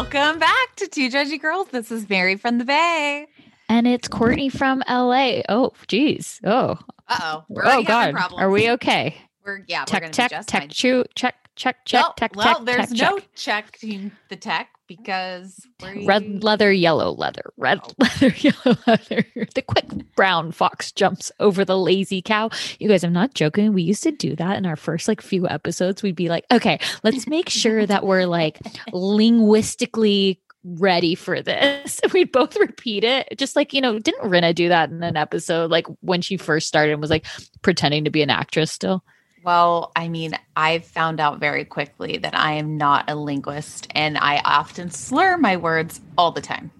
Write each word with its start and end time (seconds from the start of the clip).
Welcome 0.00 0.38
back 0.38 0.76
to 0.76 0.88
Two 0.88 1.10
Judgy 1.10 1.38
Girls. 1.38 1.68
This 1.68 1.92
is 1.92 2.08
Mary 2.08 2.34
from 2.36 2.56
the 2.56 2.64
Bay. 2.64 3.26
And 3.68 3.86
it's 3.86 4.08
Courtney 4.08 4.48
from 4.48 4.82
LA. 4.88 5.42
Oh, 5.46 5.72
geez. 5.88 6.40
Oh. 6.42 6.78
Uh-oh. 7.06 7.44
We're 7.50 7.66
oh 7.66 7.82
God. 7.82 8.14
Are 8.32 8.48
we 8.48 8.70
okay? 8.70 9.18
We're 9.44 9.62
yeah, 9.68 9.82
we're 9.82 9.84
tech, 9.84 10.02
be 10.04 10.34
just 10.34 10.48
tech, 10.48 10.62
fine. 10.62 10.68
chew, 10.70 11.04
check, 11.14 11.34
check, 11.54 11.84
check, 11.84 12.02
well, 12.02 12.14
tech, 12.14 12.34
well, 12.34 12.56
tech, 12.56 12.64
there's 12.64 12.92
no 12.92 13.18
check. 13.34 13.72
checking 13.72 14.12
the 14.30 14.36
tech 14.36 14.69
because 14.90 15.68
Red 16.04 16.42
leather, 16.42 16.72
yellow 16.72 17.12
leather, 17.12 17.52
red 17.56 17.78
Oh. 17.84 17.90
leather, 17.98 18.34
yellow 18.38 18.76
leather. 18.88 19.24
The 19.54 19.62
quick 19.62 19.86
brown 20.16 20.50
fox 20.50 20.90
jumps 20.90 21.30
over 21.38 21.64
the 21.64 21.78
lazy 21.78 22.20
cow. 22.20 22.50
You 22.80 22.88
guys, 22.88 23.04
I'm 23.04 23.12
not 23.12 23.34
joking. 23.34 23.72
We 23.72 23.82
used 23.82 24.02
to 24.02 24.10
do 24.10 24.34
that 24.34 24.58
in 24.58 24.66
our 24.66 24.74
first 24.74 25.06
like 25.06 25.20
few 25.20 25.48
episodes. 25.48 26.02
We'd 26.02 26.16
be 26.16 26.28
like, 26.28 26.44
okay, 26.50 26.80
let's 27.04 27.28
make 27.28 27.48
sure 27.48 27.86
that 27.86 28.04
we're 28.04 28.26
like 28.26 28.58
linguistically 28.92 30.40
ready 30.64 31.14
for 31.14 31.40
this. 31.40 32.00
We'd 32.12 32.32
both 32.32 32.56
repeat 32.56 33.04
it. 33.04 33.28
Just 33.38 33.54
like, 33.54 33.72
you 33.72 33.80
know, 33.80 33.98
didn't 34.00 34.28
Rinna 34.28 34.54
do 34.54 34.68
that 34.70 34.90
in 34.90 35.04
an 35.04 35.16
episode 35.16 35.70
like 35.70 35.86
when 36.00 36.20
she 36.20 36.36
first 36.36 36.66
started 36.66 36.92
and 36.92 37.00
was 37.00 37.10
like 37.10 37.26
pretending 37.62 38.04
to 38.04 38.10
be 38.10 38.22
an 38.22 38.30
actress 38.30 38.72
still? 38.72 39.04
Well, 39.42 39.92
I 39.96 40.08
mean, 40.08 40.32
I've 40.56 40.84
found 40.84 41.20
out 41.20 41.40
very 41.40 41.64
quickly 41.64 42.18
that 42.18 42.34
I 42.34 42.52
am 42.52 42.76
not 42.76 43.08
a 43.10 43.14
linguist 43.14 43.86
and 43.94 44.18
I 44.18 44.40
often 44.44 44.90
slur 44.90 45.36
my 45.38 45.56
words 45.56 46.00
all 46.18 46.30
the 46.32 46.40
time. 46.42 46.70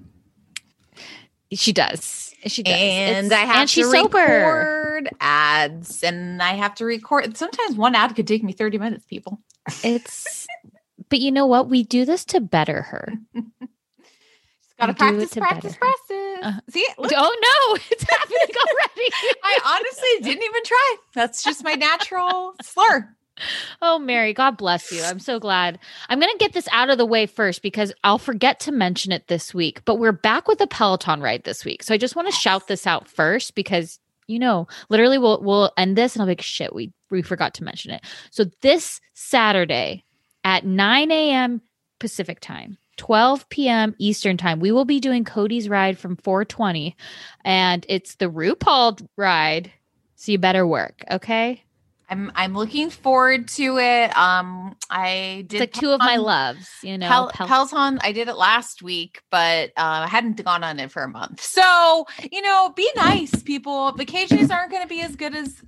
She 1.52 1.72
does. 1.72 2.32
She 2.46 2.62
does. 2.62 2.74
And 2.74 3.26
It's- 3.26 3.32
I 3.32 3.44
have 3.44 3.56
and 3.62 3.70
she's 3.70 3.86
to 3.86 3.90
sober. 3.90 4.18
record 4.18 5.08
ads 5.20 6.02
and 6.02 6.42
I 6.42 6.52
have 6.54 6.74
to 6.76 6.84
record. 6.84 7.36
Sometimes 7.36 7.76
one 7.76 7.94
ad 7.94 8.14
could 8.14 8.26
take 8.26 8.42
me 8.44 8.52
30 8.52 8.78
minutes, 8.78 9.04
people. 9.06 9.40
It's 9.82 10.46
but 11.08 11.18
you 11.20 11.32
know 11.32 11.46
what? 11.46 11.68
We 11.68 11.82
do 11.82 12.04
this 12.04 12.24
to 12.26 12.40
better 12.40 12.82
her. 12.82 13.14
Just 14.88 14.98
got 14.98 15.08
to 15.08 15.12
We 15.12 15.26
practice, 15.26 15.34
practice, 15.38 15.76
better. 15.76 15.78
practice. 15.78 16.38
Uh, 16.42 16.60
See, 16.70 16.86
look, 16.98 17.12
Oh 17.16 17.36
no, 17.42 17.78
it's 17.90 18.02
happening 18.04 18.38
already. 18.38 19.36
I 19.44 19.58
honestly 19.66 20.30
didn't 20.30 20.44
even 20.44 20.64
try. 20.64 20.96
That's 21.14 21.42
just 21.42 21.64
my 21.64 21.74
natural 21.74 22.54
slur. 22.62 23.08
Oh, 23.80 23.98
Mary, 23.98 24.34
God 24.34 24.58
bless 24.58 24.92
you. 24.92 25.02
I'm 25.02 25.18
so 25.18 25.38
glad. 25.40 25.78
I'm 26.10 26.20
going 26.20 26.30
to 26.32 26.38
get 26.38 26.52
this 26.52 26.68
out 26.72 26.90
of 26.90 26.98
the 26.98 27.06
way 27.06 27.24
first 27.24 27.62
because 27.62 27.90
I'll 28.04 28.18
forget 28.18 28.60
to 28.60 28.72
mention 28.72 29.12
it 29.12 29.28
this 29.28 29.54
week. 29.54 29.82
But 29.86 29.94
we're 29.98 30.12
back 30.12 30.46
with 30.46 30.60
a 30.60 30.66
Peloton 30.66 31.20
ride 31.22 31.44
this 31.44 31.64
week. 31.64 31.82
So 31.82 31.94
I 31.94 31.96
just 31.96 32.14
want 32.16 32.28
to 32.28 32.32
shout 32.34 32.68
this 32.68 32.86
out 32.86 33.08
first 33.08 33.54
because 33.54 33.98
you 34.26 34.38
know, 34.38 34.68
literally 34.90 35.18
we'll 35.18 35.42
we'll 35.42 35.72
end 35.76 35.96
this 35.96 36.14
and 36.14 36.20
I'll 36.22 36.26
be 36.26 36.32
like, 36.32 36.42
shit, 36.42 36.72
we 36.74 36.92
we 37.10 37.20
forgot 37.22 37.54
to 37.54 37.64
mention 37.64 37.90
it. 37.90 38.04
So 38.30 38.44
this 38.62 39.00
Saturday 39.14 40.04
at 40.44 40.64
9 40.64 41.10
a.m. 41.10 41.60
Pacific 41.98 42.38
time, 42.40 42.78
12 43.00 43.48
p.m. 43.48 43.94
Eastern 43.98 44.36
time, 44.36 44.60
we 44.60 44.70
will 44.72 44.84
be 44.84 45.00
doing 45.00 45.24
Cody's 45.24 45.70
ride 45.70 45.98
from 45.98 46.16
420. 46.16 46.94
And 47.46 47.86
it's 47.88 48.16
the 48.16 48.26
RuPaul 48.26 49.06
ride. 49.16 49.72
So 50.16 50.32
you 50.32 50.38
better 50.38 50.66
work, 50.66 51.02
okay? 51.10 51.64
I'm 52.10 52.30
I'm 52.34 52.54
looking 52.54 52.90
forward 52.90 53.48
to 53.48 53.78
it. 53.78 54.14
Um, 54.18 54.76
I 54.90 55.38
It's 55.40 55.48
did 55.48 55.60
like 55.60 55.72
two 55.72 55.92
of 55.92 56.00
my 56.00 56.16
loves, 56.16 56.68
you 56.82 56.98
know. 56.98 57.08
Pel- 57.08 57.30
Pel- 57.32 57.46
Peloton. 57.46 58.00
I 58.02 58.12
did 58.12 58.28
it 58.28 58.34
last 58.36 58.82
week, 58.82 59.22
but 59.30 59.70
uh, 59.78 60.04
I 60.04 60.06
hadn't 60.08 60.44
gone 60.44 60.62
on 60.62 60.78
it 60.78 60.90
for 60.90 61.02
a 61.02 61.08
month. 61.08 61.40
So 61.42 62.06
you 62.30 62.42
know, 62.42 62.70
be 62.76 62.86
nice, 62.96 63.42
people. 63.42 63.92
Vacations 63.92 64.50
aren't 64.50 64.70
going 64.72 64.82
to 64.82 64.88
be 64.88 65.00
as 65.00 65.16
good 65.16 65.34
as 65.34 65.62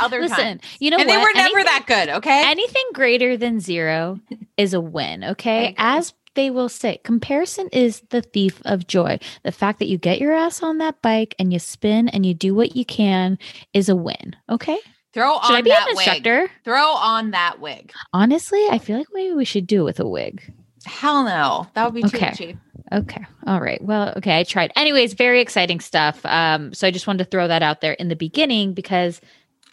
other 0.00 0.20
Listen, 0.20 0.36
times. 0.58 0.62
you 0.80 0.90
know 0.90 0.98
and 0.98 1.06
what? 1.08 1.14
they 1.14 1.18
were 1.18 1.32
never 1.34 1.58
Anything- 1.60 1.64
that 1.64 1.84
good. 1.86 2.08
Okay. 2.16 2.42
Anything 2.50 2.84
greater 2.92 3.36
than 3.36 3.60
zero 3.60 4.18
is 4.58 4.74
a 4.74 4.80
win, 4.80 5.22
okay? 5.24 5.74
As 5.78 6.12
they 6.36 6.50
will 6.50 6.68
say, 6.68 6.98
comparison 7.02 7.68
is 7.72 8.02
the 8.10 8.22
thief 8.22 8.62
of 8.64 8.86
joy. 8.86 9.18
The 9.42 9.50
fact 9.52 9.80
that 9.80 9.88
you 9.88 9.98
get 9.98 10.20
your 10.20 10.32
ass 10.32 10.62
on 10.62 10.78
that 10.78 11.02
bike 11.02 11.34
and 11.38 11.52
you 11.52 11.58
spin 11.58 12.08
and 12.08 12.24
you 12.24 12.32
do 12.34 12.54
what 12.54 12.76
you 12.76 12.84
can 12.84 13.38
is 13.72 13.88
a 13.88 13.96
win, 13.96 14.36
okay? 14.48 14.78
Throw 15.12 15.34
Should 15.42 15.50
on 15.50 15.56
I 15.56 15.62
be 15.62 15.70
that 15.70 15.88
an 15.88 15.96
wig. 15.96 16.06
instructor? 16.06 16.50
Throw 16.62 16.86
on 16.92 17.32
that 17.32 17.58
wig. 17.60 17.92
Honestly, 18.12 18.64
I 18.70 18.78
feel 18.78 18.98
like 18.98 19.08
maybe 19.12 19.34
we 19.34 19.44
should 19.44 19.66
do 19.66 19.80
it 19.80 19.84
with 19.84 19.98
a 20.00 20.06
wig. 20.06 20.42
Hell 20.84 21.24
no, 21.24 21.66
that 21.74 21.84
would 21.84 21.94
be 21.94 22.02
too 22.08 22.16
Okay. 22.16 22.32
cheap. 22.34 22.56
Okay. 22.92 23.24
All 23.48 23.60
right. 23.60 23.82
Well, 23.82 24.12
okay. 24.18 24.38
I 24.38 24.44
tried. 24.44 24.72
Anyways, 24.76 25.14
very 25.14 25.40
exciting 25.40 25.80
stuff. 25.80 26.24
Um, 26.24 26.72
so 26.72 26.86
I 26.86 26.92
just 26.92 27.08
wanted 27.08 27.24
to 27.24 27.30
throw 27.30 27.48
that 27.48 27.62
out 27.62 27.80
there 27.80 27.94
in 27.94 28.06
the 28.08 28.14
beginning 28.14 28.74
because 28.74 29.20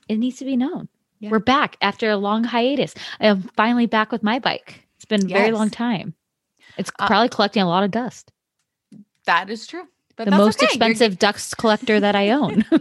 it 0.10 0.16
needs 0.18 0.40
to 0.40 0.46
be 0.46 0.58
known. 0.58 0.88
Yeah. 1.20 1.30
We're 1.30 1.40
back 1.40 1.78
after 1.82 2.10
a 2.10 2.18
long 2.18 2.44
hiatus. 2.44 2.96
I 3.20 3.28
am 3.28 3.44
finally 3.56 3.86
back 3.86 4.12
with 4.12 4.24
my 4.24 4.40
bike. 4.40 4.84
It's 4.96 5.06
been 5.06 5.26
a 5.26 5.28
very 5.28 5.52
long 5.52 5.70
time. 5.70 6.16
It's 6.78 6.92
Uh, 7.00 7.08
probably 7.08 7.30
collecting 7.30 7.62
a 7.64 7.68
lot 7.68 7.84
of 7.84 7.92
dust. 7.92 8.32
That 9.26 9.50
is 9.50 9.68
true. 9.68 9.88
But 10.16 10.26
the 10.26 10.32
most 10.32 10.58
okay. 10.62 10.66
You're- 10.76 10.92
expensive 10.92 11.18
dust 11.20 11.58
collector 11.58 12.00
that 12.00 12.16
I 12.16 12.32
own. 12.32 12.66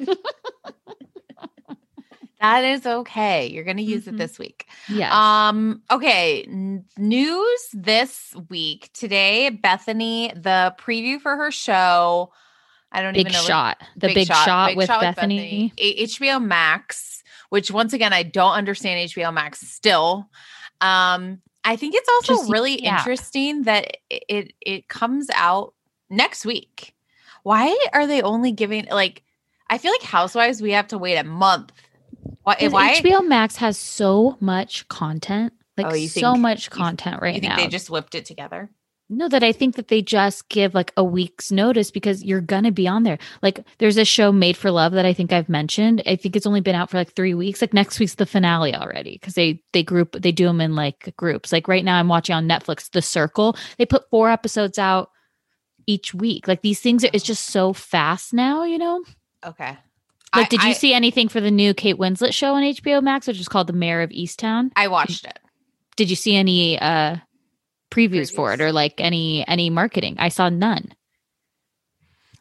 That 2.40 2.64
is 2.64 2.84
okay. 2.84 3.46
You're 3.46 3.62
going 3.62 3.76
to 3.76 3.84
use 3.84 4.06
Mhm. 4.06 4.14
it 4.14 4.16
this 4.16 4.36
week. 4.36 4.66
yes. 4.88 5.12
Um, 5.14 5.80
okay. 5.92 6.42
n- 6.42 6.84
News 6.98 7.68
this 7.72 8.34
week. 8.50 8.90
Today, 8.94 9.48
Bethany, 9.50 10.32
the 10.34 10.74
preview 10.76 11.20
for 11.20 11.36
her 11.36 11.52
show. 11.52 12.32
I 12.90 13.00
don't 13.00 13.12
big 13.14 13.20
even 13.20 13.32
know. 13.32 13.38
what- 13.38 13.46
shot. 13.46 13.82
The 13.96 14.08
big, 14.08 14.26
shot, 14.26 14.70
Big 14.70 14.76
with 14.76 14.88
Shot 14.88 15.02
Bethany. 15.02 15.72
A- 15.78 16.04
HBO 16.06 16.40
Max, 16.44 17.22
which 17.50 17.70
once 17.70 17.92
again, 17.92 18.12
I 18.12 18.24
don't 18.24 18.54
understand 18.54 19.08
HBO 19.08 19.32
Max 19.32 19.60
still. 19.60 20.28
Um, 20.80 21.40
I 21.64 21.76
think 21.76 21.94
it's 21.94 22.08
also 22.08 22.34
Just 22.34 22.50
really 22.50 22.84
app. 22.86 23.00
interesting 23.00 23.62
that 23.64 23.96
it, 24.10 24.52
it 24.60 24.88
comes 24.88 25.28
out 25.34 25.74
next 26.10 26.44
week. 26.44 26.94
Why 27.44 27.76
are 27.92 28.06
they 28.06 28.22
only 28.22 28.52
giving 28.52 28.86
like 28.90 29.22
I 29.70 29.78
feel 29.78 29.92
like 29.92 30.02
Housewives 30.02 30.60
we 30.60 30.72
have 30.72 30.88
to 30.88 30.98
wait 30.98 31.16
a 31.16 31.24
month 31.24 31.72
Why? 32.42 32.56
Why? 32.68 32.94
HBO 33.00 33.26
Max 33.26 33.56
has 33.56 33.78
so 33.78 34.36
much 34.40 34.86
content, 34.88 35.52
like 35.76 35.86
Oh, 35.86 35.94
you 35.94 36.08
so 36.08 36.32
think- 36.32 36.42
much 36.42 36.66
you- 36.66 36.70
content 36.70 37.22
right 37.22 37.34
you 37.34 37.40
think 37.40 37.50
now. 37.52 37.56
they 37.56 37.68
just 37.68 37.90
whipped 37.90 38.14
it 38.14 38.24
together? 38.26 38.70
No, 39.14 39.28
that 39.28 39.44
I 39.44 39.52
think 39.52 39.76
that 39.76 39.88
they 39.88 40.00
just 40.00 40.48
give 40.48 40.74
like 40.74 40.90
a 40.96 41.04
week's 41.04 41.52
notice 41.52 41.90
because 41.90 42.24
you're 42.24 42.40
gonna 42.40 42.72
be 42.72 42.88
on 42.88 43.02
there. 43.02 43.18
Like 43.42 43.60
there's 43.78 43.98
a 43.98 44.06
show 44.06 44.32
Made 44.32 44.56
for 44.56 44.70
Love 44.70 44.92
that 44.92 45.04
I 45.04 45.12
think 45.12 45.32
I've 45.32 45.50
mentioned. 45.50 46.02
I 46.06 46.16
think 46.16 46.34
it's 46.34 46.46
only 46.46 46.62
been 46.62 46.74
out 46.74 46.88
for 46.88 46.96
like 46.96 47.12
three 47.12 47.34
weeks. 47.34 47.60
Like 47.60 47.74
next 47.74 48.00
week's 48.00 48.14
the 48.14 48.24
finale 48.24 48.74
already 48.74 49.12
because 49.20 49.34
they 49.34 49.62
they 49.74 49.82
group 49.82 50.16
they 50.20 50.32
do 50.32 50.46
them 50.46 50.62
in 50.62 50.74
like 50.74 51.12
groups. 51.18 51.52
Like 51.52 51.68
right 51.68 51.84
now 51.84 51.98
I'm 51.98 52.08
watching 52.08 52.34
on 52.34 52.48
Netflix 52.48 52.90
The 52.90 53.02
Circle. 53.02 53.56
They 53.76 53.84
put 53.84 54.08
four 54.08 54.30
episodes 54.30 54.78
out 54.78 55.10
each 55.86 56.14
week. 56.14 56.48
Like 56.48 56.62
these 56.62 56.80
things 56.80 57.04
are 57.04 57.10
it's 57.12 57.24
just 57.24 57.44
so 57.48 57.72
fast 57.74 58.32
now, 58.32 58.64
you 58.64 58.78
know? 58.78 59.04
Okay. 59.44 59.76
Like 60.34 60.46
I- 60.46 60.48
did 60.48 60.62
you 60.62 60.70
I- 60.70 60.74
see 60.74 60.94
anything 60.94 61.28
for 61.28 61.40
the 61.42 61.50
new 61.50 61.74
Kate 61.74 61.98
Winslet 61.98 62.32
show 62.32 62.54
on 62.54 62.62
HBO 62.62 63.02
Max, 63.02 63.26
which 63.26 63.38
is 63.40 63.48
called 63.48 63.66
The 63.66 63.74
Mare 63.74 64.00
of 64.00 64.08
Easttown? 64.10 64.70
I 64.74 64.88
watched 64.88 65.26
it. 65.26 65.38
Did 65.96 66.08
you 66.08 66.16
see 66.16 66.34
any 66.34 66.78
uh 66.78 67.16
previews, 67.92 68.34
for 68.34 68.52
it 68.52 68.60
or 68.60 68.72
like 68.72 68.94
any 68.98 69.46
any 69.46 69.70
marketing? 69.70 70.16
I 70.18 70.28
saw 70.28 70.48
none. 70.48 70.92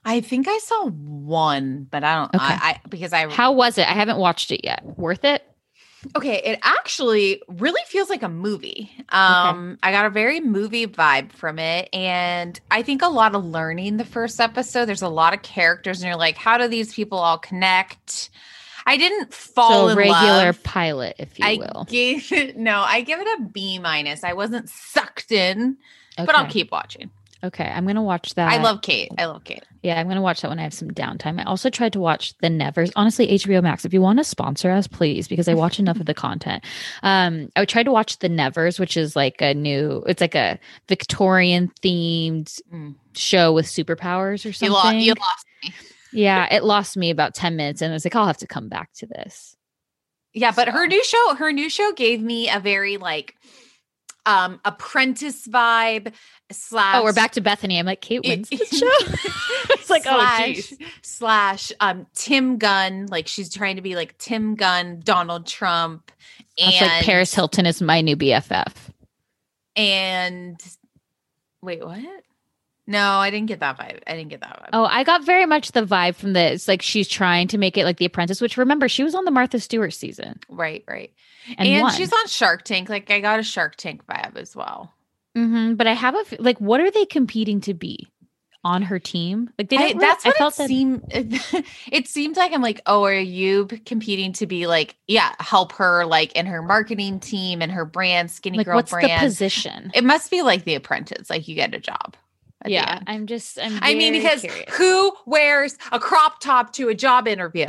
I 0.04 0.22
think 0.22 0.48
I 0.48 0.58
saw 0.58 0.88
one, 0.88 1.88
but 1.90 2.04
I 2.04 2.16
don't. 2.16 2.36
Okay. 2.36 2.44
I, 2.44 2.70
I 2.70 2.80
because 2.90 3.14
I 3.14 3.28
How 3.30 3.52
was 3.52 3.78
it? 3.78 3.88
I 3.88 3.94
haven't 3.94 4.18
watched 4.18 4.52
it 4.52 4.62
yet. 4.64 4.84
Worth 4.98 5.24
it? 5.24 5.44
Okay, 6.16 6.42
it 6.44 6.58
actually 6.64 7.44
really 7.48 7.82
feels 7.86 8.10
like 8.10 8.24
a 8.24 8.30
movie. 8.30 8.92
Um, 9.10 9.78
I 9.84 9.92
got 9.92 10.08
a 10.08 10.10
very 10.10 10.40
movie 10.40 10.88
vibe 10.88 11.32
from 11.32 11.60
it, 11.60 11.90
and 11.94 12.60
I 12.72 12.82
think 12.82 13.04
a 13.04 13.08
lot 13.08 13.36
of 13.36 13.46
learning 13.46 13.98
the 13.98 14.06
first 14.06 14.42
episode. 14.42 14.86
There's 14.86 15.04
a 15.04 15.10
lot 15.10 15.36
of 15.36 15.44
characters, 15.44 16.02
and 16.02 16.08
you're 16.08 16.18
like, 16.18 16.38
how 16.38 16.58
do 16.58 16.68
these 16.68 16.92
people 16.96 17.20
all 17.20 17.38
connect? 17.38 18.32
I 18.86 18.98
didn't 18.98 19.34
fall 19.34 19.88
so 19.88 19.88
in 19.90 19.98
regular 19.98 20.46
love. 20.48 20.64
pilot, 20.64 21.16
if 21.20 21.38
you 21.40 21.46
I 21.46 21.56
will. 21.58 21.86
gave 21.90 22.32
it 22.32 22.58
no, 22.58 22.82
I 22.82 23.02
give 23.02 23.20
it 23.20 23.28
a 23.40 23.44
B 23.44 23.80
minus. 23.80 24.24
I 24.24 24.34
wasn't 24.34 24.70
sucked 24.70 25.32
in, 25.32 25.78
but 26.18 26.34
I'll 26.36 26.48
keep 26.48 26.72
watching. 26.72 27.10
Okay, 27.44 27.66
I'm 27.66 27.88
gonna 27.88 28.04
watch 28.04 28.36
that. 28.36 28.52
I 28.54 28.62
love 28.62 28.84
Kate. 28.84 29.10
I 29.18 29.26
love 29.26 29.44
Kate. 29.44 29.64
Yeah, 29.82 30.00
I'm 30.00 30.08
gonna 30.08 30.22
watch 30.22 30.42
that 30.42 30.50
when 30.50 30.60
I 30.60 30.62
have 30.62 30.76
some 30.76 30.92
downtime. 30.92 31.40
I 31.40 31.44
also 31.44 31.72
tried 31.72 31.94
to 31.94 32.00
watch 32.00 32.38
The 32.38 32.52
Nevers. 32.52 32.92
Honestly, 32.96 33.30
HBO 33.30 33.64
Max, 33.64 33.84
if 33.84 33.94
you 33.96 34.00
want 34.02 34.20
to 34.20 34.24
sponsor 34.24 34.70
us, 34.70 34.86
please, 34.86 35.28
because 35.28 35.48
I 35.48 35.56
watch 35.56 35.80
enough 35.80 36.00
of 36.00 36.06
the 36.06 36.14
content. 36.14 36.64
Um, 37.04 37.50
I 37.56 37.66
tried 37.66 37.84
to 37.84 37.92
watch 37.92 38.20
The 38.20 38.30
Nevers, 38.30 38.80
which 38.80 38.96
is 38.96 39.16
like 39.16 39.42
a 39.42 39.56
new. 39.56 40.04
It's 40.08 40.22
like 40.22 40.36
a 40.36 40.60
Victorian 40.88 41.72
themed 41.82 42.62
Mm. 42.72 42.94
show 43.16 43.54
with 43.54 43.66
superpowers 43.66 44.46
or 44.46 44.50
You 44.50 44.54
something. 44.54 44.72
lost. 44.72 44.96
You 44.98 45.14
lost 45.20 45.46
me. 45.64 45.74
Yeah, 46.14 46.54
it 46.54 46.64
lost 46.64 46.98
me 46.98 47.10
about 47.10 47.34
ten 47.34 47.56
minutes, 47.56 47.82
and 47.82 47.92
I 47.92 47.96
was 47.96 48.06
like, 48.06 48.16
I'll 48.16 48.28
have 48.28 48.38
to 48.38 48.48
come 48.48 48.70
back 48.70 48.92
to 48.96 49.06
this. 49.06 49.56
Yeah, 50.34 50.52
but 50.56 50.70
her 50.70 50.88
new 50.88 51.04
show, 51.04 51.36
her 51.36 51.52
new 51.52 51.70
show 51.70 51.92
gave 51.94 52.22
me 52.22 52.50
a 52.50 52.60
very 52.60 52.98
like 52.98 53.36
um 54.26 54.60
apprentice 54.64 55.48
vibe 55.48 56.14
slash 56.52 56.96
Oh, 56.96 57.04
we're 57.04 57.14
back 57.14 57.32
to 57.34 57.42
Bethany. 57.42 57.80
I'm 57.80 57.86
like, 57.86 58.02
Kate 58.02 58.24
wins 58.26 58.50
this 58.50 58.70
show. 58.70 58.86
it's 59.72 59.90
like, 59.90 60.04
oh, 60.06 60.20
slash, 60.20 60.56
geez. 60.56 60.78
slash 61.02 61.72
um 61.80 62.08
Tim 62.14 62.58
Gunn. 62.58 63.08
Like 63.08 63.28
she's 63.28 63.54
trying 63.54 63.76
to 63.78 63.82
be 63.82 63.96
like 63.96 64.18
Tim 64.18 64.56
Gunn, 64.56 65.02
Donald 65.04 65.48
Trump, 65.48 66.12
and 66.58 66.74
like 66.82 67.04
Paris 67.04 67.34
Hilton 67.34 67.66
is 67.66 67.82
my 67.82 68.02
new 68.02 68.16
BFF. 68.16 68.74
and 69.76 70.62
wait, 71.62 71.84
what? 71.86 72.00
No, 72.88 73.00
I 73.18 73.30
didn't 73.30 73.48
get 73.48 73.60
that 73.60 73.78
vibe. 73.78 74.00
I 74.08 74.16
didn't 74.16 74.30
get 74.30 74.42
that 74.42 74.60
vibe. 74.64 74.70
Oh, 74.74 74.84
I 74.86 75.04
got 75.04 75.24
very 75.24 75.46
much 75.46 75.72
the 75.72 75.84
vibe 75.84 76.16
from 76.16 76.34
this. 76.34 76.68
Like 76.68 76.82
she's 76.82 77.08
trying 77.08 77.48
to 77.50 77.58
make 77.58 77.78
it 77.78 77.86
like 77.86 77.98
The 77.98 78.06
Apprentice, 78.06 78.42
which 78.42 78.58
remember 78.58 78.90
she 78.90 79.04
was 79.04 79.16
on 79.16 79.24
the 79.26 79.32
Martha 79.32 79.60
Stewart 79.60 79.94
season 79.94 80.40
right, 80.50 80.84
right. 80.88 81.12
and, 81.58 81.68
And, 81.68 81.92
she's 81.94 82.12
on 82.12 82.28
Shark 82.28 82.64
Tank. 82.64 82.90
Like 82.90 83.10
I 83.12 83.20
got 83.20 83.40
a 83.40 83.44
Shark 83.44 83.76
Tank 83.76 84.06
vibe 84.08 84.36
as 84.38 84.56
well. 84.56 84.94
Mhm, 85.38 85.78
But 85.78 85.88
I 85.88 85.94
have 85.94 86.16
a 86.16 86.24
like, 86.40 86.60
what 86.60 86.82
are 86.82 86.92
they 86.92 87.06
competing 87.06 87.62
to 87.62 87.74
be 87.74 88.08
on 88.64 88.82
her 88.82 89.00
team? 89.00 89.50
Like 89.58 89.70
they 89.70 89.78
I, 89.78 89.80
don't. 89.80 89.88
really- 89.98 90.00
that's 90.08 90.26
I 90.26 90.30
what 90.30 90.38
felt 90.38 90.54
it 90.56 90.58
that. 90.58 90.68
seemed. 90.68 91.66
It 91.92 92.08
seemed 92.08 92.36
like 92.36 92.52
I'm 92.52 92.62
like, 92.64 92.82
oh, 92.88 93.04
are 93.06 93.14
you 93.14 93.68
competing 93.86 94.34
to 94.34 94.48
be 94.48 94.68
like, 94.68 94.98
yeah, 95.08 95.34
help 95.40 95.72
her 95.74 96.04
like 96.06 96.34
in 96.34 96.48
her 96.48 96.62
marketing 96.62 97.20
team 97.22 97.62
and 97.62 97.72
her 97.72 97.86
brand, 97.86 98.30
Skinny 98.32 98.58
like, 98.58 98.66
Girl 98.66 98.76
what's 98.76 98.92
brand. 98.92 99.22
the 99.22 99.26
position? 99.28 99.92
It 99.94 100.04
must 100.04 100.30
be 100.32 100.42
like 100.42 100.66
The 100.66 100.76
Apprentice, 100.76 101.30
like 101.30 101.48
you 101.48 101.56
get 101.56 101.74
a 101.74 101.80
job. 101.80 102.18
Yeah. 102.66 103.00
I'm 103.08 103.28
just. 103.28 103.60
I'm. 103.60 103.80
I 103.82 103.94
mean, 103.96 104.14
because 104.14 104.42
curious. 104.42 104.76
who 104.76 105.14
wears 105.26 105.78
a 105.92 106.00
crop 106.00 106.40
top 106.40 106.74
to 106.74 106.90
a 106.90 106.96
job 106.96 107.28
interview? 107.28 107.68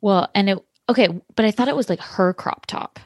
well, 0.00 0.30
and 0.34 0.50
it 0.50 0.58
okay, 0.88 1.08
but 1.36 1.44
I 1.44 1.50
thought 1.50 1.68
it 1.68 1.76
was 1.76 1.88
like 1.88 2.00
her 2.00 2.34
crop 2.34 2.66
top. 2.66 2.98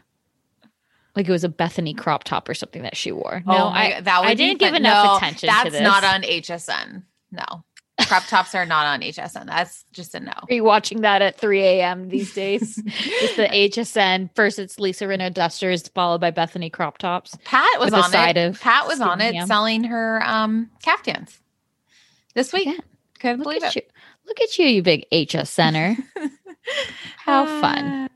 Like 1.15 1.29
it 1.29 1.33
was 1.33 1.45
a 1.45 1.49
Bethany 1.49 1.95
crop 1.95 2.25
top 2.25 2.49
or 2.49 2.55
something 2.55 2.83
that 2.83 2.97
she 2.97 3.13
wore. 3.13 3.43
No, 3.47 3.55
Oh 3.55 3.71
my 3.71 3.97
I 3.97 4.01
that 4.01 4.21
I 4.23 4.35
didn't 4.35 4.59
give 4.59 4.75
enough 4.75 5.05
no, 5.05 5.17
attention 5.17 5.49
to 5.49 5.71
That's 5.71 5.81
not 5.81 6.05
on 6.05 6.23
HSN. 6.23 7.05
No, 7.31 7.65
crop 8.07 8.25
tops 8.27 8.55
are 8.55 8.67
not 8.67 8.87
on 8.87 9.01
HSN. 9.01 9.47
That's 9.47 9.85
just 9.93 10.15
a 10.15 10.21
no. 10.21 10.33
Are 10.33 10.55
you 10.55 10.65
watching 10.65 11.01
that 11.01 11.23
at 11.23 11.39
3 11.39 11.61
a.m. 11.63 12.09
these 12.09 12.35
days? 12.35 12.81
it's 12.87 13.37
the 13.37 13.47
HSN. 13.49 14.31
First, 14.35 14.59
it's 14.59 14.79
Lisa 14.79 15.05
Rinna 15.05 15.33
Dusters, 15.33 15.89
followed 15.89 16.21
by 16.21 16.31
Bethany 16.31 16.71
crop 16.71 16.99
tops. 16.99 17.37
Pat 17.45 17.81
was 17.81 17.93
on 17.93 18.13
it. 18.15 18.61
Pat 18.61 18.87
was 18.87 19.01
on 19.01 19.21
it 19.21 19.35
ham. 19.35 19.47
selling 19.47 19.85
her 19.85 20.23
um 20.25 20.71
caftans 20.85 21.39
this 22.35 22.53
week. 22.53 22.67
Yeah. 22.67 22.79
Couldn't 23.19 23.39
Look 23.39 23.45
believe 23.45 23.63
at 23.65 23.77
it. 23.77 23.85
you. 23.85 23.91
Look 24.27 24.41
at 24.41 24.59
you, 24.59 24.67
you 24.67 24.83
big 24.83 25.07
HS 25.13 25.49
center. 25.51 25.97
How 27.19 27.47
fun. 27.61 28.11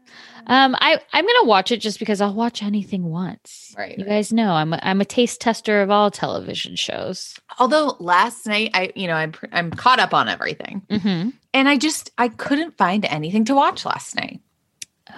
Um, 0.46 0.75
I, 0.81 1.00
I'm 1.12 1.26
gonna 1.26 1.44
watch 1.44 1.70
it 1.70 1.78
just 1.78 1.98
because 1.98 2.20
I'll 2.20 2.34
watch 2.34 2.62
anything 2.62 3.04
once. 3.04 3.75
Right, 3.76 3.98
You 3.98 4.04
right. 4.04 4.10
guys 4.10 4.32
know 4.32 4.52
I'm 4.52 4.72
a, 4.72 4.81
I'm 4.82 5.00
a 5.00 5.04
taste 5.04 5.40
tester 5.40 5.82
of 5.82 5.90
all 5.90 6.10
television 6.10 6.76
shows. 6.76 7.38
Although 7.58 7.96
last 8.00 8.46
night 8.46 8.70
I, 8.75 8.92
you 8.94 9.06
know, 9.06 9.14
I'm 9.14 9.32
I'm 9.52 9.70
caught 9.70 10.00
up 10.00 10.12
on 10.14 10.28
everything, 10.28 10.82
Mm-hmm. 10.90 11.31
and 11.54 11.69
I 11.69 11.76
just 11.76 12.10
I 12.19 12.28
couldn't 12.28 12.76
find 12.76 13.04
anything 13.04 13.44
to 13.46 13.54
watch 13.54 13.84
last 13.84 14.16
night. 14.16 14.40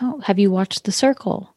Oh, 0.00 0.20
have 0.20 0.38
you 0.38 0.50
watched 0.50 0.84
The 0.84 0.92
Circle? 0.92 1.54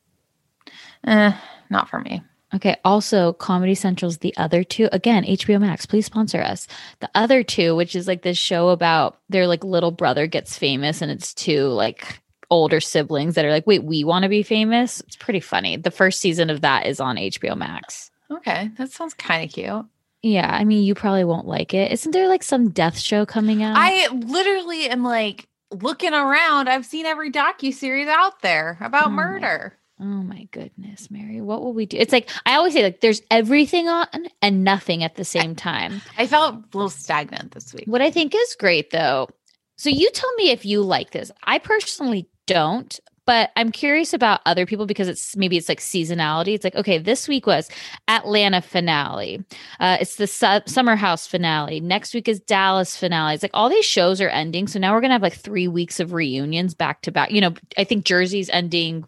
Eh, 1.05 1.31
not 1.69 1.89
for 1.89 1.99
me. 1.99 2.21
Okay. 2.53 2.77
Also, 2.85 3.33
Comedy 3.33 3.75
Central's 3.75 4.19
The 4.19 4.35
Other 4.37 4.63
Two. 4.63 4.87
Again, 4.91 5.23
HBO 5.25 5.59
Max, 5.59 5.85
please 5.85 6.05
sponsor 6.05 6.41
us. 6.41 6.67
The 6.99 7.09
Other 7.15 7.43
Two, 7.43 7.75
which 7.75 7.95
is 7.95 8.07
like 8.07 8.21
this 8.21 8.37
show 8.37 8.69
about 8.69 9.19
their 9.29 9.47
like 9.47 9.63
little 9.63 9.91
brother 9.91 10.27
gets 10.27 10.57
famous 10.57 11.01
and 11.01 11.11
it's 11.11 11.33
two 11.33 11.67
like 11.67 12.21
older 12.55 12.79
siblings 12.79 13.35
that 13.35 13.45
are 13.45 13.51
like, 13.51 13.67
wait, 13.67 13.83
we 13.83 14.03
want 14.03 14.23
to 14.23 14.29
be 14.29 14.43
famous. 14.43 15.01
It's 15.01 15.15
pretty 15.15 15.39
funny. 15.39 15.77
The 15.77 15.91
first 15.91 16.19
season 16.19 16.49
of 16.49 16.61
that 16.61 16.85
is 16.87 16.99
on 16.99 17.17
HBO 17.17 17.57
Max. 17.57 18.11
Okay, 18.31 18.71
that 18.77 18.91
sounds 18.91 19.13
kind 19.13 19.43
of 19.43 19.53
cute. 19.53 19.85
Yeah. 20.23 20.49
I 20.51 20.63
mean, 20.63 20.83
you 20.83 20.95
probably 20.95 21.23
won't 21.23 21.45
like 21.45 21.73
it. 21.75 21.91
Isn't 21.91 22.11
there 22.11 22.27
like 22.27 22.41
some 22.41 22.69
death 22.69 22.97
show 22.97 23.25
coming 23.27 23.61
out? 23.61 23.75
I 23.77 24.07
literally 24.07 24.89
am 24.89 25.03
like 25.03 25.47
looking 25.69 26.13
around. 26.13 26.67
I've 26.67 26.85
seen 26.85 27.05
every 27.05 27.31
docu 27.31 27.71
series 27.71 28.07
out 28.07 28.41
there 28.41 28.77
about 28.81 29.07
Oh 29.07 29.09
my 29.09 29.23
murder. 29.23 29.77
Oh 29.99 30.03
my 30.03 30.47
goodness, 30.51 31.11
Mary. 31.11 31.41
What 31.41 31.61
will 31.61 31.73
we 31.73 31.85
do? 31.85 31.97
It's 31.97 32.11
like 32.11 32.29
I 32.45 32.55
always 32.55 32.73
say 32.73 32.83
like 32.83 33.01
there's 33.01 33.21
everything 33.29 33.87
on 33.87 34.07
and 34.41 34.63
nothing 34.63 35.03
at 35.03 35.15
the 35.15 35.23
same 35.23 35.55
time. 35.55 36.01
I 36.17 36.25
felt 36.25 36.55
a 36.55 36.63
little 36.73 36.89
stagnant 36.89 37.51
this 37.51 37.73
week. 37.73 37.85
What 37.85 38.01
I 38.01 38.09
think 38.09 38.33
is 38.35 38.55
great 38.59 38.89
though. 38.89 39.29
So 39.77 39.89
you 39.89 40.09
tell 40.11 40.33
me 40.35 40.49
if 40.49 40.65
you 40.65 40.81
like 40.81 41.11
this. 41.11 41.31
I 41.43 41.59
personally 41.59 42.27
don't, 42.47 42.99
but 43.25 43.51
I'm 43.55 43.71
curious 43.71 44.13
about 44.13 44.41
other 44.45 44.65
people 44.65 44.85
because 44.85 45.07
it's 45.07 45.35
maybe 45.35 45.57
it's 45.57 45.67
like 45.67 45.79
seasonality. 45.79 46.53
It's 46.53 46.63
like 46.63 46.75
okay, 46.75 46.97
this 46.97 47.27
week 47.27 47.47
was 47.47 47.69
Atlanta 48.07 48.61
finale. 48.61 49.43
Uh, 49.79 49.97
it's 49.99 50.15
the 50.17 50.27
su- 50.27 50.61
Summer 50.67 50.95
House 50.95 51.25
finale. 51.25 51.79
Next 51.79 52.13
week 52.13 52.27
is 52.27 52.39
Dallas 52.39 52.95
finale. 52.95 53.33
It's 53.33 53.43
like 53.43 53.51
all 53.53 53.69
these 53.69 53.85
shows 53.85 54.21
are 54.21 54.29
ending, 54.29 54.67
so 54.67 54.79
now 54.79 54.93
we're 54.93 55.01
gonna 55.01 55.13
have 55.13 55.21
like 55.21 55.33
three 55.37 55.67
weeks 55.67 55.99
of 55.99 56.13
reunions 56.13 56.73
back 56.73 57.01
to 57.01 57.11
back. 57.11 57.31
You 57.31 57.41
know, 57.41 57.53
I 57.77 57.83
think 57.83 58.05
Jersey's 58.05 58.49
ending. 58.49 59.05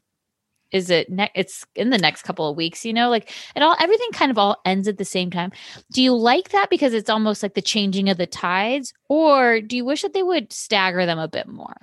Is 0.72 0.90
it 0.90 1.10
ne- 1.10 1.32
it's 1.34 1.66
in 1.76 1.92
the 1.92 1.98
next 1.98 2.24
couple 2.24 2.50
of 2.50 2.58
weeks, 2.58 2.84
you 2.86 2.92
know, 2.94 3.10
like 3.10 3.32
it 3.56 3.62
all 3.64 3.76
everything 3.80 4.10
kind 4.12 4.32
of 4.32 4.38
all 4.38 4.58
ends 4.66 4.88
at 4.88 4.98
the 4.98 5.06
same 5.06 5.32
time. 5.32 5.52
Do 5.92 6.02
you 6.02 6.14
like 6.16 6.50
that 6.50 6.70
because 6.70 6.94
it's 6.94 7.10
almost 7.10 7.42
like 7.42 7.54
the 7.54 7.62
changing 7.62 8.10
of 8.10 8.18
the 8.18 8.28
tides, 8.28 8.94
or 9.10 9.62
do 9.62 9.78
you 9.78 9.86
wish 9.86 10.02
that 10.02 10.14
they 10.14 10.24
would 10.24 10.52
stagger 10.52 11.06
them 11.06 11.20
a 11.20 11.28
bit 11.28 11.48
more? 11.48 11.76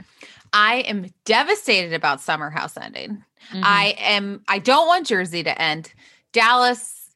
I 0.52 0.76
am 0.80 1.06
devastated 1.24 1.94
about 1.94 2.20
Summer 2.20 2.50
House 2.50 2.76
ending. 2.76 3.24
Mhm. 3.52 3.62
I 3.64 3.94
am. 3.98 4.42
I 4.48 4.58
don't 4.58 4.86
want 4.86 5.06
Jersey 5.06 5.42
to 5.42 5.60
end. 5.60 5.92
Dallas, 6.32 7.10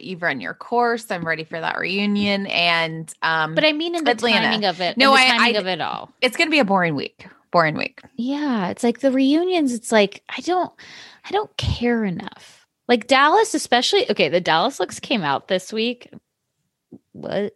you've 0.00 0.22
run 0.22 0.40
your 0.40 0.54
course. 0.54 1.10
I'm 1.10 1.24
ready 1.26 1.44
for 1.44 1.60
that 1.60 1.78
reunion, 1.78 2.46
and 2.46 3.12
um, 3.22 3.54
but 3.54 3.64
I 3.64 3.72
mean 3.72 3.94
in 3.94 4.04
the 4.04 4.12
Atlanta. 4.12 4.46
timing 4.46 4.64
of 4.64 4.80
it. 4.80 4.96
No, 4.96 5.14
in 5.14 5.20
the 5.20 5.26
I- 5.26 5.36
timing 5.38 5.56
I- 5.56 5.60
of 5.60 5.66
it 5.66 5.80
all. 5.80 6.10
it's 6.20 6.36
going 6.36 6.46
to 6.48 6.50
be 6.52 6.58
a 6.60 6.64
boring 6.64 6.94
week. 6.94 7.26
Boring 7.50 7.76
week. 7.76 8.00
Yeah, 8.16 8.68
it's 8.68 8.82
like 8.82 9.00
the 9.00 9.12
reunions. 9.12 9.72
It's 9.72 9.92
like 9.92 10.22
I 10.28 10.40
don't, 10.40 10.72
I 11.24 11.30
don't 11.30 11.54
care 11.56 12.04
enough. 12.04 12.66
Like 12.88 13.06
Dallas, 13.06 13.54
especially. 13.54 14.10
Okay, 14.10 14.28
the 14.28 14.40
Dallas 14.40 14.78
looks 14.80 15.00
came 15.00 15.22
out 15.22 15.48
this 15.48 15.72
week. 15.72 16.08
What? 17.12 17.54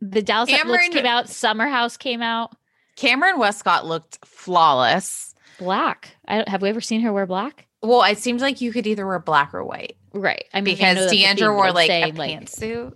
The 0.00 0.22
Dallas 0.22 0.50
looks 0.50 0.62
Kameron- 0.64 0.92
came 0.92 1.06
out. 1.06 1.28
Summer 1.28 1.66
House 1.68 1.96
came 1.96 2.22
out. 2.22 2.54
Kameron 2.96 3.38
Westcott 3.38 3.86
looked 3.86 4.18
flawless. 4.24 5.34
black. 5.58 6.16
I 6.26 6.36
don't, 6.36 6.48
have 6.48 6.62
we 6.62 6.68
ever 6.68 6.80
seen 6.80 7.00
her 7.02 7.12
wear 7.12 7.26
black? 7.26 7.66
Well, 7.82 8.02
it 8.04 8.18
seems 8.18 8.42
like 8.42 8.60
you 8.60 8.72
could 8.72 8.86
either 8.86 9.06
wear 9.06 9.18
black 9.18 9.54
or 9.54 9.62
white 9.64 9.96
Right. 10.12 10.44
I 10.52 10.60
mean, 10.60 10.74
because 10.76 11.10
the 11.10 11.16
D'Andra 11.18 11.52
wore 11.54 11.72
like 11.72 11.88
a 11.90 11.92
saying, 11.92 12.14
like- 12.16 12.40
pantsuit 12.40 12.92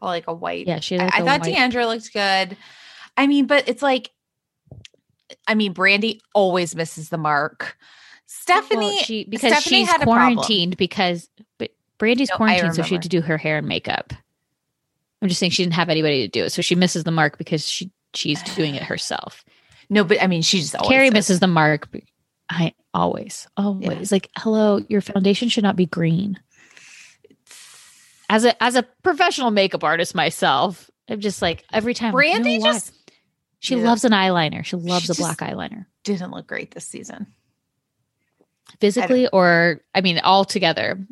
or 0.00 0.08
like 0.08 0.24
a 0.26 0.34
white. 0.34 0.66
Yeah, 0.66 0.80
she. 0.80 0.98
I, 0.98 1.04
I 1.04 1.06
a 1.06 1.10
thought 1.24 1.40
white- 1.40 1.44
D'Andra 1.54 1.86
looked 1.86 2.12
good. 2.12 2.56
I 3.16 3.26
mean, 3.26 3.46
but 3.46 3.68
it's 3.68 3.82
like, 3.82 4.10
I 5.46 5.54
mean, 5.54 5.74
Brandi 5.74 6.20
always 6.34 6.74
misses 6.74 7.08
the 7.08 7.18
mark. 7.18 7.76
Oh, 7.78 7.82
Stephanie, 8.26 8.86
Well, 8.86 8.98
she 8.98 9.24
because 9.24 9.52
Stephanie 9.52 9.80
she's 9.80 9.88
had 9.88 10.02
a 10.02 10.04
quarantined 10.04 10.76
because 10.76 11.28
but 11.58 11.70
Brandi's 11.98 12.30
No, 12.30 12.36
quarantined, 12.36 12.74
so 12.74 12.82
she 12.82 12.94
had 12.94 13.02
to 13.02 13.08
do 13.08 13.20
her 13.20 13.38
hair 13.38 13.58
and 13.58 13.68
makeup. 13.68 14.12
I'm 15.22 15.28
just 15.28 15.40
saying 15.40 15.50
she 15.52 15.62
didn't 15.62 15.74
have 15.74 15.88
anybody 15.88 16.22
to 16.22 16.28
do 16.28 16.44
it, 16.44 16.50
so 16.50 16.62
she 16.62 16.74
misses 16.74 17.04
the 17.04 17.10
mark 17.10 17.38
because 17.38 17.66
she 17.68 17.90
she's 18.14 18.42
doing 18.54 18.74
it 18.74 18.82
herself. 18.92 19.44
no, 19.88 20.04
but 20.04 20.22
I 20.22 20.26
mean, 20.26 20.42
she 20.42 20.60
just 20.60 20.74
always 20.76 20.88
Carrie 20.90 21.10
misses 21.10 21.40
the 21.40 21.46
mark. 21.46 21.88
I 22.48 22.74
always, 22.94 23.48
always 23.56 24.12
like, 24.12 24.30
hello, 24.38 24.80
your 24.88 25.00
foundation 25.00 25.48
should 25.48 25.64
not 25.64 25.74
be 25.76 25.86
green. 25.86 26.38
As 28.28 28.44
a 28.44 28.60
as 28.62 28.74
a 28.74 28.82
professional 29.02 29.50
makeup 29.50 29.84
artist 29.84 30.14
myself, 30.14 30.90
I'm 31.08 31.20
just 31.20 31.42
like 31.42 31.64
every 31.72 31.94
time. 31.94 32.12
like, 32.12 32.26
you 32.26 32.38
know 32.38 32.44
Brandi 32.44 32.62
just 32.62 32.92
she 33.66 33.74
Yeah. 33.76 33.82
loves 33.84 34.04
an 34.04 34.12
eyeliner. 34.12 34.64
She 34.64 34.76
loves 34.76 35.06
She 35.06 35.12
a 35.12 35.14
black 35.16 35.38
eyeliner. 35.38 35.86
didn't 36.04 36.30
look 36.30 36.46
great 36.46 36.70
this 36.72 36.86
season. 36.86 37.26
physically 38.80 39.26
or 39.28 39.80
I 39.94 40.00
mean 40.02 40.18
all 40.20 40.44
together. 40.44 41.04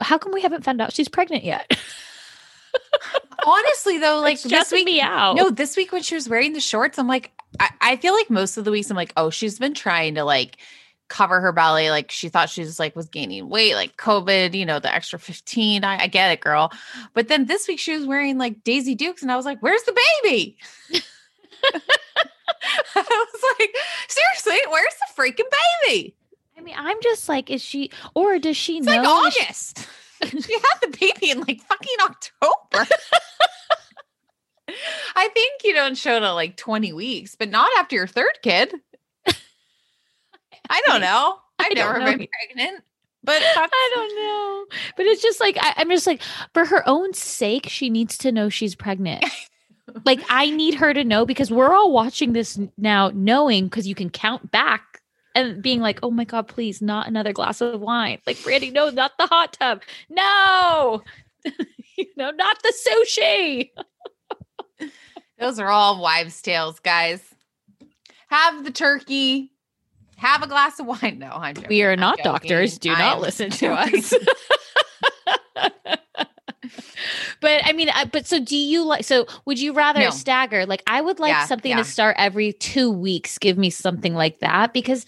How 0.00 0.18
come 0.18 0.32
we 0.32 0.42
haven't 0.42 0.62
found 0.64 0.80
out 0.80 0.92
she's 0.92 1.08
pregnant 1.08 1.42
yet? 1.44 1.76
Honestly, 3.46 3.98
though, 3.98 4.20
like 4.20 4.34
It's 4.34 4.44
this 4.44 4.70
week, 4.70 4.84
me 4.86 5.00
out. 5.00 5.34
no, 5.36 5.50
this 5.50 5.76
week 5.76 5.90
when 5.92 6.02
she 6.02 6.14
was 6.14 6.28
wearing 6.28 6.52
the 6.52 6.60
shorts, 6.60 6.98
I'm 6.98 7.08
like, 7.08 7.32
I, 7.58 7.70
I 7.80 7.96
feel 7.96 8.14
like 8.14 8.30
most 8.30 8.56
of 8.56 8.64
the 8.64 8.70
weeks 8.70 8.88
I'm 8.90 8.96
like, 8.96 9.12
oh, 9.16 9.30
she's 9.30 9.58
been 9.58 9.74
trying 9.74 10.14
to 10.14 10.24
like 10.24 10.58
cover 11.08 11.40
her 11.40 11.52
belly, 11.52 11.90
like 11.90 12.10
she 12.12 12.28
thought 12.28 12.48
she 12.50 12.60
was 12.60 12.78
like 12.78 12.94
was 12.94 13.08
gaining 13.08 13.48
weight, 13.48 13.74
like 13.74 13.96
COVID, 13.96 14.54
you 14.54 14.64
know, 14.64 14.78
the 14.78 14.94
extra 14.94 15.18
15. 15.18 15.82
I, 15.84 16.02
I 16.04 16.06
get 16.06 16.30
it, 16.30 16.40
girl. 16.40 16.70
But 17.14 17.26
then 17.28 17.46
this 17.46 17.66
week 17.66 17.80
she 17.80 17.96
was 17.96 18.06
wearing 18.06 18.38
like 18.38 18.62
Daisy 18.62 18.94
Dukes, 18.94 19.22
and 19.22 19.32
I 19.32 19.36
was 19.36 19.44
like, 19.44 19.58
where's 19.60 19.82
the 19.82 19.98
baby? 20.22 20.56
I 22.94 23.02
was 23.02 23.42
like, 23.58 23.74
seriously, 24.08 24.60
where's 24.70 24.94
the 24.94 25.22
freaking 25.22 25.50
baby? 25.86 26.14
I 26.56 26.60
mean, 26.60 26.74
I'm 26.76 26.98
just 27.02 27.28
like, 27.28 27.50
is 27.50 27.62
she 27.62 27.90
or 28.14 28.38
does 28.38 28.56
she 28.56 28.78
It's 28.78 28.86
know? 28.86 28.92
like 29.02 29.02
that 29.02 29.32
she- 29.32 29.40
August. 29.44 29.88
she 30.46 30.52
had 30.54 30.78
the 30.82 30.96
baby 31.00 31.30
in 31.30 31.40
like 31.40 31.60
fucking 31.62 31.96
October. 32.02 32.86
I 35.16 35.28
think 35.34 35.62
you 35.64 35.74
don't 35.74 35.96
show 35.96 36.18
to 36.20 36.32
like 36.32 36.56
20 36.56 36.92
weeks, 36.92 37.34
but 37.34 37.50
not 37.50 37.68
after 37.78 37.96
your 37.96 38.06
third 38.06 38.38
kid. 38.42 38.72
I 40.70 40.80
don't 40.86 41.00
know. 41.00 41.38
I've 41.58 41.66
I 41.66 41.74
don't 41.74 41.76
never 41.76 41.98
know 41.98 42.16
been 42.16 42.28
pregnant, 42.54 42.84
but 43.24 43.42
I 43.44 43.90
don't 43.94 44.16
know, 44.16 44.64
but 44.96 45.04
it's 45.06 45.20
just 45.20 45.38
like 45.40 45.58
I, 45.60 45.74
I'm 45.76 45.90
just 45.90 46.06
like, 46.06 46.22
for 46.54 46.64
her 46.64 46.88
own 46.88 47.12
sake, 47.12 47.68
she 47.68 47.90
needs 47.90 48.16
to 48.18 48.32
know 48.32 48.48
she's 48.48 48.74
pregnant. 48.74 49.24
Like 50.04 50.20
I 50.28 50.50
need 50.50 50.74
her 50.74 50.94
to 50.94 51.04
know 51.04 51.26
because 51.26 51.50
we're 51.50 51.74
all 51.74 51.92
watching 51.92 52.32
this 52.32 52.58
now, 52.76 53.10
knowing 53.14 53.64
because 53.64 53.86
you 53.86 53.94
can 53.94 54.10
count 54.10 54.50
back 54.50 55.00
and 55.34 55.62
being 55.62 55.80
like, 55.80 55.98
oh 56.02 56.10
my 56.10 56.24
god, 56.24 56.46
please, 56.48 56.80
not 56.80 57.06
another 57.08 57.32
glass 57.32 57.60
of 57.60 57.80
wine. 57.80 58.18
Like 58.26 58.36
Brandi, 58.38 58.72
no, 58.72 58.90
not 58.90 59.12
the 59.18 59.26
hot 59.26 59.54
tub, 59.54 59.82
no, 60.08 61.02
you 61.96 62.06
know, 62.16 62.30
not 62.30 62.62
the 62.62 62.72
sushi. 62.86 63.70
those 65.38 65.58
are 65.58 65.68
all 65.68 66.00
wives' 66.00 66.40
tales, 66.42 66.78
guys. 66.80 67.22
Have 68.28 68.64
the 68.64 68.70
turkey. 68.70 69.50
Have 70.16 70.42
a 70.42 70.46
glass 70.46 70.78
of 70.78 70.86
wine. 70.86 71.18
No, 71.18 71.30
I'm 71.32 71.54
joking. 71.54 71.68
We 71.68 71.82
are 71.82 71.92
I'm 71.92 72.00
not 72.00 72.18
joking. 72.18 72.32
doctors. 72.32 72.78
Do 72.78 72.90
not 72.90 73.16
I'm 73.16 73.20
listen 73.20 73.50
to 73.58 73.58
joking. 73.58 74.04
us. 75.56 75.98
But 77.40 77.60
I 77.64 77.72
mean, 77.72 77.88
I, 77.90 78.04
but 78.04 78.26
so 78.26 78.38
do 78.40 78.56
you 78.56 78.84
like? 78.84 79.04
So 79.04 79.26
would 79.44 79.60
you 79.60 79.72
rather 79.72 80.00
No. 80.00 80.10
stagger? 80.10 80.66
Like, 80.66 80.82
I 80.86 81.00
would 81.00 81.18
like 81.18 81.30
Yeah, 81.30 81.46
something 81.46 81.70
yeah. 81.70 81.76
to 81.78 81.84
start 81.84 82.16
every 82.18 82.52
two 82.52 82.90
weeks. 82.90 83.38
Give 83.38 83.58
me 83.58 83.70
something 83.70 84.14
like 84.14 84.40
that 84.40 84.72
because 84.72 85.06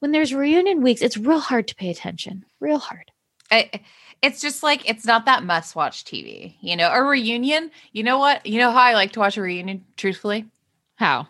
when 0.00 0.12
there's 0.12 0.34
reunion 0.34 0.82
weeks, 0.82 1.02
it's 1.02 1.16
real 1.16 1.40
hard 1.40 1.68
to 1.68 1.74
pay 1.74 1.90
attention. 1.90 2.44
Real 2.60 2.78
hard. 2.78 3.10
I, 3.50 3.70
it's 4.22 4.40
just 4.40 4.62
like 4.62 4.88
it's 4.88 5.04
not 5.04 5.26
that 5.26 5.44
must 5.44 5.76
watch 5.76 6.04
TV, 6.04 6.56
you 6.60 6.76
know. 6.76 6.90
A 6.90 7.02
reunion, 7.02 7.70
you 7.92 8.02
know 8.02 8.18
what? 8.18 8.44
You 8.46 8.58
know 8.58 8.70
how 8.72 8.80
I 8.80 8.94
like 8.94 9.12
to 9.12 9.20
watch 9.20 9.36
a 9.36 9.42
reunion. 9.42 9.84
Truthfully, 9.96 10.46
How 10.96 11.28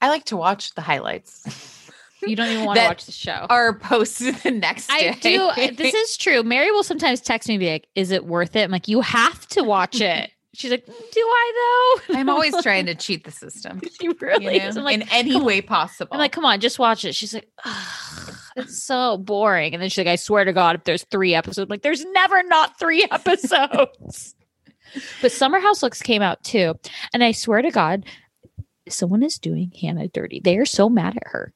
I 0.00 0.08
like 0.08 0.24
to 0.26 0.36
watch 0.36 0.74
the 0.74 0.82
highlights 0.82 1.42
you 2.26 2.36
don't 2.36 2.48
even 2.50 2.64
want 2.64 2.78
to 2.78 2.84
watch 2.84 3.04
the 3.06 3.12
show. 3.12 3.46
are 3.50 3.78
posted 3.78 4.34
the 4.36 4.50
next 4.50 4.88
day. 4.88 5.10
I 5.10 5.12
do. 5.14 5.50
This 5.74 5.94
is 6.10 6.16
true. 6.16 6.42
Mary 6.42 6.70
will 6.70 6.82
sometimes 6.84 7.20
text 7.20 7.48
me 7.48 7.54
and 7.56 7.60
be 7.60 7.70
like, 7.70 7.86
"Is 7.94 8.10
it 8.10 8.24
worth 8.26 8.56
it?" 8.56 8.62
I'm 8.62 8.70
like, 8.70 8.88
"You 8.88 9.00
have 9.00 9.46
to 9.48 9.62
watch 9.62 10.00
it." 10.00 10.30
She's 10.54 10.70
like, 10.70 10.84
"Do 10.86 10.92
I 11.20 11.98
though?" 12.08 12.14
I'm 12.18 12.28
always 12.28 12.54
trying 12.62 12.86
to 12.86 12.94
cheat 12.94 13.24
the 13.24 13.30
system, 13.30 13.80
She 14.00 14.08
really 14.20 14.44
you 14.44 14.50
is. 14.62 14.74
know, 14.76 14.82
I'm 14.82 14.84
like, 14.84 15.00
in 15.00 15.08
any 15.10 15.40
way 15.40 15.62
possible. 15.62 16.10
I'm 16.12 16.18
like, 16.18 16.32
come 16.32 16.44
on, 16.44 16.60
just 16.60 16.78
watch 16.78 17.04
it. 17.06 17.14
She's 17.14 17.32
like, 17.32 17.48
"Ugh, 17.64 18.34
it's 18.56 18.82
so 18.82 19.16
boring. 19.16 19.72
And 19.72 19.82
then 19.82 19.88
she's 19.88 19.98
like, 20.04 20.12
I 20.12 20.16
swear 20.16 20.44
to 20.44 20.52
God, 20.52 20.76
if 20.76 20.84
there's 20.84 21.04
three 21.04 21.34
episodes, 21.34 21.64
I'm 21.64 21.68
like, 21.70 21.80
there's 21.82 22.04
never 22.04 22.42
not 22.42 22.78
three 22.78 23.06
episodes. 23.10 24.34
but 25.22 25.32
Summer 25.32 25.58
House 25.58 25.82
Looks 25.82 26.02
came 26.02 26.20
out 26.20 26.42
too. 26.44 26.74
And 27.14 27.24
I 27.24 27.32
swear 27.32 27.62
to 27.62 27.70
God, 27.70 28.04
someone 28.90 29.22
is 29.22 29.38
doing 29.38 29.72
Hannah 29.80 30.08
dirty. 30.08 30.40
They 30.44 30.58
are 30.58 30.66
so 30.66 30.90
mad 30.90 31.16
at 31.16 31.22
her. 31.28 31.54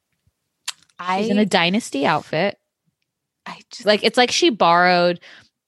I, 0.98 1.22
She's 1.22 1.30
in 1.30 1.38
a 1.38 1.46
dynasty 1.46 2.06
outfit. 2.06 2.58
I 3.44 3.58
just 3.70 3.86
Like 3.86 4.02
it's 4.02 4.16
like 4.16 4.30
she 4.30 4.50
borrowed 4.50 5.20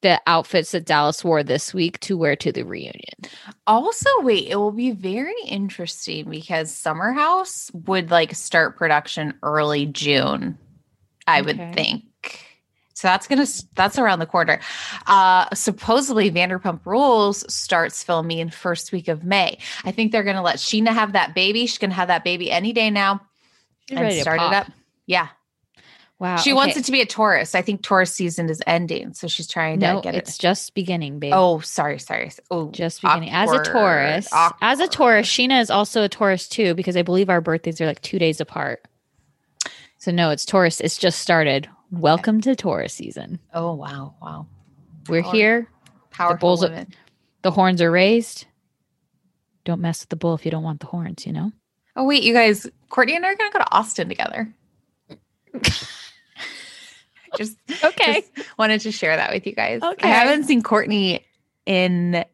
the 0.03 0.21
outfits 0.27 0.71
that 0.73 0.85
Dallas 0.87 1.25
wore 1.25 1.43
this 1.43 1.75
week 1.75 1.99
to 2.01 2.17
wear 2.17 2.37
to 2.37 2.53
the 2.53 2.63
reunion. 2.63 3.03
Also, 3.67 4.09
wait, 4.21 4.47
it 4.49 4.57
will 4.57 4.71
be 4.73 4.93
very 4.93 5.35
interesting 5.45 6.31
because 6.31 6.73
Summer 6.75 7.13
House 7.13 7.71
would 7.73 8.11
like 8.11 8.35
start 8.35 8.77
production 8.77 9.35
early 9.43 9.87
June, 9.87 10.57
I 11.27 11.41
Okay. 11.41 11.47
would 11.47 11.75
think. 11.75 12.05
So 12.95 13.07
that's 13.07 13.29
gonna 13.29 13.47
that's 13.77 13.99
around 13.99 14.19
the 14.19 14.27
corner. 14.27 14.61
Uh 15.07 15.53
supposedly 15.55 16.31
Vanderpump 16.33 16.81
Rules 16.85 17.45
starts 17.53 18.03
filming 18.03 18.39
in 18.39 18.51
first 18.51 18.91
week 18.91 19.07
of 19.09 19.23
May. 19.25 19.59
I 19.85 19.93
think 19.93 20.11
they're 20.11 20.25
gonna 20.25 20.43
let 20.43 20.57
Scheana 20.57 20.89
have 20.93 21.13
that 21.13 21.33
baby. 21.35 21.67
She's 21.67 21.79
gonna 21.79 21.95
have 21.95 22.09
that 22.09 22.25
baby 22.25 22.51
any 22.51 22.73
day 22.73 22.91
now 22.91 23.21
She's 23.89 23.97
and 23.99 24.01
ready 24.05 24.17
to 24.17 24.23
start 24.23 24.39
pop. 24.39 24.53
it 24.53 24.57
up. 24.57 24.78
Yeah. 25.09 25.29
Wow. 26.21 26.37
she 26.39 26.53
wants 26.53 26.77
it 26.77 26.85
to 26.87 26.93
be 26.93 27.01
a 27.01 27.07
Taurus. 27.07 27.55
I 27.55 27.63
think 27.63 27.81
Taurus 27.83 28.13
season 28.13 28.51
is 28.51 28.61
ending. 28.67 29.15
So 29.15 29.29
she's 29.29 29.47
trying 29.47 29.79
No, 29.79 29.97
to 29.97 30.01
get 30.03 30.15
it. 30.17 30.19
it's 30.19 30.37
it. 30.37 30.41
just 30.41 30.75
beginning, 30.75 31.21
babe. 31.21 31.33
Oh, 31.35 31.61
sorry, 31.61 32.01
sorry. 32.01 32.33
Oh, 32.51 32.71
just 32.73 33.03
beginning. 33.03 33.31
As 33.31 33.49
a 33.49 33.53
awkward, 33.53 33.65
Taurus, 33.67 34.27
as 34.27 34.33
a 34.33 34.37
awkward. 34.85 34.93
Taurus, 34.93 35.29
Scheana 35.29 35.61
is 35.61 35.71
also 35.71 36.03
a 36.03 36.09
Taurus 36.09 36.49
too, 36.49 36.75
because 36.75 36.97
I 36.97 37.03
believe 37.03 37.31
our 37.31 37.41
birthdays 37.41 37.81
are 37.81 37.87
like 37.87 38.03
two 38.03 38.19
days 38.19 38.41
apart. 38.41 38.85
So 39.99 40.11
no, 40.11 40.31
it's 40.31 40.45
Taurus. 40.45 40.81
It's 40.81 40.97
just 40.99 41.21
started. 41.21 41.69
Welcome 41.93 42.41
to 42.43 42.55
Taurus 42.57 42.95
season. 42.95 43.39
Oh 43.55 43.75
wow, 43.75 44.15
wow. 44.21 44.47
We're 45.09 45.23
Power- 45.23 45.33
here. 45.33 45.69
Powerful 46.11 46.37
bulls 46.39 46.65
are- 46.65 46.87
The 47.43 47.51
horns 47.53 47.81
are 47.81 47.91
raised. 47.93 48.45
Don't 49.65 49.81
mess 49.81 50.01
with 50.03 50.09
the 50.09 50.17
bull 50.17 50.35
if 50.35 50.45
you 50.45 50.51
don't 50.51 50.65
want 50.65 50.81
the 50.81 50.87
horns. 50.87 51.27
You 51.27 51.33
know. 51.33 51.53
Oh 51.95 52.05
wait, 52.05 52.25
you 52.25 52.35
guys, 52.35 52.67
Courtney 52.91 53.15
and 53.15 53.25
I 53.25 53.31
are 53.33 53.37
gonna 53.37 53.53
go 53.53 53.61
to 53.61 53.73
Austin 53.73 54.09
together. 54.09 54.53
just 57.37 57.57
Okay. 57.85 58.23
just 58.37 58.59
wanted 58.59 58.81
to 58.83 58.93
share 58.93 59.17
that 59.17 59.33
with 59.33 59.47
you 59.47 59.55
guys. 59.55 59.83
Okay. 59.83 60.09
I 60.09 60.13
haven't 60.13 60.45
seen 60.45 60.63
Courtney 60.63 61.25
in 61.67 62.25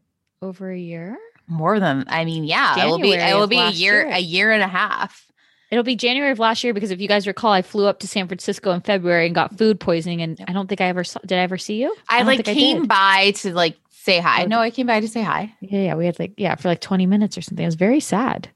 Over 0.41 0.71
a 0.71 0.79
year. 0.79 1.17
more 1.47 1.81
than 1.81 2.05
I 2.09 2.25
mean, 2.25 2.45
yeah, 2.45 2.85
it 2.85 2.89
will 2.89 2.99
be 2.99 3.13
it 3.13 3.35
will 3.35 3.47
be 3.47 3.59
a 3.59 3.71
year, 3.71 4.07
year. 4.07 4.15
a 4.15 4.19
year 4.19 4.53
and 4.53 4.63
a 4.63 4.69
half. 4.69 5.27
It'll 5.71 5.83
be 5.85 5.97
January 5.97 6.31
of 6.31 6.39
last 6.39 6.63
year 6.63 6.73
because 6.73 6.93
if 6.93 7.01
you 7.01 7.09
guys 7.09 7.27
recall, 7.27 7.51
I 7.51 7.63
flew 7.63 7.87
up 7.87 7.99
to 8.01 8.07
San 8.07 8.29
Francisco 8.29 8.71
in 8.71 8.81
February 8.83 9.27
and 9.27 9.35
got 9.35 9.59
food 9.59 9.81
poisoning, 9.81 10.23
and 10.23 10.39
I 10.47 10.53
don't 10.53 10.69
think 10.69 10.81
I 10.81 10.85
ever 10.85 11.03
saw. 11.03 11.19
Did 11.27 11.39
I 11.39 11.43
ever 11.43 11.59
see 11.59 11.83
you? 11.83 11.95
I, 12.09 12.19
don't 12.19 12.27
like 12.27 12.45
came 12.45 12.81
did. 12.83 12.89
by 12.89 13.33
to 13.37 13.53
like 13.53 13.77
say 13.91 14.21
hi. 14.21 14.41
Okay. 14.43 14.47
No, 14.49 14.61
I 14.61 14.71
came 14.71 14.87
by 14.87 15.01
to 15.01 15.09
say 15.09 15.23
hi. 15.23 15.53
Yeah, 15.61 15.81
yeah, 15.81 15.95
we 15.97 16.07
had 16.07 16.19
like 16.21 16.35
yeah 16.37 16.55
for 16.55 16.69
like 16.69 16.81
twenty 16.81 17.07
minutes 17.07 17.37
or 17.37 17.43
something. 17.43 17.65
It 17.65 17.67
was 17.67 17.75
very 17.75 17.99
sad. 17.99 18.51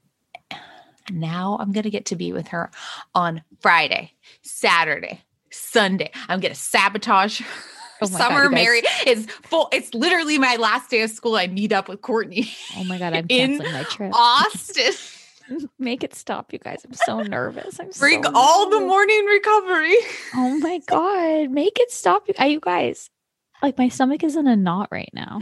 Now 1.11 1.57
I'm 1.59 1.71
gonna 1.71 1.89
get 1.89 2.05
to 2.07 2.15
be 2.15 2.33
with 2.33 2.49
her 2.49 2.71
on 3.15 3.43
Friday, 3.61 4.13
Saturday, 4.41 5.21
Sunday. 5.51 6.11
I'm 6.27 6.39
gonna 6.39 6.55
sabotage. 6.55 7.41
Oh 8.01 8.09
my 8.09 8.19
God, 8.19 8.27
Summer 8.29 8.49
Mary 8.49 8.81
is 9.05 9.25
full. 9.25 9.67
It's 9.73 9.93
literally 9.93 10.37
my 10.37 10.55
last 10.55 10.89
day 10.89 11.01
of 11.01 11.09
school. 11.09 11.35
I 11.35 11.47
meet 11.47 11.73
up 11.73 11.89
with 11.89 12.01
Courtney 12.01 12.49
Oh 12.77 12.83
my 12.85 12.97
god, 12.97 13.13
I'm 13.13 13.25
In 13.27 13.57
canceling 13.57 13.73
my 13.73 13.83
trip. 13.83 14.13
Austin. 14.13 14.93
Make 15.79 16.03
it 16.03 16.13
stop, 16.13 16.53
you 16.53 16.59
guys. 16.59 16.85
I'm 16.85 16.93
so 16.93 17.23
nervous. 17.23 17.79
I'm 17.79 17.89
Bring 17.97 18.23
so 18.23 18.31
all 18.35 18.69
the 18.69 18.79
morning 18.79 19.25
recovery. 19.25 19.95
Oh 20.35 20.59
my 20.59 20.79
god, 20.85 21.49
make 21.49 21.79
it 21.79 21.91
stop, 21.91 22.27
you, 22.27 22.35
uh, 22.39 22.45
you 22.45 22.59
guys. 22.59 23.09
Like 23.63 23.77
my 23.77 23.89
stomach 23.89 24.23
is 24.23 24.35
in 24.35 24.45
a 24.45 24.55
knot 24.55 24.89
right 24.91 25.09
now. 25.11 25.41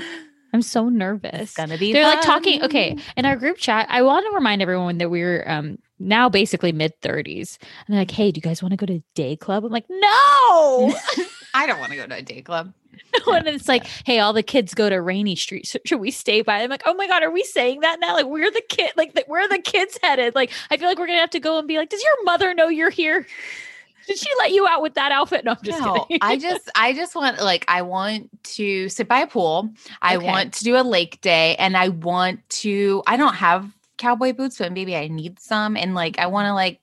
I'm 0.53 0.61
so 0.61 0.89
nervous. 0.89 1.41
It's 1.41 1.53
gonna 1.53 1.77
be. 1.77 1.93
They're 1.93 2.03
like 2.03 2.21
talking. 2.21 2.63
Okay, 2.63 2.97
in 3.15 3.25
our 3.25 3.35
group 3.35 3.57
chat, 3.57 3.87
I 3.89 4.01
want 4.01 4.25
to 4.25 4.35
remind 4.35 4.61
everyone 4.61 4.97
that 4.99 5.09
we're 5.09 5.43
um 5.47 5.77
now 5.99 6.29
basically 6.29 6.71
mid 6.71 6.99
30s. 7.01 7.57
And 7.59 7.93
they're 7.93 8.01
like, 8.01 8.11
hey, 8.11 8.31
do 8.31 8.37
you 8.37 8.41
guys 8.41 8.61
want 8.61 8.71
to 8.71 8.77
go 8.77 8.85
to 8.85 8.95
a 8.95 9.03
day 9.15 9.35
club? 9.35 9.65
I'm 9.65 9.71
like, 9.71 9.85
no. 9.89 9.99
I 11.53 11.65
don't 11.65 11.79
want 11.79 11.91
to 11.91 11.97
go 11.97 12.05
to 12.05 12.15
a 12.15 12.21
day 12.21 12.41
club. 12.41 12.73
and 13.27 13.47
it's 13.47 13.67
like, 13.67 13.85
hey, 14.05 14.19
all 14.19 14.33
the 14.33 14.43
kids 14.43 14.73
go 14.73 14.89
to 14.89 15.01
Rainey 15.01 15.35
Street. 15.35 15.67
So 15.67 15.79
should 15.85 15.99
we 15.99 16.11
stay 16.11 16.41
by? 16.41 16.61
I'm 16.61 16.69
like, 16.69 16.83
oh 16.85 16.93
my 16.93 17.07
God, 17.07 17.23
are 17.23 17.31
we 17.31 17.43
saying 17.43 17.81
that 17.81 17.99
now? 17.99 18.13
Like, 18.13 18.27
where 18.27 18.49
the 18.51 18.61
kid, 18.69 18.91
like, 18.95 19.13
the, 19.13 19.23
where 19.27 19.41
are 19.41 19.49
the 19.49 19.61
kids 19.61 19.97
headed? 20.01 20.35
Like, 20.35 20.51
I 20.69 20.77
feel 20.77 20.87
like 20.87 20.99
we're 20.99 21.07
going 21.07 21.17
to 21.17 21.21
have 21.21 21.29
to 21.31 21.39
go 21.39 21.57
and 21.57 21.67
be 21.67 21.77
like, 21.77 21.89
does 21.89 22.03
your 22.03 22.23
mother 22.23 22.53
know 22.53 22.67
you're 22.67 22.89
here? 22.89 23.25
Did 24.07 24.17
she 24.17 24.29
let 24.39 24.51
you 24.51 24.65
out 24.67 24.81
with 24.81 24.93
that 24.95 25.11
outfit? 25.11 25.43
No, 25.45 25.51
I'm 25.51 25.57
just 25.63 25.79
no, 25.83 26.07
kidding. 26.07 26.19
I 26.21 26.37
just 26.39 26.71
I 26.75 26.93
just 26.93 27.15
want 27.15 27.41
like 27.41 27.65
I 27.67 27.81
want 27.81 28.29
to 28.55 28.87
sit 28.89 29.07
by 29.07 29.19
a 29.19 29.27
pool. 29.27 29.69
I 30.01 30.17
Okay. 30.17 30.25
want 30.25 30.53
to 30.55 30.63
do 30.63 30.77
a 30.77 30.81
lake 30.81 31.19
day 31.21 31.55
and 31.57 31.75
I 31.75 31.89
want 31.89 32.47
to 32.61 33.03
I 33.05 33.17
don't 33.17 33.35
have 33.35 33.69
cowboy 33.97 34.33
boots, 34.33 34.57
but 34.59 34.71
maybe 34.71 34.95
I 34.95 35.07
need 35.07 35.39
some 35.39 35.75
and 35.75 35.93
like 35.93 36.17
I 36.19 36.27
want 36.27 36.45
to 36.47 36.53
like 36.53 36.79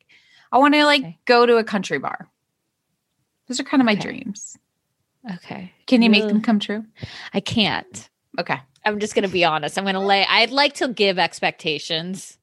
I 0.53 0.59
want 0.59 0.75
to 0.75 0.85
like 0.85 1.01
Okay. 1.01 1.19
go 1.25 1.47
to 1.47 1.57
a 1.57 1.65
country 1.65 1.99
bar. 1.99 2.29
Those 3.49 3.59
are 3.61 3.65
kind 3.65 3.81
of 3.81 3.87
my 3.87 3.93
Okay. 3.93 4.03
dreams. 4.03 4.57
okay. 5.35 5.73
Can 5.87 6.03
you 6.03 6.11
make 6.11 6.29
them 6.29 6.41
come 6.41 6.59
true? 6.61 6.85
I 7.33 7.41
can't. 7.41 8.09
Okay. 8.39 8.59
I'm 8.85 9.01
just 9.01 9.15
going 9.15 9.25
to 9.25 9.33
be 9.33 9.45
honest. 9.45 9.79
I'm 9.79 9.85
going 9.85 9.95
to 9.95 10.01
lay, 10.01 10.27
I'd 10.29 10.51
like 10.51 10.75
to 10.75 10.89
give 10.89 11.19
expectations. 11.19 12.39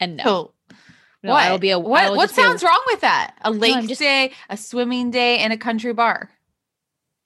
And 0.00 0.16
no, 0.16 0.24
So 0.24 0.54
no 1.22 1.32
what? 1.32 1.44
I 1.44 1.50
will 1.50 1.58
be 1.58 1.70
a, 1.70 1.78
what 1.78 2.16
what 2.16 2.30
sounds 2.30 2.62
wrong 2.62 2.82
with 2.86 3.00
that? 3.00 3.34
A 3.42 3.50
lake 3.50 3.76
I'm 3.76 3.86
just- 3.88 4.00
day, 4.00 4.32
a 4.48 4.56
swimming 4.56 5.10
day, 5.10 5.38
and 5.38 5.52
a 5.52 5.56
country 5.56 5.92
bar. 5.92 6.30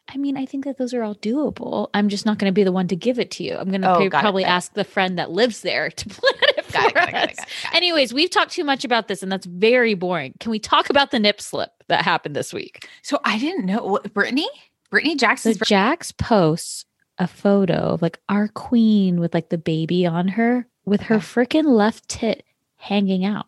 I 0.08 0.18
mean, 0.18 0.36
I 0.36 0.46
think 0.46 0.64
that 0.66 0.78
those 0.78 0.94
are 0.94 1.02
all 1.02 1.16
doable. 1.16 1.88
I'm 1.92 2.08
just 2.08 2.24
not 2.26 2.38
going 2.38 2.48
to 2.48 2.54
be 2.54 2.62
the 2.62 2.70
one 2.70 2.86
to 2.88 2.94
give 2.96 3.18
it 3.18 3.32
to 3.32 3.42
you. 3.42 3.56
I'm 3.56 3.70
going 3.70 3.82
to 3.82 3.92
Oh, 3.92 4.08
probably 4.08 4.44
it. 4.44 4.48
ask 4.48 4.72
the 4.74 4.84
friend 4.84 5.18
that 5.18 5.32
lives 5.32 5.62
there 5.62 5.90
to 5.90 6.08
plan 6.10 6.32
it 6.56 6.64
for 6.64 6.72
Got 6.74 6.86
it, 6.90 6.94
got 6.94 7.04
us. 7.08 7.12
got 7.12 7.36
got. 7.36 7.74
Anyways, 7.74 8.14
we've 8.14 8.30
talked 8.30 8.52
too 8.52 8.62
much 8.62 8.84
about 8.84 9.08
this, 9.08 9.24
and 9.24 9.32
that's 9.32 9.46
very 9.46 9.94
boring. 9.94 10.34
Can 10.38 10.52
we 10.52 10.60
talk 10.60 10.90
about 10.90 11.10
the 11.10 11.18
nip 11.18 11.40
slip 11.40 11.70
that 11.88 12.02
happened 12.04 12.36
this 12.36 12.52
week? 12.52 12.88
So 13.02 13.18
I 13.24 13.36
didn't 13.38 13.66
know 13.66 13.84
what 13.84 14.14
Brittany? 14.14 14.48
Brittany 14.90 15.16
So 15.36 15.52
Jax 15.64 16.12
posts 16.12 16.84
a 17.18 17.26
photo 17.26 17.74
of 17.94 18.02
like 18.02 18.20
our 18.28 18.46
queen 18.46 19.18
with 19.18 19.34
like 19.34 19.48
the 19.48 19.58
baby 19.58 20.06
on 20.06 20.28
her 20.28 20.68
with 20.84 21.00
her 21.02 21.16
freaking 21.16 21.64
left 21.64 22.08
tit 22.08 22.44
hanging 22.76 23.24
out. 23.24 23.46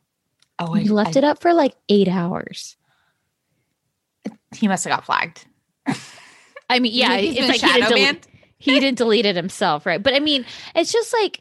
Oh, 0.58 0.72
he 0.74 0.88
left 0.88 1.16
it 1.16 1.24
up 1.24 1.40
for 1.40 1.52
like 1.54 1.74
eight 1.88 2.08
hours. 2.08 2.76
He 4.54 4.66
must 4.68 4.84
have 4.84 4.92
got 4.92 5.04
flagged. 5.04 5.46
I 6.70 6.78
mean, 6.80 6.92
yeah, 6.94 7.16
He's 7.16 7.36
it's 7.38 7.62
like 7.62 7.72
he 7.72 7.94
didn't, 7.94 8.26
he 8.58 8.80
didn't 8.80 8.98
delete 8.98 9.26
it 9.26 9.36
himself, 9.36 9.86
right? 9.86 10.02
But 10.02 10.14
I 10.14 10.20
mean, 10.20 10.44
it's 10.74 10.92
just 10.92 11.12
like, 11.14 11.40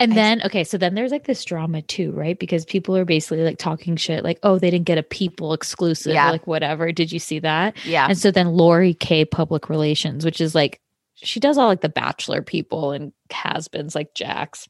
and 0.00 0.12
I- 0.12 0.14
then 0.14 0.42
okay, 0.44 0.64
so 0.64 0.76
then 0.78 0.94
there's 0.94 1.10
like 1.12 1.24
this 1.24 1.44
drama 1.44 1.82
too, 1.82 2.12
right? 2.12 2.38
Because 2.38 2.64
people 2.64 2.96
are 2.96 3.04
basically 3.04 3.42
like 3.44 3.58
talking 3.58 3.96
shit, 3.96 4.24
like, 4.24 4.38
oh, 4.42 4.58
they 4.58 4.70
didn't 4.70 4.86
get 4.86 4.98
a 4.98 5.02
people 5.02 5.52
exclusive, 5.52 6.12
Yeah. 6.14 6.30
like 6.30 6.46
whatever. 6.46 6.90
Did 6.92 7.12
you 7.12 7.18
see 7.18 7.38
that? 7.40 7.76
Yeah. 7.86 8.06
And 8.08 8.18
so 8.18 8.30
then 8.30 8.48
Lori 8.48 8.94
K 8.94 9.24
Public 9.24 9.68
Relations, 9.68 10.24
which 10.24 10.40
is 10.40 10.54
like 10.54 10.80
she 11.14 11.40
does 11.40 11.58
all 11.58 11.68
like 11.68 11.80
the 11.80 11.88
bachelor 11.88 12.42
people 12.42 12.92
and 12.92 13.12
has-beens 13.30 13.94
like 13.94 14.14
Jax. 14.14 14.68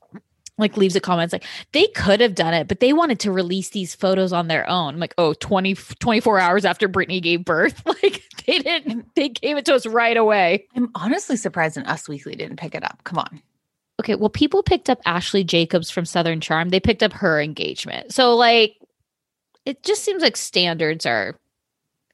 Like 0.58 0.76
leaves 0.76 0.96
a 0.96 1.00
comment 1.00 1.32
like 1.32 1.44
they 1.72 1.86
could 1.88 2.20
have 2.20 2.34
done 2.34 2.52
it, 2.52 2.66
but 2.66 2.80
they 2.80 2.92
wanted 2.92 3.20
to 3.20 3.30
release 3.32 3.70
these 3.70 3.94
photos 3.94 4.32
on 4.32 4.48
their 4.48 4.68
own. 4.68 4.94
I'm 4.94 5.00
like, 5.00 5.14
oh, 5.16 5.32
20, 5.34 5.74
24 5.74 6.38
hours 6.40 6.64
after 6.64 6.88
Brittany 6.88 7.20
gave 7.20 7.44
birth. 7.44 7.80
Like 7.86 8.22
they 8.46 8.58
didn't, 8.58 9.14
they 9.14 9.28
gave 9.28 9.56
it 9.56 9.64
to 9.66 9.74
us 9.74 9.86
right 9.86 10.16
away. 10.16 10.66
I'm 10.74 10.90
honestly 10.94 11.36
surprised 11.36 11.76
an 11.76 11.86
Us 11.86 12.08
Weekly 12.08 12.34
didn't 12.34 12.56
pick 12.56 12.74
it 12.74 12.82
up. 12.82 13.02
Come 13.04 13.18
on. 13.18 13.40
Okay, 14.00 14.14
well, 14.14 14.30
people 14.30 14.62
picked 14.62 14.88
up 14.90 15.00
Ashley 15.06 15.44
Jacobs 15.44 15.90
from 15.90 16.04
Southern 16.04 16.40
Charm. 16.40 16.68
They 16.70 16.80
picked 16.80 17.02
up 17.02 17.12
her 17.14 17.40
engagement. 17.40 18.12
So 18.12 18.34
like 18.36 18.76
it 19.64 19.82
just 19.82 20.02
seems 20.02 20.22
like 20.22 20.36
standards 20.36 21.04
are 21.06 21.36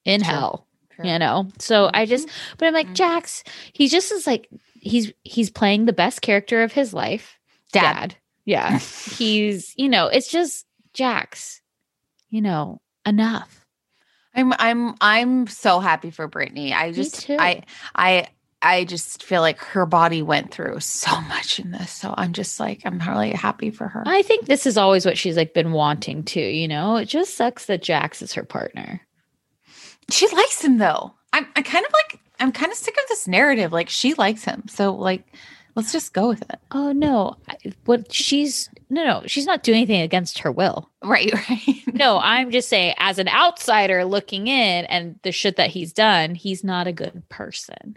in 0.04 0.20
True. 0.20 0.28
hell. 0.34 0.66
you 1.02 1.18
know 1.18 1.48
so 1.58 1.90
i 1.94 2.04
just 2.06 2.28
but 2.58 2.66
i'm 2.66 2.74
like 2.74 2.88
Mhm. 2.88 2.94
jax 2.94 3.42
he 3.72 3.88
just 3.88 4.12
is 4.12 4.26
like 4.26 4.48
he's 4.74 5.12
he's 5.22 5.50
playing 5.50 5.86
the 5.86 5.92
best 5.92 6.20
character 6.22 6.62
of 6.62 6.72
his 6.72 6.92
life 6.94 7.38
Dad. 7.72 8.14
Yeah 8.44 8.78
he's 9.16 9.74
you 9.76 9.88
know 9.88 10.06
it's 10.06 10.30
just 10.30 10.66
jax 10.92 11.60
you 12.28 12.40
know 12.40 12.80
enough 13.06 13.60
I'm 14.36 14.52
I'm 14.58 14.94
I'm 15.00 15.46
so 15.46 15.78
happy 15.78 16.10
for 16.10 16.26
Brittany. 16.26 16.74
I 16.74 16.90
just. 16.90 17.30
I 17.30 17.62
I 17.94 18.26
I 18.60 18.84
just 18.84 19.22
feel 19.22 19.40
like 19.40 19.60
her 19.60 19.86
body 19.86 20.22
went 20.22 20.50
through 20.50 20.80
so 20.80 21.20
much 21.20 21.60
in 21.60 21.70
this. 21.70 21.92
So 21.92 22.12
I'm 22.16 22.32
just 22.32 22.58
like 22.58 22.82
I'm 22.84 22.98
really 22.98 23.30
happy 23.30 23.70
for 23.70 23.86
her. 23.86 24.02
i 24.06 24.22
think 24.22 24.46
this 24.46 24.66
is 24.66 24.76
always 24.76 25.06
what 25.06 25.16
she's 25.16 25.36
like 25.36 25.54
been 25.54 25.70
wanting 25.70 26.24
to 26.24 26.40
you 26.40 26.66
know 26.66 26.96
it 26.96 27.04
just 27.04 27.36
sucks 27.36 27.66
that 27.66 27.80
jax 27.80 28.22
is 28.22 28.32
her 28.32 28.42
partner 28.42 29.00
she 30.10 30.28
likes 30.28 30.62
him 30.62 30.78
though. 30.78 31.14
I'm 31.32 31.46
I 31.56 31.62
kind 31.62 31.84
of 31.84 31.92
like 31.92 32.20
I'm 32.40 32.52
kind 32.52 32.72
of 32.72 32.78
sick 32.78 32.96
of 32.96 33.08
this 33.08 33.26
narrative. 33.26 33.72
Like 33.72 33.88
she 33.88 34.14
likes 34.14 34.44
him. 34.44 34.64
So 34.68 34.94
like 34.94 35.24
let's 35.74 35.92
just 35.92 36.12
go 36.12 36.28
with 36.28 36.42
it. 36.42 36.58
oh 36.72 36.92
no 36.92 37.36
I- 37.48 37.56
what 37.84 38.12
she's 38.12 38.68
no 38.90 39.04
no 39.04 39.22
she's 39.26 39.46
not 39.46 39.62
doing 39.62 39.78
anything 39.78 40.00
against 40.02 40.38
her 40.40 40.52
will 40.52 40.90
Right, 41.02 41.32
right. 41.50 41.82
no 41.92 42.18
i'm 42.18 42.50
just 42.50 42.68
saying 42.68 42.94
as 42.98 43.18
an 43.18 43.28
outsider 43.28 44.04
looking 44.04 44.46
in 44.46 44.84
and 44.86 45.18
the 45.22 45.32
shit 45.32 45.56
that 45.56 45.70
he's 45.70 45.92
done 45.92 46.34
he's 46.34 46.62
not 46.64 46.86
a 46.86 46.92
good 46.92 47.28
person 47.28 47.96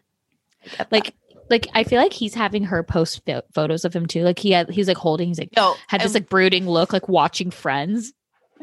like 0.92 1.14
like 1.50 1.66
I 1.74 1.86
feel 1.86 2.02
like 2.02 2.12
he's 2.12 2.34
having 2.34 2.66
her 2.66 2.84
post 2.84 3.22
pho- 3.26 3.42
photos 3.54 3.86
of 3.86 3.96
him 3.96 4.06
too. 4.06 4.24
Like 4.24 4.38
he 4.38 4.52
had 4.52 4.70
he's 4.70 4.90
like 4.90 4.98
holding 4.98 5.30
he's 5.30 5.40
like 5.40 5.56
no, 5.56 5.76
had 5.88 6.02
this 6.02 6.14
like 6.14 6.28
brooding 6.28 6.68
look 6.68 6.92
like 6.92 7.08
watching 7.08 7.52
Friends. 7.52 8.12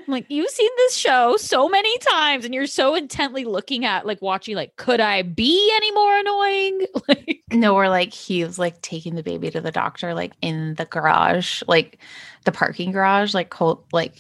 I'm 0.07 0.13
like 0.13 0.27
you've 0.29 0.51
seen 0.51 0.71
this 0.77 0.97
show 0.97 1.37
so 1.37 1.69
many 1.69 1.97
times 1.99 2.45
and 2.45 2.55
you're 2.55 2.67
so 2.67 2.95
intently 2.95 3.45
looking 3.45 3.85
at 3.85 4.07
like 4.07 4.21
watching 4.21 4.57
like 4.57 4.77
could 4.77 5.01
I 5.01 5.23
be 5.23 5.71
any 5.77 5.93
more 5.93 6.17
annoying? 6.17 6.87
Like 7.09 7.43
No, 7.53 7.75
or 7.75 7.89
like 7.89 8.13
he 8.13 8.45
was 8.45 8.59
like 8.59 8.81
taking 8.81 9.15
the 9.15 9.23
baby 9.23 9.51
to 9.51 9.61
the 9.61 9.71
doctor, 9.71 10.15
like 10.15 10.33
in 10.41 10.75
the 10.75 10.87
garage, 10.87 11.63
like 11.69 11.99
the 12.45 12.53
parking 12.53 12.93
garage, 12.93 13.35
like 13.35 13.51
cold 13.51 13.85
like 13.93 14.15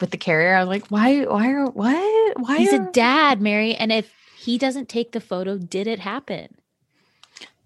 with 0.00 0.10
the 0.10 0.16
carrier. 0.16 0.54
I 0.54 0.60
was 0.60 0.68
like, 0.68 0.88
why, 0.88 1.24
why 1.24 1.50
are, 1.50 1.66
what, 1.66 2.40
why? 2.40 2.58
he's 2.58 2.72
a 2.72 2.90
dad, 2.92 3.40
Mary, 3.40 3.74
and 3.74 3.92
if 3.92 4.12
he 4.36 4.58
doesn't 4.58 4.88
take 4.88 5.12
the 5.12 5.20
photo, 5.20 5.58
did 5.58 5.86
it 5.86 5.98
happen? 5.98 6.54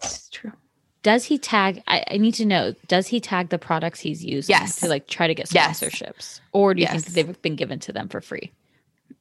It's 0.02 0.28
true. 0.28 0.52
Does 1.02 1.24
he 1.24 1.38
tag? 1.38 1.82
I, 1.86 2.04
I 2.10 2.16
need 2.18 2.34
to 2.34 2.44
know. 2.44 2.74
Does 2.88 3.06
he 3.08 3.20
tag 3.20 3.48
the 3.48 3.58
products 3.58 4.00
he's 4.00 4.24
using 4.24 4.52
Yes. 4.54 4.76
to 4.80 4.88
like 4.88 5.06
try 5.06 5.26
to 5.26 5.34
get 5.34 5.52
Yes. 5.54 5.80
sponsorships, 5.80 6.40
or 6.52 6.74
do 6.74 6.80
you 6.82 6.88
Yes. 6.90 7.04
think 7.04 7.14
they've 7.14 7.42
been 7.42 7.56
given 7.56 7.78
to 7.80 7.92
them 7.92 8.08
for 8.08 8.20
free? 8.20 8.52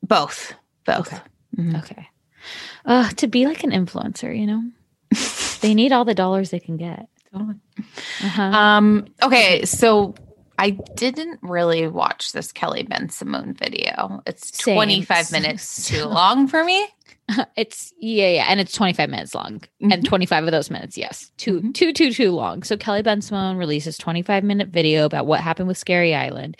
Both, 0.04 0.54
both. 0.86 1.08
Okay. 1.14 1.22
Mhm. 1.58 1.80
Okay. 1.84 2.08
Uh, 2.86 3.10
to 3.12 3.28
be 3.28 3.46
like 3.46 3.64
an 3.64 3.72
influencer, 3.72 4.38
you 4.38 4.46
know, 4.48 4.64
they 5.62 5.74
need 5.74 5.92
all 5.92 6.06
the 6.06 6.14
dollars 6.16 6.50
they 6.52 6.60
can 6.60 6.78
get. 6.78 7.08
Uh-huh. 7.34 8.42
Um. 8.42 9.06
Okay, 9.22 9.64
so 9.66 10.16
I 10.58 10.72
didn't 10.72 11.40
really 11.44 11.88
watch 11.88 12.32
this 12.32 12.52
Kelly 12.52 12.84
Bensimon 12.84 13.58
video. 13.58 14.22
It's 14.26 14.64
Same. 14.64 14.76
twenty 14.76 15.02
five 15.04 15.32
minutes 15.32 15.88
too 15.88 16.06
long 16.06 16.48
for 16.48 16.64
me. 16.64 16.86
it's 17.56 17.94
yeah, 18.00 18.28
yeah, 18.30 18.46
and 18.50 18.60
it's 18.60 18.74
25 18.74 19.10
minutes 19.10 19.36
long, 19.36 19.62
and 19.82 19.92
Mhm. 19.94 20.06
25 20.06 20.46
of 20.46 20.52
those 20.52 20.70
minutes, 20.70 20.98
yes, 20.98 21.32
too, 21.38 21.62
Mhm. 21.62 21.74
too, 21.74 21.94
too, 21.94 22.12
too 22.12 22.32
long. 22.32 22.64
So 22.64 22.76
Kelly 22.78 23.04
Bensimon 23.04 23.58
releases 23.58 23.98
25 23.98 24.44
minute 24.44 24.70
video 24.70 25.06
about 25.06 25.26
what 25.28 25.40
happened 25.42 25.68
with 25.68 25.78
Scary 25.78 26.16
Island, 26.16 26.58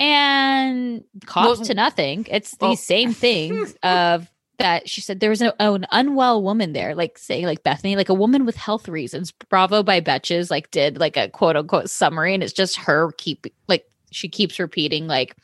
and 0.00 1.04
cost 1.26 1.46
Well- 1.60 1.66
to 1.66 1.74
nothing. 1.74 2.26
It's 2.30 2.54
well- 2.60 2.70
these 2.70 2.82
same 2.82 3.12
things 3.12 3.74
of 3.82 4.30
that 4.58 4.88
she 4.88 5.00
said 5.00 5.18
there 5.18 5.30
was 5.30 5.42
a, 5.42 5.52
an 5.60 5.84
unwell 5.90 6.42
woman 6.42 6.72
there, 6.72 6.94
like 6.94 7.18
saying 7.18 7.44
like 7.44 7.62
Bethany, 7.64 7.96
like 7.96 8.08
a 8.08 8.14
woman 8.14 8.44
with 8.46 8.56
health 8.56 8.88
reasons. 8.88 9.32
Bravo 9.32 9.82
by 9.82 10.00
Betches 10.00 10.50
like 10.50 10.70
did 10.70 10.98
like 10.98 11.16
a 11.16 11.28
quote 11.28 11.56
unquote 11.56 11.90
summary, 11.90 12.34
and 12.34 12.42
it's 12.42 12.52
just 12.52 12.76
her 12.76 13.10
keep 13.18 13.46
like 13.68 13.84
she 14.12 14.28
keeps 14.28 14.58
repeating 14.60 15.08
like 15.08 15.34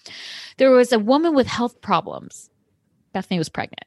there 0.59 0.71
was 0.71 0.93
a 0.93 0.99
woman 0.99 1.35
with 1.35 1.49
health 1.49 1.81
problems. 1.81 2.51
Bethany 3.13 3.39
was 3.39 3.49
pregnant. 3.49 3.83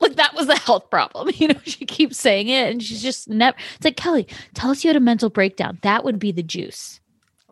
Like 0.00 0.16
that 0.16 0.34
was 0.34 0.46
the 0.46 0.56
health 0.56 0.88
problem. 0.90 1.30
You 1.34 1.48
know, 1.48 1.60
she 1.64 1.84
keeps 1.84 2.16
saying 2.18 2.48
it 2.48 2.70
and 2.72 2.82
she's 2.82 3.02
just 3.02 3.28
never 3.28 3.56
it's 3.76 3.84
like 3.84 3.96
Kelly, 3.96 4.26
tell 4.54 4.70
us 4.70 4.82
you 4.82 4.88
had 4.88 4.96
a 4.96 5.00
mental 5.00 5.28
breakdown. 5.30 5.78
That 5.82 6.04
would 6.04 6.18
be 6.18 6.32
the 6.32 6.42
juice. 6.42 7.00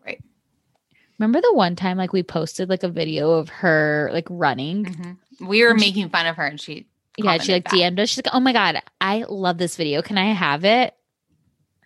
Right. 0.05 0.21
Remember 1.19 1.41
the 1.41 1.53
one 1.53 1.75
time 1.75 1.97
like 1.97 2.13
we 2.13 2.23
posted 2.23 2.69
like 2.69 2.83
a 2.83 2.89
video 2.89 3.31
of 3.31 3.49
her 3.49 4.09
like 4.13 4.27
running? 4.29 4.85
Mhm. 4.85 5.17
We 5.47 5.63
were 5.63 5.73
making 5.75 6.09
fun 6.09 6.25
of 6.25 6.35
her, 6.37 6.45
and 6.45 6.59
she 6.59 6.87
Yeah, 7.17 7.37
she 7.37 7.51
like 7.53 7.65
back. 7.65 7.73
DM'd 7.73 7.99
us. 7.99 8.09
She's 8.09 8.17
like, 8.25 8.33
Oh 8.33 8.39
my 8.39 8.53
God, 8.53 8.81
I 8.99 9.25
love 9.29 9.57
this 9.57 9.75
video. 9.75 10.01
Can 10.01 10.17
I 10.17 10.33
have 10.33 10.65
it? 10.65 10.93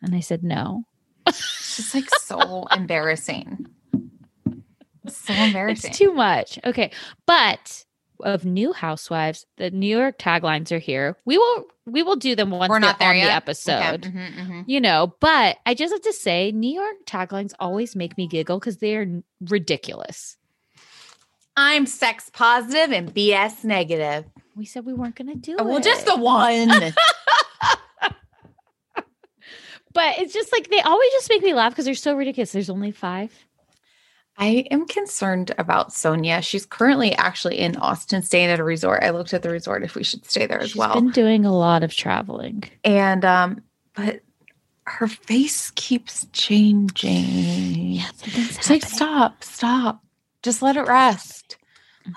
And 0.01 0.15
I 0.15 0.19
said 0.21 0.43
no. 0.43 0.83
It's 1.27 1.75
just 1.77 1.93
like 1.95 2.09
so 2.21 2.65
embarrassing. 2.71 3.67
So 5.07 5.33
embarrassing. 5.33 5.89
It's 5.89 5.97
too 5.97 6.13
much. 6.13 6.59
Okay. 6.65 6.91
But 7.25 7.83
of 8.23 8.45
new 8.45 8.73
housewives, 8.73 9.45
the 9.57 9.69
New 9.71 9.97
York 9.97 10.17
taglines 10.17 10.71
are 10.71 10.79
here. 10.79 11.17
We 11.25 11.37
will 11.37 11.65
we 11.85 12.01
will 12.03 12.15
do 12.15 12.35
them 12.35 12.49
once 12.49 12.69
We're 12.69 12.79
not 12.79 12.97
they're 12.99 13.09
there 13.09 13.13
on 13.13 13.17
yet. 13.19 13.25
the 13.27 13.33
episode. 13.33 14.05
Okay. 14.07 14.09
Mhm, 14.09 14.33
mhm. 14.35 14.63
you 14.67 14.79
know 14.79 15.13
but 15.19 15.57
i 15.65 15.73
just 15.73 15.91
have 15.91 16.01
to 16.03 16.13
say 16.13 16.49
new 16.53 16.73
york 16.73 16.95
taglines 17.05 17.51
always 17.59 17.93
make 17.93 18.17
me 18.17 18.25
giggle 18.25 18.57
because 18.57 18.77
they're 18.77 19.05
ridiculous 19.41 20.37
I'm 21.57 21.85
sex 21.85 22.31
positive 22.33 22.91
and 22.91 23.13
BS 23.13 23.63
negative. 23.63 24.25
We 24.55 24.65
said 24.65 24.85
we 24.87 24.93
weren't 24.93 25.15
going 25.15 25.27
to 25.27 25.35
do 25.35 25.55
Oh, 25.59 25.65
Well, 25.65 25.79
just 25.81 26.05
the 26.07 26.17
one. 26.17 26.67
but 29.93 30.17
it's 30.17 30.33
just 30.33 30.51
like 30.51 30.69
they 30.69 30.81
always 30.81 31.11
just 31.11 31.29
make 31.29 31.43
me 31.43 31.53
laugh 31.53 31.73
because 31.73 31.85
they're 31.85 31.93
so 31.93 32.15
ridiculous. 32.15 32.51
There's 32.51 32.71
only 32.71 32.89
five. 32.91 33.31
I 34.37 34.65
am 34.71 34.87
concerned 34.87 35.53
about 35.57 35.89
Sonja. 35.89 36.41
She's 36.43 36.65
currently 36.65 37.13
actually 37.13 37.59
in 37.59 37.75
Austin, 37.77 38.23
staying 38.23 38.49
at 38.49 38.59
a 38.59 38.63
resort. 38.63 39.03
I 39.03 39.11
looked 39.11 39.33
at 39.33 39.43
the 39.43 39.49
resort 39.49 39.83
if 39.83 39.95
we 39.95 40.03
should 40.03 40.25
stay 40.25 40.45
there 40.47 40.59
as 40.59 40.69
She's 40.71 40.75
well. 40.79 40.93
been 40.95 41.11
doing 41.11 41.45
a 41.45 41.55
lot 41.55 41.83
of 41.83 41.93
traveling. 41.95 42.63
and 42.83 43.23
um, 43.23 43.61
but 43.95 44.21
her 44.87 45.07
face 45.07 45.71
keeps 45.75 46.25
changing. 46.33 47.99
something's 48.15 48.57
It's 48.57 48.69
like 48.69 48.83
stop, 48.85 49.43
stop. 49.43 50.03
Just 50.41 50.61
let 50.61 50.75
it 50.77 50.87
rest. 50.87 51.57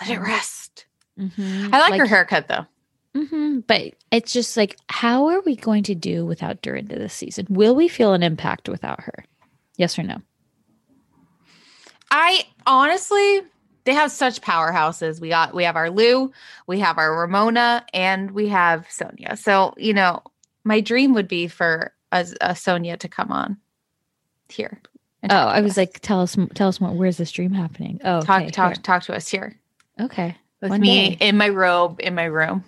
Let 0.00 0.10
it 0.10 0.18
Mhm. 0.18 0.26
rest. 0.26 0.86
Mhm. 1.18 1.70
I 1.72 1.78
like, 1.90 2.00
her 2.00 2.06
haircut 2.06 2.48
though. 2.48 2.66
hmm 3.14 3.60
But 3.60 3.94
it's 4.10 4.32
just 4.32 4.56
like, 4.56 4.76
how 4.88 5.26
are 5.28 5.40
we 5.42 5.54
going 5.54 5.82
to 5.84 5.94
do 5.94 6.24
without 6.26 6.60
Dorinda 6.62 6.98
this 6.98 7.14
season? 7.14 7.46
Will 7.50 7.74
we 7.74 7.88
feel 7.88 8.14
an 8.14 8.22
impact 8.22 8.68
without 8.68 9.02
her? 9.02 9.24
Yes 9.76 9.98
or 9.98 10.02
no? 10.02 10.20
I 12.10 12.44
honestly, 12.66 13.40
they 13.84 13.94
have 13.94 14.10
such 14.12 14.40
powerhouses. 14.40 15.20
We 15.20 15.28
got 15.30 15.54
we 15.54 15.64
have 15.64 15.76
our 15.76 15.90
Lou, 15.90 16.32
we 16.66 16.80
have 16.80 16.98
our 16.98 17.18
Ramona, 17.18 17.84
and 17.92 18.30
we 18.32 18.48
have 18.48 18.86
Sonja. 18.88 19.36
So 19.38 19.74
you 19.76 19.94
know, 19.94 20.22
my 20.64 20.80
dream 20.80 21.14
would 21.14 21.28
be 21.28 21.48
for 21.48 21.92
a, 22.12 22.26
a 22.40 22.50
Sonja 22.50 22.98
to 22.98 23.08
come 23.08 23.30
on 23.32 23.56
here. 24.48 24.80
Oh, 25.28 25.34
I 25.34 25.60
was 25.60 25.72
us. 25.72 25.76
like, 25.78 26.00
tell 26.00 26.20
us, 26.20 26.36
tell 26.54 26.68
us 26.68 26.80
more. 26.80 26.92
Where's 26.92 27.16
this 27.16 27.32
dream 27.32 27.52
happening? 27.52 28.00
Oh, 28.04 28.20
talk 28.20 28.42
okay, 28.42 28.50
talk 28.50 28.74
here. 28.74 28.82
talk 28.82 29.02
to 29.04 29.14
us 29.16 29.26
here 29.28 29.58
Okay, 30.00 30.36
with 30.60 30.70
One 30.70 30.80
me 30.80 31.16
day. 31.16 31.26
in 31.26 31.36
my 31.36 31.48
robe 31.48 32.00
in 32.00 32.14
my 32.14 32.24
room. 32.24 32.64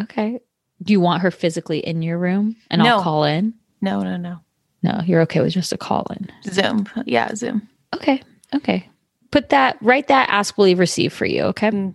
okay. 0.00 0.40
Do 0.82 0.92
you 0.92 1.00
want 1.00 1.22
her 1.22 1.30
physically 1.30 1.78
in 1.78 2.02
your 2.02 2.18
room 2.18 2.54
and 2.70 2.82
I'll 2.82 3.02
call 3.02 3.24
in? 3.24 3.54
No, 3.80 4.02
no, 4.02 4.18
no. 4.18 4.40
No, 4.82 5.00
you're 5.06 5.22
okay 5.22 5.40
with 5.40 5.54
just 5.54 5.72
a 5.72 5.78
call 5.78 6.06
in. 6.10 6.30
Zoom. 6.44 6.86
Yeah, 7.06 7.34
Zoom. 7.34 7.66
Okay, 7.94 8.22
okay. 8.54 8.88
Put 9.30 9.50
that, 9.50 9.76
write 9.80 10.08
that. 10.08 10.28
Ask, 10.30 10.56
believe, 10.56 10.78
receive 10.78 11.12
for 11.12 11.26
you. 11.26 11.42
Okay. 11.44 11.70
Mm. 11.70 11.94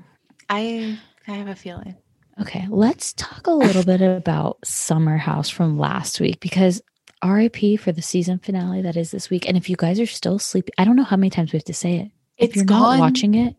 I 0.50 1.00
I 1.28 1.32
have 1.32 1.48
a 1.48 1.56
feeling. 1.56 1.96
Okay, 2.40 2.66
let's 2.70 3.14
talk 3.14 3.48
a 3.48 3.52
little 3.52 3.84
bit 3.84 4.02
about 4.02 4.58
Summer 4.66 5.18
House 5.18 5.50
from 5.50 5.78
last 5.78 6.20
week 6.20 6.40
because 6.40 6.82
RIP 7.24 7.80
for 7.80 7.92
the 7.92 8.02
season 8.02 8.40
finale 8.40 8.82
that 8.82 8.98
is 8.98 9.12
this 9.12 9.30
week. 9.30 9.48
And 9.48 9.56
if 9.58 9.70
you 9.70 9.76
guys 9.76 10.00
are 10.00 10.06
still 10.08 10.40
sleeping, 10.40 10.74
I 10.78 10.86
don't 10.86 10.96
know 10.96 11.04
how 11.04 11.18
many 11.18 11.30
times 11.30 11.54
we 11.54 11.58
have 11.58 11.66
to 11.66 11.74
say 11.74 11.96
it. 11.98 12.12
if 12.38 12.50
It's 12.50 12.56
you're 12.58 12.66
gone. 12.66 12.98
not 12.98 13.00
watching 13.00 13.36
it, 13.36 13.56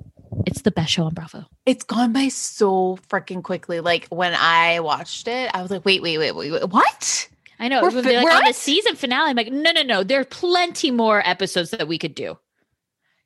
it's 0.46 0.62
the 0.62 0.70
best 0.72 0.90
show 0.92 1.04
on 1.04 1.14
Bravo. 1.14 1.44
It's 1.64 1.84
gone 1.84 2.12
by 2.12 2.28
so 2.28 2.98
freaking 3.08 3.42
quickly. 3.42 3.80
Like 3.80 4.08
when 4.08 4.34
I 4.34 4.80
watched 4.80 5.28
it, 5.28 5.50
I 5.54 5.62
was 5.62 5.70
like, 5.70 5.84
wait, 5.84 6.02
wait, 6.02 6.18
wait, 6.18 6.32
wait, 6.34 6.50
wait. 6.50 6.68
what? 6.68 7.28
I 7.60 7.68
know. 7.68 7.82
We're 7.82 7.90
it 7.90 7.94
would 7.94 8.04
fi- 8.04 8.10
be 8.10 8.16
like 8.16 8.24
we're 8.24 8.32
on 8.32 8.44
the 8.46 8.52
season 8.54 8.96
finale. 8.96 9.30
I'm 9.30 9.36
like, 9.36 9.52
no, 9.52 9.70
no, 9.70 9.82
no. 9.82 10.02
There 10.02 10.20
are 10.20 10.24
plenty 10.24 10.90
more 10.90 11.22
episodes 11.26 11.70
that 11.70 11.86
we 11.86 11.98
could 11.98 12.14
do. 12.16 12.36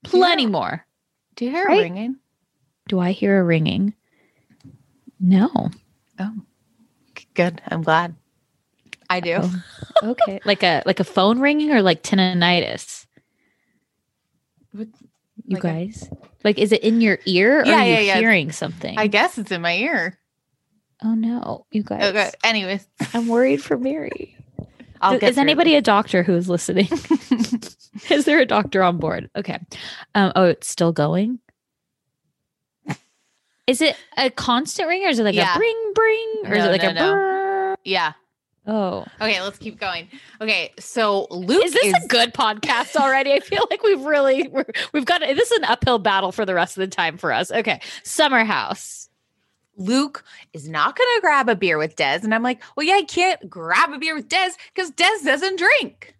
Plenty 0.04 0.44
Yeah. 0.44 0.48
more. 0.48 0.86
Do 1.36 1.44
you 1.44 1.50
hear 1.50 1.66
Right? 1.66 1.78
it 1.80 1.82
ringing? 1.82 2.16
Do 2.88 2.98
I 3.00 3.12
hear 3.12 3.40
a 3.40 3.44
ringing? 3.44 3.94
No. 5.18 5.70
Oh, 6.18 6.32
good. 7.34 7.60
I'm 7.68 7.82
glad. 7.82 8.14
I 9.10 9.20
do. 9.20 9.38
Oh, 9.40 9.62
okay. 10.10 10.40
like 10.44 10.62
a 10.62 10.82
like 10.86 11.00
a 11.00 11.04
phone 11.04 11.38
ringing 11.40 11.70
or 11.72 11.82
like 11.82 12.02
tinnitus? 12.02 13.06
What- 14.72 14.88
You 15.46 15.54
like 15.56 15.64
a- 15.64 15.66
guys, 15.68 16.10
like, 16.44 16.58
is 16.58 16.72
it 16.72 16.82
in 16.82 17.00
your 17.00 17.18
ear 17.24 17.60
or 17.62 17.66
Yeah, 17.66 17.80
are 17.82 17.84
you 17.86 17.92
yeah, 17.94 18.00
yeah. 18.00 18.16
hearing 18.18 18.50
something? 18.52 18.98
I 18.98 19.06
guess 19.06 19.38
it's 19.38 19.52
in 19.52 19.62
my 19.62 19.76
ear. 19.76 20.18
oh 21.04 21.14
no, 21.14 21.66
you 21.70 21.82
guys! 21.84 22.02
Okay. 22.04 22.30
Anyways, 22.42 22.86
I'm 23.14 23.28
worried 23.28 23.62
for 23.62 23.76
Mary. 23.78 24.36
I'll 25.00 25.18
is 25.22 25.38
anybody 25.38 25.74
a 25.76 25.82
doctor 25.82 26.22
who 26.22 26.34
is 26.34 26.48
listening? 26.48 26.88
is 28.10 28.24
there 28.24 28.40
a 28.40 28.46
doctor 28.46 28.82
on 28.82 28.98
board? 28.98 29.30
Okay. 29.36 29.58
Um, 30.14 30.32
oh, 30.36 30.44
it's 30.44 30.68
still 30.68 30.92
going. 30.92 31.38
Is 33.66 33.80
it 33.80 33.96
a 34.16 34.30
constant 34.30 34.88
ring 34.88 35.04
or 35.04 35.08
is 35.08 35.18
it 35.18 35.24
like 35.24 35.34
Yeah. 35.34 35.54
a 35.54 35.58
bring 35.58 35.92
bring 35.94 36.34
or 36.44 36.54
is 36.54 36.64
it 36.64 36.68
like 36.70 36.82
no, 36.82 36.88
a 36.88 36.92
no. 36.94 37.12
brrr? 37.12 37.76
Yeah. 37.84 38.12
Oh, 38.68 39.04
Okay. 39.20 39.40
Let's 39.42 39.58
keep 39.58 39.78
going. 39.78 40.08
Okay. 40.40 40.72
So 40.78 41.26
Luke 41.30 41.64
is 41.64 41.72
this 41.72 42.04
a 42.04 42.06
good 42.06 42.32
podcast 42.32 42.94
already? 43.00 43.32
I 43.32 43.40
feel 43.40 43.66
like 43.70 43.82
we've 43.82 44.02
really 44.02 44.48
we're, 44.48 44.66
we've 44.92 45.04
got 45.04 45.20
this 45.20 45.50
is 45.50 45.58
an 45.58 45.64
uphill 45.64 45.98
battle 45.98 46.30
for 46.32 46.44
the 46.44 46.54
rest 46.54 46.76
of 46.76 46.80
the 46.82 46.88
time 46.94 47.16
for 47.16 47.32
us. 47.32 47.50
Okay, 47.50 47.80
Summer 48.04 48.44
House. 48.44 49.08
Luke 49.76 50.24
is 50.52 50.68
not 50.68 50.96
going 50.96 51.08
to 51.16 51.20
grab 51.20 51.48
a 51.48 51.56
beer 51.56 51.78
with 51.78 51.96
Des, 51.96 52.20
and 52.22 52.34
I'm 52.34 52.42
like, 52.42 52.62
well, 52.76 52.86
yeah, 52.86 52.94
I 52.94 53.02
can't 53.02 53.48
grab 53.48 53.92
a 53.92 53.98
beer 53.98 54.14
with 54.14 54.28
Des 54.28 54.50
because 54.74 54.90
Des 54.90 55.24
doesn't 55.24 55.58
drink. 55.58 56.14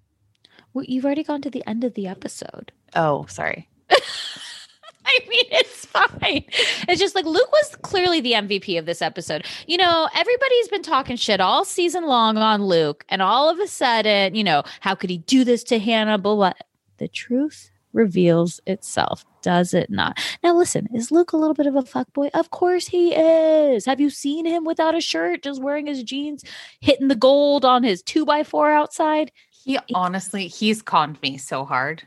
Well, 0.75 0.85
you've 0.87 1.05
already 1.05 1.25
gone 1.25 1.43
to 1.43 1.51
the 1.51 1.67
end 1.67 1.85
of 1.85 1.95
the 1.95 2.07
episode. 2.07 2.73
Oh, 2.95 3.27
sorry. 3.29 3.69
I 3.91 5.21
mean, 5.29 5.45
it's 5.51 5.87
fine. 5.87 6.45
It's 6.89 7.01
just 7.01 7.15
like 7.15 7.25
Luke 7.25 7.51
was 7.51 7.77
clearly 7.83 8.21
the 8.21 8.33
MVP 8.33 8.79
of 8.79 8.87
this 8.87 9.01
episode. 9.01 9.47
You 9.67 9.79
know, 9.79 10.09
everybody's 10.15 10.69
been 10.69 10.83
talking 10.83 11.17
shit 11.17 11.41
all 11.41 11.65
season 11.65 12.07
long 12.07 12.37
on 12.37 12.65
Luke, 12.65 13.05
and 13.09 13.23
all 13.23 13.49
of 13.49 13.59
a 13.61 13.69
sudden, 13.69 14.35
you 14.35 14.45
know, 14.45 14.65
how 14.81 14.95
could 14.95 15.11
he 15.11 15.19
do 15.19 15.45
this 15.45 15.63
to 15.65 15.79
Hannah? 15.79 16.19
But 16.19 16.35
what 16.35 16.57
the 16.99 17.09
truth 17.09 17.71
reveals 17.97 18.61
itself, 18.67 19.25
does 19.43 19.75
it 19.75 19.91
not? 19.91 20.19
Now, 20.45 20.55
listen, 20.55 20.87
is 20.95 21.11
Luke 21.11 21.33
a 21.33 21.37
little 21.37 21.55
bit 21.55 21.67
of 21.67 21.75
a 21.75 21.83
fuckboy? 21.83 22.31
Of 22.35 22.51
course 22.51 22.87
he 22.87 23.15
is. 23.15 23.87
Have 23.87 24.01
you 24.01 24.11
seen 24.11 24.47
him 24.47 24.65
without 24.65 24.95
a 24.95 25.01
shirt, 25.01 25.43
just 25.43 25.63
wearing 25.63 25.87
his 25.87 26.03
jeans, 26.03 26.45
hitting 26.81 27.09
the 27.09 27.17
gold 27.17 27.65
on 27.65 27.83
his 27.83 28.03
two 28.03 28.25
by 28.25 28.45
four 28.45 28.71
outside? 28.71 29.33
He 29.51 29.79
honestly, 29.95 30.47
he's 30.47 30.83
conned 30.83 31.21
me 31.23 31.39
so 31.39 31.65
hard. 31.65 32.05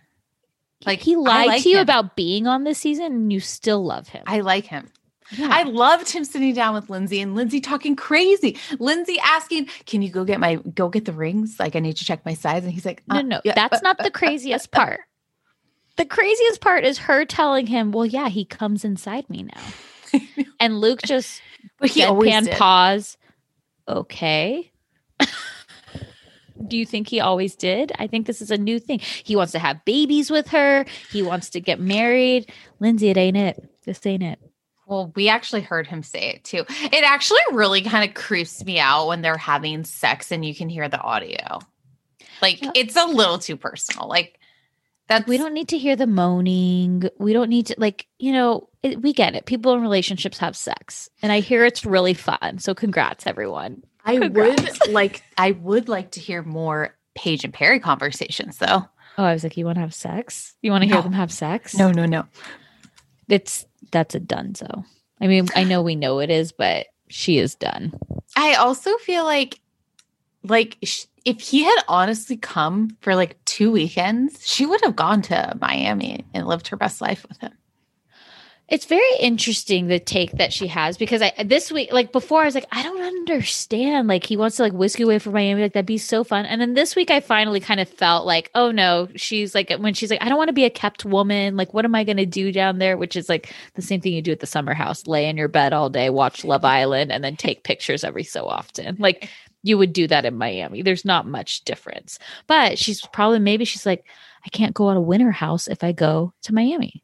Like 0.86 1.00
he 1.00 1.18
lied 1.18 1.48
like 1.48 1.64
to 1.64 1.70
you 1.70 1.78
him. 1.78 1.82
about 1.82 2.16
being 2.16 2.48
on 2.48 2.64
this 2.64 2.78
season, 2.78 3.08
and 3.08 3.34
you 3.34 3.42
still 3.42 3.84
love 3.84 4.08
him. 4.08 4.24
I 4.28 4.40
like 4.40 4.66
him. 4.66 4.88
Yeah. 5.32 5.50
I 5.52 5.64
loved 5.64 6.10
him 6.10 6.24
sitting 6.24 6.54
down 6.54 6.74
with 6.74 6.90
Lindsay 6.90 7.22
and 7.22 7.36
Lindsay 7.36 7.60
talking 7.60 7.96
crazy. 7.96 8.58
Lindsay 8.80 9.20
asking, 9.24 9.66
"Can 9.86 10.02
you 10.02 10.10
go 10.10 10.24
get 10.24 10.40
my 10.40 10.56
go 10.56 10.90
get 10.90 11.06
the 11.06 11.12
rings? 11.12 11.58
Like 11.60 11.76
I 11.76 11.80
need 11.80 11.98
to 11.98 12.06
check 12.06 12.26
my 12.26 12.34
size." 12.34 12.64
And 12.64 12.72
he's 12.72 12.86
like, 12.86 13.04
No, 13.08 13.18
uh, 13.18 13.22
no, 13.22 13.42
yeah, 13.44 13.54
that's 13.56 13.78
uh, 13.78 13.82
not 13.84 14.00
uh, 14.00 14.04
the 14.04 14.12
craziest 14.12 14.72
part. 14.72 15.02
The 16.00 16.06
craziest 16.06 16.62
part 16.62 16.86
is 16.86 16.98
her 16.98 17.26
telling 17.26 17.68
him, 17.68 17.92
"Well, 17.92 18.06
yeah, 18.06 18.30
he 18.30 18.46
comes 18.46 18.84
inside 18.86 19.30
me 19.30 19.44
now," 19.44 20.20
and 20.60 20.80
Luke 20.80 21.02
just 21.04 21.42
But 21.78 21.92
he 21.92 22.04
always 22.04 22.46
did. 22.46 22.58
pause. 22.58 23.18
Okay. 23.88 24.72
Do 26.68 26.78
you 26.78 26.86
think 26.86 27.08
he 27.08 27.20
always 27.22 27.56
did? 27.56 27.92
I 28.00 28.08
think 28.08 28.28
this 28.28 28.42
is 28.42 28.52
a 28.52 28.58
new 28.58 28.80
thing. 28.80 29.00
He 29.00 29.36
wants 29.36 29.54
to 29.54 29.60
have 29.60 29.84
babies 29.86 30.30
with 30.30 30.50
her. 30.50 30.86
He 31.10 31.22
wants 31.22 31.50
to 31.52 31.62
get 31.62 31.80
married. 31.80 32.52
Lindsay, 32.82 33.10
it 33.10 33.18
ain't 33.18 33.38
it. 33.38 33.64
This 33.86 34.06
ain't 34.06 34.24
it. 34.24 34.40
Well, 34.86 35.12
we 35.16 35.30
actually 35.30 35.62
heard 35.62 35.88
him 35.88 36.04
say 36.04 36.32
it 36.32 36.44
too. 36.44 36.66
It 36.70 37.04
actually 37.06 37.40
really 37.52 37.82
kind 37.82 38.08
of 38.10 38.14
creeps 38.16 38.64
me 38.66 38.78
out 38.80 39.08
when 39.08 39.22
they're 39.22 39.38
having 39.38 39.84
sex 39.86 40.32
and 40.32 40.44
you 40.44 40.54
can 40.54 40.68
hear 40.70 40.90
the 40.90 41.00
audio. 41.00 41.60
Like 42.42 42.62
Yeah. 42.62 42.72
it's 42.76 42.96
a 42.96 43.06
little 43.06 43.38
too 43.40 43.56
personal. 43.58 44.08
Like 44.10 44.39
that's 45.10 45.28
We 45.28 45.38
don't 45.38 45.54
need 45.54 45.68
to 45.70 45.78
hear 45.78 45.96
the 45.98 46.08
moaning. 46.08 47.10
We 47.18 47.34
don't 47.34 47.50
need 47.50 47.66
to, 47.68 47.76
like, 47.78 48.08
you 48.20 48.32
know, 48.32 48.70
it, 48.84 49.02
we 49.02 49.12
get 49.12 49.36
it. 49.36 49.46
People 49.46 49.74
in 49.74 49.82
relationships 49.82 50.38
have 50.38 50.56
sex, 50.56 51.10
and 51.22 51.32
I 51.32 51.42
hear 51.42 51.66
it's 51.66 51.86
really 51.86 52.14
fun. 52.14 52.60
So, 52.60 52.74
congrats, 52.74 53.28
everyone. 53.28 53.84
I 54.06 54.18
Congrats. 54.18 54.80
would 54.86 54.94
like 54.94 55.22
I 55.38 55.52
would 55.52 55.90
like 55.90 56.12
to 56.12 56.20
hear 56.22 56.42
more 56.44 56.96
Paige 57.16 57.44
and 57.44 57.54
Perry 57.54 57.80
conversations 57.82 58.58
though. 58.58 58.86
Oh, 59.18 59.24
I 59.24 59.34
was 59.34 59.44
like, 59.44 59.58
you 59.58 59.66
want 59.66 59.76
to 59.76 59.82
have 59.82 59.94
sex? 59.94 60.56
You 60.62 60.72
want 60.72 60.84
to 60.84 60.88
hear 60.88 60.96
No. 60.98 61.02
them 61.02 61.12
have 61.14 61.32
sex? 61.34 61.76
No, 61.78 61.92
no, 61.92 62.06
no. 62.06 62.26
it's 63.28 63.66
that's 63.92 64.16
a 64.16 64.20
done. 64.20 64.56
So, 64.56 64.86
I 65.20 65.28
mean, 65.28 65.48
I 65.56 65.64
know 65.66 65.82
we 65.82 65.96
know 65.96 66.20
it 66.20 66.30
is, 66.30 66.52
but 66.54 66.88
she 67.10 67.38
is 67.38 67.56
done. 67.56 67.94
I 68.38 68.54
also 68.56 68.96
feel 69.00 69.26
like 69.26 69.60
like 70.44 70.78
if 71.26 71.40
he 71.40 71.64
had 71.64 71.84
honestly 71.88 72.38
come 72.38 72.98
for 73.02 73.16
like 73.16 73.44
two 73.46 73.72
weekends, 73.72 74.48
she 74.48 74.66
would 74.66 74.82
have 74.84 74.96
gone 74.96 75.22
to 75.24 75.58
Miami 75.60 76.26
and 76.34 76.48
lived 76.48 76.70
her 76.70 76.78
best 76.78 77.02
life 77.02 77.26
with 77.28 77.38
him. 77.40 77.52
It's 78.70 78.86
very 78.86 79.18
interesting 79.20 79.88
the 79.88 80.00
take 80.00 80.34
that 80.34 80.54
she 80.54 80.68
has 80.68 80.96
because 80.96 81.24
I 81.24 81.34
this 81.44 81.72
week, 81.72 81.92
like 81.92 82.12
before, 82.12 82.44
I 82.44 82.46
was 82.46 82.54
like, 82.54 82.68
I 82.72 82.84
don't 82.84 83.02
understand. 83.02 84.08
Like 84.08 84.24
he 84.24 84.38
wants 84.38 84.58
to 84.58 84.64
like 84.64 84.74
whisk 84.74 85.00
away 85.00 85.18
from 85.18 85.34
Miami, 85.34 85.64
like 85.64 85.74
that'd 85.74 85.88
be 85.88 85.98
so 85.98 86.24
fun. 86.24 86.46
And 86.46 86.62
then 86.62 86.76
this 86.76 86.96
week, 86.96 87.10
I 87.10 87.20
finally 87.20 87.60
kind 87.60 87.80
of 87.80 87.90
felt 87.90 88.28
like, 88.28 88.52
oh 88.54 88.70
no, 88.70 89.10
she's 89.16 89.56
like 89.56 89.72
when 89.80 89.96
she's 89.96 90.12
like, 90.12 90.22
I 90.22 90.30
don't 90.30 90.38
want 90.38 90.50
to 90.50 90.54
be 90.54 90.66
a 90.66 90.70
kept 90.70 91.04
woman. 91.04 91.58
Like, 91.58 91.74
what 91.74 91.84
am 91.84 91.96
I 91.96 92.04
to 92.04 92.26
do 92.28 92.52
down 92.52 92.78
there? 92.78 92.96
Which 92.96 93.16
is 93.16 93.28
like 93.28 93.52
the 93.74 93.82
same 93.82 94.02
thing 94.02 94.14
you 94.14 94.22
do 94.22 94.32
at 94.32 94.40
the 94.40 94.46
summer 94.46 94.76
house: 94.76 95.08
lay 95.08 95.28
in 95.28 95.36
your 95.36 95.48
bed 95.48 95.74
all 95.74 95.90
day, 95.90 96.12
watch 96.12 96.46
Love 96.46 96.64
Island, 96.64 97.12
and 97.12 97.24
then 97.24 97.38
take 97.38 97.64
pictures 97.64 98.04
every 98.04 98.24
so 98.24 98.46
often. 98.46 98.98
Like 99.00 99.30
you 99.64 99.78
would 99.78 99.94
do 99.94 100.08
that 100.08 100.26
in 100.26 100.38
Miami. 100.38 100.82
There's 100.82 101.06
not 101.06 101.28
much 101.28 101.64
difference. 101.64 102.20
But 102.48 102.78
she's 102.78 103.06
probably 103.08 103.40
maybe 103.40 103.66
she's 103.66 103.86
like, 103.86 104.06
I 104.46 104.50
can't 104.50 104.74
go 104.74 104.88
on 104.88 104.98
a 104.98 105.02
winter 105.02 105.32
house 105.32 105.68
if 105.68 105.84
I 105.84 105.92
go 105.92 106.34
to 106.44 106.54
Miami. 106.54 107.04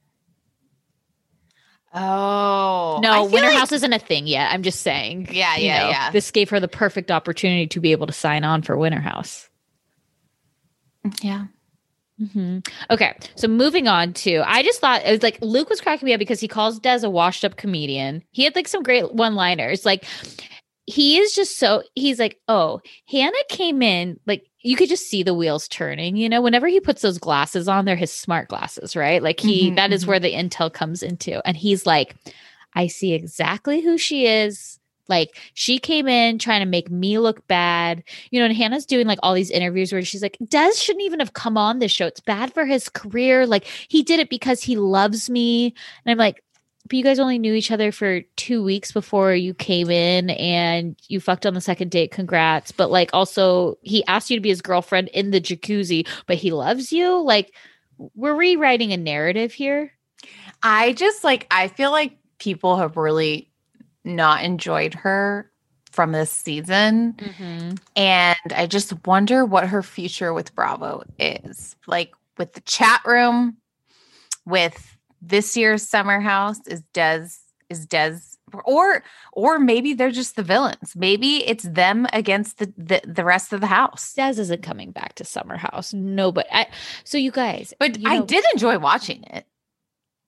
Oh 1.98 3.00
No, 3.02 3.26
Winter 3.26 3.52
House 3.52 3.72
isn't 3.72 3.94
a 3.94 4.00
thing 4.00 4.28
yet. 4.28 4.52
I'm 4.52 4.64
just 4.64 4.82
saying. 4.82 5.30
Yeah, 5.32 5.56
yeah, 5.56 5.90
yeah. 5.90 6.12
This 6.12 6.30
gave 6.32 6.50
her 6.50 6.60
the 6.60 6.68
perfect 6.68 7.10
opportunity 7.10 7.68
to 7.68 7.80
be 7.80 7.94
able 7.94 8.08
to 8.08 8.14
sign 8.14 8.44
on 8.44 8.64
for 8.64 8.76
Winter 8.76 9.00
House. 9.00 9.50
Yeah. 11.22 11.46
Mm-hmm. 12.22 12.60
Okay, 12.90 13.18
so 13.36 13.48
moving 13.48 13.88
on 13.88 14.14
to, 14.14 14.42
I 14.46 14.64
just 14.64 14.80
thought 14.80 15.06
it 15.06 15.12
was 15.12 15.24
like 15.24 15.38
Luke 15.42 15.70
was 15.70 15.82
cracking 15.82 16.06
me 16.06 16.14
up 16.14 16.20
because 16.20 16.40
he 16.40 16.48
calls 16.48 16.80
Des 16.80 17.06
a 17.06 17.10
washed 17.10 17.44
up 17.44 17.58
comedian. 17.58 18.24
He 18.32 18.44
had 18.44 18.56
like 18.56 18.68
some 18.68 18.84
great 18.84 19.14
one 19.14 19.36
liners. 19.36 19.86
Like, 19.86 20.06
he 20.88 21.18
is 21.18 21.34
just 21.34 21.58
so, 21.58 21.84
he's 21.96 22.20
like, 22.20 22.40
oh, 22.48 22.82
Hannah 23.08 23.36
came 23.50 23.82
in, 23.82 24.20
like, 24.28 24.46
you 24.62 24.76
could 24.76 24.90
just 24.90 25.08
see 25.10 25.24
the 25.24 25.34
wheels 25.34 25.68
turning, 25.68 26.16
you 26.16 26.28
know, 26.30 26.42
whenever 26.42 26.68
he 26.68 26.80
puts 26.80 27.02
those 27.02 27.18
glasses 27.20 27.68
on, 27.68 27.86
they're 27.86 27.96
his 27.96 28.12
smart 28.12 28.48
glasses, 28.50 28.96
right? 28.96 29.22
Like, 29.22 29.40
he, 29.40 29.72
Mhm, 29.72 29.76
that 29.76 29.94
is 29.94 30.06
mhm. 30.06 30.08
where 30.08 30.20
the 30.20 30.34
intel 30.34 30.72
comes 30.74 31.04
into. 31.04 31.46
And 31.48 31.56
he's 31.58 31.86
like, 31.86 32.16
I 32.74 32.88
see 32.88 33.14
exactly 33.14 33.82
who 33.82 33.98
she 33.98 34.28
is. 34.28 34.80
Like 35.08 35.38
she 35.54 35.78
came 35.78 36.08
in 36.08 36.40
trying 36.40 36.62
to 36.62 36.66
make 36.66 36.90
me 36.90 37.20
look 37.20 37.46
bad. 37.48 38.04
You 38.32 38.40
know, 38.40 38.48
and 38.48 38.56
Hannah's 38.56 38.88
doing 38.88 39.06
like 39.08 39.20
all 39.22 39.36
these 39.36 39.52
interviews 39.52 39.94
where 39.94 40.04
she's 40.04 40.24
like, 40.24 40.38
Des 40.48 40.74
shouldn't 40.74 41.06
even 41.06 41.20
have 41.20 41.34
come 41.34 41.58
on 41.58 41.78
this 41.80 41.92
show. 41.92 42.08
It's 42.08 42.20
bad 42.20 42.54
for 42.54 42.66
his 42.66 42.90
career. 42.90 43.46
Like 43.46 43.66
he 43.66 44.02
did 44.04 44.20
it 44.20 44.30
because 44.32 44.64
he 44.64 44.78
loves 44.78 45.30
me. 45.30 45.76
And 46.06 46.12
I'm 46.12 46.18
like, 46.18 46.44
but 46.88 46.98
you 46.98 47.04
guys 47.04 47.20
only 47.20 47.40
knew 47.40 47.54
each 47.54 47.72
other 47.72 47.92
for 47.92 48.22
two 48.36 48.64
weeks 48.64 48.92
before 48.92 49.34
you 49.34 49.54
came 49.54 49.90
in 49.90 50.30
and 50.32 50.96
you 51.08 51.20
fucked 51.20 51.46
on 51.46 51.56
the 51.56 51.62
second 51.62 51.90
date. 51.90 52.12
Congrats. 52.12 52.72
But 52.72 52.92
like 52.92 53.10
also 53.12 53.78
he 53.82 54.06
asked 54.06 54.30
you 54.30 54.38
to 54.38 54.42
be 54.42 54.50
his 54.50 54.62
girlfriend 54.62 55.08
in 55.10 55.32
the 55.32 55.42
jacuzzi, 55.42 56.08
but 56.28 56.38
he 56.38 56.52
loves 56.52 56.92
you. 56.92 57.22
Like 57.22 57.54
we're 57.98 58.36
rewriting 58.36 58.94
a 58.94 58.98
narrative 58.98 59.52
here. 59.52 59.92
I 60.62 60.94
just 60.94 61.24
like 61.24 61.48
I 61.50 61.70
feel 61.70 61.92
like 61.92 62.18
people 62.38 62.78
have 62.78 62.98
really 62.98 63.50
not 64.04 64.44
enjoyed 64.44 64.94
her 64.94 65.50
from 65.92 66.12
this 66.12 66.30
season. 66.30 67.14
Mm-hmm. 67.14 67.76
And 67.96 68.54
I 68.56 68.68
just 68.68 68.94
wonder 69.08 69.44
what 69.44 69.68
her 69.68 69.82
future 69.82 70.34
with 70.34 70.54
Bravo 70.54 71.04
is. 71.18 71.76
Like 71.88 72.14
with 72.38 72.54
the 72.54 72.62
chat 72.62 73.02
room, 73.06 73.58
with 74.46 74.95
this 75.28 75.56
year's 75.58 75.88
summer 75.88 76.20
house, 76.20 76.60
is 76.68 76.82
Des 76.94 77.28
is 77.70 77.86
Des 77.86 78.18
or 78.64 79.04
or 79.34 79.58
maybe 79.60 79.94
they're 79.94 80.12
just 80.12 80.36
the 80.36 80.44
villains. 80.44 80.96
Maybe 80.96 81.46
it's 81.48 81.64
them 81.64 82.08
against 82.14 82.60
the 82.60 82.72
the, 82.78 83.02
the 83.06 83.24
rest 83.26 83.52
of 83.54 83.62
the 83.62 83.68
house. 83.68 84.14
Des 84.14 84.40
isn't 84.40 84.62
coming 84.64 84.92
back 84.92 85.16
to 85.16 85.26
Summer 85.26 85.58
House. 85.58 85.94
No, 85.94 86.32
but 86.32 86.46
I, 86.52 86.68
so 87.04 87.18
you 87.18 87.32
guys, 87.32 87.74
But 87.80 88.00
you 88.00 88.10
I 88.10 88.20
know- 88.20 88.26
did 88.26 88.46
enjoy 88.54 88.78
watching 88.80 89.24
it. 89.24 89.46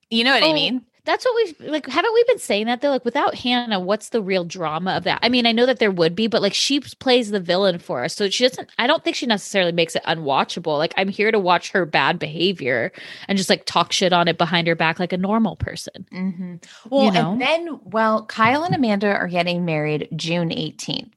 You 0.10 0.24
know 0.24 0.32
what 0.34 0.44
I 0.44 0.48
Oh, 0.48 0.54
mean? 0.54 0.86
That's 1.08 1.24
what 1.24 1.36
we've 1.36 1.70
like. 1.72 1.88
Haven't 1.88 2.14
we 2.14 2.22
been 2.26 2.38
saying 2.38 2.66
that 2.66 2.82
though? 2.82 2.90
Like 2.90 3.06
without 3.06 3.34
Hannah, 3.34 3.80
what's 3.80 4.10
the 4.10 4.22
real 4.22 4.44
drama 4.44 4.98
of 4.98 5.06
that? 5.06 5.20
I 5.24 5.30
mean, 5.30 5.46
I 5.46 5.54
know 5.54 5.66
that 5.66 5.80
there 5.80 5.90
would 5.90 6.16
be, 6.16 6.28
but 6.28 6.42
like 6.42 6.54
she 6.54 6.82
plays 6.82 7.32
the 7.32 7.40
villain 7.40 7.80
for 7.80 8.04
us, 8.04 8.14
so 8.14 8.30
she 8.30 8.46
doesn't. 8.46 8.70
I 8.78 8.88
don't 8.88 9.06
think 9.06 9.16
she 9.16 9.26
necessarily 9.26 9.72
makes 9.72 9.96
it 9.96 10.04
unwatchable. 10.04 10.78
Like 10.78 10.94
I'm 10.98 11.08
here 11.08 11.32
to 11.32 11.40
watch 11.40 11.72
her 11.72 11.86
bad 11.86 12.20
behavior 12.20 12.92
and 13.30 13.38
just 13.38 13.50
like 13.50 13.64
talk 13.66 13.94
shit 13.94 14.12
on 14.12 14.28
it 14.28 14.38
behind 14.38 14.68
her 14.68 14.76
back 14.76 15.00
like 15.00 15.14
a 15.14 15.18
normal 15.18 15.56
person. 15.56 16.06
Mm-hmm. 16.12 16.56
Well, 16.90 17.14
know? 17.14 17.32
and 17.32 17.42
then, 17.42 17.80
well, 17.86 18.26
Kyle 18.26 18.64
and 18.64 18.76
Amanda 18.76 19.08
are 19.08 19.30
getting 19.30 19.64
married 19.64 20.10
June 20.14 20.50
18th. 20.50 21.14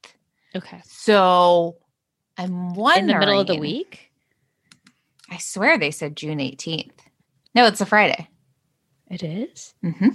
Okay, 0.54 0.82
So 0.86 1.78
I'm 2.38 2.74
wondering. 2.74 3.10
in 3.10 3.14
the 3.14 3.18
middle 3.18 3.40
of 3.40 3.48
the 3.48 3.58
week. 3.58 4.12
I 5.28 5.38
swear 5.38 5.78
they 5.78 5.90
said 5.90 6.16
June 6.16 6.38
18th. 6.38 6.92
No, 7.56 7.66
it's 7.66 7.80
a 7.80 7.86
Friday. 7.86 8.28
It 9.10 9.22
is 9.22 9.74
Mm-hmm. 9.84 10.08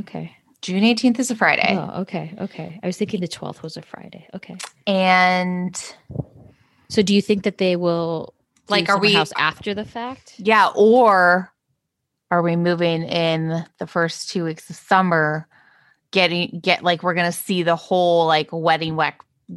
okay. 0.00 0.36
June 0.62 0.82
18th 0.82 1.18
is 1.20 1.30
a 1.30 1.36
Friday. 1.36 1.74
Oh, 1.78 2.02
okay, 2.02 2.34
okay. 2.38 2.78
I 2.82 2.86
was 2.86 2.96
thinking 2.98 3.20
the 3.20 3.28
12th 3.28 3.62
was 3.62 3.76
a 3.78 3.82
Friday. 3.82 4.28
Okay. 4.34 4.56
And 4.86 5.74
So 6.90 7.02
do 7.02 7.14
you 7.14 7.22
think 7.22 7.44
that 7.44 7.56
they 7.58 7.76
will 7.76 8.34
Like, 8.68 8.88
are 8.90 8.98
we- 8.98 9.14
House 9.14 9.32
after 9.38 9.72
the 9.74 9.84
fact? 9.86 10.34
yeah, 10.38 10.68
or 10.74 11.50
are 12.30 12.42
we 12.42 12.56
moving 12.56 13.04
in 13.04 13.64
the 13.78 13.86
first 13.86 14.28
two 14.30 14.44
weeks 14.44 14.68
of 14.70 14.76
summer? 14.76 15.46
Getting 16.12 16.58
get 16.60 16.82
like 16.82 17.02
we're 17.04 17.14
gonna 17.14 17.30
see 17.32 17.62
the 17.62 17.76
whole 17.76 18.26
like 18.26 18.48
wedding 18.52 18.94
wec 18.96 19.14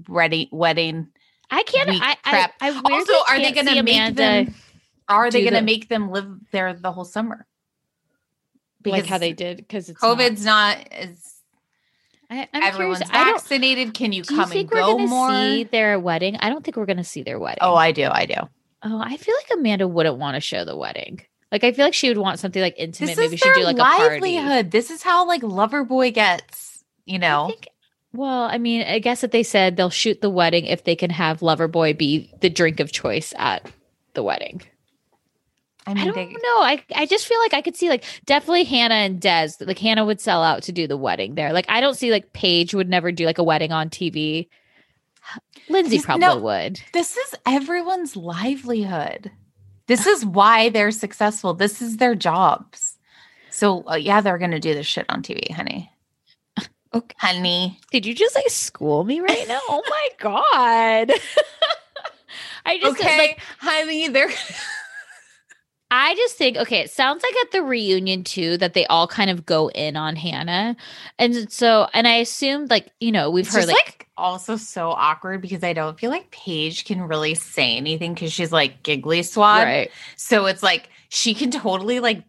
ready 0.07 0.49
wedding. 0.51 1.07
I 1.49 1.63
can't. 1.63 1.89
I, 1.91 2.15
I. 2.23 2.49
I 2.61 2.69
Also, 2.69 3.13
are 3.27 3.37
they 3.39 3.51
can't 3.51 3.55
gonna 3.67 3.83
make 3.83 3.95
Amanda 3.97 4.13
them 4.21 4.55
Are 5.09 5.31
they 5.31 5.43
gonna 5.43 5.57
the- 5.57 5.61
make 5.65 5.89
them 5.89 6.11
live 6.11 6.27
there 6.51 6.73
the 6.75 6.91
whole 6.91 7.05
summer? 7.05 7.47
Like 8.91 9.05
how 9.05 9.17
they 9.17 9.33
did 9.33 9.57
because 9.57 9.89
it's 9.89 9.99
COVID's 9.99 10.43
not, 10.45 10.77
as 10.91 11.09
Not, 12.29 12.37
I, 12.39 12.47
I'm 12.53 12.63
everyone's 12.63 12.99
curious. 12.99 13.09
Vaccinated. 13.41 13.93
Can 13.93 14.11
you 14.11 14.23
Do 14.23 14.33
you 14.33 14.39
come 14.39 14.43
and 14.45 14.51
think 14.51 14.71
we're 14.73 14.81
go 14.81 14.97
more? 14.99 15.29
see 15.31 15.63
their 15.65 15.99
wedding? 15.99 16.35
I 16.37 16.49
don't 16.49 16.63
think 16.63 16.77
we're 16.77 16.85
gonna 16.85 17.03
see 17.03 17.23
their 17.23 17.39
wedding. 17.39 17.59
Oh, 17.61 17.75
I 17.75 17.91
do. 17.91 18.07
I 18.11 18.25
do. 18.25 18.35
oh, 18.83 19.01
I 19.03 19.17
feel 19.17 19.35
like 19.35 19.57
Amanda 19.59 19.87
wouldn't 19.87 20.17
want 20.17 20.35
to 20.35 20.41
show 20.41 20.65
the 20.65 20.75
wedding. 20.75 21.21
Like 21.51 21.63
I 21.63 21.71
feel 21.71 21.85
like 21.85 21.93
she 21.93 22.07
would 22.09 22.17
want 22.17 22.39
something 22.39 22.61
like 22.61 22.75
intimate. 22.77 23.09
This 23.09 23.17
Maybe 23.17 23.37
she'd 23.37 23.53
do 23.53 23.63
like 23.63 23.77
a 23.77 23.83
party. 23.83 24.19
livelihood. 24.21 24.71
This 24.71 24.89
is 24.89 25.03
how 25.03 25.27
like 25.27 25.43
lover 25.43 25.83
boy 25.83 26.11
gets. 26.11 26.83
You 27.05 27.15
I 27.15 27.17
know, 27.19 27.47
think- 27.47 27.67
well, 28.15 28.43
I 28.43 28.57
mean, 28.59 28.83
I 28.83 28.99
guess 28.99 29.21
that 29.21 29.31
they 29.31 29.43
said 29.43 29.75
they'll 29.75 29.89
shoot 29.89 30.21
the 30.21 30.29
wedding 30.29 30.65
if 30.65 30.83
they 30.83 30.95
can 30.95 31.09
have 31.09 31.41
lover 31.41 31.67
boy 31.67 31.93
be 31.93 32.31
the 32.41 32.49
drink 32.49 32.79
of 32.79 32.91
choice 32.91 33.33
at 33.37 33.65
the 34.13 34.21
wedding. 34.23 34.61
I 35.85 35.91
I 35.91 36.05
don't 36.05 36.15
they, 36.15 36.25
know. 36.25 36.61
I 36.61 36.83
I 36.95 37.05
just 37.05 37.27
feel 37.27 37.39
like 37.39 37.53
I 37.53 37.61
could 37.61 37.75
see 37.75 37.89
like 37.89 38.03
definitely 38.25 38.63
Hannah 38.63 38.95
and 38.95 39.19
Des. 39.19 39.49
Like 39.59 39.79
Hannah 39.79 40.05
would 40.05 40.21
sell 40.21 40.41
out 40.43 40.63
to 40.63 40.71
do 40.71 40.87
the 40.87 40.97
wedding 40.97 41.35
there. 41.35 41.51
Like 41.51 41.65
I 41.69 41.81
don't 41.81 41.95
see 41.95 42.11
like 42.11 42.33
Paige 42.33 42.73
would 42.73 42.89
never 42.89 43.11
do 43.11 43.25
like 43.25 43.37
a 43.37 43.43
wedding 43.43 43.71
on 43.71 43.89
TV. 43.89 44.47
Lindsay 45.69 45.99
probably 45.99 46.27
no. 46.27 46.37
would. 46.37 46.81
this 46.93 47.15
is 47.15 47.35
everyone's 47.45 48.15
livelihood. 48.15 49.31
This 49.87 50.05
is 50.07 50.25
why 50.25 50.69
they're 50.69 50.91
successful. 50.91 51.53
This 51.53 51.81
is 51.81 51.97
their 51.97 52.15
jobs. 52.15 52.97
So 53.49 53.83
uh, 53.89 53.95
yeah, 53.95 54.21
they're 54.21 54.37
gonna 54.37 54.59
do 54.59 54.73
this 54.73 54.87
shit 54.87 55.05
on 55.09 55.21
TV, 55.21 55.51
honey. 55.51 55.89
Okay. 56.95 57.15
Honey, 57.17 57.79
Did 57.91 58.05
you 58.05 58.13
just 58.13 58.35
like 58.35 58.49
school 58.49 59.03
me 59.03 59.19
right 59.19 59.47
now? 59.47 59.59
oh 59.67 59.81
my 59.89 60.09
god. 60.19 61.11
I 62.65 62.77
just 62.77 62.99
okay, 62.99 63.17
like 63.17 63.39
honey, 63.59 64.07
they're 64.07 64.29
I 65.95 66.15
just 66.15 66.37
think 66.37 66.57
okay, 66.57 66.79
it 66.79 66.89
sounds 66.89 67.21
like 67.21 67.35
at 67.45 67.51
the 67.51 67.61
reunion 67.61 68.23
too 68.23 68.57
that 68.57 68.73
they 68.73 68.87
all 68.87 69.07
kind 69.07 69.29
of 69.29 69.45
go 69.45 69.69
in 69.69 69.95
on 69.95 70.15
Hannah. 70.15 70.75
And 71.19 71.51
so 71.51 71.87
and 71.93 72.07
I 72.07 72.15
assumed 72.15 72.71
like, 72.71 72.89
you 72.99 73.11
know, 73.11 73.29
we've 73.29 73.45
It's 73.45 73.55
heard 73.55 73.67
like, 73.67 73.75
like, 73.75 74.07
also 74.17 74.55
so 74.55 74.89
awkward 74.89 75.39
because 75.39 75.63
I 75.63 75.73
don't 75.73 75.99
feel 75.99 76.09
like 76.09 76.31
Paige 76.31 76.85
can 76.85 76.99
really 77.03 77.35
say 77.35 77.77
anything 77.77 78.15
because 78.15 78.33
she's 78.33 78.51
like 78.51 78.81
Giggly 78.81 79.21
Squad. 79.21 79.65
right. 79.65 79.91
So 80.15 80.47
it's 80.47 80.63
like 80.63 80.89
she 81.09 81.35
can 81.35 81.51
totally 81.51 81.99
like 81.99 82.23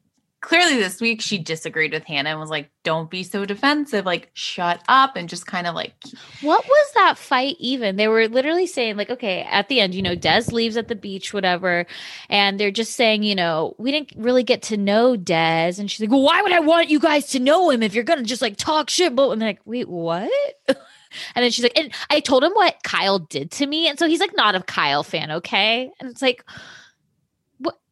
clearly 0.45 0.77
this 0.77 1.01
week 1.01 1.23
she 1.23 1.39
disagreed 1.39 1.93
with 1.93 2.05
Hannah 2.05 2.29
and 2.29 2.39
was 2.39 2.51
like, 2.51 2.69
don't 2.83 3.11
be 3.11 3.23
so 3.23 3.47
defensive, 3.47 4.05
like 4.05 4.31
shut 4.35 4.83
up 4.89 5.17
and 5.17 5.27
just 5.27 5.47
kind 5.47 5.67
of 5.67 5.75
like 5.75 5.95
What 6.43 6.67
was 6.67 6.93
that 6.95 7.17
fight 7.17 7.57
even? 7.59 7.97
They 7.97 8.09
were 8.09 8.29
literally 8.29 8.67
saying, 8.67 8.97
like, 8.97 9.09
okay, 9.09 9.43
at 9.51 9.69
the 9.69 9.81
end, 9.81 9.95
you 9.95 10.03
know, 10.03 10.15
Des 10.15 10.53
leaves 10.53 10.77
at 10.77 10.89
the 10.89 10.95
beach, 10.95 11.33
whatever. 11.33 11.87
And 12.29 12.61
they're 12.61 12.71
just 12.71 12.95
saying, 12.95 13.23
you 13.23 13.35
know, 13.35 13.75
we 13.79 13.91
didn't 13.91 14.13
really 14.17 14.43
get 14.43 14.61
to 14.65 14.77
know 14.77 15.17
Des. 15.17 15.77
And 15.79 15.91
she's 15.91 16.01
like, 16.01 16.11
well, 16.11 16.23
why 16.23 16.43
would 16.43 16.53
I 16.53 16.61
want 16.61 16.91
you 16.91 17.01
guys 17.01 17.29
to 17.29 17.41
know 17.41 17.71
him 17.71 17.83
if 17.83 17.95
you're 17.95 18.05
to 18.05 18.23
just 18.23 18.43
like 18.43 18.59
talk 18.59 18.91
shit? 18.91 19.17
But 19.17 19.31
I'm 19.31 19.39
like, 19.39 19.61
wait, 19.65 19.89
what? 19.89 20.31
and 20.69 20.77
then 21.37 21.51
she's 21.53 21.63
like, 21.63 21.79
and 21.79 21.91
I 22.11 22.21
told 22.21 22.45
him 22.45 22.53
what 22.53 22.83
Kyle 22.83 23.19
did 23.19 23.51
to 23.53 23.67
me. 23.67 23.89
And 23.89 23.99
so 23.99 24.07
he's 24.07 24.21
like, 24.21 24.37
not 24.37 24.55
a 24.55 24.63
Kyle 24.63 25.05
fan, 25.05 25.31
okay? 25.31 25.91
And 25.99 26.11
it's 26.11 26.21
like? 26.21 26.45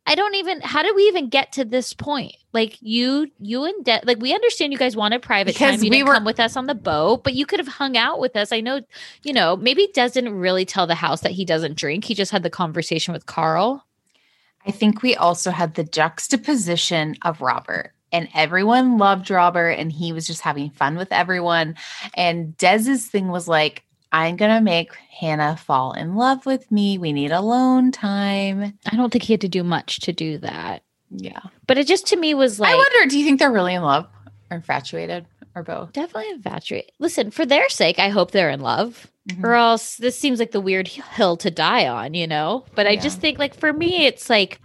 I 0.04 0.14
don't 0.16 0.34
even, 0.34 0.60
how 0.62 0.82
did 0.82 0.96
we 0.96 1.02
even 1.04 1.28
get 1.28 1.52
to 1.52 1.64
this 1.64 1.92
point? 1.92 2.34
Like 2.52 2.76
you, 2.80 3.30
you 3.38 3.64
and 3.64 3.84
Des, 3.84 4.00
like 4.04 4.18
we 4.18 4.34
understand 4.34 4.72
you 4.72 4.78
guys 4.78 4.96
wanted 4.96 5.22
private 5.22 5.54
Because 5.54 5.76
time. 5.76 5.84
You 5.84 5.90
we 5.90 5.96
didn't 5.98 6.08
were- 6.08 6.14
come 6.14 6.24
with 6.24 6.40
us 6.40 6.56
on 6.56 6.66
the 6.66 6.74
boat, 6.74 7.22
but 7.24 7.34
you 7.34 7.46
could 7.46 7.60
have 7.60 7.68
hung 7.68 7.96
out 7.96 8.18
with 8.18 8.34
us. 8.36 8.50
I 8.52 8.60
know 8.60 8.80
you 9.22 9.32
know, 9.32 9.56
maybe 9.56 9.88
Des 9.94 10.10
didn't 10.10 10.34
really 10.34 10.64
tell 10.64 10.86
the 10.86 10.96
house 10.96 11.20
that 11.20 11.30
he 11.32 11.44
doesn't 11.44 11.76
drink. 11.76 12.04
He 12.04 12.14
just 12.14 12.32
had 12.32 12.42
the 12.42 12.50
conversation 12.50 13.12
with 13.14 13.26
Carl. 13.26 13.86
I 14.66 14.70
think 14.70 15.02
we 15.02 15.14
also 15.14 15.50
had 15.50 15.74
the 15.74 15.84
juxtaposition 15.84 17.16
of 17.22 17.40
Robert. 17.40 17.92
And 18.12 18.28
everyone 18.34 18.98
loved 18.98 19.30
Robert 19.30 19.70
and 19.70 19.90
he 19.90 20.12
was 20.12 20.26
just 20.26 20.42
having 20.42 20.70
fun 20.70 20.96
with 20.96 21.12
everyone. 21.12 21.76
And 22.14 22.56
Des's 22.58 23.06
thing 23.06 23.28
was 23.28 23.48
like, 23.48 23.84
I'm 24.12 24.36
gonna 24.36 24.60
make 24.60 24.94
Hannah 25.10 25.56
fall 25.56 25.92
in 25.92 26.14
love 26.16 26.44
with 26.46 26.70
me. 26.70 26.98
We 26.98 27.12
need 27.12 27.32
alone 27.32 27.90
time. 27.92 28.78
I 28.90 28.96
don't 28.96 29.10
think 29.10 29.24
he 29.24 29.32
had 29.32 29.40
to 29.40 29.48
do 29.48 29.64
much 29.64 30.00
to 30.00 30.12
do 30.12 30.38
that. 30.38 30.82
Yeah. 31.10 31.40
But 31.66 31.78
it 31.78 31.86
just 31.86 32.06
to 32.08 32.16
me 32.16 32.34
was 32.34 32.60
like 32.60 32.72
I 32.74 32.76
wonder, 32.76 33.10
do 33.10 33.18
you 33.18 33.24
think 33.24 33.38
they're 33.38 33.50
really 33.52 33.74
in 33.74 33.82
love 33.82 34.06
or 34.50 34.56
infatuated 34.56 35.26
or 35.54 35.62
both? 35.62 35.92
definitely 35.92 36.30
infatuated. 36.30 36.90
Listen, 36.98 37.30
for 37.30 37.44
their 37.46 37.68
sake, 37.68 37.98
I 37.98 38.08
hope 38.10 38.30
they're 38.30 38.50
in 38.50 38.60
love. 38.60 39.06
Mhm. 39.28 39.44
Or 39.44 39.54
else 39.54 39.96
this 39.96 40.18
seems 40.18 40.38
like 40.40 40.50
the 40.50 40.60
weird 40.60 40.88
hill 40.88 41.36
to 41.38 41.50
die 41.50 41.86
on, 41.86 42.12
you 42.14 42.26
know? 42.26 42.64
But 42.74 42.86
I 42.86 42.90
Yeah. 42.92 43.00
just 43.02 43.20
think 43.20 43.38
like 43.38 43.54
for 43.54 43.72
me, 43.72 44.04
it's 44.06 44.28
like 44.28 44.60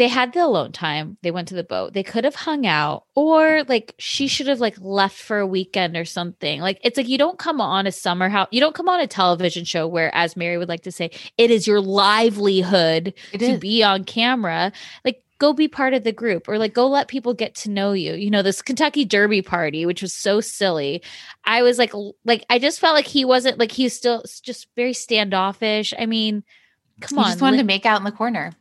they 0.00 0.08
had 0.08 0.32
the 0.32 0.42
alone 0.42 0.72
time. 0.72 1.18
They 1.20 1.30
went 1.30 1.48
to 1.48 1.54
the 1.54 1.62
boat. 1.62 1.92
They 1.92 2.02
could 2.02 2.24
have 2.24 2.34
hung 2.34 2.66
out, 2.66 3.04
or 3.14 3.64
like 3.64 3.94
she 3.98 4.28
should 4.28 4.46
have 4.46 4.58
like 4.58 4.76
left 4.80 5.14
for 5.18 5.38
a 5.40 5.46
weekend 5.46 5.94
or 5.94 6.06
something. 6.06 6.62
Like 6.62 6.80
it's 6.82 6.96
like 6.96 7.06
you 7.06 7.18
don't 7.18 7.38
come 7.38 7.60
on 7.60 7.86
a 7.86 7.92
summer 7.92 8.30
house, 8.30 8.48
you 8.50 8.60
don't 8.60 8.74
come 8.74 8.88
on 8.88 9.00
a 9.00 9.06
television 9.06 9.66
show 9.66 9.86
where, 9.86 10.10
as 10.14 10.38
Mary 10.38 10.56
would 10.56 10.70
like 10.70 10.84
to 10.84 10.90
say, 10.90 11.10
it 11.36 11.50
is 11.50 11.66
your 11.66 11.82
livelihood 11.82 13.12
It 13.30 13.38
to 13.40 13.44
is. 13.52 13.60
be 13.60 13.82
on 13.82 14.04
camera. 14.04 14.72
Like 15.04 15.22
go 15.38 15.52
be 15.52 15.68
part 15.68 15.92
of 15.92 16.02
the 16.02 16.12
group, 16.12 16.48
or 16.48 16.56
like 16.56 16.72
go 16.72 16.86
let 16.88 17.08
people 17.08 17.34
get 17.34 17.54
to 17.56 17.70
know 17.70 17.92
you. 17.92 18.14
You 18.14 18.30
know, 18.30 18.40
this 18.40 18.62
Kentucky 18.62 19.04
Derby 19.04 19.42
party, 19.42 19.84
which 19.84 20.00
was 20.00 20.14
so 20.14 20.40
silly. 20.40 21.02
I 21.44 21.60
was 21.60 21.76
like, 21.76 21.92
like 22.24 22.46
I 22.48 22.58
just 22.58 22.80
felt 22.80 22.94
like 22.94 23.06
he 23.06 23.26
wasn't 23.26 23.58
like 23.58 23.70
he's 23.72 23.94
still 23.94 24.24
just 24.42 24.66
very 24.76 24.94
standoffish. 24.94 25.92
I 25.98 26.06
mean, 26.06 26.42
come 27.02 27.18
he 27.18 27.24
on, 27.24 27.30
just 27.32 27.42
wanted 27.42 27.56
li- 27.58 27.62
to 27.64 27.66
make 27.66 27.84
out 27.84 27.98
in 28.00 28.04
the 28.04 28.12
corner. 28.12 28.54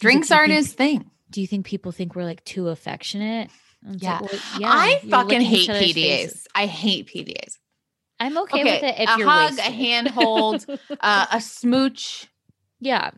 Drinks 0.00 0.30
aren't 0.30 0.52
his 0.52 0.72
thing. 0.72 1.10
do 1.30 1.40
you 1.40 1.46
think 1.46 1.66
people 1.66 1.92
think 1.92 2.14
we're 2.14 2.24
like 2.24 2.44
too 2.44 2.68
affectionate? 2.68 3.50
Yeah. 3.86 4.18
like, 4.20 4.32
well, 4.32 4.40
yeah, 4.60 4.68
I 4.72 5.00
fucking 5.08 5.40
hate 5.40 5.68
PDAs. 5.68 5.94
faces. 5.94 6.46
I 6.54 6.66
hate 6.66 7.06
PDAs. 7.08 7.58
I'm 8.20 8.36
okay, 8.38 8.60
Okay, 8.62 8.74
with 8.74 8.82
it 8.82 8.94
if 8.98 9.08
a 9.10 9.18
you're 9.18 9.28
hug, 9.28 9.52
a 9.52 9.56
wasted. 9.56 9.72
handhold, 9.74 10.66
uh, 11.00 11.26
a 11.32 11.40
smooch. 11.40 12.26
yeah. 12.80 13.10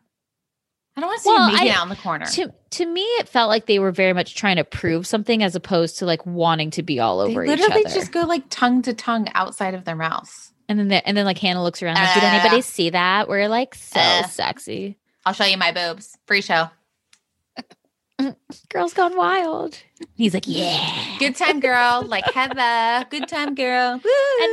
I 0.96 1.00
don't 1.00 1.08
want 1.08 1.18
to 1.18 1.22
see 1.22 1.30
Well, 1.30 1.46
him 1.48 1.54
making 1.54 1.70
I- 1.70 1.74
out 1.76 1.82
in 1.84 1.88
the 1.88 1.96
corner. 1.96 2.26
To 2.26 2.52
to 2.70 2.86
me, 2.86 3.00
it 3.02 3.28
felt 3.28 3.48
like 3.48 3.64
they 3.66 3.78
were 3.78 3.90
very 3.92 4.12
much 4.12 4.34
trying 4.34 4.56
to 4.56 4.64
prove 4.64 5.06
something 5.06 5.42
as 5.42 5.54
opposed 5.56 5.98
to 6.00 6.04
like 6.06 6.26
wanting 6.26 6.70
to 6.72 6.82
be 6.82 7.00
all 7.00 7.20
over 7.20 7.42
each 7.42 7.48
literally 7.48 7.84
just 7.84 8.12
go 8.12 8.22
like 8.22 8.44
tongue 8.50 8.82
to 8.82 8.92
tongue 8.92 9.28
outside 9.34 9.72
of 9.74 9.84
their 9.84 9.96
mouths. 9.96 10.52
and 10.68 10.78
then 10.78 10.88
they, 10.88 11.00
and 11.00 11.16
then 11.16 11.24
like 11.24 11.38
Hannah 11.38 11.62
looks 11.62 11.82
around 11.82 11.94
like, 11.94 12.12
did 12.14 12.22
Uh, 12.22 12.26
anybody 12.26 12.60
see 12.60 12.90
that? 12.90 13.28
We're 13.28 13.48
like 13.48 13.74
so 13.76 13.98
uh. 13.98 14.26
sexy. 14.26 14.98
I'll 15.26 15.32
show 15.34 15.44
you 15.44 15.56
my 15.58 15.72
boobs. 15.72 16.16
Free 16.26 16.40
show. 16.42 16.70
Girls 18.68 18.92
gone 18.94 19.16
wild. 19.16 19.78
He's 20.14 20.34
like, 20.34 20.44
yeah. 20.46 21.16
Good 21.18 21.36
time, 21.36 21.60
girl. 21.60 22.02
Like 22.06 22.24
Heather. 22.24 23.06
Good 23.10 23.28
time, 23.28 23.54
girl. 23.54 23.92
And 23.92 24.02
then 24.02 24.10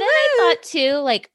I 0.08 0.36
thought 0.56 0.64
too, 0.64 0.94
like, 0.98 1.32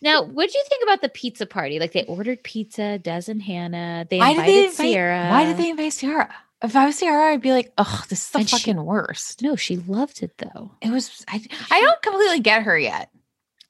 now, 0.00 0.22
what 0.22 0.48
do 0.50 0.56
you 0.56 0.64
think 0.68 0.82
about 0.84 1.00
the 1.02 1.08
pizza 1.08 1.44
party? 1.46 1.80
Like, 1.80 1.92
they 1.92 2.04
ordered 2.04 2.42
pizza, 2.44 2.98
Des 2.98 3.22
and 3.28 3.42
Hannah. 3.42 4.06
They 4.08 4.18
why 4.18 4.30
invited 4.30 4.46
did 4.52 4.54
they 4.54 4.66
invite, 4.68 4.92
Ciara. 4.94 5.28
Why 5.30 5.44
did 5.44 5.56
they 5.56 5.70
invite 5.70 5.92
Ciara? 5.92 6.34
If 6.62 6.76
I 6.76 6.86
was 6.86 7.00
Ciara, 7.00 7.32
I'd 7.32 7.40
be 7.42 7.52
like, 7.52 7.72
"Oh, 7.78 8.04
this 8.08 8.24
is 8.24 8.30
the 8.30 8.38
And 8.40 8.48
she- 8.48 8.56
fucking 8.58 8.84
worst." 8.84 9.42
No, 9.42 9.56
she 9.56 9.76
loved 9.76 10.22
it 10.22 10.38
though. 10.38 10.72
It 10.82 10.90
was. 10.90 11.24
I. 11.28 11.40
I 11.70 11.80
don't 11.80 12.02
completely 12.02 12.40
get 12.40 12.62
her 12.64 12.76
yet. 12.78 13.10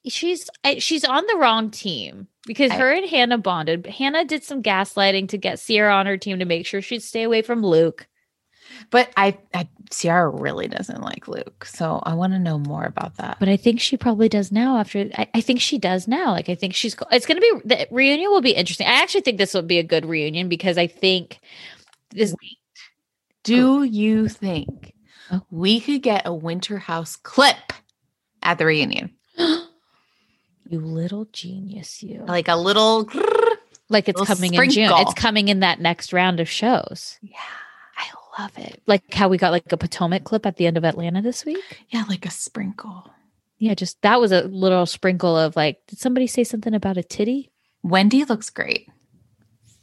She's 0.07 0.49
eh, 0.63 0.79
she's 0.79 1.03
on 1.03 1.25
the 1.27 1.37
wrong 1.37 1.71
team 1.71 2.27
because 2.45 2.71
I- 2.71 2.77
her 2.77 2.91
and 2.91 3.09
Hannah 3.09 3.37
bonded. 3.37 3.85
Hannah 3.85 4.25
did 4.25 4.43
some 4.43 4.63
gaslighting 4.63 5.29
to 5.29 5.37
get 5.37 5.59
Ciara 5.59 5.93
on 5.93 6.05
her 6.05 6.17
team 6.17 6.39
to 6.39 6.45
make 6.45 6.65
sure 6.65 6.81
she'd 6.81 7.03
stay 7.03 7.23
away 7.23 7.41
from 7.41 7.63
Luke. 7.63 8.07
But 8.91 9.09
I, 9.17 9.37
I 9.53 9.67
Ciara 9.89 10.29
really 10.29 10.67
doesn't 10.67 11.01
like 11.01 11.27
Luke, 11.27 11.65
so 11.65 11.99
I 12.03 12.13
want 12.13 12.33
to 12.33 12.39
know 12.39 12.59
more 12.59 12.85
about 12.85 13.17
that. 13.17 13.37
But 13.39 13.49
I 13.49 13.57
think 13.57 13.79
she 13.81 13.97
probably 13.97 14.29
does 14.29 14.51
now. 14.51 14.77
After 14.77 15.09
I, 15.17 15.27
I 15.33 15.41
think 15.41 15.59
she 15.59 15.77
does 15.77 16.07
now. 16.07 16.31
Like 16.31 16.49
I 16.49 16.55
think 16.55 16.75
she's. 16.75 16.95
It's 17.11 17.25
going 17.25 17.41
to 17.41 17.41
be 17.41 17.75
the 17.75 17.87
reunion 17.91 18.29
will 18.31 18.41
be 18.41 18.51
interesting. 18.51 18.87
I 18.87 19.01
actually 19.01 19.21
think 19.21 19.37
this 19.37 19.53
will 19.53 19.63
be 19.63 19.79
a 19.79 19.83
good 19.83 20.05
reunion 20.05 20.49
because 20.49 20.77
I 20.77 20.87
think 20.87 21.39
this. 22.11 22.33
Do 23.43 23.79
oh. 23.79 23.81
you 23.81 24.27
think 24.27 24.93
Oh. 25.31 25.41
we 25.51 25.79
could 25.79 26.01
get 26.01 26.25
a 26.25 26.33
Winter 26.33 26.77
House 26.77 27.15
clip 27.15 27.73
at 28.41 28.57
the 28.57 28.65
reunion, 28.65 29.11
You 30.69 30.79
little 30.79 31.25
genius, 31.33 32.03
you. 32.03 32.23
like 32.27 32.47
a 32.47 32.55
little? 32.55 33.09
Like 33.89 34.07
it's 34.07 34.19
little 34.19 34.35
coming 34.35 34.53
in 34.53 34.69
June. 34.69 34.91
It's 34.97 35.15
coming 35.15 35.47
in 35.47 35.61
that 35.61 35.81
next 35.81 36.13
round 36.13 36.39
of 36.39 36.47
shows. 36.47 37.17
Yeah, 37.23 37.37
I 37.97 38.41
love 38.41 38.51
it. 38.55 38.79
Like 38.85 39.11
how 39.11 39.29
we 39.29 39.39
got 39.39 39.51
like 39.51 39.71
a 39.71 39.77
Potomac 39.77 40.25
clip 40.25 40.45
at 40.45 40.57
the 40.57 40.67
end 40.67 40.77
of 40.77 40.85
Atlanta 40.85 41.23
this 41.23 41.43
week. 41.43 41.57
Yeah, 41.89 42.03
like 42.07 42.23
a 42.25 42.29
sprinkle. 42.29 43.09
Yeah, 43.57 43.73
just 43.73 43.99
that 44.03 44.21
was 44.21 44.31
a 44.31 44.43
little 44.43 44.85
sprinkle 44.85 45.35
of 45.35 45.55
like, 45.55 45.79
did 45.87 45.97
somebody 45.97 46.27
say 46.27 46.43
something 46.43 46.75
about 46.75 46.97
a 46.97 47.03
titty? 47.03 47.51
Wendy 47.81 48.23
looks 48.25 48.51
great. 48.51 48.87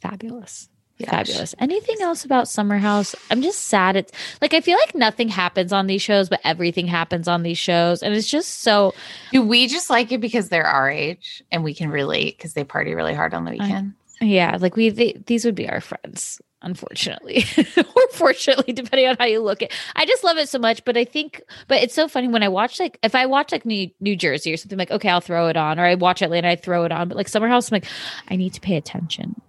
Fabulous. 0.01 0.69
Yeah, 0.97 1.11
Fabulous. 1.11 1.53
Anything 1.59 1.97
else 2.01 2.25
about 2.25 2.47
Summer 2.47 2.79
House? 2.79 3.15
I'm 3.29 3.43
just 3.43 3.65
sad. 3.67 3.95
It's 3.95 4.11
like 4.41 4.55
I 4.55 4.61
feel 4.61 4.77
like 4.77 4.95
nothing 4.95 5.29
happens 5.29 5.71
on 5.71 5.85
these 5.85 6.01
shows, 6.01 6.27
but 6.27 6.39
everything 6.43 6.87
happens 6.87 7.27
on 7.27 7.43
these 7.43 7.59
shows. 7.59 8.01
And 8.01 8.15
it's 8.15 8.27
just 8.27 8.61
so 8.61 8.95
Do 9.31 9.43
we 9.43 9.67
just 9.67 9.91
like 9.91 10.11
it 10.11 10.19
because 10.19 10.49
they're 10.49 10.65
our 10.65 10.89
age 10.89 11.43
and 11.51 11.63
we 11.63 11.75
can 11.75 11.91
relate 11.91 12.37
because 12.37 12.53
they 12.53 12.63
party 12.63 12.95
really 12.95 13.13
hard 13.13 13.35
on 13.35 13.45
the 13.45 13.51
weekend? 13.51 13.93
yeah, 14.21 14.57
like 14.59 14.75
we 14.75 14.89
they, 14.89 15.21
these 15.27 15.45
would 15.45 15.53
be 15.53 15.69
our 15.69 15.81
friends, 15.81 16.41
unfortunately. 16.63 17.45
or 17.77 18.07
fortunately, 18.13 18.73
depending 18.73 19.07
on 19.07 19.17
how 19.19 19.25
you 19.25 19.41
look 19.41 19.61
at 19.61 19.71
I 19.95 20.07
just 20.07 20.23
love 20.23 20.37
it 20.37 20.49
so 20.49 20.57
much. 20.57 20.83
But 20.83 20.97
I 20.97 21.05
think 21.05 21.43
but 21.67 21.83
it's 21.83 21.93
so 21.93 22.07
funny 22.07 22.27
when 22.27 22.41
I 22.41 22.47
watch 22.47 22.79
like 22.79 22.97
if 23.03 23.13
I 23.13 23.27
watch 23.27 23.51
like 23.51 23.67
New 23.67 23.91
New 23.99 24.15
Jersey 24.15 24.51
or 24.51 24.57
something 24.57 24.79
like, 24.79 24.89
okay, 24.89 25.09
I'll 25.09 25.21
throw 25.21 25.47
it 25.47 25.57
on, 25.57 25.77
or 25.77 25.85
I 25.85 25.93
watch 25.93 26.23
Atlanta, 26.23 26.49
I 26.49 26.55
throw 26.55 26.85
it 26.85 26.91
on. 26.91 27.07
But 27.07 27.17
like 27.17 27.27
Summer 27.27 27.47
House, 27.47 27.71
I'm 27.71 27.75
like, 27.75 27.85
I 28.29 28.35
need 28.35 28.55
to 28.55 28.61
pay 28.61 28.77
attention. 28.77 29.39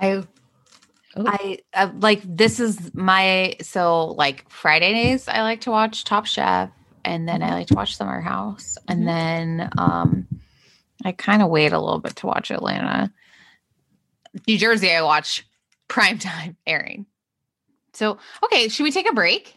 I 0.00 0.22
Oh. 1.16 1.24
I 1.26 1.58
uh, 1.74 1.90
like 1.98 2.22
this 2.24 2.60
is 2.60 2.94
my 2.94 3.56
so 3.62 4.06
like 4.12 4.48
Friday 4.48 4.92
days 4.92 5.26
I 5.26 5.42
like 5.42 5.62
to 5.62 5.70
watch 5.70 6.04
Top 6.04 6.24
Chef 6.26 6.70
and 7.04 7.28
then 7.28 7.42
I 7.42 7.50
like 7.54 7.66
to 7.68 7.74
watch 7.74 7.96
Summer 7.96 8.20
House 8.20 8.78
and 8.88 9.02
Mhm. 9.02 9.06
then 9.06 9.70
um 9.76 10.28
I 11.04 11.12
kind 11.12 11.42
of 11.42 11.48
wait 11.48 11.72
a 11.72 11.80
little 11.80 11.98
bit 11.98 12.16
to 12.16 12.26
watch 12.26 12.50
Atlanta. 12.50 13.12
New 14.46 14.56
Jersey 14.58 14.92
I 14.92 15.02
watch 15.02 15.46
primetime 15.88 16.56
airing. 16.66 17.06
So 17.92 18.18
okay, 18.44 18.68
should 18.68 18.84
we 18.84 18.92
take 18.92 19.08
a 19.10 19.14
break? 19.14 19.56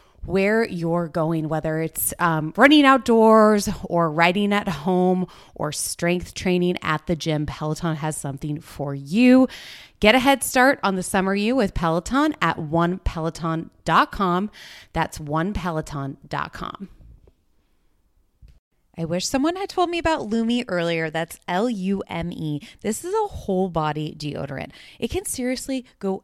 where 0.25 0.63
you're 0.65 1.07
going, 1.07 1.49
whether 1.49 1.79
it's 1.79 2.13
um, 2.19 2.53
running 2.55 2.85
outdoors 2.85 3.69
or 3.83 4.11
riding 4.11 4.53
at 4.53 4.67
home 4.67 5.27
or 5.55 5.71
strength 5.71 6.33
training 6.33 6.77
at 6.81 7.07
the 7.07 7.15
gym, 7.15 7.45
Peloton 7.45 7.95
has 7.95 8.15
something 8.17 8.59
for 8.61 8.93
you. 8.93 9.47
Get 9.99 10.15
a 10.15 10.19
head 10.19 10.43
start 10.43 10.79
on 10.83 10.95
the 10.95 11.03
summer 11.03 11.35
you 11.35 11.55
with 11.55 11.73
Peloton 11.73 12.35
at 12.41 12.57
onepeloton.com. 12.57 14.51
That's 14.93 15.19
onepeloton.com. 15.19 16.89
I 18.97 19.05
wish 19.05 19.25
someone 19.25 19.55
had 19.55 19.69
told 19.69 19.89
me 19.89 19.97
about 19.97 20.27
Lume 20.27 20.63
earlier. 20.67 21.09
That's 21.09 21.39
L 21.47 21.69
U 21.69 22.03
M 22.07 22.31
E. 22.31 22.61
This 22.81 23.05
is 23.05 23.13
a 23.13 23.27
whole 23.27 23.69
body 23.69 24.13
deodorant. 24.15 24.71
It 24.99 25.09
can 25.09 25.25
seriously 25.25 25.85
go 25.99 26.23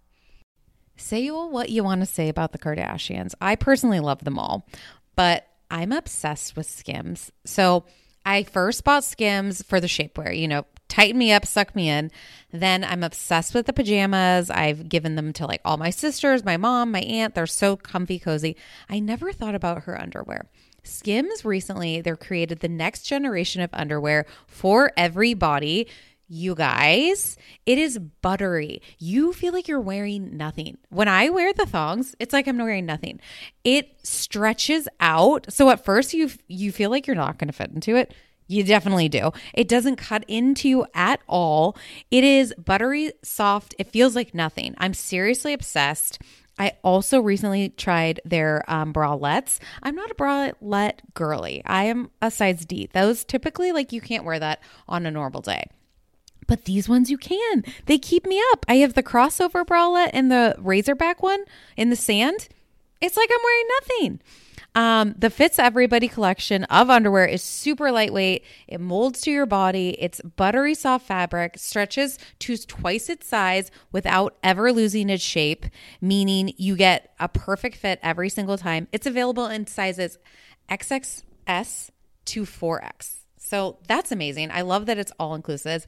Say 1.01 1.29
what 1.29 1.69
you 1.69 1.83
want 1.83 2.01
to 2.01 2.05
say 2.05 2.29
about 2.29 2.51
the 2.51 2.59
Kardashians. 2.59 3.33
I 3.41 3.55
personally 3.55 3.99
love 3.99 4.23
them 4.23 4.39
all, 4.39 4.67
but 5.15 5.47
I'm 5.69 5.91
obsessed 5.91 6.55
with 6.55 6.69
Skims. 6.69 7.31
So 7.43 7.85
I 8.25 8.43
first 8.43 8.83
bought 8.83 9.03
Skims 9.03 9.63
for 9.63 9.79
the 9.79 9.87
shapewear, 9.87 10.37
you 10.37 10.47
know, 10.47 10.65
tighten 10.87 11.17
me 11.17 11.31
up, 11.31 11.45
suck 11.45 11.75
me 11.75 11.89
in. 11.89 12.11
Then 12.51 12.83
I'm 12.83 13.03
obsessed 13.03 13.53
with 13.53 13.65
the 13.65 13.73
pajamas. 13.73 14.49
I've 14.49 14.89
given 14.89 15.15
them 15.15 15.33
to 15.33 15.47
like 15.47 15.61
all 15.65 15.77
my 15.77 15.89
sisters, 15.89 16.45
my 16.45 16.57
mom, 16.57 16.91
my 16.91 17.01
aunt. 17.01 17.33
They're 17.33 17.47
so 17.47 17.75
comfy, 17.75 18.19
cozy. 18.19 18.55
I 18.89 18.99
never 18.99 19.31
thought 19.31 19.55
about 19.55 19.83
her 19.83 19.99
underwear. 19.99 20.49
Skims 20.83 21.45
recently, 21.45 22.01
they're 22.01 22.17
created 22.17 22.59
the 22.59 22.67
next 22.67 23.03
generation 23.03 23.61
of 23.61 23.69
underwear 23.73 24.25
for 24.47 24.91
every 24.97 25.33
body 25.33 25.87
you 26.31 26.55
guys, 26.55 27.35
it 27.65 27.77
is 27.77 27.99
buttery. 27.99 28.81
You 28.99 29.33
feel 29.33 29.51
like 29.51 29.67
you're 29.67 29.81
wearing 29.81 30.37
nothing. 30.37 30.77
When 30.87 31.09
I 31.09 31.27
wear 31.29 31.51
the 31.51 31.65
thongs, 31.65 32.15
it's 32.19 32.31
like 32.31 32.47
I'm 32.47 32.57
wearing 32.57 32.85
nothing. 32.85 33.19
It 33.65 33.99
stretches 34.03 34.87
out. 35.01 35.51
So 35.51 35.69
at 35.69 35.83
first 35.83 36.13
you 36.13 36.31
you 36.47 36.71
feel 36.71 36.89
like 36.89 37.05
you're 37.05 37.17
not 37.17 37.37
going 37.37 37.49
to 37.49 37.53
fit 37.53 37.71
into 37.71 37.97
it. 37.97 38.13
You 38.47 38.63
definitely 38.63 39.09
do. 39.09 39.31
It 39.53 39.67
doesn't 39.67 39.97
cut 39.97 40.23
into 40.29 40.69
you 40.69 40.85
at 40.93 41.19
all. 41.27 41.75
It 42.11 42.23
is 42.23 42.53
buttery 42.57 43.11
soft. 43.23 43.75
It 43.77 43.91
feels 43.91 44.15
like 44.15 44.33
nothing. 44.33 44.73
I'm 44.77 44.93
seriously 44.93 45.51
obsessed. 45.51 46.21
I 46.57 46.73
also 46.81 47.19
recently 47.19 47.69
tried 47.69 48.21
their 48.23 48.63
um, 48.67 48.93
bralettes. 48.93 49.59
I'm 49.83 49.95
not 49.95 50.11
a 50.11 50.15
bralette 50.15 50.99
girly. 51.13 51.61
I 51.65 51.85
am 51.85 52.09
a 52.21 52.31
size 52.31 52.65
D. 52.65 52.89
Those 52.93 53.23
typically, 53.25 53.71
like, 53.71 53.91
you 53.91 53.99
can't 53.99 54.25
wear 54.25 54.39
that 54.39 54.61
on 54.87 55.05
a 55.05 55.11
normal 55.11 55.41
day. 55.41 55.65
But 56.51 56.65
these 56.65 56.89
ones 56.89 57.09
you 57.09 57.17
can. 57.17 57.63
They 57.85 57.97
keep 57.97 58.25
me 58.25 58.43
up. 58.51 58.65
I 58.67 58.75
have 58.79 58.93
the 58.93 59.01
crossover 59.01 59.63
bralette 59.65 60.09
and 60.11 60.29
the 60.29 60.53
razorback 60.57 61.23
one 61.23 61.45
in 61.77 61.89
the 61.89 61.95
sand. 61.95 62.49
It's 62.99 63.15
like 63.15 63.29
I'm 63.31 63.39
wearing 63.41 63.67
nothing. 63.79 64.19
Um, 64.75 65.15
the 65.17 65.29
Fits 65.29 65.59
Everybody 65.59 66.09
collection 66.09 66.65
of 66.65 66.89
underwear 66.89 67.23
is 67.23 67.41
super 67.41 67.89
lightweight. 67.89 68.43
It 68.67 68.81
molds 68.81 69.21
to 69.21 69.31
your 69.31 69.45
body. 69.45 69.95
It's 69.97 70.19
buttery 70.19 70.73
soft 70.73 71.07
fabric, 71.07 71.57
stretches 71.57 72.19
to 72.39 72.57
twice 72.57 73.07
its 73.07 73.27
size 73.27 73.71
without 73.93 74.35
ever 74.43 74.73
losing 74.73 75.09
its 75.09 75.23
shape, 75.23 75.65
meaning 76.01 76.53
you 76.57 76.75
get 76.75 77.13
a 77.17 77.29
perfect 77.29 77.77
fit 77.77 77.97
every 78.03 78.27
single 78.27 78.57
time. 78.57 78.89
It's 78.91 79.07
available 79.07 79.45
in 79.45 79.67
sizes 79.67 80.17
XXS 80.67 81.91
to 82.25 82.41
4X. 82.43 83.19
So 83.37 83.77
that's 83.87 84.11
amazing. 84.11 84.51
I 84.51 84.61
love 84.61 84.85
that 84.87 84.97
it's 84.97 85.13
all 85.17 85.33
inclusive 85.33 85.87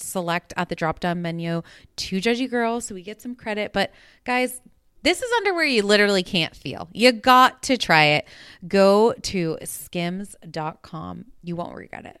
select 0.00 0.52
at 0.56 0.68
the 0.68 0.74
drop 0.74 1.00
down 1.00 1.22
menu 1.22 1.62
to 1.96 2.20
Judgy 2.20 2.48
Girl 2.48 2.80
so 2.80 2.94
we 2.94 3.02
get 3.02 3.20
some 3.20 3.34
credit. 3.34 3.72
But 3.72 3.92
guys, 4.24 4.60
this 5.02 5.22
is 5.22 5.30
underwear 5.38 5.64
you 5.64 5.82
literally 5.82 6.22
can't 6.22 6.54
feel. 6.54 6.88
You 6.92 7.12
got 7.12 7.62
to 7.64 7.76
try 7.76 8.04
it. 8.04 8.26
Go 8.66 9.14
to 9.22 9.58
skims.com. 9.64 11.24
You 11.42 11.56
won't 11.56 11.74
regret 11.76 12.04
it. 12.06 12.20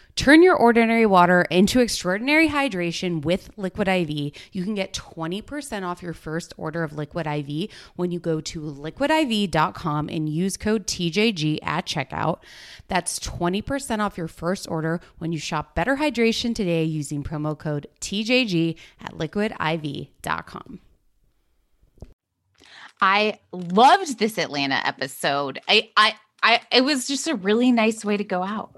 Turn 0.15 0.43
your 0.43 0.55
ordinary 0.55 1.05
water 1.05 1.43
into 1.49 1.79
extraordinary 1.79 2.49
hydration 2.49 3.23
with 3.23 3.49
Liquid 3.57 3.87
IV. 3.87 4.09
You 4.51 4.63
can 4.63 4.75
get 4.75 4.93
20% 4.93 5.83
off 5.83 6.03
your 6.03 6.13
first 6.13 6.53
order 6.57 6.83
of 6.83 6.93
Liquid 6.93 7.27
IV 7.27 7.69
when 7.95 8.11
you 8.11 8.19
go 8.19 8.41
to 8.41 8.61
liquidiv.com 8.61 10.09
and 10.09 10.29
use 10.29 10.57
code 10.57 10.87
TJG 10.87 11.59
at 11.63 11.85
checkout. 11.85 12.39
That's 12.87 13.19
20% 13.19 13.99
off 13.99 14.17
your 14.17 14.27
first 14.27 14.69
order 14.69 14.99
when 15.17 15.31
you 15.31 15.39
shop 15.39 15.75
Better 15.75 15.97
Hydration 15.97 16.53
today 16.53 16.83
using 16.83 17.23
promo 17.23 17.57
code 17.57 17.87
TJG 18.01 18.75
at 18.99 19.13
liquidiv.com. 19.13 20.79
I 23.01 23.39
loved 23.51 24.19
this 24.19 24.37
Atlanta 24.37 24.79
episode. 24.85 25.59
I, 25.67 25.89
I, 25.97 26.13
I, 26.43 26.61
it 26.71 26.83
was 26.83 27.07
just 27.07 27.27
a 27.27 27.35
really 27.35 27.71
nice 27.71 28.03
way 28.03 28.17
to 28.17 28.23
go 28.23 28.43
out. 28.43 28.71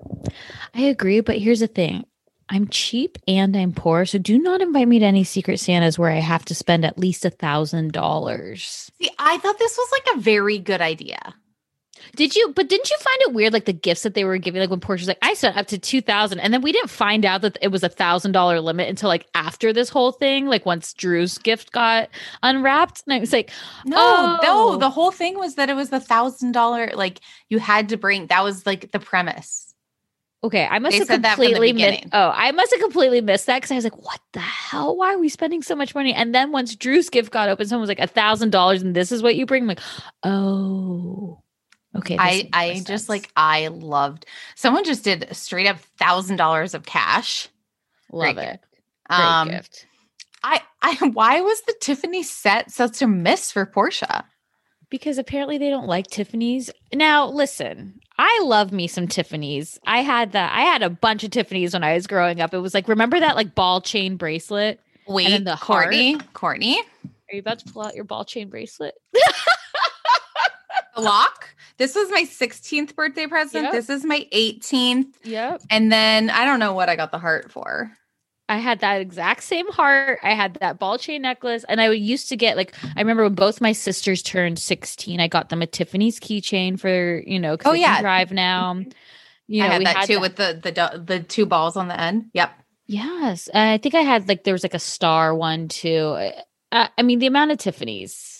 I 0.73 0.81
agree, 0.81 1.21
but 1.21 1.37
here's 1.37 1.61
the 1.61 1.67
thing. 1.67 2.05
I'm 2.49 2.67
cheap 2.67 3.17
and 3.27 3.55
I'm 3.55 3.71
poor, 3.71 4.05
so 4.05 4.17
do 4.17 4.37
not 4.37 4.61
invite 4.61 4.87
me 4.87 4.99
to 4.99 5.05
any 5.05 5.23
secret 5.23 5.59
Santas 5.59 5.97
where 5.97 6.11
I 6.11 6.19
have 6.19 6.45
to 6.45 6.55
spend 6.55 6.85
at 6.85 6.99
least 6.99 7.25
a 7.25 7.29
thousand 7.29 7.93
dollars. 7.93 8.91
See, 9.01 9.09
I 9.17 9.37
thought 9.37 9.59
this 9.59 9.77
was 9.77 9.89
like 9.91 10.17
a 10.17 10.19
very 10.19 10.59
good 10.59 10.81
idea. 10.81 11.35
Did 12.15 12.35
you? 12.35 12.53
But 12.53 12.69
didn't 12.69 12.91
you 12.91 12.97
find 12.97 13.21
it 13.21 13.33
weird, 13.33 13.53
like 13.53 13.65
the 13.65 13.73
gifts 13.73 14.03
that 14.03 14.13
they 14.13 14.23
were 14.23 14.37
giving? 14.37 14.61
Like 14.61 14.69
when 14.69 14.79
Porsha's 14.79 15.07
like, 15.07 15.17
I 15.23 15.33
spent 15.33 15.57
up 15.57 15.67
to 15.67 15.79
two 15.79 15.99
thousand, 15.99 16.39
and 16.39 16.53
then 16.53 16.61
we 16.61 16.71
didn't 16.71 16.91
find 16.91 17.25
out 17.25 17.41
that 17.41 17.57
it 17.61 17.69
was 17.69 17.83
a 17.83 17.89
thousand 17.89 18.33
dollar 18.33 18.59
limit 18.61 18.87
until 18.87 19.09
like 19.09 19.25
after 19.33 19.73
this 19.73 19.89
whole 19.89 20.11
thing. 20.11 20.45
Like 20.45 20.65
once 20.65 20.93
Drew's 20.93 21.37
gift 21.39 21.71
got 21.71 22.09
unwrapped, 22.43 23.03
and 23.07 23.13
I 23.13 23.19
was 23.19 23.33
like, 23.33 23.49
No, 23.85 23.97
oh. 23.97 24.39
no, 24.43 24.77
the 24.77 24.91
whole 24.91 25.11
thing 25.11 25.39
was 25.39 25.55
that 25.55 25.69
it 25.69 25.75
was 25.75 25.89
the 25.89 25.99
thousand 25.99 26.51
dollar. 26.51 26.91
Like 26.93 27.19
you 27.49 27.57
had 27.57 27.89
to 27.89 27.97
bring. 27.97 28.27
That 28.27 28.43
was 28.43 28.65
like 28.65 28.91
the 28.91 28.99
premise. 28.99 29.73
Okay, 30.43 30.67
I 30.69 30.79
must 30.79 30.91
They 30.91 30.97
have 30.99 31.07
said 31.07 31.23
that 31.23 31.37
from 31.37 31.45
the 31.45 31.51
completely 31.51 31.73
missed. 31.81 32.07
Oh, 32.11 32.31
I 32.35 32.51
must 32.51 32.71
have 32.71 32.81
completely 32.81 33.21
missed 33.21 33.45
that 33.45 33.57
because 33.57 33.71
I 33.71 33.75
was 33.75 33.85
like, 33.85 33.97
"What 34.03 34.19
the 34.33 34.41
hell? 34.41 34.97
Why 34.97 35.13
are 35.13 35.17
we 35.17 35.29
spending 35.29 35.63
so 35.63 35.73
much 35.73 35.95
money?" 35.95 36.13
And 36.13 36.35
then 36.35 36.51
once 36.51 36.75
Drew's 36.75 37.09
gift 37.09 37.31
got 37.31 37.47
open, 37.47 37.65
someone 37.65 37.81
was 37.81 37.89
like, 37.89 37.99
"A 37.99 38.07
thousand 38.07 38.49
dollars, 38.49 38.81
and 38.81 38.93
this 38.93 39.13
is 39.13 39.23
what 39.23 39.35
you 39.35 39.45
bring." 39.45 39.63
I'm 39.63 39.69
like, 39.69 39.79
"Oh, 40.21 41.42
okay." 41.95 42.17
I, 42.19 42.49
I 42.53 42.81
just 42.85 43.09
like 43.09 43.29
I 43.35 43.67
loved. 43.67 44.25
Someone 44.55 44.83
just 44.83 45.03
did 45.03 45.27
straight 45.35 45.67
up 45.67 45.79
thousand 45.97 46.37
dollars 46.37 46.73
of 46.73 46.85
cash. 46.85 47.49
love 48.11 48.35
great 48.35 48.47
it. 48.47 48.59
Great 49.09 49.19
Um, 49.19 49.49
gift 49.49 49.85
I, 50.43 50.61
I, 50.81 51.07
why 51.13 51.41
was 51.41 51.61
the 51.61 51.75
Tiffany 51.79 52.23
set 52.23 52.71
such 52.71 53.01
a 53.01 53.07
miss 53.07 53.51
for 53.51 53.65
Porsha? 53.65 54.25
because 54.89 55.17
apparently 55.17 55.57
they 55.57 55.71
don't 55.71 55.87
like 55.87 56.05
Tiffany's. 56.05 56.69
Now, 56.93 57.25
listen, 57.27 57.99
I 58.19 58.41
love 58.45 58.71
me 58.71 58.85
some 58.87 59.07
Tiffany's. 59.07 59.79
I 59.87 60.01
had 60.03 60.33
the 60.33 60.39
I 60.39 60.61
had 60.61 60.83
a 60.83 60.89
bunch 60.91 61.23
of 61.23 61.31
Tiffany's 61.31 61.73
when 61.73 61.83
I 61.83 61.95
was 61.95 62.05
growing 62.05 62.41
up. 62.41 62.53
It 62.53 62.59
was 62.59 62.75
like, 62.75 62.87
remember 62.87 63.19
that 63.19 63.35
like 63.35 63.55
ball 63.55 63.81
chain 63.81 64.17
bracelet? 64.17 64.79
Wait, 65.07 65.29
then 65.29 65.45
the 65.45 65.55
heart? 65.55 65.85
Courtney, 65.85 66.17
Courtney, 66.33 66.79
Are 66.79 67.33
you 67.33 67.39
about 67.39 67.57
to 67.59 67.73
pull 67.73 67.81
out 67.81 67.95
your 67.95 68.03
ball 68.03 68.23
chain 68.23 68.49
bracelet? 68.49 68.93
the 70.95 71.01
lock. 71.01 71.49
This 71.77 71.95
was 71.95 72.09
my 72.11 72.23
16th 72.23 72.95
birthday 72.95 73.27
present. 73.27 73.63
Yep. 73.65 73.73
This 73.73 73.89
is 73.89 74.05
my 74.05 74.27
18th. 74.33 75.13
yep. 75.23 75.61
And 75.69 75.91
then 75.91 76.29
I 76.29 76.45
don't 76.45 76.59
know 76.59 76.73
what 76.73 76.89
I 76.89 76.95
got 76.95 77.11
the 77.11 77.19
heart 77.19 77.51
for. 77.51 77.91
I 78.49 78.57
had 78.57 78.81
that 78.81 78.99
exact 79.01 79.43
same 79.43 79.67
heart. 79.71 80.19
I 80.21 80.33
had 80.35 80.55
that 80.55 80.77
ball 80.77 80.97
chain 80.97 81.21
necklace, 81.21 81.63
and 81.67 81.79
I 81.79 81.89
used 81.91 82.27
to 82.29 82.35
get 82.35 82.57
like 82.57 82.75
I 82.95 82.99
remember 82.99 83.23
when 83.23 83.35
both 83.35 83.61
my 83.61 83.71
sisters 83.71 84.21
turned 84.21 84.59
sixteen. 84.59 85.21
I 85.21 85.27
got 85.29 85.47
them 85.49 85.61
a 85.61 85.65
Tiffany's 85.65 86.19
keychain 86.19 86.77
for 86.79 87.23
you 87.25 87.39
know. 87.39 87.55
Oh, 87.63 87.71
yeah. 87.73 88.01
drive 88.01 88.31
now. 88.33 88.83
You 89.47 89.63
I 89.63 89.67
know, 89.67 89.71
had 89.71 89.79
we 89.79 89.85
that 89.85 90.05
too 90.05 90.13
that- 90.15 90.21
with 90.21 90.35
the 90.35 90.59
the 90.61 91.03
the 91.03 91.19
two 91.21 91.45
balls 91.45 91.77
on 91.77 91.87
the 91.87 91.99
end. 91.99 92.25
Yep. 92.33 92.51
yes. 92.85 93.47
And 93.47 93.69
I 93.69 93.77
think 93.77 93.95
I 93.95 94.01
had 94.01 94.27
like 94.27 94.43
there 94.43 94.53
was 94.53 94.63
like 94.63 94.73
a 94.73 94.79
star 94.79 95.33
one 95.33 95.69
too. 95.69 96.31
Uh, 96.71 96.87
I 96.97 97.01
mean, 97.01 97.19
the 97.19 97.27
amount 97.27 97.51
of 97.51 97.59
Tiffany's 97.59 98.32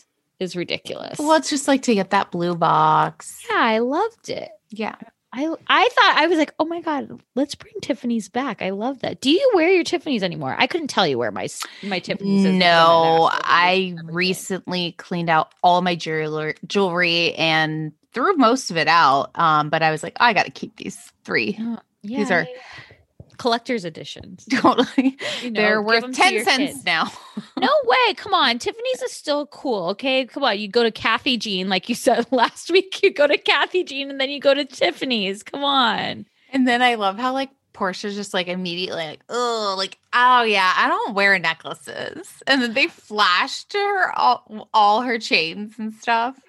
is 0.43 0.55
ridiculous. 0.55 1.17
Well, 1.17 1.33
it's 1.33 1.49
just 1.49 1.67
like 1.67 1.81
to 1.83 1.95
get 1.95 2.11
that 2.11 2.29
blue 2.31 2.55
box. 2.55 3.43
yeah, 3.49 3.57
I 3.59 3.79
loved 3.79 4.29
it. 4.29 4.49
Yeah. 4.69 4.95
I 5.35 5.47
I 5.67 5.89
thought 5.95 6.13
I 6.17 6.27
was 6.27 6.37
like, 6.37 6.53
oh 6.59 6.65
my 6.65 6.81
god, 6.81 7.19
let's 7.33 7.55
bring 7.55 7.73
Tiffany's 7.81 8.29
back. 8.29 8.61
I 8.61 8.69
love 8.69 8.99
that. 8.99 9.19
Do 9.19 9.31
you 9.31 9.51
wear 9.55 9.67
your 9.71 9.83
Tiffany's 9.83 10.21
anymore? 10.21 10.55
I 10.55 10.67
couldn't 10.67 10.89
tell 10.89 11.07
you 11.07 11.17
where 11.17 11.31
my 11.31 11.47
my 11.81 11.97
Tiffany's. 11.97 12.45
is 12.45 12.51
because 12.51 12.53
I'm 12.53 12.59
No. 12.59 13.29
I 13.33 13.95
recently 14.03 14.91
cleaned 14.99 15.31
out 15.31 15.51
all 15.63 15.81
my 15.81 15.95
jewelry 15.95 16.53
jewelry 16.67 17.33
and 17.33 17.93
threw 18.13 18.35
most 18.35 18.69
of 18.69 18.77
it 18.77 18.87
out. 18.87 19.31
Um, 19.33 19.69
but 19.71 19.81
I 19.81 19.89
was 19.89 20.03
like, 20.03 20.17
I 20.19 20.33
got 20.33 20.45
to 20.45 20.51
keep 20.51 20.75
these 20.75 20.99
three. 21.23 21.57
Oh, 21.59 21.79
yeah, 22.03 22.17
These 22.19 22.29
are- 22.29 22.41
yeah, 22.43 22.49
yeah. 22.53 22.92
Collector's 23.37 23.85
editions. 23.85 24.45
Totally, 24.51 25.17
You 25.41 25.51
know, 25.51 25.61
they're 25.61 25.81
worth 25.81 26.03
'em 26.03 26.11
to 26.13 26.21
ten 26.21 26.43
cents 26.43 26.73
kids. 26.73 26.85
now. 26.85 27.11
No 27.57 27.69
way. 27.85 28.13
Come 28.15 28.33
on. 28.33 28.59
Tiffany's 28.59 29.01
is 29.01 29.11
still 29.11 29.45
cool. 29.47 29.89
Okay. 29.89 30.25
Come 30.25 30.43
on. 30.43 30.59
You 30.59 30.67
go 30.67 30.83
to 30.83 30.91
Kathy 30.91 31.37
Jean, 31.37 31.69
like 31.69 31.89
you 31.89 31.95
said 31.95 32.25
last 32.31 32.69
week. 32.71 33.01
You 33.03 33.11
go 33.13 33.27
to 33.27 33.37
Kathy 33.37 33.83
Jean 33.83 34.09
and 34.09 34.19
then 34.19 34.29
you 34.29 34.39
go 34.39 34.53
to 34.53 34.65
Tiffany's. 34.65 35.43
Come 35.43 35.63
on. 35.63 36.25
And 36.51 36.67
then 36.67 36.81
I 36.81 36.95
love 36.95 37.17
how 37.17 37.33
like 37.33 37.49
Porsha's 37.73 38.13
just 38.15 38.33
like 38.33 38.47
immediately 38.47 39.03
like, 39.03 39.21
oh, 39.29 39.73
like, 39.77 39.97
oh 40.13 40.43
yeah, 40.43 40.73
I 40.77 40.87
don't 40.87 41.15
wear 41.15 41.39
necklaces. 41.39 42.29
And 42.45 42.61
then 42.61 42.73
they 42.73 42.87
flash 42.87 43.63
to 43.65 43.77
her 43.77 44.17
all, 44.17 44.69
all 44.73 45.01
her 45.01 45.17
chains 45.17 45.73
and 45.79 45.93
stuff. 45.93 46.39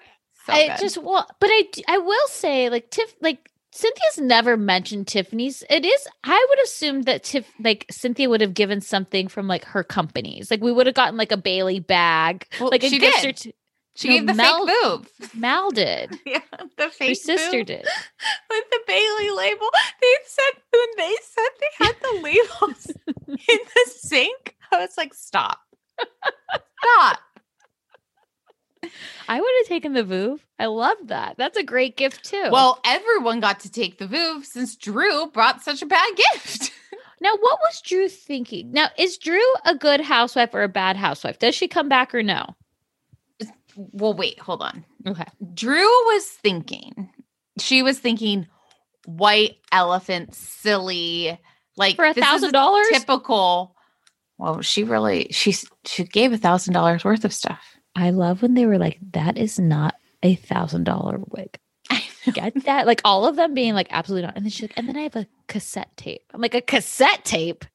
So 0.45 0.53
I 0.53 0.67
good. 0.67 0.77
just 0.79 0.97
well, 0.99 1.27
but 1.39 1.49
I 1.51 1.63
I 1.87 1.97
will 1.97 2.27
say 2.27 2.69
like 2.69 2.91
Tiff 2.91 3.15
like 3.19 3.49
Cynthia's 3.75 4.19
never 4.19 4.55
mentioned 4.55 5.05
Tiffany's. 5.07 5.61
It 5.69 5.83
is 5.85 6.07
I 6.23 6.45
would 6.49 6.63
assume 6.63 7.01
that 7.03 7.23
Tiff 7.23 7.45
like 7.59 7.85
Cynthia 7.91 8.29
would 8.29 8.39
have 8.39 8.53
given 8.53 8.79
something 8.79 9.27
from 9.27 9.47
like 9.49 9.65
her 9.65 9.83
companies. 9.83 10.49
Like 10.49 10.61
we 10.61 10.71
would 10.71 10.85
have 10.85 10.95
gotten 10.95 11.17
like 11.17 11.33
a 11.33 11.37
Bailey 11.37 11.79
bag, 11.81 12.47
Well, 12.59 12.69
like 12.71 12.81
she 12.83 12.99
did. 12.99 13.37
she 13.95 14.07
no, 14.07 14.13
gave 14.15 14.27
the 14.27 14.33
Mel- 14.33 14.65
fake 14.65 14.75
boob. 14.81 15.07
Mal 15.35 15.71
did. 15.71 16.17
Yeah, 16.25 16.39
the 16.77 16.89
fake 16.89 17.09
Her 17.09 17.15
sister 17.15 17.63
did. 17.63 17.85
with 18.49 18.63
the 18.71 18.79
Bailey 18.87 19.31
label. 19.31 19.67
They 19.99 20.15
said 20.25 20.61
when 20.71 20.89
they 20.97 21.15
said 21.21 21.49
they 21.59 21.85
had 21.85 21.95
the 22.01 22.19
labels 22.23 22.87
in 23.27 23.35
the 23.75 23.91
sink, 23.91 24.55
I 24.71 24.77
was 24.79 24.95
like, 24.97 25.13
stop. 25.13 25.59
Stop. 25.99 27.19
I 29.27 29.39
would 29.39 29.51
have 29.59 29.67
taken 29.67 29.93
the 29.93 30.03
Voov. 30.03 30.39
I 30.59 30.67
love 30.67 30.97
that. 31.05 31.35
That's 31.37 31.57
a 31.57 31.63
great 31.63 31.97
gift 31.97 32.25
too. 32.25 32.49
Well, 32.51 32.79
everyone 32.85 33.39
got 33.39 33.61
to 33.61 33.71
take 33.71 33.97
the 33.97 34.07
Voov 34.07 34.45
since 34.45 34.75
Drew 34.75 35.27
brought 35.27 35.61
such 35.61 35.81
a 35.81 35.85
bad 35.85 36.09
gift. 36.15 36.71
now 37.21 37.31
what 37.31 37.59
was 37.63 37.81
Drew 37.81 38.07
thinking? 38.07 38.71
Now, 38.71 38.87
is 38.97 39.17
Drew 39.17 39.43
a 39.65 39.75
good 39.75 40.01
housewife 40.01 40.53
or 40.53 40.63
a 40.63 40.69
bad 40.69 40.95
housewife? 40.95 41.39
Does 41.39 41.55
she 41.55 41.67
come 41.67 41.89
back 41.89 42.13
or 42.13 42.23
no? 42.23 42.55
well, 43.75 44.13
wait, 44.13 44.39
hold 44.39 44.61
on. 44.61 44.85
Okay. 45.05 45.25
Drew 45.53 45.83
was 45.83 46.25
thinking, 46.25 47.09
she 47.59 47.83
was 47.83 47.99
thinking 47.99 48.47
white 49.05 49.57
elephant, 49.71 50.33
silly, 50.33 51.39
like 51.77 51.95
For 51.95 52.05
a 52.05 52.13
thousand 52.13 52.51
dollars? 52.51 52.87
Typical. 52.91 53.75
Well, 54.37 54.61
she 54.61 54.83
really 54.83 55.27
she 55.31 55.55
she 55.85 56.03
gave 56.03 56.33
a 56.33 56.37
thousand 56.37 56.73
dollars 56.73 57.03
worth 57.05 57.25
of 57.25 57.33
stuff. 57.33 57.74
I 57.95 58.09
love 58.09 58.41
when 58.41 58.53
they 58.53 58.65
were 58.65 58.77
like, 58.77 58.99
that 59.11 59.37
is 59.37 59.59
not 59.59 59.95
a 60.23 60.35
thousand 60.35 60.83
dollar 60.83 61.19
wig. 61.29 61.57
I 61.89 62.03
get 62.33 62.65
that? 62.65 62.87
Like 62.87 63.01
all 63.05 63.25
of 63.25 63.35
them 63.35 63.53
being 63.53 63.73
like, 63.73 63.87
absolutely 63.91 64.25
not. 64.25 64.35
And 64.35 64.45
then 64.45 64.49
she's 64.49 64.63
like, 64.63 64.77
and 64.77 64.87
then 64.87 64.97
I 64.97 65.01
have 65.01 65.15
a 65.15 65.27
cassette 65.47 65.95
tape. 65.95 66.23
I'm 66.33 66.41
like, 66.41 66.55
a 66.55 66.61
cassette 66.61 67.23
tape? 67.23 67.65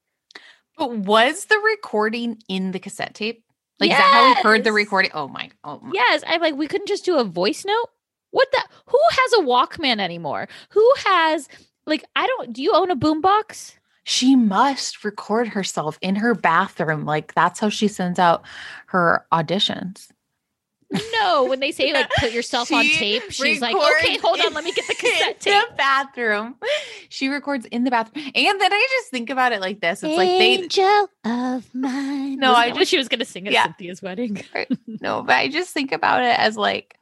But 0.76 0.96
was 0.96 1.46
the 1.46 1.58
recording 1.58 2.42
in 2.48 2.72
the 2.72 2.78
cassette 2.78 3.14
tape? 3.14 3.44
Like 3.78 3.90
is 3.90 3.96
that 3.96 4.12
how 4.12 4.28
we 4.28 4.42
heard 4.42 4.64
the 4.64 4.72
recording? 4.72 5.10
Oh 5.14 5.26
my! 5.26 5.50
Oh 5.64 5.80
my! 5.80 5.90
Yes. 5.94 6.22
I'm 6.26 6.40
like, 6.42 6.54
we 6.54 6.66
couldn't 6.66 6.88
just 6.88 7.04
do 7.04 7.18
a 7.18 7.24
voice 7.24 7.64
note? 7.64 7.88
What 8.30 8.48
the? 8.52 8.62
Who 8.86 8.98
has 9.10 9.32
a 9.34 9.42
Walkman 9.42 10.00
anymore? 10.00 10.48
Who 10.70 10.92
has, 10.98 11.48
like, 11.86 12.04
I 12.14 12.26
don't, 12.26 12.52
do 12.52 12.62
you 12.62 12.72
own 12.74 12.90
a 12.90 12.96
boombox? 12.96 13.76
She 14.04 14.34
must 14.34 15.04
record 15.04 15.48
herself 15.48 15.98
in 16.00 16.16
her 16.16 16.34
bathroom. 16.34 17.04
Like 17.04 17.34
that's 17.34 17.60
how 17.60 17.68
she 17.68 17.86
sends 17.88 18.18
out 18.18 18.42
her 18.86 19.26
auditions. 19.32 20.08
No, 21.12 21.44
when 21.44 21.60
they 21.60 21.70
say 21.70 21.92
like 21.92 22.10
put 22.18 22.32
yourself 22.32 22.72
on 22.72 22.82
tape, 22.84 23.30
she's 23.30 23.60
like, 23.60 23.76
okay, 23.76 24.18
hold 24.18 24.40
on, 24.40 24.52
let 24.54 24.64
me 24.64 24.72
get 24.72 24.88
the 24.88 24.94
cassette 24.98 25.46
in 25.46 25.52
tape. 25.52 25.68
the 25.68 25.74
bathroom. 25.76 26.56
She 27.08 27.28
records 27.28 27.64
in 27.66 27.84
the 27.84 27.92
bathroom, 27.92 28.24
and 28.34 28.60
then 28.60 28.72
I 28.72 28.86
just 28.98 29.10
think 29.10 29.30
about 29.30 29.52
it 29.52 29.60
like 29.60 29.80
this: 29.80 30.02
it's 30.02 30.16
like 30.16 30.28
they 30.28 30.54
Angel 30.54 31.08
of 31.24 31.72
mine. 31.74 32.38
No, 32.40 32.52
Wasn't 32.52 32.74
I 32.74 32.78
just- 32.78 32.90
she 32.90 32.98
was 32.98 33.08
gonna 33.08 33.24
sing 33.24 33.46
at 33.46 33.52
yeah. 33.52 33.64
Cynthia's 33.66 34.02
wedding. 34.02 34.42
no, 35.00 35.22
but 35.22 35.36
I 35.36 35.46
just 35.48 35.72
think 35.72 35.92
about 35.92 36.22
it 36.24 36.36
as 36.36 36.56
like 36.56 36.96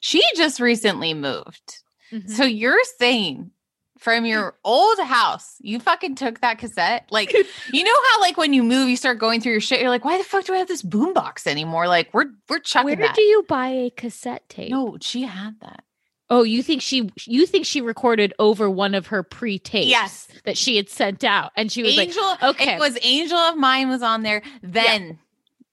she 0.00 0.20
just 0.34 0.58
recently 0.58 1.14
moved. 1.14 1.82
Mm-hmm. 2.10 2.28
So 2.30 2.42
you're 2.44 2.82
saying 2.98 3.52
from 3.98 4.24
your 4.24 4.54
old 4.64 4.98
house, 5.00 5.56
you 5.60 5.78
fucking 5.80 6.14
took 6.14 6.40
that 6.40 6.58
cassette? 6.58 7.06
Like, 7.10 7.32
you 7.72 7.84
know 7.84 7.94
how 8.12 8.20
like 8.20 8.36
when 8.36 8.52
you 8.52 8.62
move, 8.62 8.88
you 8.88 8.96
start 8.96 9.18
going 9.18 9.40
through 9.40 9.52
your 9.52 9.60
shit. 9.60 9.80
You're 9.80 9.90
like, 9.90 10.04
why 10.04 10.18
the 10.18 10.24
fuck 10.24 10.44
do 10.44 10.54
I 10.54 10.58
have 10.58 10.68
this 10.68 10.82
boombox 10.82 11.46
anymore? 11.46 11.88
Like, 11.88 12.12
we're 12.14 12.26
we're 12.48 12.60
chucking 12.60 12.84
Where 12.86 12.96
that. 12.96 13.14
do 13.14 13.22
you 13.22 13.44
buy 13.48 13.68
a 13.68 13.90
cassette 13.90 14.48
tape? 14.48 14.70
no, 14.70 14.96
she 15.00 15.22
had 15.22 15.56
that. 15.60 15.84
Oh, 16.30 16.42
you 16.42 16.62
think 16.62 16.82
she 16.82 17.10
you 17.26 17.46
think 17.46 17.64
she 17.64 17.80
recorded 17.80 18.34
over 18.38 18.68
one 18.68 18.94
of 18.94 19.06
her 19.06 19.22
pre-tapes 19.22 19.86
Yes. 19.88 20.28
that 20.44 20.58
she 20.58 20.76
had 20.76 20.90
sent 20.90 21.24
out 21.24 21.52
and 21.56 21.72
she 21.72 21.82
was 21.82 21.96
Angel, 21.98 22.22
like, 22.22 22.42
okay. 22.42 22.74
it 22.74 22.78
was 22.78 22.98
Angel 23.02 23.38
of 23.38 23.56
Mine 23.56 23.88
was 23.88 24.02
on 24.02 24.22
there. 24.22 24.42
Then 24.62 25.18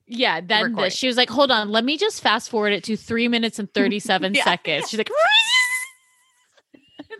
yeah, 0.07 0.39
then 0.39 0.65
recording. 0.65 0.83
this. 0.85 0.93
She 0.95 1.07
was 1.07 1.17
like, 1.17 1.29
hold 1.29 1.51
on, 1.51 1.71
let 1.71 1.83
me 1.83 1.97
just 1.97 2.21
fast 2.21 2.49
forward 2.49 2.71
it 2.73 2.83
to 2.85 2.95
three 2.95 3.27
minutes 3.27 3.59
and 3.59 3.69
37 3.73 4.33
Yeah. 4.35 4.43
seconds. 4.45 4.87
She's 4.89 4.97
like, 4.97 5.09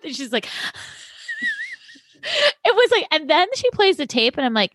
and 0.05 0.15
she's 0.15 0.31
like, 0.31 0.45
it 2.23 2.75
was 2.75 2.91
like, 2.91 3.07
and 3.11 3.29
then 3.29 3.47
she 3.55 3.69
plays 3.71 3.97
the 3.97 4.05
tape, 4.07 4.37
and 4.37 4.45
I'm 4.45 4.53
like, 4.53 4.73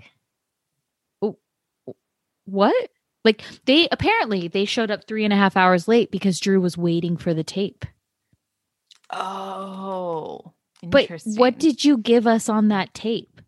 what? 2.46 2.90
Like 3.24 3.42
they 3.66 3.86
apparently 3.92 4.48
they 4.48 4.64
showed 4.64 4.90
up 4.90 5.04
three 5.06 5.24
and 5.24 5.32
a 5.32 5.36
half 5.36 5.56
hours 5.56 5.86
late 5.86 6.10
because 6.10 6.40
Drew 6.40 6.60
was 6.60 6.76
waiting 6.76 7.16
for 7.16 7.32
the 7.34 7.44
tape. 7.44 7.84
oh, 9.12 10.52
But 10.82 11.10
what 11.24 11.58
did 11.58 11.84
you 11.84 11.98
give 11.98 12.26
us 12.26 12.48
on 12.48 12.68
that 12.68 12.94
tape? 12.94 13.40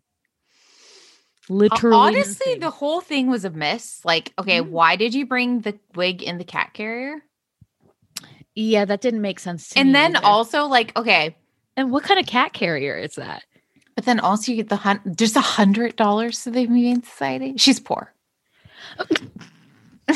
Literally, 1.49 1.95
honestly 1.97 2.45
nothing. 2.51 2.59
the 2.61 2.69
whole 2.69 3.01
thing 3.01 3.29
was 3.29 3.43
a 3.43 3.49
miss. 3.49 3.99
Like, 4.05 4.31
okay, 4.39 4.61
Mm. 4.61 4.69
why 4.69 4.95
did 4.95 5.13
you 5.13 5.25
bring 5.25 5.61
the 5.61 5.77
wig 5.95 6.21
in 6.23 6.37
the 6.37 6.45
cat 6.45 6.73
carrier? 6.73 7.21
yeah, 8.55 8.85
that 8.85 9.01
didn't 9.01 9.21
make 9.21 9.39
sense 9.39 9.67
to 9.69 9.75
me. 9.75 9.81
And 9.81 9.95
then 9.95 10.15
either. 10.15 10.25
also 10.25 10.65
like, 10.67 10.95
okay, 10.95 11.35
and 11.77 11.91
what 11.91 12.03
kind 12.03 12.19
of 12.19 12.25
cat 12.25 12.53
carrier 12.53 12.97
is 12.97 13.15
that? 13.15 13.43
but 13.95 14.05
then 14.05 14.19
also 14.19 14.51
you 14.51 14.57
get 14.57 14.69
the 14.69 14.75
hun- 14.75 15.15
just 15.15 15.35
a 15.35 15.41
hundred 15.41 15.95
dollars 15.95 16.43
to 16.43 16.51
the 16.51 16.61
Humane 16.61 17.03
Society. 17.03 17.53
She's 17.57 17.79
poor. 17.79 18.13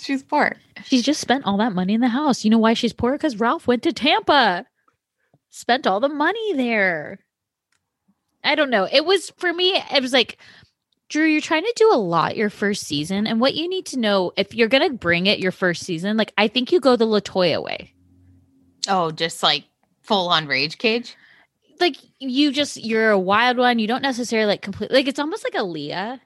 She's 0.00 0.22
poor. 0.22 0.56
She's 0.84 1.02
just 1.02 1.20
spent 1.20 1.44
all 1.44 1.56
that 1.56 1.72
money 1.72 1.94
in 1.94 2.00
the 2.00 2.08
house. 2.08 2.44
You 2.44 2.50
know 2.50 2.58
why 2.58 2.74
she's 2.74 2.92
poor? 2.92 3.12
Because 3.12 3.40
Ralph 3.40 3.66
went 3.66 3.82
to 3.82 3.92
Tampa, 3.92 4.64
spent 5.50 5.86
all 5.86 5.98
the 5.98 6.08
money 6.08 6.52
there. 6.52 7.18
I 8.44 8.54
don't 8.54 8.70
know. 8.70 8.86
It 8.90 9.04
was 9.04 9.30
for 9.36 9.52
me, 9.52 9.74
it 9.74 10.00
was 10.00 10.12
like, 10.12 10.38
Drew, 11.08 11.24
you're 11.24 11.40
trying 11.40 11.64
to 11.64 11.72
do 11.74 11.90
a 11.92 11.98
lot 11.98 12.36
your 12.36 12.50
first 12.50 12.84
season. 12.84 13.26
And 13.26 13.40
what 13.40 13.54
you 13.54 13.68
need 13.68 13.86
to 13.86 13.98
know 13.98 14.32
if 14.36 14.54
you're 14.54 14.68
going 14.68 14.88
to 14.88 14.96
bring 14.96 15.26
it 15.26 15.40
your 15.40 15.52
first 15.52 15.82
season, 15.82 16.16
like, 16.16 16.32
I 16.38 16.46
think 16.46 16.70
you 16.70 16.78
go 16.78 16.94
the 16.94 17.06
Latoya 17.06 17.62
way. 17.62 17.92
Oh, 18.88 19.10
just 19.10 19.42
like 19.42 19.64
full 20.06 20.28
on 20.28 20.46
rage 20.46 20.78
cage. 20.78 21.16
Like, 21.80 21.96
you 22.18 22.52
just, 22.52 22.76
you're 22.82 23.10
a 23.10 23.18
wild 23.18 23.58
one. 23.58 23.78
You 23.78 23.86
don't 23.86 24.02
necessarily 24.02 24.46
like 24.46 24.62
completely, 24.62 24.96
like, 24.96 25.08
it's 25.08 25.18
almost 25.18 25.44
like 25.44 25.54
a 25.54 25.62
Leah. 25.64 26.20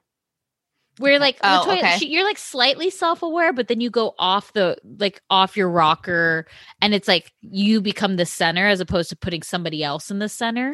Where 0.99 1.19
like 1.19 1.39
Oh, 1.43 1.65
Latoya, 1.67 1.79
okay. 1.79 1.97
she, 1.99 2.09
you're 2.09 2.25
like 2.25 2.37
slightly 2.37 2.91
self-aware, 2.91 3.55
but 3.55 3.69
then 3.69 3.81
you 3.81 3.89
go 3.89 4.15
off 4.19 4.53
the 4.53 4.77
like 4.99 5.23
off 5.31 5.57
your 5.57 5.71
rocker, 5.71 6.47
and 6.83 6.93
it's 6.95 7.09
like 7.09 7.33
you 7.41 7.81
become 7.81 8.17
the 8.17 8.27
center 8.27 8.67
as 8.67 8.81
opposed 8.81 9.09
to 9.09 9.17
putting 9.17 9.43
somebody 9.43 9.83
else 9.83 10.11
in 10.11 10.19
the 10.19 10.29
center. 10.29 10.73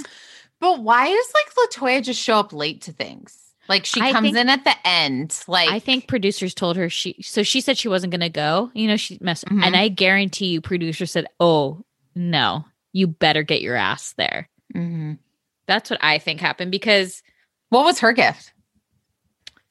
But 0.59 0.83
why 0.83 1.07
does 1.07 1.33
like 1.33 1.71
Latoya 1.71 2.03
just 2.03 2.21
show 2.21 2.39
up 2.41 2.53
late 2.53 2.81
to 2.83 2.93
things? 2.93 3.39
Like 3.69 3.85
she 3.85 4.01
comes 4.01 4.25
think- 4.25 4.37
in 4.37 4.49
at 4.49 4.65
the 4.65 4.75
end. 4.85 5.39
Like 5.47 5.69
I 5.69 5.79
think 5.79 6.09
producers 6.09 6.55
told 6.55 6.77
her 6.77 6.91
she 6.91 7.23
so 7.23 7.45
she 7.45 7.61
said 7.61 7.79
she 7.79 7.89
wasn't 7.89 8.11
gonna 8.11 8.29
go. 8.29 8.73
You 8.75 8.89
know, 8.89 8.97
she 8.97 9.19
messed 9.21 9.45
Mhm. 9.45 9.63
and 9.63 9.77
I 9.77 9.87
guarantee 9.89 10.47
you 10.47 10.61
producer 10.61 11.07
said, 11.07 11.27
Oh 11.39 11.85
no, 12.17 12.65
you 12.97 13.07
better 13.07 13.43
get 13.43 13.61
your 13.61 13.77
ass 13.77 14.15
there. 14.17 14.49
Mhm. 14.75 15.19
That's 15.67 15.91
what 15.91 15.99
I 16.03 16.19
think 16.19 16.41
happened 16.41 16.71
because 16.71 17.23
what 17.69 17.85
was 17.85 17.99
her 18.01 18.13
gift? 18.13 18.53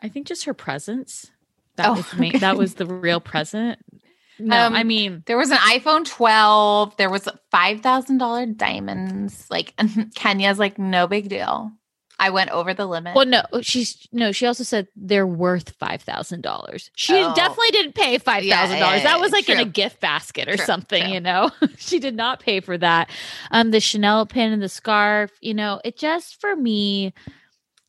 I 0.01 0.09
think 0.09 0.27
just 0.27 0.45
her 0.45 0.53
presence. 0.53 1.31
That 1.77 1.87
Oh, 1.89 1.93
was 1.93 2.09
the 2.11 2.17
main, 2.17 2.29
okay. 2.31 2.39
that 2.39 2.57
was 2.57 2.75
the 2.75 2.85
real 2.85 3.19
present. 3.19 3.79
No, 4.37 4.67
Um, 4.67 4.75
I 4.75 4.83
mean 4.83 5.23
There 5.27 5.37
was 5.37 5.49
an 5.49 5.57
iPhone 5.59 6.03
12. 6.05 6.97
There 6.97 7.09
was 7.09 7.25
five 7.51 7.79
thousand 7.79 8.17
dollar 8.17 8.45
diamonds. 8.45 9.47
Like 9.49 9.73
Kenya's 10.15 10.59
like 10.59 10.77
no 10.77 11.07
big 11.07 11.29
deal. 11.29 11.71
I 12.17 12.29
went 12.29 12.49
over 12.51 12.73
the 12.73 12.85
limit. 12.85 13.13
Well, 13.15 13.25
no, 13.25 13.43
she's 13.61 14.07
no. 14.13 14.31
She 14.31 14.45
also 14.45 14.63
said 14.63 14.87
they're 14.95 15.27
worth 15.27 15.71
five 15.77 16.01
thousand 16.01 16.41
dollars. 16.41 16.89
She 16.95 17.13
Oh. 17.13 17.33
definitely 17.35 17.71
didn't 17.71 17.95
pay 17.95 18.17
five 18.17 18.43
thousand 18.45 18.77
Yeah, 18.77 18.79
dollars. 18.79 19.03
that 19.03 19.19
was 19.19 19.31
yeah, 19.31 19.35
like 19.35 19.49
in 19.49 19.59
a 19.59 19.65
gift 19.65 19.99
basket 19.99 20.47
or 20.47 20.55
True, 20.55 20.65
something. 20.65 21.03
true. 21.03 21.13
You 21.13 21.19
know, 21.19 21.51
she 21.77 21.99
did 21.99 22.15
not 22.15 22.39
pay 22.39 22.61
for 22.61 22.77
that. 22.77 23.09
Um, 23.51 23.71
the 23.71 23.79
Chanel 23.81 24.25
pin 24.25 24.53
and 24.53 24.61
the 24.61 24.69
scarf. 24.69 25.31
You 25.41 25.53
know, 25.53 25.81
it 25.83 25.97
just 25.97 26.39
for 26.39 26.55
me. 26.55 27.13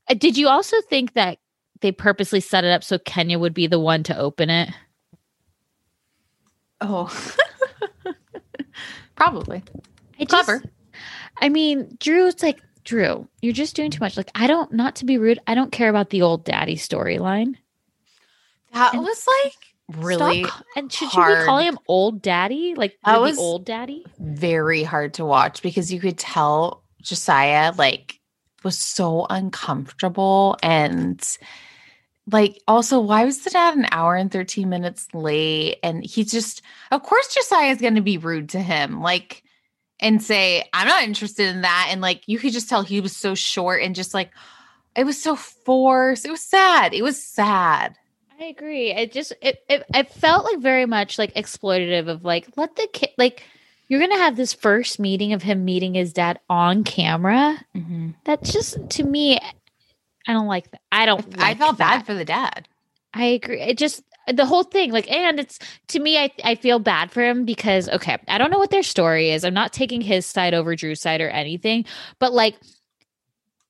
Uh, 0.09 0.15
Did 0.15 0.37
you 0.37 0.49
also 0.49 0.77
think 0.89 1.13
that 1.15 1.39
they 1.81 1.93
purposely 1.93 2.41
set 2.41 2.65
it 2.65 2.71
up 2.71 2.83
so 2.85 2.99
Kenya 2.99 3.39
would 3.39 3.55
be 3.55 3.67
the 3.69 3.79
one 3.81 4.03
to 4.05 4.17
open 4.19 4.51
it? 4.51 4.71
oh, 6.81 7.09
probably. 9.17 9.63
I 10.19 10.25
just, 10.25 10.31
Clever. 10.47 10.63
I 11.41 11.49
mean, 11.49 11.97
Drew's 12.01 12.43
like 12.43 12.61
Drew. 12.87 13.29
You're 13.43 13.53
just 13.53 13.77
doing 13.77 13.91
too 13.91 14.01
much. 14.01 14.17
Like 14.17 14.31
I 14.35 14.47
don't. 14.47 14.73
Not 14.73 14.97
to 14.97 15.05
be 15.05 15.19
rude, 15.19 15.39
I 15.47 15.55
don't 15.55 15.71
care 15.73 15.91
about 15.91 16.09
the 16.11 16.23
old 16.23 16.45
daddy 16.45 16.77
storyline. 16.77 17.57
That 18.73 18.95
And- 18.95 19.03
was 19.03 19.27
like 19.45 19.55
really 20.01 20.45
Stop 20.45 20.65
and 20.77 20.93
should 20.93 21.13
you 21.15 21.25
be 21.25 21.45
calling 21.45 21.67
him 21.69 21.79
old 21.87 22.21
daddy? 22.23 22.75
Like 22.75 22.99
That 23.05 23.21
was- 23.21 23.39
old 23.39 23.65
daddy? 23.65 24.05
very 24.19 24.83
hard 24.83 25.15
to 25.15 25.25
watch 25.25 25.63
because 25.63 25.93
you 25.93 26.01
could 26.01 26.19
tell 26.19 26.83
Josiah 27.03 27.73
like 27.77 28.19
was 28.65 28.77
so 28.79 29.27
uncomfortable 29.31 30.57
and 30.63 31.23
like 32.33 32.61
also 32.67 32.99
why 32.99 33.25
was 33.25 33.45
the 33.45 33.51
dad 33.51 33.77
an 33.77 33.87
hour 33.93 34.17
and 34.17 34.33
13 34.33 34.69
minutes 34.69 35.07
late 35.15 35.77
and 35.85 36.05
he 36.05 36.25
just 36.25 36.63
of 36.91 37.05
course 37.05 37.33
Josiah 37.33 37.71
is 37.71 37.81
going 37.81 37.95
to 37.95 38.01
be 38.01 38.19
rude 38.19 38.49
to 38.51 38.61
him 38.61 39.01
like 39.01 39.45
and 40.01 40.23
say 40.23 40.65
I'm 40.73 40.87
not 40.87 41.03
interested 41.03 41.47
in 41.49 41.63
that 41.63 41.89
and 41.91 42.01
like 42.01 42.23
you 42.27 42.39
could 42.39 42.53
just 42.53 42.69
tell 42.69 42.83
he 42.83 43.01
was 43.01 43.17
so 43.17 43.35
short 43.35 43.83
and 43.83 43.95
just 43.95 44.15
like 44.15 44.31
it 44.95 45.05
was 45.05 45.21
so 45.21 45.37
forced 45.37 46.25
it 46.25 46.31
was 46.31 46.43
sad 46.43 46.95
it 46.95 47.03
was 47.03 47.23
sad 47.23 47.97
I 48.39 48.45
agree. 48.45 48.91
It 48.91 49.13
just 49.13 49.33
it, 49.41 49.65
it 49.67 49.85
it 49.95 50.11
felt 50.11 50.45
like 50.45 50.59
very 50.59 50.85
much 50.85 51.19
like 51.19 51.33
exploitative 51.33 52.07
of 52.07 52.23
like 52.23 52.47
let 52.57 52.77
the 52.77 52.87
kid 52.93 53.09
like 53.17 53.43
you're 53.89 53.99
gonna 53.99 54.19
have 54.19 54.37
this 54.37 54.53
first 54.53 54.99
meeting 54.99 55.33
of 55.33 55.43
him 55.43 55.65
meeting 55.65 55.95
his 55.95 56.13
dad 56.13 56.39
on 56.51 56.85
camera. 56.85 57.59
Mm-hmm. 57.75 58.11
That's 58.25 58.53
just 58.53 58.91
to 58.91 59.05
me, 59.05 59.39
I 60.29 60.35
don't 60.35 60.49
like 60.49 60.71
that. 60.71 60.83
I 60.93 61.07
don't. 61.07 61.25
I 61.39 61.49
like 61.49 61.59
felt 61.59 61.79
bad 61.79 62.05
for 62.05 62.13
the 62.13 62.27
dad 62.27 62.69
I 63.17 63.25
agree. 63.25 63.61
It 63.61 63.79
just 63.79 64.03
the 64.33 64.47
whole 64.47 64.65
thing 64.65 64.91
like 64.91 65.11
and 65.11 65.39
it's 65.39 65.59
to 65.89 66.01
me 66.01 66.19
I, 66.19 66.31
I 66.45 66.55
feel 66.57 66.79
bad 66.79 67.11
for 67.11 67.25
him 67.25 67.45
because 67.45 67.89
okay 67.89 68.19
i 68.29 68.39
don't 68.39 68.51
know 68.51 68.59
what 68.59 68.71
their 68.71 68.83
story 68.83 69.31
is. 69.31 69.45
I'm 69.45 69.55
not 69.55 69.73
taking 69.73 70.01
his 70.01 70.27
side 70.27 70.55
over 70.55 70.75
drew's 70.75 71.01
side 71.01 71.21
or 71.21 71.29
anything 71.29 71.85
but 72.19 72.33
like 72.33 72.57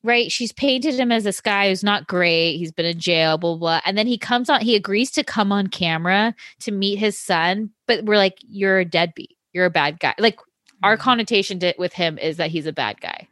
right 0.02 0.30
she's 0.30 0.52
painted 0.52 0.94
him 0.94 1.12
as 1.12 1.24
this 1.24 1.40
guy 1.40 1.68
who's 1.68 1.84
not 1.84 2.07
great. 2.07 2.57
He's 2.57 2.72
been 2.72 2.86
in 2.86 2.98
jail 2.98 3.38
blah 3.38 3.57
blah 3.57 3.80
and 3.84 3.98
then 3.98 4.07
he 4.07 4.16
comes 4.16 4.48
on 4.48 4.61
he 4.61 4.74
agrees 4.74 5.11
to 5.12 5.24
come 5.24 5.52
on 5.52 5.66
camera 5.66 6.34
to 6.61 6.72
meet 6.72 6.96
his 6.96 7.18
son 7.18 7.70
but 7.86 8.04
we're 8.04 8.16
like 8.16 8.38
you're 8.40 8.78
a 8.78 8.84
deadbeat. 8.84 9.36
You're 9.52 9.66
a 9.66 9.70
bad 9.70 10.00
guy. 10.00 10.14
Like 10.18 10.38
our 10.82 10.94
mm-hmm. 10.94 11.02
connotation 11.02 11.59
to, 11.61 11.74
with 11.78 11.92
him 11.92 12.18
is 12.18 12.36
that 12.36 12.50
he's 12.50 12.66
a 12.66 12.72
bad 12.72 13.00
guy. 13.00 13.28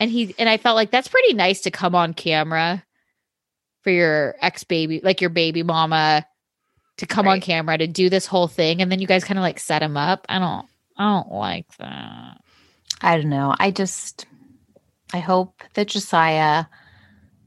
And 0.00 0.10
he 0.10 0.34
and 0.38 0.48
i 0.48 0.58
felt 0.58 0.76
like 0.76 0.90
that's 0.90 1.08
pretty 1.08 1.34
nice 1.34 1.60
to 1.62 1.70
come 1.70 1.94
on 1.94 2.14
camera 2.14 2.84
for 3.88 3.92
your 3.92 4.34
ex 4.42 4.64
baby, 4.64 5.00
like 5.02 5.22
your 5.22 5.30
baby 5.30 5.62
mama, 5.62 6.26
to 6.98 7.06
come 7.06 7.26
on 7.26 7.40
camera 7.40 7.78
to 7.78 7.86
do 7.86 8.10
this 8.10 8.26
whole 8.26 8.46
thing, 8.46 8.82
and 8.82 8.92
then 8.92 8.98
you 8.98 9.06
guys 9.06 9.24
kind 9.24 9.38
of 9.38 9.42
like 9.42 9.58
set 9.58 9.82
him 9.82 9.96
up. 9.96 10.26
I 10.28 10.38
don't, 10.38 10.66
I 10.98 11.04
don't 11.14 11.32
like 11.32 11.74
that. 11.78 12.36
I 13.00 13.16
don't 13.16 13.30
know. 13.30 13.54
I 13.58 13.70
just, 13.70 14.26
I 15.14 15.20
hope 15.20 15.62
that 15.72 15.88
Josiah. 15.88 16.66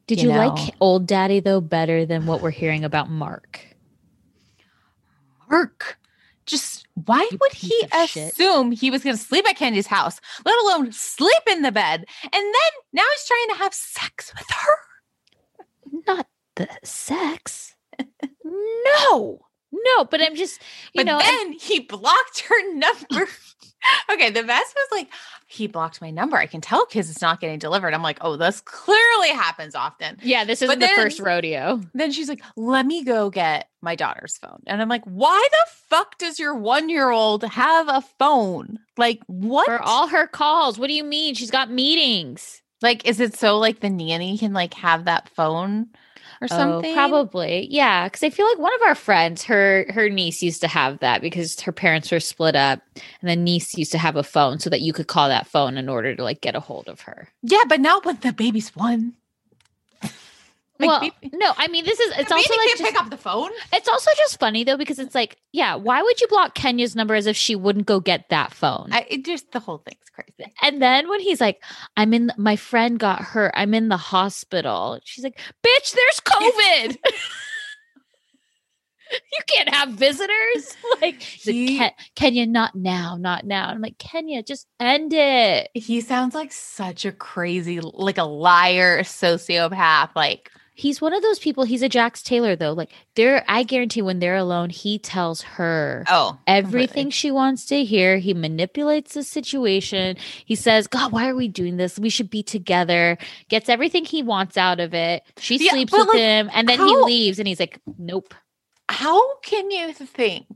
Did 0.08 0.20
You 0.20 0.30
you, 0.30 0.34
know. 0.34 0.48
like 0.48 0.74
old 0.82 1.06
daddy 1.06 1.42
though 1.42 1.62
better 1.62 2.08
than 2.08 2.26
what 2.26 2.42
we're 2.42 2.50
hearing 2.50 2.84
about 2.84 3.08
Mark? 3.08 3.64
Mark, 5.48 6.00
just 6.48 6.88
why 7.06 7.30
You 7.30 7.38
would 7.39 7.54
he 7.54 7.86
of 7.94 8.10
shit. 8.10 8.34
assume 8.34 8.72
he 8.72 8.89
was 8.89 9.04
going 9.04 9.16
to 9.16 9.22
sleep 9.22 9.48
at 9.48 9.58
Kandi's 9.60 9.86
house, 9.86 10.20
let 10.44 10.60
alone 10.64 10.92
sleep 10.92 11.44
in 11.52 11.62
the 11.62 11.72
bed? 11.72 12.04
And 12.24 12.32
then 12.34 12.72
now 12.94 13.04
he's 13.14 13.28
trying 13.28 13.50
to 13.50 13.64
have 13.64 13.76
sex 13.76 14.34
with 14.36 14.50
her. 14.50 14.74
Not 16.08 16.26
the 16.68 16.88
sex. 16.88 17.76
no, 18.43 19.39
no. 19.72 20.03
But 20.05 20.22
I'm 20.22 20.36
just, 20.36 20.62
you 20.93 20.99
But 20.99 21.05
know, 21.05 21.20
and- 21.20 21.26
then 21.28 21.53
he 21.53 21.80
blocked 21.80 22.41
her 22.49 22.74
number. 22.74 23.28
okay, 24.12 24.30
the 24.30 24.43
best 24.43 24.76
was 24.76 24.88
like, 24.91 25.09
he 25.47 25.68
blocked 25.68 26.01
my 26.01 26.12
number. 26.12 26.38
I 26.38 26.45
can 26.45 26.62
tell 26.62 26.86
because 26.86 27.09
it's 27.09 27.22
not 27.22 27.41
getting 27.41 27.59
delivered. 27.59 27.93
I'm 27.93 28.03
like, 28.03 28.20
oh, 28.22 28.38
this 28.38 28.62
clearly 28.62 29.30
happens 29.30 29.76
often. 29.76 30.18
yeah, 30.22 30.43
this 30.45 30.62
isn't 30.62 30.80
the 30.80 30.88
first 30.89 31.20
rodeo. 31.20 31.82
Then 31.93 32.12
she's 32.12 32.30
like, 32.30 32.41
let 32.55 32.86
me 32.86 33.03
go 33.03 33.30
get 33.30 33.68
my 33.82 33.95
daughter's 33.95 34.38
phone. 34.38 34.62
And 34.68 34.82
I'm 34.82 34.89
like, 34.89 35.03
why 35.05 35.45
the 35.51 35.72
fuck 35.89 36.18
does 36.18 36.39
your 36.39 36.55
one 36.55 36.88
year 36.89 37.09
old 37.09 37.43
have 37.43 37.88
a 37.89 38.01
phone? 38.20 38.80
Like, 38.97 39.20
what? 39.28 39.66
For 39.66 39.82
all 39.82 40.07
her 40.07 40.28
calls. 40.28 40.78
What 40.80 40.88
do 40.88 40.93
you 40.93 41.03
mean? 41.03 41.34
She's 41.36 41.51
got 41.51 41.70
meetings. 41.72 42.62
like, 42.82 43.05
is 43.05 43.20
it 43.20 43.36
so 43.36 43.57
like 43.57 43.80
the 43.82 43.89
nanny 43.89 44.38
can 44.38 44.53
like 44.53 44.74
have 44.76 45.05
that 45.05 45.28
phone 45.30 45.88
or 46.42 46.48
oh, 46.52 46.56
something? 46.56 46.92
Oh, 46.92 46.94
probably. 46.96 47.68
Yeah, 47.70 48.10
cuz 48.10 48.24
I 48.24 48.30
feel 48.30 48.48
like 48.48 48.60
one 48.60 48.74
of 48.74 48.82
our 48.88 48.96
friends, 48.96 49.44
her 49.44 49.86
her 49.89 50.10
niece 50.10 50.42
used 50.42 50.62
to 50.62 50.68
have 50.68 51.00
that 51.00 51.22
because 51.22 51.60
her 51.62 51.72
parents 51.72 52.12
were 52.12 52.20
split 52.20 52.56
up 52.56 52.82
and 53.22 53.30
the 53.30 53.36
niece 53.36 53.78
used 53.78 53.92
to 53.92 53.98
have 53.98 54.16
a 54.16 54.24
phone 54.24 54.60
so 54.60 54.70
that 54.70 54.82
you 54.82 54.94
could 54.94 55.08
call 55.08 55.30
that 55.30 55.48
phone 55.48 55.78
in 55.78 55.88
order 55.88 56.16
to 56.16 56.24
like 56.24 56.42
get 56.42 56.56
a 56.56 56.60
hold 56.60 56.88
of 56.88 57.02
her. 57.02 57.30
Yeah, 57.44 57.64
but 57.68 57.80
now 57.80 58.02
when 58.04 58.18
the 58.22 58.34
baby's 58.34 58.76
one. 58.76 59.14
Like, 60.82 61.02
well, 61.24 61.32
no, 61.34 61.54
I 61.58 61.68
mean 61.68 61.86
this 61.86 62.00
is 62.00 62.14
it's 62.18 62.30
the 62.30 62.36
also 62.36 62.54
like 62.58 62.70
just, 62.70 62.84
pick 62.84 63.00
up 63.02 63.10
the 63.10 63.18
phone. 63.18 63.50
it's 63.74 63.88
also 63.88 64.12
just 64.18 64.40
funny 64.40 64.64
though 64.64 64.78
because 64.78 65.00
it's 65.00 65.16
like, 65.16 65.38
yeah, 65.52 65.76
why 65.76 66.02
would 66.02 66.20
you 66.20 66.28
block 66.28 66.56
Kenya's 66.56 66.96
number 66.96 67.16
as 67.16 67.28
if 67.28 67.38
she 67.38 67.56
wouldn't 67.56 67.86
go 67.86 68.00
get 68.00 68.30
that 68.30 68.54
phone? 68.54 68.90
I, 68.92 69.06
it 69.10 69.26
just 69.26 69.52
the 69.52 69.60
whole 69.60 69.80
thing's 69.80 70.10
crazy. 70.14 70.52
and 70.62 70.82
then 70.82 71.08
when 71.10 71.20
he's 71.20 71.40
like, 71.42 71.62
I'm 71.96 72.14
in 72.14 72.32
my 72.38 72.56
friend 72.56 73.00
got 73.00 73.22
hurt. 73.22 73.54
I'm 73.56 73.74
in 73.74 73.90
the 73.90 73.98
hospital. 73.98 75.00
She's 75.04 75.24
like, 75.24 75.40
bitch, 75.66 75.94
there's 75.94 76.20
COVID. 76.22 76.98
you 79.12 79.40
can't 79.48 79.70
have 79.70 79.90
visitors. 79.90 80.78
Like, 81.02 81.20
He- 81.22 81.78
"Ken- 81.80 81.92
Kenya, 82.16 82.46
not 82.46 82.76
now, 82.76 83.18
not 83.20 83.44
now. 83.44 83.68
I'm 83.70 83.82
like, 83.82 83.98
Kenya, 83.98 84.44
just 84.44 84.68
end 84.80 85.14
it. 85.14 85.70
He 85.74 86.00
sounds 86.02 86.36
like 86.36 86.52
such 86.52 87.06
a 87.06 87.12
crazy, 87.12 87.80
like 87.82 88.20
a 88.20 88.24
liar, 88.24 89.02
sociopath. 89.02 90.10
Like, 90.16 90.52
He's 90.74 91.02
one 91.02 91.14
of 91.14 91.22
those 91.22 91.38
people. 91.38 91.64
He's 91.66 91.82
a 91.82 91.90
Jax 91.90 92.24
Taylor, 92.24 92.56
though. 92.56 92.72
Like, 92.72 92.90
they're, 93.16 93.44
I 93.48 93.64
guarantee 93.64 94.02
when 94.02 94.20
they're 94.20 94.38
alone, 94.38 94.70
he 94.70 94.98
tells 94.98 95.42
her 95.42 96.06
oh, 96.08 96.40
everything 96.48 97.10
she 97.10 97.30
wants 97.30 97.66
to 97.68 97.84
hear. 97.84 98.18
He 98.18 98.34
manipulates 98.34 99.14
the 99.14 99.24
situation. 99.24 100.16
He 100.46 100.56
says, 100.56 100.88
God, 100.88 101.12
why 101.12 101.28
are 101.30 101.36
we 101.36 101.50
doing 101.50 101.76
this? 101.78 102.00
We 102.00 102.10
should 102.10 102.30
be 102.30 102.42
together. 102.42 103.18
Gets 103.50 103.68
everything 103.70 104.06
he 104.06 104.24
wants 104.24 104.56
out 104.58 104.80
of 104.80 104.94
it. 104.94 105.24
She 105.38 105.58
Yeah, 105.58 105.72
sleeps 105.72 105.92
with 105.92 106.08
like, 106.08 106.18
him. 106.18 106.50
And 106.54 106.68
then 106.70 106.80
he 106.80 106.96
leaves 106.96 107.38
and 107.38 107.48
he's 107.48 107.60
like, 107.60 107.80
Nope. 107.98 108.34
How 108.90 109.38
can 109.40 109.72
you 109.72 109.94
think 109.94 110.48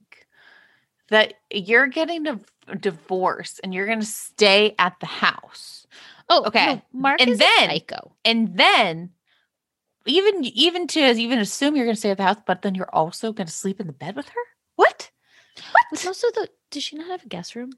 that 1.09 1.35
you're 1.51 1.87
getting 1.87 2.25
a 2.27 2.75
divorce 2.75 3.59
and 3.63 3.73
you're 3.73 3.85
going 3.85 3.99
to 3.99 4.05
stay 4.05 4.75
at 4.79 4.99
the 5.01 5.05
house? 5.05 5.85
Oh, 6.29 6.45
Okay. 6.45 6.75
no, 6.75 6.81
Mark 6.93 7.21
And 7.21 7.31
is 7.31 7.37
then- 7.39 7.69
psycho. 7.69 8.13
And 8.25 8.57
then 8.57 9.11
even 10.05 10.43
even 10.43 10.87
to 10.87 10.99
even 10.99 11.39
assume 11.39 11.75
you're 11.75 11.85
going 11.85 11.95
to 11.95 11.99
stay 11.99 12.11
at 12.11 12.17
the 12.17 12.23
house, 12.23 12.37
but 12.45 12.61
then 12.61 12.75
you're 12.75 12.93
also 12.93 13.33
going 13.33 13.47
to 13.47 13.53
sleep 13.53 13.79
in 13.79 13.87
the 13.87 13.93
bed 13.93 14.15
with 14.15 14.29
her? 14.29 14.41
What? 14.75 15.11
But 15.91 16.05
also, 16.05 16.27
the, 16.31 16.49
does 16.71 16.83
she 16.83 16.97
not 16.97 17.07
have 17.07 17.23
a 17.23 17.29
guest 17.29 17.55
room? 17.55 17.71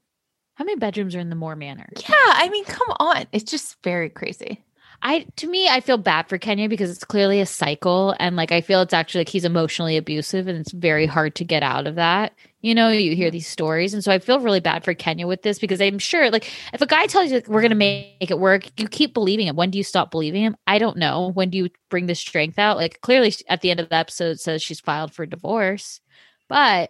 How 0.56 0.66
many 0.66 0.78
bedrooms 0.78 1.16
are 1.16 1.20
in 1.20 1.30
the 1.30 1.36
Moore 1.36 1.56
Manor? 1.56 1.88
Yeah, 1.96 2.16
I 2.16 2.50
mean, 2.50 2.66
come 2.66 2.88
on. 3.00 3.26
It's 3.32 3.50
just 3.50 3.78
very 3.84 4.10
crazy. 4.10 4.64
I 5.02 5.28
to 5.36 5.48
me, 5.48 5.68
I 5.70 5.80
feel 5.82 5.98
bad 5.98 6.28
for 6.28 6.40
Kenya 6.40 6.68
because 6.68 6.90
it's 6.90 7.04
clearly 7.04 7.40
a 7.40 7.46
cycle, 7.46 8.16
and 8.20 8.36
like 8.36 8.52
I 8.52 8.62
feel 8.62 8.82
it's 8.82 8.94
actually 8.94 9.22
like 9.22 9.30
he's 9.30 9.46
emotionally 9.46 9.98
abusive, 9.98 10.48
and 10.48 10.58
it's 10.58 10.72
very 10.72 11.06
hard 11.06 11.36
to 11.36 11.44
get 11.44 11.62
out 11.62 11.86
of 11.86 11.96
that. 11.96 12.34
You 12.68 12.76
know, 12.76 12.90
you 12.90 13.16
hear 13.16 13.32
these 13.32 13.48
stories, 13.48 13.94
and 13.94 14.04
so 14.04 14.12
I 14.12 14.20
feel 14.20 14.42
really 14.42 14.60
bad 14.60 14.84
for 14.84 14.94
Kenya 14.94 15.26
with 15.26 15.42
this 15.42 15.58
because 15.58 15.80
I'm 15.80 16.00
sure, 16.00 16.30
like, 16.30 16.52
if 16.74 16.82
a 16.82 16.86
guy 16.86 17.06
tells 17.06 17.32
you 17.32 17.42
we're 17.48 17.62
gonna 17.62 17.76
make 17.76 18.30
it 18.30 18.40
work, 18.40 18.66
you 18.78 18.90
keep 18.90 19.14
believing 19.14 19.48
him. 19.48 19.56
When 19.56 19.70
do 19.70 19.78
you 19.78 19.86
stop 19.86 20.12
believing 20.12 20.44
him? 20.44 20.58
I 20.68 20.78
don't 20.78 20.98
know. 20.98 21.32
When 21.34 21.50
do 21.50 21.58
you 21.58 21.70
bring 21.90 22.08
the 22.08 22.16
strength 22.16 22.60
out? 22.60 22.76
Like, 22.76 23.00
clearly, 23.00 23.34
at 23.48 23.62
the 23.62 23.72
end 23.72 23.80
of 23.80 23.88
the 23.88 23.96
episode, 23.96 24.32
it 24.32 24.42
says 24.42 24.62
she's 24.62 24.82
filed 24.82 25.14
for 25.14 25.26
divorce, 25.26 26.02
but 26.50 26.90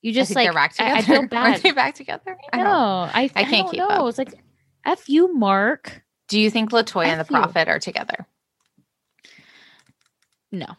you 0.00 0.12
just 0.12 0.32
like 0.36 0.46
they're 0.46 0.52
back 0.52 0.74
together. 0.74 0.94
I 0.96 1.02
feel 1.02 1.28
Are 1.32 1.58
they 1.58 1.72
back 1.72 1.94
together? 1.96 2.38
I 2.52 2.58
know. 2.58 3.10
I, 3.12 3.22
I 3.34 3.42
can't 3.42 3.50
don't 3.50 3.70
keep 3.72 3.78
know. 3.80 3.88
up. 3.88 4.08
It's 4.08 4.18
like 4.18 4.34
f 4.84 5.08
you, 5.08 5.34
Mark. 5.34 6.04
Do 6.28 6.38
you 6.38 6.50
think 6.50 6.70
Latoya 6.70 7.06
and 7.06 7.20
the 7.20 7.24
you. 7.24 7.40
Prophet 7.40 7.66
are 7.66 7.80
together? 7.80 8.28
No. 10.52 10.76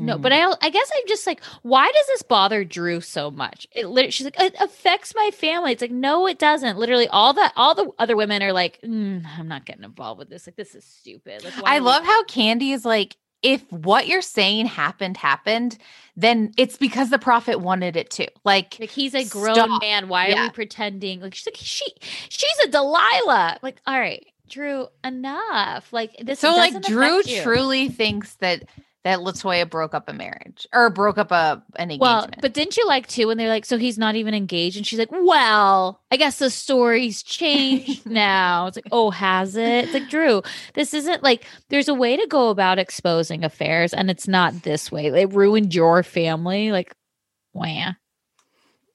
No, 0.00 0.16
Hmm. 0.16 0.22
but 0.22 0.32
I 0.32 0.52
I 0.62 0.70
guess 0.70 0.90
I'm 0.96 1.06
just 1.08 1.26
like, 1.26 1.42
why 1.62 1.86
does 1.86 2.06
this 2.08 2.22
bother 2.22 2.64
Drew 2.64 3.00
so 3.00 3.30
much? 3.30 3.66
It 3.72 3.86
lit- 3.88 4.12
she's 4.12 4.24
like, 4.24 4.40
it 4.40 4.54
affects 4.60 5.14
my 5.14 5.30
family. 5.32 5.72
It's 5.72 5.82
like, 5.82 5.90
no, 5.90 6.26
it 6.26 6.38
doesn't. 6.38 6.78
Literally, 6.78 7.08
all 7.08 7.32
the 7.32 7.52
all 7.56 7.74
the 7.74 7.90
other 7.98 8.16
women 8.16 8.42
are 8.42 8.52
like, 8.52 8.80
"Mm, 8.82 9.24
I'm 9.38 9.48
not 9.48 9.64
getting 9.66 9.84
involved 9.84 10.18
with 10.18 10.30
this. 10.30 10.46
Like, 10.46 10.56
this 10.56 10.74
is 10.74 10.84
stupid. 10.84 11.44
Like, 11.44 11.54
I 11.64 11.78
love 11.78 12.04
how 12.04 12.24
Kandi 12.24 12.72
is 12.72 12.84
like, 12.84 13.16
if 13.42 13.62
what 13.72 14.06
you're 14.06 14.20
saying 14.22 14.66
happened, 14.66 15.16
happened, 15.16 15.78
then 16.16 16.52
it's 16.58 16.76
because 16.76 17.08
the 17.08 17.18
prophet 17.18 17.58
wanted 17.60 17.96
it 17.96 18.10
to. 18.10 18.28
Like, 18.44 18.76
like 18.78 18.90
he's 18.90 19.14
a 19.14 19.24
grown 19.24 19.54
Stop. 19.54 19.80
man. 19.80 20.08
Why 20.08 20.26
are 20.26 20.30
Yeah. 20.30 20.42
we 20.44 20.50
pretending? 20.50 21.20
Like 21.20 21.34
she's 21.34 21.46
like 21.46 21.56
she 21.56 21.86
she's 22.28 22.58
a 22.64 22.68
Delilah. 22.68 23.58
Like, 23.62 23.80
all 23.86 23.98
right, 23.98 24.26
Drew, 24.48 24.88
enough. 25.02 25.90
Like 25.92 26.16
this. 26.22 26.38
so 26.40 26.50
like 26.54 26.82
Drew 26.82 27.22
truly 27.22 27.88
thinks 27.88 28.34
that 28.36 28.64
that 29.02 29.20
Latoya 29.20 29.68
broke 29.68 29.94
up 29.94 30.08
a 30.08 30.12
marriage 30.12 30.66
or 30.74 30.90
broke 30.90 31.16
up 31.16 31.32
a 31.32 31.62
an 31.76 31.90
engagement. 31.90 32.00
Well, 32.00 32.28
but 32.42 32.52
didn't 32.52 32.76
you 32.76 32.86
like 32.86 33.06
too 33.06 33.28
when 33.28 33.38
they're 33.38 33.48
like, 33.48 33.64
so 33.64 33.78
he's 33.78 33.96
not 33.96 34.14
even 34.14 34.34
engaged? 34.34 34.76
And 34.76 34.86
she's 34.86 34.98
like, 34.98 35.10
well, 35.10 36.00
I 36.10 36.16
guess 36.16 36.38
the 36.38 36.50
story's 36.50 37.22
changed 37.22 38.04
now. 38.10 38.66
It's 38.66 38.76
like, 38.76 38.88
oh, 38.92 39.10
has 39.10 39.56
it? 39.56 39.84
It's 39.84 39.94
like, 39.94 40.10
Drew, 40.10 40.42
this 40.74 40.92
isn't 40.92 41.22
like, 41.22 41.46
there's 41.70 41.88
a 41.88 41.94
way 41.94 42.16
to 42.16 42.26
go 42.26 42.50
about 42.50 42.78
exposing 42.78 43.42
affairs, 43.42 43.94
and 43.94 44.10
it's 44.10 44.28
not 44.28 44.64
this 44.64 44.92
way. 44.92 45.06
It 45.06 45.32
ruined 45.32 45.74
your 45.74 46.02
family. 46.02 46.70
Like, 46.70 46.92
wah. 47.54 47.92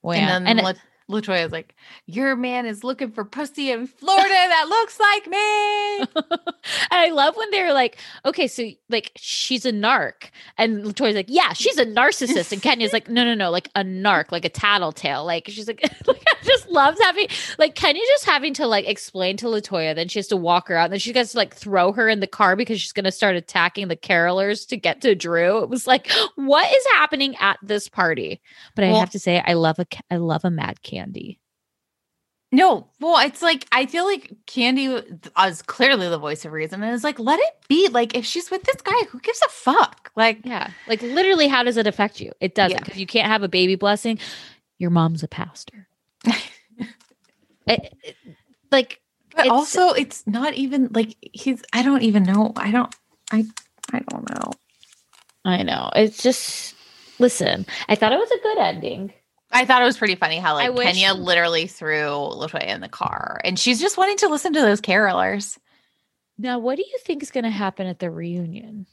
Wah. 0.03 0.13
and 0.13 0.45
then 0.45 0.47
And 0.47 0.59
it- 0.59 0.63
La- 0.65 0.73
Latoya's 1.09 1.51
like, 1.51 1.75
your 2.07 2.35
man 2.35 2.65
is 2.65 2.83
looking 2.83 3.11
for 3.11 3.23
pussy 3.23 3.71
in 3.71 3.85
Florida 3.87 4.27
that 4.29 4.65
looks 4.67 4.99
like 4.99 5.27
me. 5.27 5.99
and 6.31 6.91
I 6.91 7.09
love 7.11 7.35
when 7.37 7.51
they're 7.51 7.73
like, 7.73 7.97
okay, 8.25 8.47
so 8.47 8.67
like 8.89 9.11
she's 9.15 9.65
a 9.65 9.71
narc. 9.71 10.29
And 10.57 10.83
Latoya's 10.83 11.15
like, 11.15 11.27
yeah, 11.29 11.53
she's 11.53 11.77
a 11.77 11.85
narcissist. 11.85 12.51
And 12.51 12.61
Kenya's 12.61 12.93
like, 12.93 13.07
no, 13.07 13.23
no, 13.23 13.35
no, 13.35 13.51
like 13.51 13.69
a 13.75 13.83
narc, 13.83 14.31
like 14.31 14.45
a 14.45 14.49
tattletale. 14.49 15.25
Like 15.25 15.47
she's 15.47 15.67
like, 15.67 15.81
like 16.07 16.23
I 16.27 16.43
just 16.43 16.69
loves 16.69 16.99
having 16.99 17.27
like 17.59 17.75
Kenya 17.75 18.01
just 18.07 18.25
having 18.25 18.53
to 18.55 18.65
like 18.65 18.87
explain 18.87 19.37
to 19.37 19.45
Latoya, 19.45 19.93
then 19.93 20.07
she 20.07 20.17
has 20.19 20.27
to 20.29 20.37
walk 20.37 20.69
her 20.69 20.75
out. 20.75 20.85
And 20.85 20.93
then 20.93 20.99
she 20.99 21.13
gets 21.13 21.33
to 21.33 21.37
like 21.37 21.53
throw 21.53 21.91
her 21.91 22.09
in 22.09 22.19
the 22.19 22.27
car 22.27 22.55
because 22.55 22.81
she's 22.81 22.93
gonna 22.93 23.11
start 23.11 23.35
attacking 23.35 23.89
the 23.89 23.95
carolers 23.95 24.67
to 24.69 24.77
get 24.77 25.01
to 25.01 25.13
Drew. 25.13 25.59
It 25.61 25.69
was 25.69 25.85
like, 25.85 26.09
what 26.35 26.71
is 26.75 26.85
happening 26.95 27.35
at 27.39 27.59
this 27.61 27.87
party? 27.89 28.41
But 28.75 28.85
I 28.85 28.91
Well- 28.91 28.99
have 29.01 29.11
to 29.11 29.19
say, 29.19 29.43
I 29.45 29.53
love 29.53 29.77
a 29.77 29.85
I 30.09 30.17
love 30.17 30.43
a 30.43 30.49
mad 30.49 30.81
Kandi. 30.95 31.39
No, 32.51 32.87
well, 33.01 33.17
it's 33.25 33.41
like 33.41 33.65
I 33.71 33.85
feel 33.85 34.05
like 34.05 34.31
Kandi 34.47 35.03
is 35.47 35.61
clearly 35.63 36.07
the 36.07 36.17
voice 36.19 36.45
of 36.45 36.53
reason, 36.53 36.81
and 36.83 36.93
it's 36.93 37.03
like 37.03 37.19
let 37.19 37.39
it 37.39 37.53
be. 37.67 37.89
Like 37.89 38.15
if 38.15 38.23
she's 38.25 38.49
with 38.49 38.63
this 38.63 38.81
guy, 38.81 38.97
who 39.09 39.19
gives 39.19 39.41
a 39.45 39.49
fuck? 39.49 40.11
Like 40.15 40.39
Yeah. 40.45 40.69
Like 40.87 41.01
literally, 41.01 41.47
how 41.47 41.63
does 41.63 41.75
it 41.77 41.87
affect 41.87 42.21
you? 42.21 42.31
It 42.39 42.55
doesn't 42.55 42.77
Yeah. 42.77 42.83
because 42.83 42.99
you 42.99 43.07
can't 43.07 43.27
have 43.27 43.43
a 43.43 43.49
baby 43.49 43.75
blessing. 43.75 44.19
Your 44.77 44.89
mom's 44.91 45.23
a 45.23 45.27
pastor. 45.27 45.87
It- 47.67 47.93
it- 48.03 48.15
like, 48.71 49.01
But 49.35 49.47
It's- 49.47 49.51
also, 49.51 49.89
it's 49.89 50.25
not 50.27 50.53
even 50.53 50.89
like 50.93 51.15
he's. 51.33 51.61
I 51.73 51.81
don't 51.81 52.03
even 52.03 52.23
know. 52.23 52.53
I 52.55 52.71
don't. 52.71 52.93
I. 53.31 53.43
I 53.91 53.99
don't 54.09 54.29
know. 54.29 54.51
I 55.43 55.63
know. 55.63 55.89
It's 55.95 56.21
just, 56.23 56.73
listen, 57.19 57.65
I 57.89 57.95
thought 57.95 58.13
it 58.13 58.19
was 58.19 58.31
a 58.31 58.41
good 58.41 58.57
ending. 58.59 59.13
I 59.51 59.65
thought 59.65 59.81
it 59.81 59.85
was 59.85 59.97
pretty 59.97 60.15
funny 60.15 60.37
how 60.37 60.55
like 60.55 60.73
wish- 60.73 60.85
Kenya 60.85 61.13
literally 61.13 61.67
threw 61.67 62.07
Latoya 62.07 62.67
in 62.67 62.81
the 62.81 62.89
car, 62.89 63.39
and 63.43 63.57
she's 63.57 63.79
just 63.79 63.97
wanting 63.97 64.17
to 64.17 64.27
listen 64.27 64.53
to 64.53 64.61
those 64.61 64.81
carolers. 64.81 65.57
Now, 66.37 66.59
what 66.59 66.75
do 66.75 66.81
you 66.81 66.97
think 67.05 67.23
is 67.23 67.31
going 67.31 67.45
to 67.45 67.49
happen 67.49 67.87
at 67.87 67.99
the 67.99 68.11
reunion? 68.11 68.85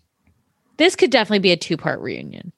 This 0.77 0.95
could 0.95 1.11
definitely 1.11 1.41
be 1.41 1.51
a 1.53 1.57
two 1.57 1.77
part 1.77 2.01
reunion. 2.01 2.53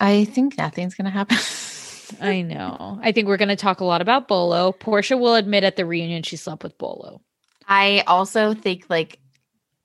I 0.00 0.24
think 0.26 0.58
nothing's 0.58 0.94
gonna 0.94 1.10
happen. 1.10 1.38
I 2.20 2.42
know. 2.42 2.98
I 3.02 3.12
think 3.12 3.28
we're 3.28 3.36
going 3.36 3.48
to 3.48 3.56
talk 3.56 3.80
a 3.80 3.84
lot 3.84 4.00
about 4.00 4.28
Bolo. 4.28 4.72
Porsha 4.72 5.18
will 5.18 5.34
admit 5.34 5.64
at 5.64 5.76
the 5.76 5.84
reunion 5.84 6.22
she 6.22 6.36
slept 6.36 6.62
with 6.62 6.78
Bolo. 6.78 7.20
I 7.66 8.02
also 8.06 8.54
think 8.54 8.86
like, 8.88 9.18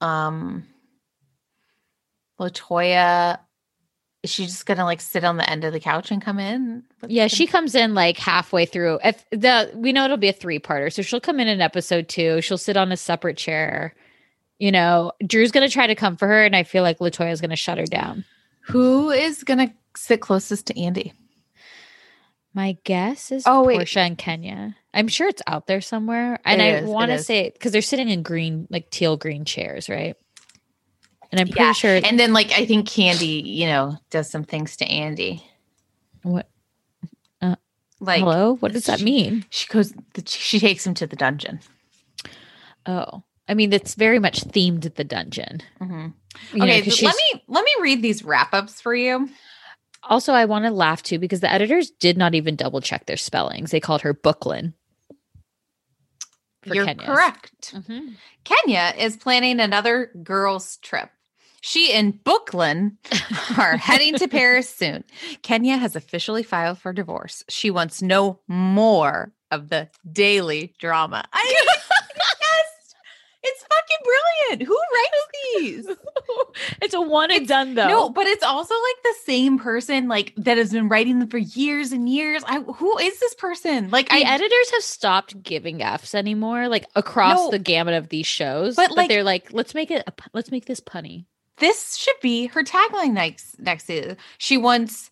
um, 0.01 0.65
Latoya. 2.39 3.39
Is 4.23 4.31
she 4.31 4.45
just 4.45 4.65
gonna 4.65 4.85
like 4.85 5.01
sit 5.01 5.25
on 5.25 5.35
the 5.35 5.49
end 5.49 5.65
of 5.65 5.73
the 5.73 5.81
couch 5.81 6.09
and 6.09 6.21
come 6.21 6.39
in? 6.39 6.83
Yeah, 7.05 7.27
she 7.27 7.45
comes 7.45 7.75
in 7.75 7.93
like 7.93 8.17
halfway 8.17 8.65
through. 8.65 8.99
If 9.03 9.25
the 9.31 9.69
we 9.75 9.91
know 9.91 10.05
it'll 10.05 10.15
be 10.17 10.29
a 10.29 10.33
three 10.33 10.59
parter, 10.59 10.91
so 10.91 11.01
she'll 11.01 11.19
come 11.19 11.41
in 11.41 11.49
in 11.49 11.59
episode 11.59 12.07
two. 12.07 12.41
She'll 12.41 12.57
sit 12.57 12.77
on 12.77 12.91
a 12.93 12.97
separate 12.97 13.35
chair. 13.37 13.93
You 14.59 14.71
know, 14.71 15.11
Drew's 15.25 15.51
gonna 15.51 15.67
try 15.67 15.87
to 15.87 15.95
come 15.95 16.15
for 16.15 16.27
her, 16.27 16.45
and 16.45 16.55
I 16.55 16.63
feel 16.63 16.83
like 16.83 16.99
Latoya's 16.99 17.41
gonna 17.41 17.57
shut 17.57 17.77
her 17.77 17.85
down. 17.85 18.23
Who 18.67 19.09
is 19.09 19.43
gonna 19.43 19.73
sit 19.97 20.21
closest 20.21 20.67
to 20.67 20.79
Andy? 20.79 21.11
My 22.53 22.77
guess 22.83 23.31
is 23.31 23.43
Oh, 23.45 23.63
wait. 23.65 23.79
Porsha 23.79 24.05
and 24.05 24.17
Kenya. 24.17 24.75
I'm 24.93 25.07
sure 25.07 25.27
it's 25.27 25.41
out 25.47 25.67
there 25.67 25.81
somewhere, 25.81 26.39
and 26.45 26.61
It 26.61 26.83
I 26.83 26.85
want 26.85 27.11
to 27.11 27.19
say 27.19 27.49
because 27.49 27.71
they're 27.71 27.81
sitting 27.81 28.09
in 28.09 28.21
green, 28.21 28.67
like 28.69 28.89
teal 28.89 29.17
green 29.17 29.43
chairs, 29.43 29.89
right? 29.89 30.15
And 31.33 31.39
I'm 31.39 31.47
pretty 31.47 31.61
Yeah, 31.63 31.71
sure. 31.73 31.99
And 32.03 32.19
then 32.19 32.31
like 32.31 32.51
I 32.51 32.63
think 32.67 32.87
Kandi, 32.87 33.43
you 33.43 33.65
know, 33.65 33.97
does 34.11 34.29
some 34.29 34.43
things 34.43 34.77
to 34.77 34.85
Andy. 34.85 35.43
what? 36.21 36.47
Like 37.99 38.19
Hello, 38.19 38.55
what 38.57 38.73
does 38.73 38.85
that 38.87 39.01
mean? 39.01 39.45
She 39.49 39.65
goes. 39.67 39.93
She 40.25 40.59
takes 40.59 40.85
him 40.85 40.93
to 40.95 41.07
the 41.07 41.15
dungeon. 41.15 41.61
Oh, 42.85 43.23
I 43.47 43.53
mean, 43.53 43.71
it's 43.71 43.95
very 43.95 44.19
much 44.19 44.41
themed 44.43 44.93
the 44.95 45.05
dungeon. 45.05 45.61
Mhm. 45.79 46.13
You 46.51 46.65
know, 46.65 46.81
so 46.81 47.05
let 47.05 47.15
me 47.15 47.43
let 47.47 47.63
me 47.63 47.71
read 47.79 48.01
these 48.01 48.23
wrap 48.25 48.53
ups 48.53 48.81
for 48.81 48.93
you. 48.93 49.29
Also, 50.03 50.33
I 50.33 50.43
want 50.45 50.65
to 50.65 50.71
laugh 50.71 51.01
too 51.01 51.17
because 51.17 51.39
the 51.39 51.49
editors 51.51 51.91
did 51.91 52.17
not 52.17 52.35
even 52.35 52.57
double 52.57 52.81
check 52.81 53.05
their 53.05 53.15
spellings. 53.15 53.71
They 53.71 53.79
called 53.79 54.01
her 54.01 54.13
Booklyn. 54.13 54.73
You're 56.65 56.85
Kenya's. 56.85 57.05
correct. 57.05 57.73
Mhm. 57.73 58.15
Kenya 58.43 58.93
is 58.97 59.15
planning 59.15 59.61
another 59.61 60.11
girls' 60.23 60.75
trip. 60.77 61.09
She 61.65 61.93
and 61.93 62.21
Brooklyn 62.25 62.97
are 63.57 63.77
heading 63.77 64.15
to 64.15 64.27
Paris 64.27 64.67
soon. 64.69 65.05
Kenya 65.43 65.77
has 65.77 65.95
officially 65.95 66.43
filed 66.43 66.77
for 66.77 66.91
divorce. 66.91 67.45
She 67.47 67.71
wants 67.71 68.01
no 68.01 68.41
more 68.49 69.31
of 69.49 69.69
the 69.69 69.87
daily 70.11 70.75
drama. 70.77 71.23
I 71.31 71.55
yes, 71.65 72.95
it's 73.43 73.61
fucking 73.63 74.57
brilliant. 74.57 74.67
Who 74.67 74.77
writes 74.93 75.27
these? 75.87 75.97
it's 76.81 76.93
a 76.93 76.99
one 76.99 77.31
and 77.31 77.47
done 77.47 77.75
though. 77.75 77.87
No, 77.87 78.09
but 78.09 78.27
it's 78.27 78.43
also 78.43 78.73
like 78.75 79.03
the 79.03 79.15
same 79.23 79.57
person 79.57 80.09
like 80.09 80.33
that 80.35 80.57
has 80.57 80.71
been 80.73 80.89
writing 80.89 81.19
them 81.19 81.29
for 81.29 81.37
years 81.37 81.93
and 81.93 82.09
years. 82.09 82.43
I 82.45 82.59
who 82.59 82.97
is 82.97 83.17
this 83.21 83.35
person? 83.35 83.89
Like 83.89 84.09
the 84.09 84.15
I 84.15 84.19
editors 84.19 84.71
have 84.71 84.83
stopped 84.83 85.41
giving 85.41 85.81
Fs 85.81 86.13
anymore, 86.13 86.67
like 86.67 86.87
across 86.95 87.37
No. 87.37 87.51
the 87.51 87.59
gamut 87.59 87.93
of 87.93 88.09
these 88.09 88.27
shows. 88.27 88.75
But, 88.75 88.89
But, 88.89 88.97
like- 88.97 89.09
they're 89.09 89.23
like, 89.23 89.53
let's 89.53 89.73
make 89.73 89.91
it. 89.91 90.03
A, 90.07 90.13
let's 90.33 90.51
make 90.51 90.65
this 90.65 90.81
punny. 90.81 91.25
This 91.57 91.95
should 91.95 92.15
be 92.21 92.47
her 92.47 92.63
tagline 92.63 93.13
next 93.13 93.59
next 93.59 93.85
season. 93.85 94.17
She 94.37 94.57
wants 94.57 95.09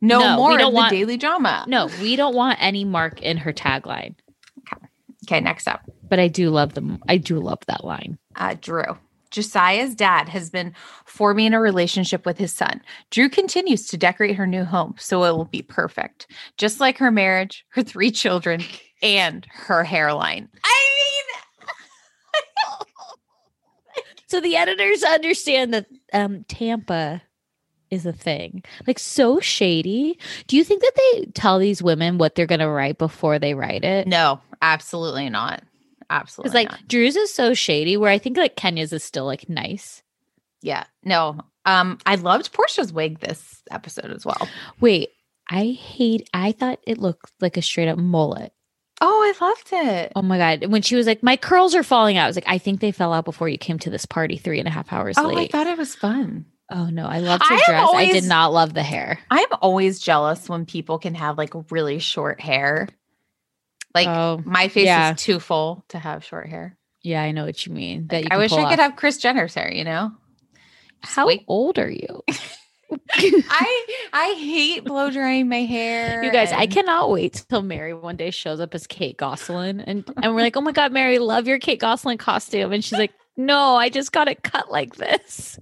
no, 0.00 0.18
No, 0.20 0.36
more 0.36 0.58
of 0.60 0.72
want- 0.72 0.90
the 0.90 0.96
daily 0.96 1.16
drama. 1.16 1.64
No, 1.68 1.88
we 2.00 2.16
don't 2.16 2.34
want 2.34 2.58
any 2.62 2.84
mark 2.84 3.20
in 3.22 3.36
her 3.36 3.52
tagline. 3.52 4.14
Okay. 4.60 4.86
Okay, 5.26 5.40
next 5.40 5.68
up. 5.68 5.82
But 6.08 6.18
I 6.18 6.28
do 6.28 6.48
love 6.50 6.74
them. 6.74 7.02
I 7.08 7.18
do 7.18 7.38
love 7.38 7.58
that 7.66 7.84
line. 7.84 8.18
uh, 8.36 8.54
Drew. 8.60 8.96
Josiah's 9.30 9.94
dad 9.94 10.28
has 10.28 10.50
been 10.50 10.74
forming 11.04 11.54
a 11.54 11.60
relationship 11.60 12.26
with 12.26 12.36
his 12.36 12.52
son. 12.52 12.80
Drew 13.10 13.28
continues 13.28 13.86
to 13.86 13.96
decorate 13.96 14.34
her 14.34 14.46
new 14.46 14.64
home 14.64 14.96
so 14.98 15.22
it 15.22 15.30
will 15.36 15.44
be 15.44 15.62
perfect, 15.62 16.26
just 16.56 16.80
like 16.80 16.98
her 16.98 17.12
marriage, 17.12 17.64
her 17.68 17.84
three 17.84 18.10
children, 18.10 18.60
and 19.02 19.46
her 19.52 19.84
hairline. 19.84 20.48
I 20.64 20.79
So 24.30 24.40
the 24.40 24.56
editors 24.56 25.02
understand 25.02 25.74
that 25.74 25.86
um, 26.12 26.44
Tampa 26.48 27.20
is 27.90 28.06
a 28.06 28.12
thing. 28.12 28.62
Like 28.86 29.00
so 29.00 29.40
shady. 29.40 30.18
Do 30.46 30.56
you 30.56 30.62
think 30.62 30.82
that 30.82 30.92
they 30.96 31.24
tell 31.34 31.58
these 31.58 31.82
women 31.82 32.16
what 32.16 32.36
they're 32.36 32.46
going 32.46 32.60
to 32.60 32.68
write 32.68 32.96
before 32.96 33.38
they 33.40 33.54
write 33.54 33.84
it? 33.84 34.06
no, 34.06 34.40
absolutely 34.62 35.28
not. 35.28 35.64
Absolutely 36.08 36.48
Because 36.48 36.54
like 36.54 36.70
not. 36.70 36.88
Drew's 36.88 37.16
is 37.16 37.32
so 37.32 37.54
shady, 37.54 37.96
where 37.96 38.10
I 38.10 38.18
think 38.18 38.36
like 38.36 38.56
Kenya's 38.56 38.92
is 38.92 39.04
still 39.04 39.26
like 39.26 39.48
nice. 39.48 40.02
Yeah, 40.60 40.84
no. 41.04 41.40
Um, 41.64 41.98
I 42.06 42.16
loved 42.16 42.52
Porsha's 42.52 42.92
wig 42.92 43.20
this 43.20 43.62
episode 43.70 44.10
as 44.10 44.26
well. 44.26 44.48
Wait, 44.80 45.10
I 45.48 45.66
hate. 45.66 46.28
I 46.34 46.52
thought 46.52 46.80
it 46.86 46.98
looked 46.98 47.32
like 47.40 47.56
a 47.56 47.62
straight 47.62 47.88
up 47.88 47.98
mullet. 47.98 48.52
Oh, 49.02 49.34
I 49.40 49.44
loved 49.44 49.68
it. 49.72 50.12
Oh 50.14 50.22
my 50.22 50.36
god! 50.36 50.70
When 50.70 50.82
she 50.82 50.94
was 50.94 51.06
like, 51.06 51.22
"My 51.22 51.36
curls 51.36 51.74
are 51.74 51.82
falling 51.82 52.16
out," 52.18 52.24
I 52.24 52.26
was 52.26 52.36
like, 52.36 52.44
"I 52.48 52.58
think 52.58 52.80
they 52.80 52.92
fell 52.92 53.12
out 53.12 53.24
before 53.24 53.48
you 53.48 53.56
came 53.58 53.78
to 53.80 53.90
this 53.90 54.04
party 54.04 54.36
three 54.36 54.58
and 54.58 54.68
a 54.68 54.70
half 54.70 54.92
hours 54.92 55.16
Oh, 55.18 55.34
I 55.36 55.46
thought 55.46 55.66
it 55.66 55.78
was 55.78 55.94
fun. 55.94 56.44
oh 56.70 56.90
no, 56.90 57.06
I 57.06 57.18
loved 57.20 57.42
her 57.48 57.54
I 57.54 57.62
dress. 57.66 57.88
I 57.94 58.12
did 58.12 58.24
not 58.24 58.52
love 58.52 58.74
the 58.74 58.82
hair. 58.82 59.18
I'm 59.30 59.48
always 59.62 60.00
jealous 60.00 60.48
when 60.48 60.66
people 60.66 60.98
can 60.98 61.14
have 61.14 61.38
like 61.38 61.52
really 61.70 61.98
short 61.98 62.40
hair. 62.40 62.88
Like 63.94 64.06
oh 64.06 64.42
my 64.44 64.68
face 64.68 64.84
yeah. 64.86 65.14
is 65.14 65.22
too 65.22 65.40
full 65.40 65.84
to 65.88 65.98
have 65.98 66.22
short 66.24 66.48
hair. 66.48 66.76
yeah, 67.02 67.22
I 67.22 67.32
know 67.32 67.44
what 67.46 67.64
you 67.66 67.72
mean. 67.72 68.06
That 68.08 68.22
you 68.24 68.28
I 68.30 68.36
wish 68.36 68.52
I 68.52 68.64
could 68.64 68.78
off. 68.78 68.90
have 68.90 68.96
Kris 68.96 69.16
Jenner's 69.16 69.54
hair, 69.54 69.72
you 69.72 69.84
know? 69.84 70.12
How 71.02 71.26
wait. 71.26 71.44
old 71.48 71.78
are 71.78 71.90
you? 71.90 72.22
I 73.12 73.86
I 74.12 74.34
hate 74.38 74.84
blow 74.84 75.10
drying 75.10 75.48
my 75.48 75.62
hair. 75.62 76.22
You 76.30 76.30
guys, 76.32 76.52
I 76.52 76.66
cannot 76.66 77.10
wait 77.10 77.44
till 77.48 77.62
Mary 77.62 77.94
one 77.94 78.16
day 78.16 78.30
shows 78.30 78.60
up 78.60 78.74
as 78.74 78.86
Kate 78.86 79.16
Gosselin, 79.16 79.80
and 79.80 80.04
and 80.22 80.34
we're 80.34 80.40
like, 80.42 80.56
"Oh 80.56 80.60
my 80.60 80.72
god, 80.72 80.92
Mary, 80.92 81.18
love 81.18 81.46
your 81.46 81.58
Kate 81.58 81.80
Gosselin 81.80 82.18
costume," 82.18 82.72
and 82.72 82.84
she's 82.84 82.98
like, 82.98 83.12
"No, 83.36 83.76
I 83.76 83.88
just 83.88 84.12
got 84.12 84.28
it 84.28 84.42
cut 84.42 84.70
like 84.70 84.96
this." 84.96 85.58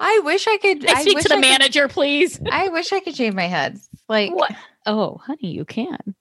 I 0.00 0.20
wish 0.24 0.46
I 0.48 0.56
could 0.58 0.86
I 0.90 1.02
speak 1.02 1.14
wish 1.16 1.22
to 1.24 1.28
the 1.28 1.34
I 1.36 1.40
could- 1.40 1.48
manager, 1.48 1.88
please. 1.88 2.40
I 2.50 2.68
wish 2.68 2.92
I 2.92 3.00
could 3.00 3.14
shave 3.14 3.34
my 3.34 3.46
head. 3.46 3.78
Like 4.08 4.32
What? 4.34 4.52
Oh, 4.86 5.20
honey, 5.24 5.52
you 5.52 5.64
can. 5.64 6.14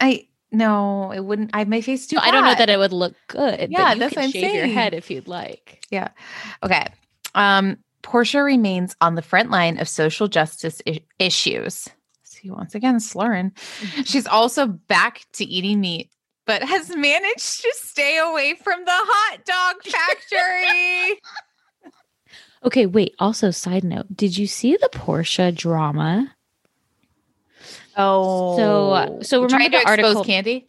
I 0.00 0.28
no, 0.52 1.10
it 1.12 1.20
wouldn't 1.24 1.50
I 1.52 1.64
my 1.64 1.80
face 1.80 2.06
too. 2.06 2.16
No, 2.16 2.22
I 2.22 2.30
don't 2.30 2.44
know 2.44 2.54
that 2.54 2.70
it 2.70 2.78
would 2.78 2.92
look 2.92 3.14
good. 3.26 3.70
Yeah, 3.70 3.94
that's 3.96 4.14
what 4.16 4.24
I'm 4.24 4.30
shave 4.30 4.54
your 4.54 4.66
head 4.68 4.94
if 4.94 5.10
you'd 5.10 5.28
like. 5.28 5.84
Yeah. 5.90 6.08
Okay. 6.62 6.86
Um, 7.34 7.76
Porsha 8.02 8.44
remains 8.44 8.94
on 9.00 9.14
the 9.14 9.22
front 9.22 9.50
line 9.50 9.78
of 9.78 9.88
social 9.88 10.28
justice 10.28 10.80
I- 10.86 11.02
issues. 11.18 11.88
See, 12.22 12.50
once 12.50 12.74
again, 12.74 13.00
slurring. 13.00 13.50
Mm-hmm. 13.50 14.02
She's 14.02 14.26
also 14.26 14.66
back 14.66 15.22
to 15.34 15.44
eating 15.44 15.80
meat, 15.80 16.10
but 16.46 16.62
has 16.62 16.94
managed 16.94 17.62
to 17.62 17.72
stay 17.74 18.18
away 18.18 18.54
from 18.62 18.84
the 18.84 18.90
hot 18.92 19.38
dog 19.44 19.82
factory. 19.92 21.20
Okay, 22.64 22.86
wait. 22.86 23.14
Also, 23.18 23.50
side 23.50 23.84
note: 23.84 24.06
Did 24.14 24.36
you 24.38 24.46
see 24.46 24.76
the 24.76 24.88
Porsha 24.92 25.54
drama? 25.54 26.34
oh, 27.96 28.56
So, 28.56 29.18
so 29.22 29.42
remember 29.42 29.56
trying 29.56 29.70
to 29.72 29.78
the 29.78 29.86
article? 29.86 30.24
Kandi? 30.24 30.66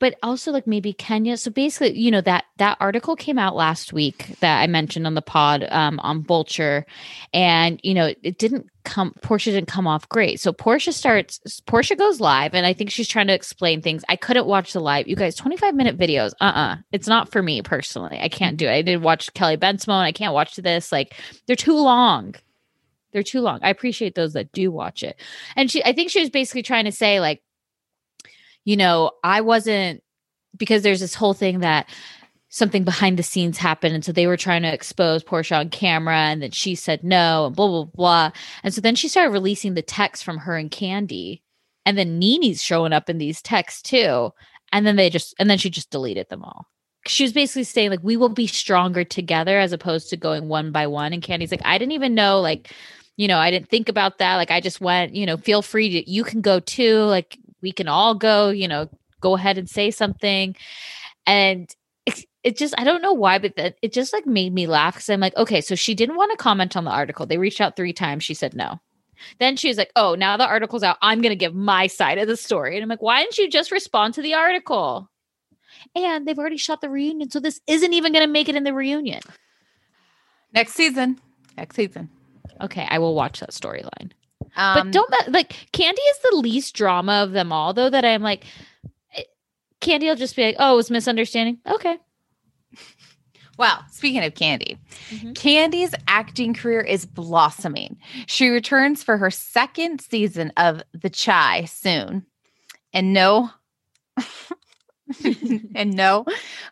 But 0.00 0.16
also 0.22 0.50
like 0.50 0.66
maybe 0.66 0.92
Kenya. 0.92 1.36
So 1.36 1.50
basically, 1.50 1.98
you 1.98 2.10
know 2.10 2.20
that 2.22 2.44
that 2.58 2.76
article 2.80 3.16
came 3.16 3.38
out 3.38 3.54
last 3.54 3.92
week 3.92 4.36
that 4.40 4.60
I 4.60 4.66
mentioned 4.66 5.06
on 5.06 5.14
the 5.14 5.22
pod 5.22 5.66
um, 5.70 6.00
on 6.00 6.22
Vulture, 6.22 6.84
and 7.32 7.80
you 7.82 7.94
know 7.94 8.12
it 8.22 8.38
didn't 8.38 8.66
come. 8.84 9.14
Porsha 9.22 9.46
didn't 9.46 9.68
come 9.68 9.86
off 9.86 10.08
great. 10.08 10.40
So 10.40 10.52
Porsha 10.52 10.92
starts. 10.92 11.40
Porsha 11.66 11.96
goes 11.96 12.20
live, 12.20 12.54
and 12.54 12.66
I 12.66 12.72
think 12.72 12.90
she's 12.90 13.08
trying 13.08 13.28
to 13.28 13.34
explain 13.34 13.82
things. 13.82 14.04
I 14.08 14.16
couldn't 14.16 14.46
watch 14.46 14.72
the 14.72 14.80
live. 14.80 15.06
You 15.06 15.16
guys, 15.16 15.36
twenty 15.36 15.56
five 15.56 15.74
minute 15.74 15.96
videos. 15.96 16.32
Uh 16.40 16.44
uh 16.44 16.76
it's 16.92 17.08
not 17.08 17.30
for 17.30 17.42
me 17.42 17.62
personally. 17.62 18.18
I 18.20 18.28
can't 18.28 18.56
do 18.56 18.66
it. 18.66 18.72
I 18.72 18.82
did 18.82 19.02
watch 19.02 19.32
Kelly 19.34 19.56
Bensimon. 19.56 20.02
I 20.02 20.12
can't 20.12 20.34
watch 20.34 20.56
this. 20.56 20.90
Like 20.90 21.14
they're 21.46 21.56
too 21.56 21.78
long. 21.78 22.34
They're 23.12 23.22
too 23.22 23.40
long. 23.40 23.60
I 23.62 23.70
appreciate 23.70 24.16
those 24.16 24.32
that 24.32 24.50
do 24.50 24.72
watch 24.72 25.04
it. 25.04 25.20
And 25.54 25.70
she, 25.70 25.82
I 25.84 25.92
think 25.92 26.10
she 26.10 26.18
was 26.18 26.30
basically 26.30 26.64
trying 26.64 26.84
to 26.86 26.92
say 26.92 27.20
like 27.20 27.42
you 28.64 28.76
know, 28.76 29.12
I 29.22 29.40
wasn't 29.40 30.02
because 30.56 30.82
there's 30.82 31.00
this 31.00 31.14
whole 31.14 31.34
thing 31.34 31.60
that 31.60 31.88
something 32.48 32.84
behind 32.84 33.18
the 33.18 33.22
scenes 33.22 33.58
happened. 33.58 33.94
And 33.94 34.04
so 34.04 34.12
they 34.12 34.28
were 34.28 34.36
trying 34.36 34.62
to 34.62 34.72
expose 34.72 35.24
Porsha 35.24 35.58
on 35.58 35.70
camera 35.70 36.16
and 36.16 36.40
then 36.40 36.52
she 36.52 36.76
said 36.76 37.02
no 37.02 37.46
and 37.46 37.56
blah, 37.56 37.66
blah, 37.66 37.84
blah. 37.84 38.30
And 38.62 38.72
so 38.72 38.80
then 38.80 38.94
she 38.94 39.08
started 39.08 39.32
releasing 39.32 39.74
the 39.74 39.82
texts 39.82 40.22
from 40.22 40.38
her 40.38 40.56
and 40.56 40.70
Kandi. 40.70 41.40
And 41.84 41.98
then 41.98 42.20
NeNe's 42.20 42.62
showing 42.62 42.92
up 42.92 43.10
in 43.10 43.18
these 43.18 43.42
texts 43.42 43.82
too. 43.82 44.30
And 44.70 44.86
then 44.86 44.94
they 44.94 45.10
just, 45.10 45.34
and 45.38 45.50
then 45.50 45.58
she 45.58 45.68
just 45.68 45.90
deleted 45.90 46.28
them 46.28 46.44
all. 46.44 46.68
She 47.06 47.24
was 47.24 47.32
basically 47.32 47.64
saying, 47.64 47.90
like, 47.90 48.02
we 48.02 48.16
will 48.16 48.28
be 48.28 48.46
stronger 48.46 49.04
together 49.04 49.58
as 49.58 49.72
opposed 49.72 50.08
to 50.10 50.16
going 50.16 50.48
one 50.48 50.70
by 50.70 50.86
one. 50.86 51.12
And 51.12 51.22
Kandi's 51.22 51.50
like, 51.50 51.60
I 51.64 51.76
didn't 51.76 51.92
even 51.92 52.14
know, 52.14 52.40
like, 52.40 52.72
you 53.16 53.28
know, 53.28 53.38
I 53.38 53.50
didn't 53.50 53.68
think 53.68 53.88
about 53.88 54.18
that. 54.18 54.36
Like, 54.36 54.50
I 54.50 54.60
just 54.60 54.80
went, 54.80 55.14
you 55.14 55.26
know, 55.26 55.36
feel 55.36 55.60
free 55.60 55.90
to, 55.90 56.10
you 56.10 56.24
can 56.24 56.40
go 56.40 56.60
too. 56.60 57.00
Like, 57.00 57.36
we 57.64 57.72
can 57.72 57.88
all 57.88 58.14
go, 58.14 58.50
you 58.50 58.68
know, 58.68 58.88
go 59.20 59.34
ahead 59.34 59.58
and 59.58 59.68
say 59.68 59.90
something. 59.90 60.54
And 61.26 61.74
it, 62.04 62.26
it 62.42 62.56
just, 62.58 62.74
I 62.78 62.84
don't 62.84 63.02
know 63.02 63.14
why, 63.14 63.38
but 63.38 63.56
that 63.56 63.78
it 63.80 63.92
just 63.92 64.12
like 64.12 64.26
made 64.26 64.52
me 64.52 64.66
laugh 64.66 64.94
because 64.94 65.08
I'm 65.08 65.18
like, 65.18 65.36
okay, 65.36 65.62
so 65.62 65.74
she 65.74 65.94
didn't 65.94 66.16
want 66.16 66.30
to 66.30 66.36
comment 66.36 66.76
on 66.76 66.84
the 66.84 66.90
article. 66.90 67.24
They 67.24 67.38
reached 67.38 67.62
out 67.62 67.74
three 67.74 67.94
times. 67.94 68.22
She 68.22 68.34
said 68.34 68.54
no. 68.54 68.78
Then 69.40 69.56
she 69.56 69.68
was 69.68 69.78
like, 69.78 69.90
oh, 69.96 70.14
now 70.14 70.36
the 70.36 70.46
article's 70.46 70.82
out. 70.82 70.98
I'm 71.00 71.22
going 71.22 71.30
to 71.30 71.36
give 71.36 71.54
my 71.54 71.86
side 71.86 72.18
of 72.18 72.28
the 72.28 72.36
story. 72.36 72.76
And 72.76 72.82
I'm 72.82 72.90
like, 72.90 73.00
why 73.00 73.22
didn't 73.22 73.38
you 73.38 73.48
just 73.48 73.72
respond 73.72 74.12
to 74.14 74.22
the 74.22 74.34
article? 74.34 75.08
And 75.94 76.28
they've 76.28 76.38
already 76.38 76.58
shot 76.58 76.82
the 76.82 76.90
reunion. 76.90 77.30
So 77.30 77.40
this 77.40 77.60
isn't 77.66 77.94
even 77.94 78.12
going 78.12 78.26
to 78.26 78.30
make 78.30 78.50
it 78.50 78.56
in 78.56 78.64
the 78.64 78.74
reunion. 78.74 79.22
Next 80.52 80.74
season. 80.74 81.18
Next 81.56 81.76
season. 81.76 82.10
Okay, 82.60 82.86
I 82.90 82.98
will 82.98 83.14
watch 83.14 83.40
that 83.40 83.50
storyline. 83.50 84.12
Um, 84.56 84.90
but 84.90 84.92
don't 84.92 85.32
like 85.32 85.50
Kandi 85.72 85.92
is 86.10 86.18
the 86.30 86.36
least 86.36 86.74
drama 86.74 87.22
of 87.22 87.32
them 87.32 87.52
all, 87.52 87.72
though. 87.74 87.90
That 87.90 88.04
I'm 88.04 88.22
like, 88.22 88.44
eh, 89.16 89.22
Kandi 89.80 90.02
will 90.02 90.16
just 90.16 90.36
be 90.36 90.44
like, 90.44 90.56
"Oh, 90.58 90.74
it 90.74 90.76
was 90.76 90.90
misunderstanding." 90.90 91.58
Okay, 91.66 91.98
Well, 93.58 93.84
speaking 93.90 94.24
of 94.24 94.34
Kandi, 94.34 94.78
Mhm. 95.10 95.34
Kandi's 95.34 95.94
acting 96.08 96.54
career 96.54 96.80
is 96.80 97.06
blossoming. 97.06 97.98
She 98.26 98.48
returns 98.48 99.02
for 99.04 99.16
her 99.18 99.30
second 99.30 100.00
season 100.00 100.52
of 100.56 100.82
The 100.92 101.10
Chi 101.10 101.64
soon. 101.66 102.26
And 102.92 103.12
no, 103.12 103.50
and 105.24 105.94
no, 105.94 106.24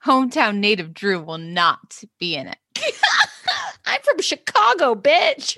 hometown 0.05 0.57
native 0.59 0.93
Drew 0.95 1.21
will 1.23 1.39
not 1.39 2.03
be 2.19 2.35
in 2.37 2.49
it. 2.49 2.59
I'm 3.87 4.01
from 4.03 4.21
Chicago, 4.21 4.95
bitch. 4.95 5.57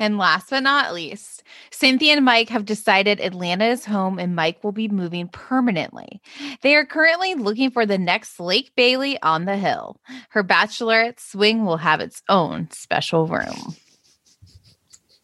And 0.00 0.16
last 0.18 0.50
but 0.50 0.62
not 0.62 0.94
least, 0.94 1.42
Cynthia 1.70 2.14
and 2.14 2.24
Mike 2.24 2.48
have 2.50 2.64
decided 2.64 3.20
Atlanta 3.20 3.66
is 3.66 3.84
home 3.84 4.18
and 4.18 4.36
Mike 4.36 4.62
will 4.62 4.72
be 4.72 4.88
moving 4.88 5.28
permanently. 5.28 6.20
They 6.62 6.76
are 6.76 6.86
currently 6.86 7.34
looking 7.34 7.70
for 7.70 7.84
the 7.84 7.98
next 7.98 8.38
Lake 8.38 8.72
Bailey 8.76 9.20
on 9.22 9.44
the 9.44 9.56
hill. 9.56 10.00
Her 10.30 10.44
bachelorette 10.44 11.18
swing 11.20 11.64
will 11.64 11.78
have 11.78 12.00
its 12.00 12.22
own 12.28 12.70
special 12.70 13.26
room. 13.26 13.74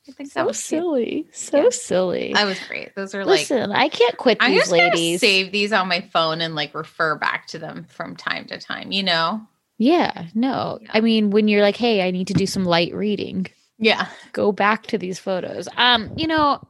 I 0.06 0.12
think 0.12 0.32
that 0.34 0.40
so 0.40 0.46
was 0.46 0.56
cute. 0.58 0.80
silly, 0.82 1.26
so 1.32 1.62
Yeah. 1.62 1.68
silly. 1.70 2.32
That 2.34 2.44
was 2.44 2.58
great. 2.68 2.94
Those 2.94 3.14
are 3.14 3.24
like 3.24 3.38
Listen, 3.40 3.72
I 3.72 3.88
can't 3.88 4.16
quit 4.18 4.36
I'm 4.40 4.52
these 4.52 4.70
ladies. 4.70 5.20
save 5.20 5.50
these 5.50 5.72
on 5.72 5.88
my 5.88 6.02
phone 6.02 6.40
and 6.42 6.54
like 6.54 6.74
refer 6.74 7.14
back 7.16 7.46
to 7.48 7.58
them 7.58 7.86
from 7.88 8.14
time 8.16 8.44
to 8.46 8.58
time, 8.58 8.92
you 8.92 9.02
know? 9.02 9.40
Yeah, 9.78 10.26
no. 10.34 10.78
Yeah. 10.82 10.88
I 10.92 11.00
mean, 11.00 11.30
when 11.30 11.48
you're 11.48 11.62
like, 11.62 11.76
"Hey, 11.76 12.06
I 12.06 12.10
need 12.10 12.26
to 12.28 12.34
do 12.34 12.46
some 12.46 12.64
light 12.64 12.94
reading," 12.94 13.46
Yeah. 13.78 14.06
go 14.32 14.52
back 14.52 14.86
to 14.88 14.98
these 14.98 15.18
photos. 15.18 15.68
Um, 15.76 16.12
you 16.16 16.26
know, 16.26 16.62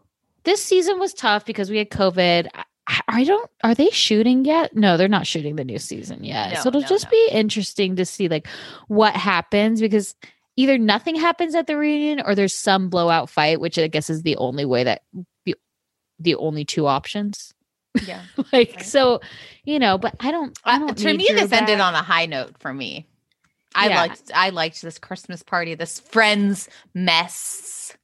this 0.44 0.62
season 0.62 0.98
was 0.98 1.14
tough 1.14 1.44
because 1.44 1.70
we 1.70 1.78
had 1.78 1.90
COVID. 1.90 2.48
I, 2.86 3.00
I 3.08 3.24
don't. 3.24 3.50
Are 3.62 3.74
they 3.74 3.90
shooting 3.90 4.44
yet? 4.44 4.74
No, 4.76 4.96
they're 4.96 5.08
not 5.08 5.26
shooting 5.26 5.56
the 5.56 5.64
new 5.64 5.78
season 5.78 6.22
yet. 6.24 6.54
No, 6.54 6.60
so 6.60 6.68
it'll 6.68 6.80
no, 6.82 6.86
just 6.86 7.06
no. 7.06 7.10
be 7.10 7.28
interesting 7.32 7.96
to 7.96 8.04
see 8.04 8.28
like 8.28 8.46
what 8.88 9.14
happens 9.16 9.80
because 9.80 10.14
either 10.56 10.76
nothing 10.78 11.16
happens 11.16 11.54
at 11.54 11.66
the 11.66 11.76
reunion 11.76 12.22
or 12.24 12.34
there's 12.34 12.56
some 12.56 12.88
blowout 12.88 13.30
fight, 13.30 13.60
which 13.60 13.78
I 13.78 13.88
guess 13.88 14.10
is 14.10 14.22
the 14.22 14.36
only 14.36 14.64
way 14.64 14.84
that 14.84 15.02
the, 15.46 15.56
the 16.18 16.34
only 16.36 16.64
two 16.64 16.86
options. 16.86 17.54
Yeah. 18.06 18.22
like 18.52 18.72
Right. 18.74 18.82
so, 18.82 19.20
you 19.64 19.78
know. 19.78 19.96
But 19.98 20.16
I 20.20 20.30
don't. 20.30 20.58
I 20.64 20.78
don't. 20.78 20.96
to 20.98 21.14
me, 21.14 21.26
Drew 21.28 21.36
this 21.36 21.52
ended 21.52 21.80
on 21.80 21.94
a 21.94 22.02
high 22.02 22.26
note 22.26 22.56
for 22.58 22.72
me. 22.74 23.06
I 23.74 23.88
Yeah. 23.88 24.00
liked 24.02 24.30
I 24.34 24.50
liked 24.50 24.82
this 24.82 24.98
Christmas 24.98 25.42
party, 25.42 25.74
this 25.74 26.00
friends 26.00 26.68
mess. 26.94 27.96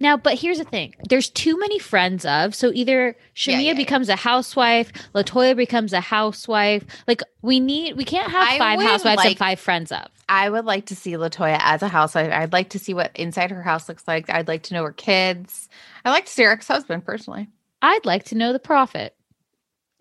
Now, 0.00 0.16
but 0.16 0.34
here's 0.34 0.58
the 0.58 0.64
thing: 0.64 0.94
there's 1.08 1.30
too 1.30 1.58
many 1.58 1.78
friends 1.78 2.24
of. 2.24 2.54
So 2.54 2.72
either 2.74 3.16
Shamea 3.36 3.52
Yeah, 3.52 3.58
yeah, 3.60 3.74
becomes 3.74 4.08
a 4.08 4.16
housewife, 4.16 4.92
Latoya 5.14 5.54
becomes 5.56 5.92
a 5.92 6.00
housewife. 6.00 6.84
Like 7.06 7.22
we 7.42 7.60
need, 7.60 7.96
we 7.96 8.04
can't 8.04 8.30
have 8.30 8.48
I 8.48 8.58
five 8.58 8.80
housewives 8.80 9.18
like- 9.18 9.26
and 9.28 9.38
five 9.38 9.60
friends 9.60 9.92
of. 9.92 10.06
I 10.28 10.48
would 10.48 10.64
like 10.64 10.86
to 10.86 10.96
see 10.96 11.12
Latoya 11.12 11.58
as 11.60 11.82
a 11.82 11.88
housewife. 11.88 12.32
I'd 12.32 12.52
like 12.52 12.70
to 12.70 12.78
see 12.78 12.94
what 12.94 13.14
inside 13.14 13.50
her 13.50 13.62
house 13.62 13.88
looks 13.88 14.08
like. 14.08 14.30
I'd 14.30 14.48
like 14.48 14.62
to 14.64 14.74
know 14.74 14.82
her 14.82 14.92
kids. 14.92 15.68
I 16.04 16.10
like 16.10 16.24
to 16.26 16.32
see 16.32 16.44
her 16.44 16.50
ex-husband 16.50 17.04
personally. 17.04 17.48
I'd 17.82 18.06
like 18.06 18.24
to 18.26 18.34
know 18.34 18.52
the 18.54 18.58
prophet 18.58 19.14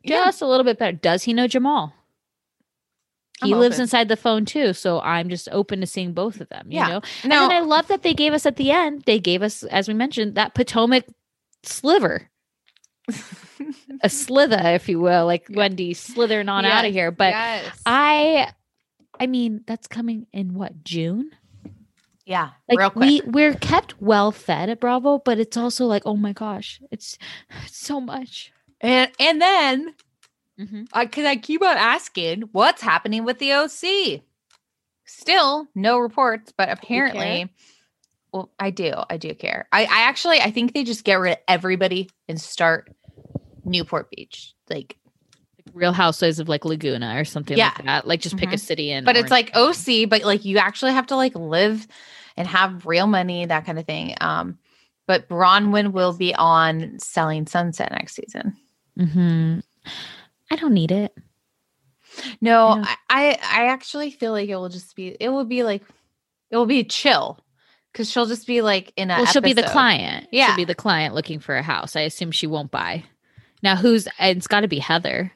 just 0.05 0.41
a 0.41 0.47
little 0.47 0.63
bit 0.63 0.79
better. 0.79 0.97
Does 0.97 1.23
he 1.23 1.33
know 1.33 1.47
Jamal? 1.47 1.93
He 3.41 3.51
I'm 3.53 3.59
lives 3.59 3.75
open. 3.75 3.83
inside 3.83 4.07
the 4.09 4.15
phone 4.17 4.45
too, 4.45 4.73
so 4.73 4.99
I'm 5.01 5.27
just 5.29 5.49
open 5.51 5.79
to 5.81 5.87
seeing 5.87 6.13
both 6.13 6.39
of 6.39 6.49
them. 6.49 6.67
You 6.71 6.77
Yeah. 6.79 6.87
know, 6.87 7.01
No, 7.25 7.41
and 7.43 7.51
then 7.51 7.63
I 7.63 7.65
love 7.65 7.87
that 7.87 8.03
they 8.03 8.13
gave 8.13 8.31
us 8.33 8.45
at 8.45 8.55
the 8.57 8.71
end. 8.71 9.03
They 9.05 9.19
gave 9.19 9.41
us, 9.41 9.63
as 9.63 9.87
we 9.87 9.93
mentioned, 9.93 10.35
that 10.35 10.53
Potomac 10.53 11.05
sliver, 11.63 12.29
a 14.01 14.09
slither, 14.09 14.59
if 14.63 14.87
you 14.87 14.99
will, 14.99 15.25
like 15.25 15.47
Wendy 15.49 15.93
slithering 15.93 16.47
on 16.49 16.63
out 16.65 16.85
of 16.85 16.93
here. 16.93 17.11
But 17.11 17.33
yes. 17.33 17.81
I 17.85 18.51
I 19.19 19.27
mean, 19.27 19.63
that's 19.67 19.87
coming 19.87 20.27
in 20.31 20.53
what, 20.53 20.83
June? 20.83 21.31
yeah, 22.25 22.51
Like 22.69 22.79
real 22.79 22.89
quick. 22.91 23.01
we 23.01 23.21
we're 23.29 23.53
kept 23.55 24.01
well 24.01 24.31
fed 24.31 24.69
at 24.69 24.79
Bravo, 24.79 25.19
but 25.19 25.39
it's 25.39 25.57
also 25.57 25.85
like, 25.85 26.03
oh 26.05 26.15
my 26.15 26.33
gosh, 26.33 26.79
it's, 26.91 27.17
it's 27.65 27.77
so 27.77 27.99
much. 27.99 28.51
and 28.79 29.11
and 29.19 29.41
then 29.41 29.95
Mhm. 30.59 30.87
because 30.93 31.25
I 31.25 31.35
keep 31.35 31.61
on 31.61 31.77
asking 31.77 32.43
what's 32.51 32.81
happening 32.81 33.23
with 33.25 33.39
the 33.39 33.51
OC. 33.53 34.21
Still 35.05 35.67
no 35.75 35.97
reports, 35.99 36.53
but 36.57 36.69
apparently, 36.69 37.49
well, 38.31 38.51
I 38.59 38.69
do. 38.69 38.93
I 39.09 39.17
do 39.17 39.33
care. 39.35 39.67
I, 39.71 39.81
I 39.83 40.01
actually 40.03 40.39
I 40.39 40.51
think 40.51 40.73
they 40.73 40.83
just 40.83 41.03
get 41.03 41.15
rid 41.19 41.33
of 41.33 41.37
everybody 41.47 42.09
and 42.29 42.39
start 42.39 42.91
Newport 43.65 44.09
Beach. 44.11 44.53
Like, 44.69 44.97
Real 45.73 45.91
Housewives 45.93 46.39
of 46.39 46.47
like 46.49 46.65
Laguna 46.65 47.15
or 47.19 47.25
something 47.25 47.57
Yeah. 47.57 47.71
like 47.75 47.85
that. 47.85 48.07
Like 48.07 48.21
just 48.21 48.37
pick 48.37 48.51
a 48.51 48.55
Mhm. 48.55 48.59
city 48.59 48.91
in. 48.91 49.03
but 49.05 49.15
it's 49.17 49.31
like 49.31 49.51
OC, 49.55 50.05
but 50.05 50.23
like 50.23 50.45
you 50.45 50.57
actually 50.59 50.91
have 50.93 51.07
to 51.07 51.15
like 51.15 51.33
live 51.35 51.87
and 52.37 52.47
have 52.47 52.85
real 52.85 53.07
money, 53.07 53.45
that 53.45 53.65
kind 53.65 53.79
of 53.79 53.85
thing. 53.85 54.15
Um, 54.21 54.57
but 55.07 55.27
Braunwyn 55.27 55.91
will 55.91 56.13
be 56.13 56.33
on 56.35 56.99
Selling 56.99 57.47
Sunset 57.47 57.91
next 57.91 58.15
season. 58.15 58.55
Mhm. 58.99 59.63
I 60.53 60.55
don't 60.55 60.73
need 60.73 60.91
it. 60.91 61.17
No. 62.41 62.83
I, 62.85 62.95
I 63.09 63.39
I 63.43 63.67
actually 63.69 64.11
feel 64.11 64.31
like 64.31 64.47
it 64.47 64.55
will 64.55 64.69
just 64.69 64.95
be 64.95 65.17
it 65.19 65.29
will 65.29 65.45
be 65.45 65.63
like 65.63 65.81
it 66.51 66.57
will 66.57 66.67
be 66.67 66.83
chill 66.83 67.39
because 67.91 68.09
she'll 68.11 68.27
just 68.27 68.45
be 68.45 68.61
like 68.61 68.93
in 68.95 69.09
a 69.09 69.17
Well, 69.17 69.25
she'll 69.25 69.41
be 69.41 69.53
the 69.53 69.63
client. 69.63 70.27
Yeah. 70.31 70.47
She'll 70.47 70.55
be 70.55 70.65
the 70.65 70.75
client 70.75 71.15
looking 71.15 71.39
for 71.39 71.55
a 71.55 71.63
house. 71.63 71.95
I 71.95 72.01
assume 72.01 72.29
she 72.31 72.45
won't 72.45 72.69
buy. 72.69 73.03
Now, 73.63 73.75
who's 73.75 74.07
it's 74.19 74.45
got 74.47 74.59
to 74.61 74.67
be 74.67 74.77
Heather 74.77 75.31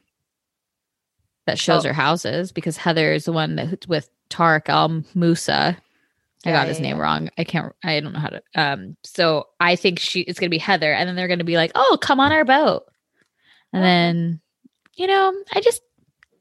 that 1.47 1.57
shows 1.57 1.83
Oh. 1.83 1.87
her 1.87 1.93
houses 1.93 2.51
because 2.51 2.77
Heather 2.77 3.11
is 3.11 3.25
the 3.25 3.31
one 3.31 3.55
that 3.55 3.87
with 3.87 4.09
Tarek 4.29 4.69
El 4.69 5.03
Moussa. 5.15 5.77
I 6.45 6.49
Yeah, 6.49 6.53
got 6.53 6.67
his 6.67 6.77
yeah, 6.77 6.83
name 6.89 6.97
yeah. 6.97 7.01
wrong. 7.03 7.29
I 7.39 7.43
can't. 7.43 7.73
I 7.83 7.99
don't 8.01 8.13
know 8.13 8.19
how 8.19 8.29
to. 8.29 8.41
Um. 8.53 8.97
So 9.03 9.47
I 9.59 9.75
think 9.75 9.97
she 9.97 10.19
it's 10.21 10.39
gonna 10.39 10.51
be 10.51 10.59
Heather, 10.59 10.93
and 10.93 11.09
then 11.09 11.15
they're 11.15 11.27
gonna 11.27 11.43
be 11.43 11.55
like, 11.57 11.71
"Oh, 11.73 11.97
come 11.99 12.19
on 12.19 12.31
our 12.31 12.45
boat," 12.45 12.83
and 13.73 13.81
Okay. 13.81 13.87
then, 13.89 14.41
you 14.97 15.07
know, 15.07 15.33
I 15.53 15.61
just 15.61 15.81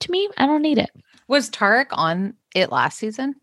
to 0.01 0.11
me, 0.11 0.29
I 0.37 0.47
don't 0.47 0.63
need 0.63 0.79
it. 0.79 0.91
Was 1.29 1.51
Tarek 1.51 1.87
on 1.93 2.35
it 2.55 2.71
last 2.71 2.99
season? 2.99 3.35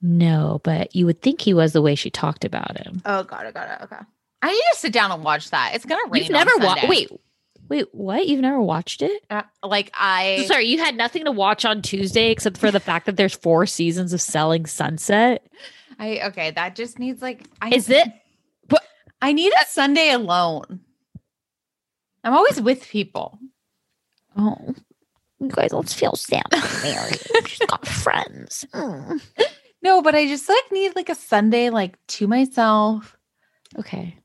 No, 0.00 0.60
but 0.62 0.94
you 0.94 1.06
would 1.06 1.22
think 1.22 1.40
he 1.40 1.54
was 1.54 1.72
the 1.72 1.82
way 1.82 1.94
she 1.94 2.10
talked 2.10 2.44
about 2.44 2.78
him. 2.78 3.02
Oh, 3.04 3.24
got 3.24 3.46
it, 3.46 3.54
got 3.54 3.68
it. 3.68 3.84
Okay, 3.84 4.02
I 4.42 4.52
need 4.52 4.62
to 4.72 4.78
sit 4.78 4.92
down 4.92 5.10
and 5.10 5.24
watch 5.24 5.50
that. 5.50 5.72
It's 5.74 5.84
gonna 5.84 6.08
rain. 6.08 6.22
You've 6.22 6.32
never 6.32 6.56
watched. 6.58 6.88
Wait, 6.88 7.10
wait, 7.68 7.86
what? 7.92 8.28
You've 8.28 8.40
never 8.40 8.60
watched 8.60 9.02
it? 9.02 9.24
Uh, 9.28 9.42
like 9.64 9.90
I 9.94 10.44
Sorry, 10.46 10.66
you 10.66 10.78
had 10.78 10.96
nothing 10.96 11.24
to 11.24 11.32
watch 11.32 11.64
on 11.64 11.82
Tuesday 11.82 12.30
except 12.30 12.58
for 12.58 12.70
the 12.70 12.80
fact 12.80 13.06
that 13.06 13.16
there's 13.16 13.34
four 13.34 13.66
seasons 13.66 14.12
of 14.12 14.20
Selling 14.20 14.66
Sunset. 14.66 15.46
I 15.98 16.20
okay. 16.26 16.52
That 16.52 16.76
just 16.76 16.98
needs 16.98 17.20
like 17.20 17.44
I 17.60 17.70
Is 17.70 17.90
it? 17.90 18.08
I 19.20 19.32
need 19.32 19.52
a 19.52 19.66
Sunday 19.66 20.10
alone. 20.10 20.80
I'm 22.22 22.34
always 22.34 22.60
with 22.60 22.86
people. 22.86 23.38
Oh, 24.38 24.74
you 25.40 25.48
guys, 25.48 25.72
let's 25.72 25.92
feel 25.92 26.14
sad 26.14 26.46
Mary. 26.82 27.12
She's 27.46 27.58
got 27.68 27.86
friends. 27.86 28.64
Mm. 28.72 29.20
No, 29.82 30.02
but 30.02 30.14
I 30.14 30.26
just 30.26 30.48
like 30.48 30.72
need 30.72 30.96
like 30.96 31.08
a 31.08 31.14
Sunday 31.14 31.70
like 31.70 31.98
to 32.08 32.26
myself. 32.26 33.16
Okay. 33.78 34.16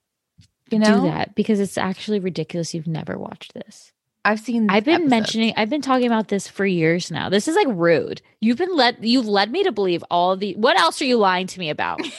You 0.69 0.79
know? 0.79 1.01
do 1.01 1.03
that 1.03 1.35
because 1.35 1.59
it's 1.59 1.77
actually 1.77 2.19
ridiculous. 2.19 2.73
You've 2.73 2.87
never 2.87 3.17
watched 3.17 3.53
this. 3.53 3.91
I've 4.25 4.39
seen. 4.39 4.69
I've 4.69 4.85
been 4.85 4.93
episodes. 4.95 5.09
mentioning. 5.09 5.53
I've 5.57 5.69
been 5.69 5.81
talking 5.81 6.07
about 6.07 6.29
this 6.29 6.47
for 6.47 6.65
years 6.65 7.11
now. 7.11 7.29
This 7.29 7.47
is 7.47 7.55
like 7.55 7.67
rude. 7.69 8.21
You've 8.39 8.57
been 8.57 8.73
led. 8.75 8.97
You've 9.01 9.27
led 9.27 9.51
me 9.51 9.63
to 9.63 9.71
believe 9.71 10.03
all 10.09 10.37
the. 10.37 10.55
What 10.55 10.79
else 10.79 11.01
are 11.01 11.05
you 11.05 11.17
lying 11.17 11.47
to 11.47 11.59
me 11.59 11.69
about? 11.69 11.99
no, 12.01 12.09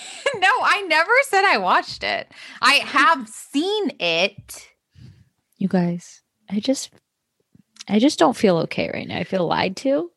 I 0.63 0.85
never 0.87 1.13
said 1.23 1.45
I 1.45 1.57
watched 1.59 2.05
it. 2.05 2.31
I 2.61 2.75
have 2.75 3.27
seen 3.29 3.93
it. 3.99 4.69
You 5.57 5.69
guys, 5.69 6.21
I 6.51 6.61
just, 6.61 6.91
I 7.89 7.99
just 7.99 8.19
don't 8.19 8.37
feel 8.37 8.59
okay 8.59 8.91
right 8.93 9.07
now. 9.07 9.19
I 9.19 9.25
feel 9.25 9.47
lied 9.47 9.77
to. 9.79 10.11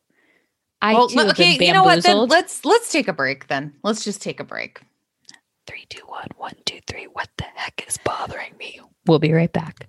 I 0.80 0.94
well, 0.94 1.08
too 1.08 1.16
le- 1.16 1.26
have 1.26 1.36
been 1.36 1.54
okay, 1.56 1.66
you 1.66 1.72
know 1.72 1.82
what? 1.82 2.02
Then 2.02 2.28
let's 2.28 2.64
let's 2.64 2.90
take 2.92 3.08
a 3.08 3.12
break. 3.12 3.48
Then 3.48 3.74
let's 3.82 4.04
just 4.04 4.22
take 4.22 4.40
a 4.40 4.44
break. 4.44 4.80
Three, 5.66 5.84
two, 5.90 6.04
one, 6.06 6.28
one, 6.36 6.54
two, 6.64 6.78
three. 6.86 7.04
What 7.12 7.28
the 7.36 7.44
heck 7.54 7.84
is 7.86 7.98
bothering 7.98 8.56
me? 8.58 8.80
We'll 9.06 9.18
be 9.18 9.32
right 9.32 9.52
back. 9.52 9.86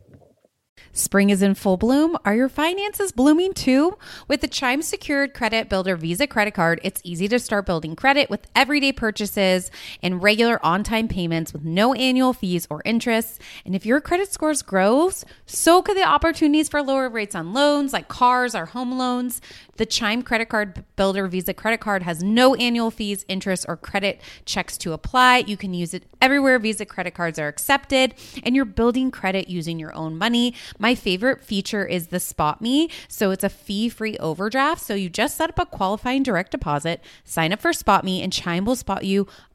Spring 1.00 1.30
is 1.30 1.41
in 1.41 1.56
full 1.56 1.78
bloom. 1.78 2.18
Are 2.26 2.36
your 2.36 2.50
finances 2.50 3.14
blooming 3.14 3.54
too? 3.54 3.97
With 4.28 4.41
the 4.41 4.50
Chime 4.50 4.82
Secured 4.82 5.34
Credit 5.34 5.70
Builder 5.70 5.95
Visa 5.95 6.28
credit 6.28 6.54
card, 6.54 6.82
it's 6.84 7.00
easy 7.06 7.30
to 7.30 7.39
start 7.39 7.66
building 7.66 7.95
credit 7.95 8.30
with 8.30 8.45
everyday 8.54 8.91
purchases 8.91 9.72
and 10.04 10.22
regular 10.22 10.64
on 10.64 10.84
time 10.84 11.08
payments 11.08 11.54
with 11.54 11.64
no 11.64 11.93
annual 11.93 12.34
fees 12.34 12.68
or 12.70 12.82
interest. 12.84 13.41
And 13.66 13.76
if 13.76 13.86
your 13.86 14.02
credit 14.02 14.32
scores 14.32 14.62
grows, 14.62 15.24
so 15.45 15.82
could 15.82 15.95
the 15.95 16.04
opportunities 16.04 16.68
for 16.68 16.84
lower 16.84 17.08
rates 17.08 17.34
on 17.34 17.54
loans 17.54 17.93
like 17.93 18.10
cars 18.10 18.54
or 18.54 18.66
home 18.66 18.97
loans. 18.97 19.39
The 19.80 19.86
Chime 19.86 20.23
Credit 20.23 20.49
Card 20.49 20.84
Builder 20.97 21.25
Visa 21.27 21.53
credit 21.53 21.80
card 21.80 22.03
has 22.03 22.21
no 22.21 22.53
annual 22.55 22.91
fees, 22.91 23.23
interest, 23.30 23.65
or 23.65 23.77
credit 23.77 24.19
checks 24.43 24.77
to 24.80 24.91
apply. 24.91 25.38
You 25.47 25.55
can 25.55 25.73
use 25.73 25.93
it 25.93 26.03
everywhere 26.21 26.59
Visa 26.59 26.86
credit 26.86 27.13
cards 27.13 27.39
are 27.39 27.47
accepted, 27.47 28.13
and 28.43 28.57
you're 28.57 28.65
building 28.65 29.09
credit 29.09 29.47
using 29.47 29.80
your 29.80 29.95
own 29.95 30.17
money. 30.17 30.53
My 30.80 30.95
favorite 30.95 31.41
feature 31.45 31.86
is 31.86 32.07
the 32.07 32.17
SpotMe. 32.17 32.91
So 33.07 33.32
it's 33.32 33.45
a 33.45 33.47
fee 33.47 33.88
free 33.88 34.17
overdraft. 34.17 34.82
So 34.82 34.95
you 34.95 35.09
just 35.09 35.38
set 35.38 35.49
up 35.49 35.59
a 35.59 35.65
qualifying 35.65 36.23
direct 36.23 36.51
deposit, 36.51 37.01
sign 37.23 37.53
up 37.53 37.61
for 37.61 37.71
SpotMe, 37.71 38.21
and 38.21 38.34
Chime 38.34 38.65
will 38.65 38.75
spot 38.75 39.05
you 39.05 39.27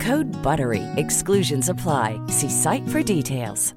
Code 0.00 0.26
BUTTERY. 0.42 0.82
Exclusions 0.96 1.68
apply. 1.68 2.18
See 2.28 2.48
site 2.50 2.86
for 2.88 3.02
details. 3.02 3.74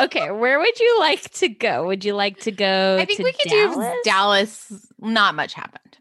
okay, 0.00 0.30
where 0.30 0.58
would 0.58 0.78
you 0.78 0.98
like 1.00 1.22
to 1.32 1.48
go? 1.48 1.86
Would 1.86 2.04
you 2.04 2.14
like 2.14 2.38
to 2.40 2.52
go? 2.52 2.98
I 3.00 3.04
think 3.04 3.18
to 3.18 3.24
we 3.24 3.32
could 3.32 3.50
Dallas? 3.50 3.76
do 3.76 4.00
Dallas. 4.04 4.86
Not 5.00 5.34
much 5.34 5.54
happened. 5.54 5.98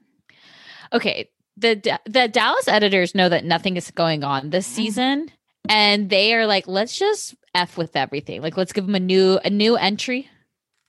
Okay, 0.94 1.30
the 1.58 2.00
the 2.06 2.28
Dallas 2.28 2.68
editors 2.68 3.16
know 3.16 3.30
that 3.30 3.46
nothing 3.46 3.78
is 3.78 3.92
going 3.92 4.24
on 4.24 4.50
this 4.50 4.68
Mm-hmm. 4.68 4.76
season, 4.76 5.32
and 5.68 6.10
they 6.10 6.34
are 6.36 6.46
like, 6.46 6.68
let's 6.68 6.98
just 6.98 7.36
f 7.56 7.78
with 7.78 7.96
everything. 7.96 8.42
Like, 8.42 8.58
let's 8.58 8.74
give 8.74 8.86
them 8.86 8.96
a 8.96 9.00
new 9.00 9.40
a 9.44 9.50
new 9.50 9.76
entry, 9.76 10.30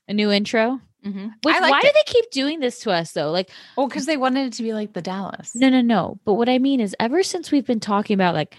a 0.08 0.12
new 0.14 0.30
intro. 0.30 0.80
Mm-hmm. 1.04 1.28
Which, 1.42 1.54
I 1.54 1.60
liked 1.60 1.70
why 1.72 1.80
do 1.80 1.90
they 1.94 2.12
keep 2.12 2.30
doing 2.30 2.60
this 2.60 2.80
to 2.80 2.90
us 2.90 3.12
though? 3.12 3.30
Like, 3.30 3.50
oh, 3.78 3.88
because 3.88 4.06
they 4.06 4.16
wanted 4.16 4.46
it 4.48 4.52
to 4.54 4.62
be 4.62 4.72
like 4.74 4.92
the 4.92 5.02
Dallas. 5.02 5.54
no, 5.54 5.68
no, 5.70 5.80
no. 5.80 6.18
But 6.24 6.34
what 6.34 6.48
I 6.48 6.58
mean 6.58 6.80
is, 6.80 6.94
ever 7.00 7.22
since 7.22 7.50
we've 7.50 7.66
been 7.66 7.80
talking 7.80 8.14
about 8.14 8.34
like, 8.34 8.56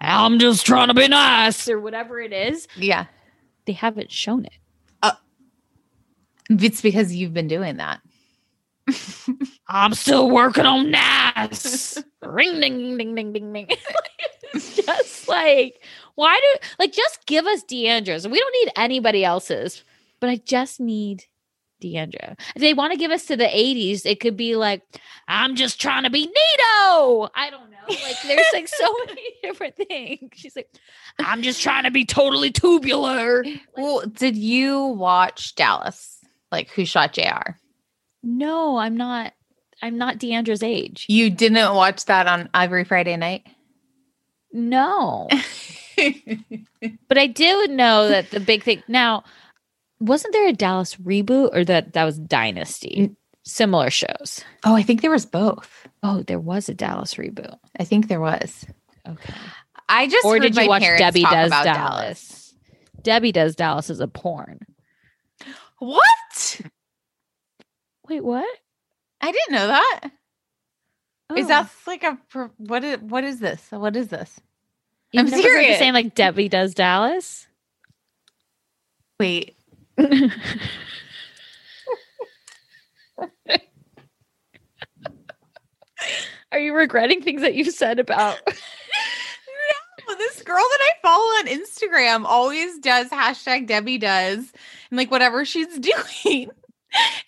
I'm 0.00 0.38
just 0.38 0.66
trying 0.66 0.88
to 0.88 0.94
be 0.94 1.06
nice 1.08 1.68
or 1.68 1.80
whatever 1.80 2.20
it 2.20 2.32
is, 2.32 2.66
Yeah. 2.76 3.06
they 3.66 3.72
haven't 3.72 4.10
shown 4.10 4.44
it. 4.44 4.52
It's 6.50 6.82
because 6.82 7.14
you've 7.14 7.32
been 7.32 7.48
doing 7.48 7.78
that. 7.78 8.00
I'm 9.68 9.94
still 9.94 10.30
working 10.30 10.66
on 10.66 10.90
nice. 10.90 12.02
Ring 12.22 12.60
ding 12.60 12.98
ding 12.98 13.14
ding 13.14 13.32
ding 13.32 13.52
ding. 13.52 13.66
it's 14.52 14.76
just 14.86 15.26
like 15.26 15.82
why 16.16 16.38
do 16.38 16.66
like 16.78 16.92
just 16.92 17.24
give 17.26 17.46
us 17.46 17.62
D'Andra's. 17.62 18.28
We 18.28 18.38
don't 18.38 18.54
need 18.62 18.72
anybody 18.76 19.24
else's, 19.24 19.84
but 20.20 20.28
I 20.28 20.36
just 20.36 20.80
need 20.80 21.24
D'Andra. 21.80 22.36
If 22.54 22.60
they 22.60 22.74
want 22.74 22.92
to 22.92 22.98
give 22.98 23.10
us 23.10 23.26
to 23.26 23.36
the 23.36 23.44
80s, 23.44 24.06
it 24.06 24.20
could 24.20 24.36
be 24.36 24.56
like, 24.56 24.82
I'm 25.28 25.56
just 25.56 25.80
trying 25.80 26.04
to 26.04 26.10
be 26.10 26.26
Nito. 26.26 27.30
I 27.34 27.48
don't 27.50 27.70
know. 27.70 27.76
Like 27.88 28.16
there's 28.26 28.46
like 28.52 28.68
so 28.68 28.94
many 29.06 29.22
different 29.42 29.76
things. 29.76 30.30
She's 30.34 30.56
like, 30.56 30.68
I'm 31.18 31.42
just 31.42 31.62
trying 31.62 31.84
to 31.84 31.90
be 31.90 32.04
totally 32.04 32.50
tubular. 32.50 33.44
Well, 33.76 34.02
did 34.06 34.36
you 34.36 34.84
watch 34.86 35.54
Dallas? 35.54 36.18
Like 36.50 36.70
who 36.70 36.84
shot 36.84 37.12
JR? 37.12 37.58
No, 38.22 38.78
I'm 38.78 38.96
not. 38.96 39.32
I'm 39.82 39.98
not 39.98 40.18
D'Andra's 40.18 40.62
age. 40.62 41.04
You 41.08 41.28
didn't 41.28 41.74
watch 41.74 42.06
that 42.06 42.26
on 42.26 42.48
every 42.54 42.84
Friday 42.84 43.16
night? 43.16 43.46
No. 44.50 45.28
But 47.08 47.18
I 47.18 47.26
do 47.26 47.66
know 47.68 48.08
that 48.08 48.30
the 48.30 48.40
big 48.40 48.62
thing 48.62 48.82
now 48.88 49.24
wasn't 50.04 50.32
there 50.32 50.48
a 50.48 50.52
Dallas 50.52 50.96
reboot 50.96 51.50
or 51.54 51.64
that 51.64 51.92
that 51.94 52.04
was 52.04 52.18
Dynasty? 52.18 53.14
Similar 53.46 53.90
shows. 53.90 54.42
oh, 54.64 54.74
I 54.74 54.82
think 54.82 55.02
there 55.02 55.10
was 55.10 55.26
both. 55.26 55.86
Oh, 56.02 56.22
there 56.22 56.38
was 56.40 56.68
a 56.68 56.74
Dallas 56.74 57.14
reboot. 57.14 57.58
I 57.78 57.84
think 57.84 58.08
there 58.08 58.20
was. 58.20 58.64
Okay. 59.06 59.34
I 59.88 60.06
just 60.06 60.24
or 60.24 60.34
heard 60.34 60.42
did 60.42 60.56
you 60.56 60.62
my 60.62 60.68
watch 60.68 60.82
Debbie 60.82 61.22
Does 61.22 61.48
about 61.48 61.64
Dallas? 61.64 62.54
Debbie 63.02 63.32
Does 63.32 63.54
Dallas 63.54 63.90
is 63.90 64.00
a 64.00 64.08
porn. 64.08 64.60
What? 65.78 66.60
Wait, 68.08 68.24
what? 68.24 68.48
I 69.20 69.30
didn't 69.32 69.52
know 69.52 69.66
that. 69.66 70.00
Is 71.36 71.44
Oh. 71.46 71.48
that 71.48 71.70
like 71.86 72.02
a 72.02 72.18
pro- 72.30 72.50
what 72.56 72.82
is 72.84 72.98
what 73.00 73.24
is 73.24 73.40
this? 73.40 73.60
What 73.70 73.94
is 73.96 74.08
this? 74.08 74.40
You've 75.12 75.26
I'm 75.26 75.30
never 75.30 75.42
heard 75.42 75.48
the 75.50 75.60
serious. 75.60 75.78
same 75.78 75.92
like 75.94 76.14
Debbie 76.14 76.48
Does 76.48 76.72
Dallas? 76.74 77.46
Wait. 79.20 79.56
Are 86.52 86.58
you 86.58 86.74
regretting 86.74 87.22
things 87.22 87.42
that 87.42 87.54
you've 87.54 87.74
said 87.74 87.98
about 87.98 88.38
no, 90.08 90.14
this 90.16 90.42
girl 90.42 90.56
that 90.56 90.78
I 90.80 90.92
follow 91.02 91.24
on 91.24 91.46
Instagram 91.46 92.24
always 92.24 92.78
does 92.78 93.08
hashtag 93.08 93.66
Debbie 93.66 93.98
does 93.98 94.52
and 94.90 94.98
like 94.98 95.10
whatever 95.10 95.44
she's 95.44 95.78
doing. 95.78 96.50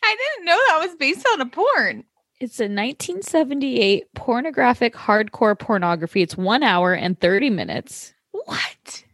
I 0.03 0.17
didn't 0.17 0.47
know 0.47 0.59
that 0.69 0.87
was 0.87 0.95
based 0.97 1.27
on 1.33 1.41
a 1.41 1.47
porn. 1.47 2.05
It's 2.39 2.61
a 2.61 2.65
1978 2.65 4.13
pornographic 4.15 4.95
hardcore 4.95 5.59
pornography. 5.59 6.23
It's 6.23 6.37
one 6.37 6.63
hour 6.63 6.93
and 6.93 7.19
30 7.19 7.51
minutes. 7.51 8.13
What? 8.33 9.05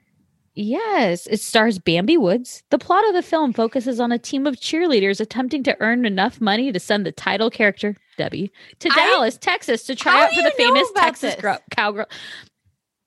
Yes, 0.54 1.26
it 1.28 1.40
stars 1.40 1.78
Bambi 1.78 2.18
Woods. 2.18 2.62
The 2.70 2.78
plot 2.78 3.06
of 3.08 3.14
the 3.14 3.22
film 3.22 3.52
focuses 3.54 3.98
on 3.98 4.12
a 4.12 4.18
team 4.18 4.46
of 4.46 4.56
cheerleaders 4.56 5.18
attempting 5.20 5.62
to 5.62 5.76
earn 5.80 6.04
enough 6.04 6.40
money 6.42 6.70
to 6.72 6.78
send 6.78 7.06
the 7.06 7.12
title 7.12 7.48
character, 7.48 7.96
Debbie, 8.18 8.52
to 8.80 8.90
I- 8.90 8.94
Dallas, 8.94 9.38
Texas 9.38 9.84
to 9.84 9.94
try 9.94 10.24
out 10.24 10.30
for 10.32 10.42
the 10.42 10.50
famous 10.56 10.90
Texas 10.94 11.36
this? 11.36 11.58
cowgirl. 11.70 12.06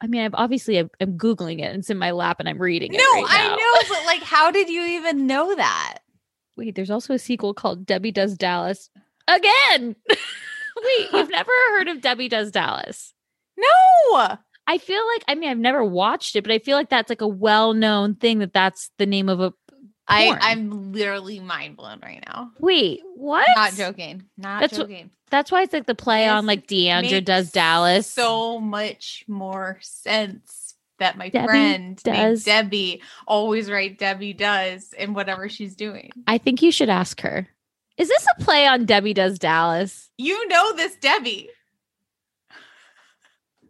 I 0.02 0.08
mean, 0.08 0.22
I've 0.22 0.34
obviously 0.36 0.78
I'm, 0.78 0.90
I'm 1.00 1.18
googling 1.18 1.60
it. 1.60 1.66
and 1.70 1.80
It's 1.80 1.90
in 1.92 1.98
my 2.00 2.12
lap 2.12 2.40
and 2.40 2.50
I'm 2.50 2.58
reading 2.62 2.94
it. 2.94 2.98
No, 2.98 3.22
right 3.24 3.28
I 3.30 3.48
know, 3.56 3.90
but 3.96 4.06
like 4.06 4.24
how 4.24 4.50
did 4.52 4.68
you 4.70 4.84
even 4.84 5.28
know 5.28 5.56
that? 5.56 6.00
Wait, 6.58 6.74
there's 6.76 6.92
also 6.92 7.14
a 7.14 7.20
sequel 7.20 7.54
called 7.54 7.86
Debbie 7.86 8.12
Does 8.12 8.36
Dallas. 8.38 8.90
Again. 9.28 9.96
Wait, 10.10 11.08
you've 11.14 11.30
never 11.32 11.52
heard 11.72 11.88
of 11.90 12.02
Debbie 12.02 12.28
Does 12.30 12.52
Dallas? 12.52 13.14
No. 13.58 14.38
I 14.68 14.78
feel 14.78 15.02
like 15.14 15.24
I 15.28 15.36
mean 15.36 15.50
I've 15.50 15.58
never 15.58 15.84
watched 15.84 16.36
it, 16.36 16.42
but 16.44 16.52
I 16.52 16.60
feel 16.60 16.78
like 16.78 16.90
that's 16.90 17.10
like 17.10 17.22
a 17.22 17.28
well-known 17.28 18.16
thing 18.16 18.40
that 18.40 18.54
that's 18.54 18.92
the 18.98 19.06
name 19.06 19.30
of 19.30 19.40
a. 19.40 19.54
I 20.08 20.26
porn. 20.28 20.40
I'm 20.42 20.92
literally 20.94 21.40
mind 21.40 21.78
blown 21.78 22.00
right 22.04 22.24
now. 22.28 22.52
Wait, 22.60 23.02
what? 23.16 23.48
Not 23.56 23.74
joking. 23.74 24.26
Not 24.38 24.62
That's 24.62 24.78
joking. 24.78 25.10
That's 25.32 25.52
why 25.52 25.64
it's 25.64 25.74
like 25.74 25.88
the 25.88 25.96
play 25.96 26.28
on 26.28 26.46
like 26.46 26.68
D'Andra 26.68 27.22
does 27.22 27.52
Dallas. 27.52 28.06
So 28.10 28.60
much 28.60 29.24
more 29.28 29.80
sense 29.82 30.76
that 31.00 31.18
my 31.18 31.30
Debbie 31.30 31.48
friend 31.48 32.04
does- 32.04 32.44
Debbie 32.44 33.02
always 33.28 33.70
write 33.70 33.98
Debbie 33.98 34.34
does 34.34 34.94
in 34.94 35.14
whatever 35.14 35.50
she's 35.50 35.76
doing. 35.76 36.12
I 36.28 36.38
think 36.38 36.62
you 36.62 36.72
should 36.72 36.90
ask 36.90 37.22
her. 37.22 37.48
Is 37.98 38.08
this 38.08 38.28
a 38.38 38.44
play 38.44 38.68
on 38.68 38.86
Debbie 38.86 39.14
Does 39.14 39.40
Dallas? 39.40 40.10
You 40.18 40.48
know 40.48 40.76
this 40.76 40.96
Debbie. 40.98 41.50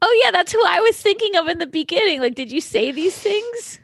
Oh 0.07 0.21
yeah, 0.23 0.29
that's 0.29 0.51
who 0.51 0.63
I 0.63 0.81
was 0.81 0.95
thinking 1.01 1.35
of 1.35 1.47
in 1.47 1.57
the 1.57 1.65
beginning. 1.65 2.19
Like, 2.21 2.35
did 2.35 2.51
you 2.51 2.61
say 2.61 2.91
these 2.91 3.17
things? 3.17 3.79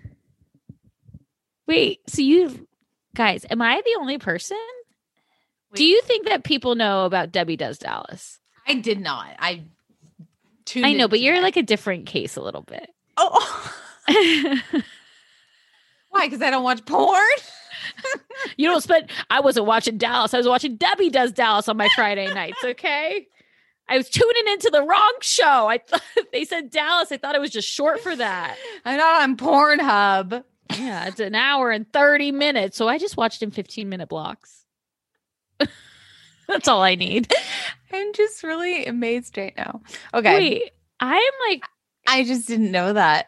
Wait, 1.67 2.01
so 2.07 2.21
you 2.21 2.67
guys, 3.15 3.43
am 3.49 3.59
I 3.59 3.81
the 3.83 3.99
only 3.99 4.19
person? 4.19 4.57
Do 5.73 5.83
you 5.83 5.99
think 6.03 6.27
that 6.27 6.43
people 6.43 6.75
know 6.75 7.05
about 7.05 7.31
Debbie 7.31 7.55
Does 7.55 7.79
Dallas? 7.79 8.39
I 8.67 8.75
did 8.75 8.99
not. 8.99 9.29
I 9.39 9.63
I 10.75 10.93
know, 10.93 11.07
but 11.07 11.19
you're 11.21 11.33
today. 11.33 11.43
like 11.43 11.57
a 11.57 11.63
different 11.63 12.05
case 12.05 12.35
a 12.35 12.41
little 12.41 12.61
bit. 12.61 12.87
oh 13.17 13.73
why? 16.09 16.27
Because 16.27 16.41
I 16.43 16.51
don't 16.51 16.63
watch 16.63 16.85
porn. 16.85 17.17
you 18.57 18.67
don't 18.69 18.81
spend 18.81 19.09
I 19.31 19.39
wasn't 19.39 19.65
watching 19.65 19.97
Dallas. 19.97 20.35
I 20.35 20.37
was 20.37 20.47
watching 20.47 20.75
Debbie 20.75 21.09
Does 21.09 21.31
Dallas 21.31 21.67
on 21.67 21.77
my 21.77 21.89
Friday 21.95 22.31
nights, 22.31 22.59
okay? 22.63 23.27
I 23.91 23.97
was 23.97 24.09
tuning 24.09 24.47
into 24.47 24.69
the 24.71 24.83
wrong 24.83 25.13
show. 25.19 25.67
I 25.67 25.77
thought 25.79 26.01
they 26.31 26.45
said 26.45 26.69
Dallas. 26.69 27.11
I 27.11 27.17
thought 27.17 27.35
it 27.35 27.41
was 27.41 27.51
just 27.51 27.67
short 27.67 27.99
for 27.99 28.15
that. 28.15 28.55
I'm 28.85 28.97
not 28.97 29.21
on 29.23 29.35
Pornhub. 29.35 30.45
Yeah, 30.79 31.07
it's 31.07 31.19
an 31.19 31.35
hour 31.35 31.71
and 31.71 31.91
30 31.91 32.31
minutes. 32.31 32.77
So 32.77 32.87
I 32.87 32.97
just 32.97 33.17
watched 33.17 33.43
in 33.43 33.51
15 33.51 33.89
minute 33.89 34.07
blocks. 34.07 34.63
That's 36.47 36.69
all 36.69 36.81
I 36.81 36.95
need. 36.95 37.33
I'm 37.91 38.13
just 38.13 38.43
really 38.43 38.85
amazed 38.85 39.37
right 39.37 39.53
now. 39.57 39.81
Okay. 40.13 40.35
Wait, 40.35 40.71
I 41.01 41.15
am 41.15 41.49
like, 41.49 41.63
I 42.07 42.23
just 42.23 42.47
didn't 42.47 42.71
know 42.71 42.93
that. 42.93 43.27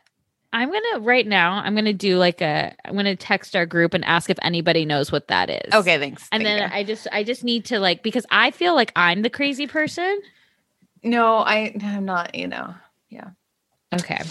I'm 0.54 0.72
gonna 0.72 1.04
right 1.04 1.28
now, 1.28 1.56
I'm 1.56 1.76
gonna 1.76 1.92
do 1.94 2.18
like 2.18 2.40
a 2.40 2.74
I'm 2.86 2.96
gonna 2.96 3.16
text 3.18 3.56
our 3.56 3.66
group 3.66 3.94
and 3.94 4.06
ask 4.06 4.30
if 4.30 4.38
anybody 4.42 4.86
knows 4.86 5.12
what 5.12 5.28
that 5.28 5.50
is. 5.50 5.74
Okay, 5.74 5.98
thanks. 5.98 6.30
And 6.32 6.44
Thank 6.44 6.60
then 6.60 6.70
you. 6.70 6.76
I 6.78 6.84
just 6.84 7.08
I 7.12 7.24
just 7.24 7.44
need 7.44 7.66
to 7.66 7.80
like 7.80 8.04
because 8.04 8.26
I 8.30 8.52
feel 8.52 8.76
like 8.76 8.94
I'm 8.96 9.24
the 9.24 9.32
crazy 9.32 9.68
person. 9.68 10.22
No, 11.04 11.38
I 11.38 11.76
I'm 11.82 12.06
not, 12.06 12.36
you 12.36 12.48
know. 12.48 12.74
Yeah. 13.10 13.30
Okay. 13.94 14.22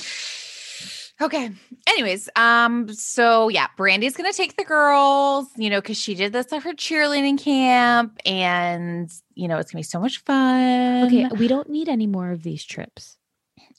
Okay. 1.20 1.50
Anyways, 1.86 2.28
um, 2.34 2.92
so 2.92 3.48
yeah, 3.48 3.68
Brandi's 3.76 4.16
gonna 4.16 4.32
take 4.32 4.56
the 4.56 4.64
girls, 4.64 5.46
you 5.56 5.70
know, 5.70 5.80
because 5.80 5.96
she 6.00 6.14
did 6.14 6.32
this 6.32 6.52
at 6.52 6.62
her 6.64 6.72
cheerleading 6.72 7.38
camp, 7.38 8.18
and 8.26 9.10
you 9.34 9.46
know, 9.46 9.58
it's 9.58 9.70
gonna 9.70 9.80
be 9.80 9.84
so 9.84 10.00
much 10.00 10.18
fun. 10.24 11.06
Okay, 11.06 11.28
we 11.38 11.46
don't 11.48 11.68
need 11.70 11.88
any 11.88 12.06
more 12.06 12.30
of 12.32 12.42
these 12.42 12.64
trips. 12.64 13.16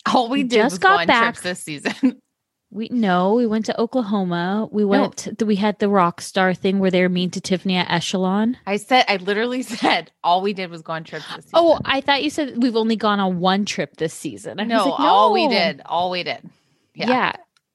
All 0.05 0.29
we 0.29 0.39
We 0.39 0.43
did 0.49 0.57
just 0.57 0.73
was 0.73 0.79
got 0.79 1.07
back. 1.07 1.41
this 1.41 1.59
season. 1.59 2.21
We 2.73 2.89
no, 2.89 3.35
we 3.35 3.45
went 3.45 3.67
to 3.67 3.79
Oklahoma. 3.79 4.67
We 4.71 4.83
went. 4.83 5.17
To, 5.17 5.45
we 5.45 5.55
had 5.55 5.77
the 5.77 5.89
rock 5.89 6.21
star 6.21 6.55
thing 6.55 6.79
where 6.79 6.89
they 6.89 7.03
were 7.03 7.09
mean 7.09 7.29
to 7.31 7.39
Tiffany 7.39 7.75
at 7.75 7.89
Echelon. 7.91 8.57
I 8.65 8.77
said, 8.77 9.05
I 9.07 9.17
literally 9.17 9.61
said, 9.61 10.11
all 10.23 10.41
we 10.41 10.53
did 10.53 10.71
was 10.71 10.81
go 10.81 10.93
on 10.93 11.03
trips 11.03 11.27
this 11.35 11.45
oh, 11.53 11.73
season. 11.73 11.77
Oh, 11.77 11.79
I 11.85 12.01
thought 12.01 12.23
you 12.23 12.31
said 12.31 12.63
we've 12.63 12.75
only 12.75 12.95
gone 12.95 13.19
on 13.19 13.39
one 13.39 13.65
trip 13.65 13.97
this 13.97 14.13
season. 14.13 14.59
I 14.59 14.63
was 14.63 14.69
no, 14.69 14.91
all 14.91 15.31
we 15.33 15.47
did, 15.47 15.83
all 15.85 16.09
we 16.09 16.23
did. 16.23 16.49
Yeah. 16.95 17.09
Yeah. 17.09 17.33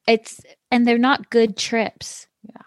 it's 0.09 0.41
and 0.73 0.85
they're 0.85 0.99
not 0.99 1.31
good 1.31 1.57
trips. 1.57 2.27
Yeah. 2.43 2.63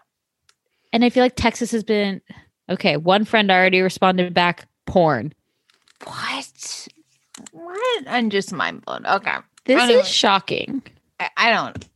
and 0.90 1.04
I 1.04 1.10
feel 1.10 1.22
like 1.22 1.36
Texas 1.36 1.70
has 1.72 1.84
been 1.84 2.22
okay. 2.70 2.96
One 2.96 3.26
friend 3.26 3.50
already 3.50 3.82
responded 3.82 4.32
back, 4.32 4.66
porn. 4.86 5.34
What? 6.04 6.88
What? 7.52 8.04
I'm 8.06 8.30
just 8.30 8.54
mind 8.54 8.86
blown. 8.86 9.04
Okay. 9.04 9.36
This 9.66 9.82
Anyway. 9.82 10.00
is 10.00 10.08
shocking. 10.08 10.82
I, 11.20 11.28
I 11.36 11.50
don't. 11.50 11.88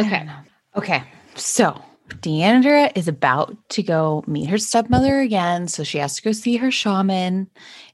Okay. 0.00 0.28
Okay. 0.76 1.02
So 1.34 1.82
D'Andra 2.20 2.90
is 2.94 3.08
about 3.08 3.56
to 3.70 3.82
go 3.82 4.24
meet 4.26 4.48
her 4.48 4.58
stepmother 4.58 5.20
again. 5.20 5.68
So 5.68 5.84
she 5.84 5.98
has 5.98 6.16
to 6.16 6.22
go 6.22 6.32
see 6.32 6.56
her 6.56 6.70
shaman, 6.70 7.48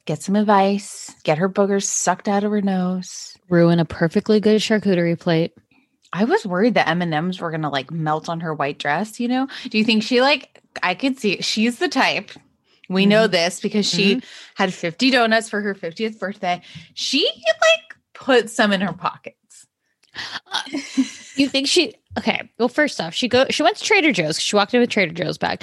get 0.04 0.22
some 0.22 0.36
advice, 0.36 1.14
get 1.24 1.38
her 1.38 1.48
boogers 1.48 1.84
sucked 1.84 2.28
out 2.28 2.44
of 2.44 2.50
her 2.50 2.62
nose. 2.62 3.36
Ruin 3.48 3.78
a 3.78 3.84
perfectly 3.84 4.40
good 4.40 4.60
charcuterie 4.60 5.18
plate. 5.18 5.52
I 6.12 6.24
was 6.24 6.46
worried 6.46 6.74
that 6.74 6.88
M 6.88 7.02
and 7.02 7.12
M's 7.12 7.40
were 7.40 7.50
gonna 7.50 7.70
like 7.70 7.90
melt 7.90 8.28
on 8.28 8.40
her 8.40 8.54
white 8.54 8.78
dress. 8.78 9.20
You 9.20 9.28
know? 9.28 9.48
Do 9.68 9.78
you 9.78 9.84
think 9.84 10.02
she 10.02 10.20
like? 10.20 10.62
I 10.82 10.94
could 10.94 11.18
see 11.18 11.40
she's 11.40 11.78
the 11.78 11.88
type. 11.88 12.30
We 12.88 13.06
know 13.06 13.24
mm-hmm. 13.24 13.32
this 13.32 13.60
because 13.60 13.88
she 13.88 14.16
mm-hmm. 14.16 14.26
had 14.54 14.72
50 14.72 15.10
donuts 15.10 15.48
for 15.48 15.60
her 15.60 15.74
50th 15.74 16.18
birthday. 16.18 16.62
She 16.94 17.28
like 17.34 17.96
put 18.14 18.48
some 18.48 18.72
in 18.72 18.80
her 18.80 18.92
pockets. 18.92 19.66
Uh, 20.50 20.62
You 21.36 21.48
think 21.48 21.68
she 21.68 21.94
okay? 22.18 22.50
Well, 22.58 22.68
first 22.68 23.00
off, 23.00 23.14
she 23.14 23.28
go 23.28 23.46
she 23.50 23.62
went 23.62 23.76
to 23.76 23.84
Trader 23.84 24.12
Joe's. 24.12 24.40
She 24.40 24.56
walked 24.56 24.74
in 24.74 24.80
with 24.80 24.90
Trader 24.90 25.12
Joe's 25.12 25.38
bag. 25.38 25.62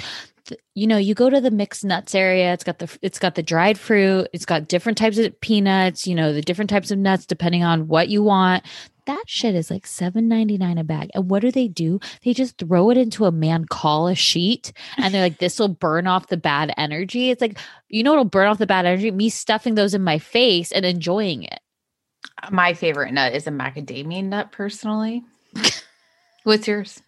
You 0.74 0.86
know, 0.86 0.98
you 0.98 1.14
go 1.14 1.30
to 1.30 1.40
the 1.40 1.50
mixed 1.50 1.84
nuts 1.84 2.14
area. 2.14 2.52
It's 2.52 2.64
got 2.64 2.78
the 2.78 2.98
it's 3.02 3.18
got 3.18 3.34
the 3.34 3.42
dried 3.42 3.78
fruit. 3.78 4.28
It's 4.32 4.44
got 4.44 4.68
different 4.68 4.98
types 4.98 5.18
of 5.18 5.38
peanuts. 5.40 6.06
You 6.06 6.14
know, 6.14 6.32
the 6.32 6.42
different 6.42 6.70
types 6.70 6.90
of 6.90 6.98
nuts 6.98 7.26
depending 7.26 7.64
on 7.64 7.88
what 7.88 8.08
you 8.08 8.22
want. 8.22 8.64
That 9.06 9.24
shit 9.26 9.54
is 9.54 9.70
like 9.70 9.86
seven 9.86 10.28
ninety 10.28 10.56
nine 10.56 10.78
a 10.78 10.84
bag. 10.84 11.10
And 11.14 11.28
what 11.28 11.42
do 11.42 11.50
they 11.50 11.68
do? 11.68 11.98
They 12.22 12.32
just 12.32 12.56
throw 12.56 12.90
it 12.90 12.96
into 12.96 13.26
a 13.26 13.32
man 13.32 13.66
call 13.66 14.08
a 14.08 14.14
sheet, 14.14 14.72
and 14.96 15.12
they're 15.12 15.22
like, 15.22 15.38
"This 15.38 15.58
will 15.58 15.68
burn 15.68 16.06
off 16.06 16.28
the 16.28 16.36
bad 16.36 16.72
energy." 16.78 17.30
It's 17.30 17.40
like, 17.42 17.58
you 17.88 18.02
know, 18.02 18.12
it'll 18.12 18.24
burn 18.24 18.46
off 18.46 18.58
the 18.58 18.66
bad 18.66 18.86
energy? 18.86 19.10
Me 19.10 19.28
stuffing 19.28 19.74
those 19.74 19.92
in 19.92 20.02
my 20.02 20.18
face 20.18 20.72
and 20.72 20.86
enjoying 20.86 21.42
it. 21.42 21.60
My 22.50 22.74
favorite 22.74 23.12
nut 23.12 23.34
is 23.34 23.46
a 23.46 23.50
macadamia 23.50 24.24
nut, 24.24 24.52
personally. 24.52 25.22
What's 26.44 26.66
yours? 26.68 27.02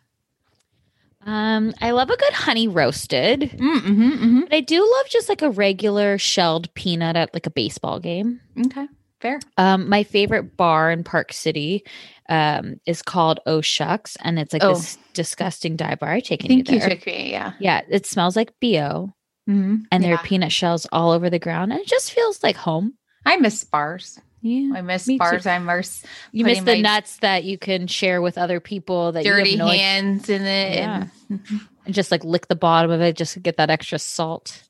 Um, 1.25 1.75
I 1.81 1.91
love 1.91 2.09
a 2.11 2.17
good 2.17 2.33
honey 2.33 2.69
roasted. 2.69 3.41
Mm-hmm, 3.41 3.93
mm-hmm. 3.93 4.41
But 4.43 4.53
I 4.55 4.61
do 4.61 4.81
love 4.81 5.07
just 5.11 5.29
like 5.29 5.43
a 5.43 5.51
regular 5.51 6.19
shelled 6.19 6.73
peanut 6.75 7.17
at 7.17 7.35
like 7.35 7.47
a 7.47 7.51
baseball 7.51 7.99
game. 7.99 8.41
Okay, 8.67 8.87
fair. 9.21 9.41
Um, 9.57 9.89
my 9.89 10.05
favorite 10.05 10.57
bar 10.57 10.91
in 10.91 11.03
Park 11.05 11.33
City 11.33 11.85
um 12.29 12.77
is 12.87 13.03
called 13.03 13.41
Oh 13.47 13.61
Shucks, 13.61 14.17
and 14.23 14.39
it's 14.39 14.53
like 14.53 14.63
Oh. 14.63 14.75
this 14.75 14.99
disgusting 15.15 15.75
dive 15.77 15.99
bar. 15.99 16.11
I 16.13 16.21
taken 16.21 16.47
think 16.49 16.69
you 16.69 16.75
you 16.75 16.81
there. 16.81 16.91
took 16.91 17.07
me. 17.07 17.31
Yeah. 17.33 17.53
yeah, 17.59 17.81
it 17.89 18.07
smells 18.07 18.37
like 18.37 18.53
bo, 18.61 19.13
Mm-hmm. 19.49 19.77
and 19.91 20.03
there 20.05 20.13
yeah. 20.13 20.17
are 20.21 20.25
peanut 20.25 20.53
shells 20.53 20.87
all 20.93 21.11
over 21.11 21.29
the 21.29 21.39
ground, 21.41 21.73
and 21.73 21.81
it 21.81 21.87
just 21.89 22.13
feels 22.13 22.43
like 22.43 22.57
home. 22.57 22.95
I 23.25 23.37
miss 23.37 23.65
bars. 23.65 24.21
Yeah, 24.43 24.77
I 24.77 24.83
miss 24.83 25.09
me 25.09 25.15
too. 25.15 25.19
bars. 25.19 25.47
I 25.47 25.59
miss 25.59 26.05
you 26.33 26.45
miss 26.45 26.61
the 26.61 26.81
nuts 26.81 27.17
that 27.19 27.45
you 27.45 27.59
can 27.59 27.87
share 27.89 28.21
with 28.23 28.39
other 28.39 28.61
people 28.61 29.13
that 29.13 29.25
dirty 29.25 29.51
you 29.51 29.59
have 29.59 29.67
no 29.67 29.73
idea- 29.73 29.83
hands 29.83 30.29
in 30.29 30.43
it. 30.43 30.75
Yeah. 30.77 31.07
and- 31.31 31.41
and 31.85 31.95
just 31.95 32.11
like 32.11 32.23
lick 32.25 32.49
the 32.49 32.57
bottom 32.57 32.91
of 32.91 33.01
it 33.01 33.17
just 33.17 33.35
to 33.35 33.41
get 33.41 33.57
that 33.59 33.71
extra 33.71 33.99
salt. 33.99 34.63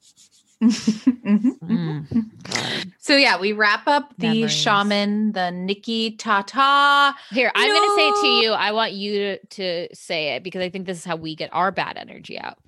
Mhm. 0.62 1.58
Mm. 1.60 2.30
So 2.98 3.14
yeah, 3.16 3.38
we 3.38 3.52
wrap 3.52 3.86
up 3.86 4.12
the 4.18 4.28
Memories. 4.28 4.52
shaman, 4.52 5.30
the 5.32 5.50
Nikki 5.52 6.12
Tata. 6.16 7.14
Here, 7.30 7.52
I'm 7.54 7.68
going 7.68 7.88
to 7.90 7.96
say 7.96 8.08
it 8.08 8.20
to 8.22 8.44
you. 8.44 8.52
I 8.52 8.72
want 8.72 8.92
you 8.94 9.12
to, 9.12 9.46
to 9.86 9.94
say 9.94 10.34
it 10.34 10.42
because 10.42 10.60
I 10.62 10.70
think 10.70 10.86
this 10.86 10.98
is 10.98 11.04
how 11.04 11.14
we 11.14 11.36
get 11.36 11.50
our 11.52 11.70
bad 11.70 11.96
energy 11.98 12.36
out. 12.38 12.58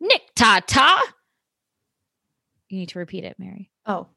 Nick 0.00 0.20
Tata. 0.34 0.98
You 2.68 2.80
need 2.80 2.90
to 2.90 2.98
repeat 2.98 3.24
it, 3.24 3.36
Mary. 3.38 3.70
Oh, 3.86 4.00
it 4.00 4.06
was 4.06 4.08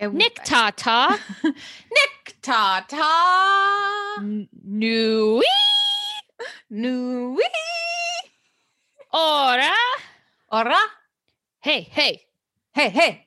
Nick 0.00 0.36
fine. 0.38 0.46
Tata. 0.46 1.18
Nick 1.44 2.36
Tata. 2.42 3.10
Nui. 4.64 5.44
Nui. 6.70 7.42
Ora. 9.12 9.72
Ora. 10.50 10.76
Hey, 11.60 11.82
hey. 11.82 12.22
Hey, 12.72 12.88
hey. 12.88 13.26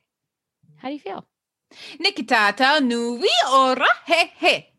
How 0.76 0.88
do 0.88 0.94
you 0.94 1.00
feel? 1.00 1.26
Nick 1.98 2.26
Tata. 2.26 2.80
Nui. 2.80 3.28
Ora. 3.52 3.86
Hey, 4.06 4.32
hey. 4.36 4.72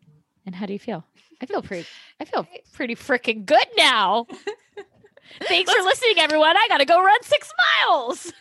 And 0.46 0.54
how 0.54 0.66
do 0.66 0.72
you 0.72 0.78
feel? 0.78 1.04
I 1.42 1.46
feel 1.46 1.62
pretty 1.62 1.86
I 2.20 2.24
feel 2.24 2.46
pretty 2.72 2.94
freaking 2.94 3.46
good 3.46 3.66
now. 3.76 4.26
Thanks 5.48 5.72
for 5.72 5.82
listening, 5.82 6.18
everyone. 6.18 6.56
I 6.56 6.66
gotta 6.68 6.84
go 6.84 7.02
run 7.02 7.22
six 7.22 7.50
miles. 7.86 8.32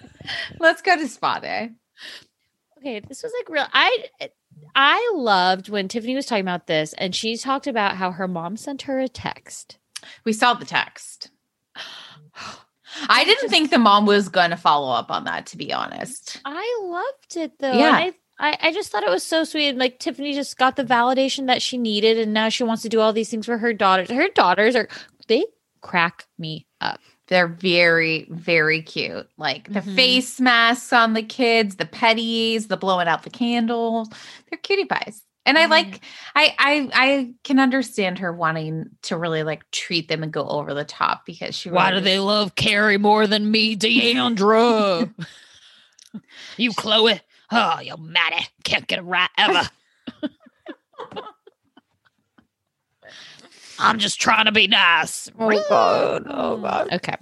Let's 0.59 0.81
go 0.81 0.97
to 0.97 1.07
spa 1.07 1.39
day. 1.39 1.71
Okay, 2.79 3.01
this 3.01 3.23
was 3.23 3.33
like 3.37 3.49
real. 3.49 3.67
I 3.73 4.07
I 4.75 5.11
loved 5.15 5.69
when 5.69 5.87
Tiffany 5.87 6.15
was 6.15 6.25
talking 6.25 6.43
about 6.43 6.67
this, 6.67 6.93
and 6.93 7.13
she 7.13 7.35
talked 7.37 7.67
about 7.67 7.97
how 7.97 8.11
her 8.11 8.27
mom 8.27 8.55
sent 8.55 8.83
her 8.83 8.99
a 8.99 9.09
text. 9.09 9.77
We 10.23 10.33
saw 10.33 10.53
the 10.53 10.65
text. 10.65 11.31
I 13.07 13.23
didn't 13.23 13.49
think 13.49 13.69
the 13.69 13.77
mom 13.77 14.05
was 14.05 14.29
going 14.29 14.49
to 14.49 14.57
follow 14.57 14.91
up 14.91 15.11
on 15.11 15.25
that, 15.25 15.45
to 15.47 15.57
be 15.57 15.71
honest. 15.71 16.41
I 16.43 16.79
loved 16.83 17.37
it 17.37 17.59
though. 17.59 17.77
Yeah. 17.77 17.91
I, 17.91 18.13
I 18.39 18.57
I 18.61 18.73
just 18.73 18.91
thought 18.91 19.03
it 19.03 19.09
was 19.09 19.23
so 19.23 19.43
sweet. 19.43 19.75
Like 19.75 19.99
Tiffany 19.99 20.33
just 20.33 20.57
got 20.57 20.75
the 20.75 20.85
validation 20.85 21.47
that 21.47 21.61
she 21.61 21.77
needed, 21.77 22.17
and 22.17 22.33
now 22.33 22.49
she 22.49 22.63
wants 22.63 22.81
to 22.83 22.89
do 22.89 23.01
all 23.01 23.13
these 23.13 23.29
things 23.29 23.45
for 23.45 23.57
her 23.57 23.73
daughters. 23.73 24.09
Her 24.09 24.29
daughters 24.29 24.75
are 24.75 24.87
they 25.27 25.45
crack 25.81 26.25
me 26.37 26.65
up. 26.81 27.01
They're 27.29 27.47
very, 27.47 28.27
very 28.29 28.81
cute. 28.81 29.29
Like 29.37 29.71
the 29.71 29.81
Mhm. 29.81 29.95
face 29.95 30.39
masks 30.41 30.91
on 30.91 31.13
the 31.13 31.23
kids, 31.23 31.75
the 31.77 31.85
petties, 31.85 32.67
the 32.67 32.75
blowing 32.77 33.07
out 33.07 33.23
the 33.23 33.29
candles. 33.29 34.09
They're 34.49 34.57
cutie 34.57 34.85
pies. 34.85 35.21
And 35.45 35.57
I 35.57 35.65
like 35.65 36.01
I 36.35 36.53
I 36.59 36.89
I 36.93 37.29
can 37.43 37.59
understand 37.59 38.19
her 38.19 38.31
wanting 38.33 38.89
to 39.03 39.17
really 39.17 39.41
like 39.43 39.69
treat 39.71 40.07
them 40.07 40.21
and 40.21 40.31
go 40.33 40.47
over 40.47 40.73
the 40.73 40.83
top 40.83 41.25
because 41.25 41.55
she 41.55 41.69
Why 41.71 41.89
really 41.89 42.01
do 42.01 42.05
they 42.05 42.19
love 42.19 42.55
Kary 42.55 42.97
more 42.97 43.25
than 43.25 43.49
me, 43.49 43.75
D'Andra? 43.75 45.09
you, 46.57 46.73
Chloe. 46.73 47.19
Oh, 47.51 47.79
you're 47.79 47.97
mad. 47.97 48.31
Maddie. 48.31 48.47
Can't 48.63 48.85
get 48.87 48.99
it 48.99 49.03
right 49.03 49.29
ever. 49.37 49.69
I'm 53.79 53.99
just 53.99 54.21
trying 54.21 54.45
to 54.45 54.51
be 54.51 54.67
nice. 54.67 55.29
Oh 55.39 55.63
god. 55.69 56.23
Oh 56.29 56.57
god. 56.57 56.93
Okay. 56.93 57.15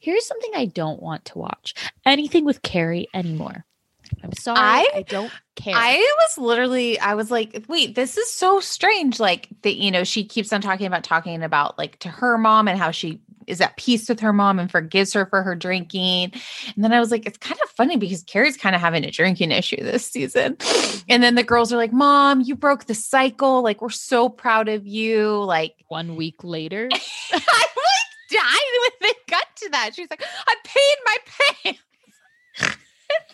Here's 0.00 0.26
something 0.26 0.50
I 0.54 0.66
don't 0.66 1.02
want 1.02 1.24
to 1.26 1.38
watch. 1.38 1.74
Anything 2.04 2.44
with 2.44 2.62
Kary 2.62 3.08
anymore. 3.14 3.64
I'm 4.22 4.32
sorry. 4.32 4.58
I, 4.58 4.86
I- 4.94 5.02
don't 5.02 5.32
care. 5.54 5.74
I 5.76 5.96
was 5.96 6.38
literally, 6.38 6.98
I 7.00 7.14
was 7.14 7.30
like, 7.30 7.64
wait, 7.68 7.94
this 7.94 8.16
is 8.16 8.30
so 8.30 8.60
strange. 8.60 9.18
Like 9.20 9.48
that, 9.62 9.76
you 9.76 9.90
know, 9.90 10.04
she 10.04 10.24
keeps 10.24 10.52
on 10.52 10.60
talking 10.60 10.86
about 10.86 11.04
talking 11.04 11.42
about 11.42 11.78
like 11.78 11.98
to 12.00 12.08
her 12.08 12.36
mom 12.38 12.68
and 12.68 12.78
how 12.78 12.90
she 12.90 13.20
is 13.46 13.60
at 13.60 13.76
peace 13.76 14.08
with 14.08 14.18
her 14.18 14.32
mom 14.32 14.58
and 14.58 14.70
forgives 14.70 15.12
her 15.12 15.24
for 15.26 15.40
her 15.42 15.54
drinking. 15.54 16.32
And 16.74 16.82
then 16.84 16.92
I 16.92 16.98
was 16.98 17.12
like, 17.12 17.26
it's 17.26 17.38
kind 17.38 17.58
of 17.62 17.70
funny 17.70 17.96
because 17.96 18.24
Kary's 18.24 18.56
kind 18.56 18.74
of 18.74 18.80
having 18.80 19.04
a 19.04 19.10
drinking 19.10 19.52
issue 19.52 19.76
this 19.82 20.10
season. 20.10 20.56
And 21.08 21.22
then 21.22 21.36
the 21.36 21.44
girls 21.44 21.72
are 21.72 21.76
like, 21.76 21.92
Mom, 21.92 22.40
you 22.40 22.56
broke 22.56 22.86
the 22.86 22.94
cycle. 22.94 23.62
Like, 23.62 23.80
we're 23.80 23.90
so 23.90 24.28
proud 24.28 24.68
of 24.68 24.88
you. 24.88 25.44
Like, 25.44 25.76
One 25.86 26.16
week 26.16 26.42
later. 26.42 26.88
I 26.92 26.96
like 27.32 28.28
died 28.28 28.80
when 28.82 28.90
they 29.02 29.12
got 29.30 29.44
to 29.54 29.68
that. 29.70 29.90
She's 29.94 30.10
like, 30.10 30.24
I 30.48 30.54
paid 30.64 30.96
my 31.04 31.16
pants. 31.62 32.76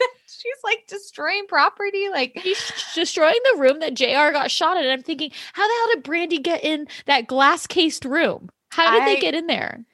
she's 0.43 0.57
like 0.65 0.85
destroying 0.89 1.47
property. 1.47 2.09
Like, 2.11 2.33
He's 2.43 2.73
destroying 2.95 3.39
the 3.53 3.61
room 3.61 3.81
that 3.81 3.95
JR 3.95 4.33
got 4.33 4.51
shot 4.51 4.77
in. 4.77 4.83
And 4.85 4.93
I'm 4.93 5.03
thinking, 5.03 5.31
how 5.53 5.67
the 5.67 5.75
hell 5.75 5.95
did 5.95 6.05
Brandi 6.05 6.43
get 6.43 6.65
in 6.65 6.89
that 7.07 7.27
glass 7.27 7.67
cased 7.67 8.05
room? 8.05 8.51
How 8.71 8.91
did 8.93 9.03
I- 9.03 9.07
they 9.15 9.21
get 9.21 9.35
in 9.35 9.47
there? 9.47 9.85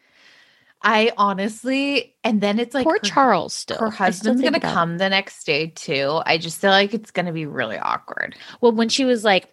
I 0.81 1.11
honestly, 1.16 2.15
and 2.23 2.41
then 2.41 2.61
it's 2.61 2.73
like 2.73 2.85
Poor 2.85 2.95
her, 2.95 2.99
Charles 3.01 3.53
still. 3.53 3.79
her 3.79 3.87
I 3.87 3.91
still 3.91 3.97
husband's 4.35 4.43
gonna 4.43 4.59
it. 4.59 4.62
come 4.62 4.99
the 4.99 5.09
next 5.09 5.45
day 5.45 5.66
too. 5.75 6.20
I 6.25 6.39
just 6.39 6.61
feel 6.61 6.70
like 6.70 6.95
it's 6.95 7.11
gonna 7.11 7.33
be 7.33 7.47
really 7.47 7.77
awkward. 7.77 8.37
Well, 8.61 8.70
when 8.70 8.89
she 8.89 9.05
was 9.05 9.25
like, 9.25 9.49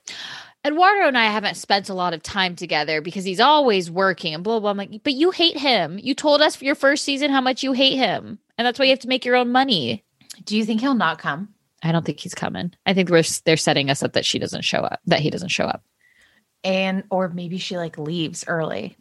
Eduardo 0.63 1.07
and 1.07 1.17
I 1.17 1.25
haven't 1.25 1.55
spent 1.57 1.89
a 1.89 1.95
lot 1.95 2.13
of 2.13 2.21
time 2.21 2.55
together 2.55 3.01
because 3.01 3.23
he's 3.23 3.39
always 3.39 3.89
working 3.89 4.35
and 4.35 4.43
blah 4.43 4.59
blah. 4.59 4.69
I'm 4.69 4.77
like, 4.77 5.01
but 5.03 5.13
you 5.13 5.31
hate 5.31 5.57
him. 5.57 5.99
You 5.99 6.13
told 6.13 6.41
us 6.43 6.55
for 6.55 6.65
your 6.65 6.75
first 6.75 7.03
season 7.03 7.31
how 7.31 7.41
much 7.41 7.63
you 7.63 7.71
hate 7.73 7.97
him, 7.97 8.37
and 8.59 8.65
that's 8.67 8.77
why 8.77 8.85
you 8.85 8.91
have 8.91 8.99
to 8.99 9.07
make 9.07 9.25
your 9.25 9.35
own 9.35 9.51
money. 9.51 10.03
Do 10.43 10.57
you 10.57 10.65
think 10.65 10.81
he'll 10.81 10.93
not 10.93 11.19
come? 11.19 11.49
I 11.83 11.91
don't 11.91 12.05
think 12.05 12.19
he's 12.19 12.33
coming. 12.33 12.73
I 12.85 12.93
think 12.93 13.09
we're 13.09 13.23
they're 13.45 13.57
setting 13.57 13.89
us 13.89 14.03
up 14.03 14.13
that 14.13 14.25
she 14.25 14.39
doesn't 14.39 14.63
show 14.63 14.79
up, 14.79 14.99
that 15.05 15.19
he 15.19 15.29
doesn't 15.29 15.49
show 15.49 15.65
up. 15.65 15.83
And 16.63 17.03
or 17.11 17.29
maybe 17.29 17.57
she 17.57 17.77
like 17.77 17.97
leaves 17.97 18.43
early. 18.47 18.97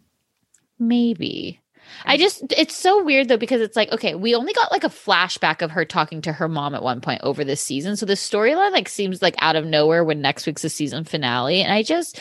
Maybe. 0.78 1.61
I 2.05 2.16
just 2.16 2.44
it's 2.56 2.77
so 2.77 3.02
weird 3.02 3.28
though 3.28 3.36
because 3.36 3.61
it's 3.61 3.77
like 3.77 3.93
okay, 3.93 4.15
we 4.15 4.35
only 4.35 4.52
got 4.52 4.73
like 4.73 4.85
a 4.85 4.89
flashback 4.89 5.62
of 5.62 5.70
her 5.70 5.85
talking 5.85 6.23
to 6.23 6.32
her 6.32 6.48
mom 6.48 6.74
at 6.74 6.82
one 6.82 7.01
point 7.01 7.20
over 7.23 7.44
this 7.44 7.61
season. 7.61 7.97
So 7.97 8.06
the 8.06 8.15
storyline 8.15 8.73
like 8.73 8.89
seems 8.89 9.23
like 9.23 9.36
out 9.39 9.56
of 9.56 9.65
nowhere 9.65 10.05
when 10.05 10.20
next 10.20 10.47
week's 10.47 10.62
the 10.62 10.70
season 10.70 11.05
finale 11.05 11.62
and 11.62 11.73
I 11.73 11.82
just 11.82 12.20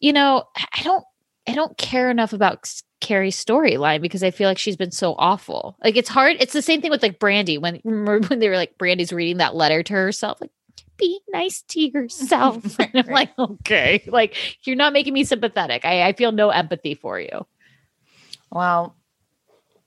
you 0.00 0.12
know, 0.12 0.44
I 0.56 0.82
don't 0.82 1.04
I 1.46 1.54
don't 1.54 1.76
care 1.76 2.10
enough 2.10 2.32
about 2.32 2.70
Kary's 3.00 3.42
storyline 3.42 4.00
because 4.00 4.22
I 4.22 4.30
feel 4.30 4.48
like 4.48 4.58
she's 4.58 4.76
been 4.76 4.92
so 4.92 5.14
awful. 5.18 5.76
Like 5.82 5.96
it's 5.96 6.08
hard. 6.08 6.36
It's 6.38 6.52
the 6.52 6.62
same 6.62 6.80
thing 6.80 6.90
with 6.90 7.02
like 7.02 7.18
Brandi 7.18 7.60
when 7.60 7.76
when 7.84 8.38
they 8.38 8.48
were 8.48 8.56
like 8.56 8.78
Brandi's 8.78 9.12
reading 9.12 9.38
that 9.38 9.54
letter 9.56 9.82
to 9.82 9.92
herself 9.92 10.40
like 10.40 10.50
be 10.98 11.18
nice 11.30 11.62
to 11.62 11.80
yourself. 11.80 12.78
and 12.78 12.90
I'm 12.94 13.06
like, 13.12 13.30
okay, 13.38 14.04
like 14.06 14.36
you're 14.66 14.76
not 14.76 14.92
making 14.92 15.14
me 15.14 15.24
sympathetic. 15.24 15.84
I, 15.84 16.02
I 16.08 16.12
feel 16.12 16.30
no 16.32 16.50
empathy 16.50 16.94
for 16.94 17.18
you. 17.18 17.46
Well, 18.50 18.94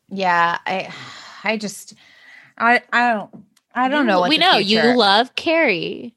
yeah, 0.09 0.57
I 0.65 0.93
I 1.43 1.57
just 1.57 1.93
I 2.57 2.81
I 2.91 3.13
don't 3.13 3.45
I 3.73 3.87
don't 3.89 4.01
You- 4.01 4.07
know 4.11 4.19
what 4.19 4.29
we 4.29 4.37
know 4.37 4.57
future- 4.59 4.89
you 4.91 4.97
love 4.97 5.35
Kary. 5.35 6.15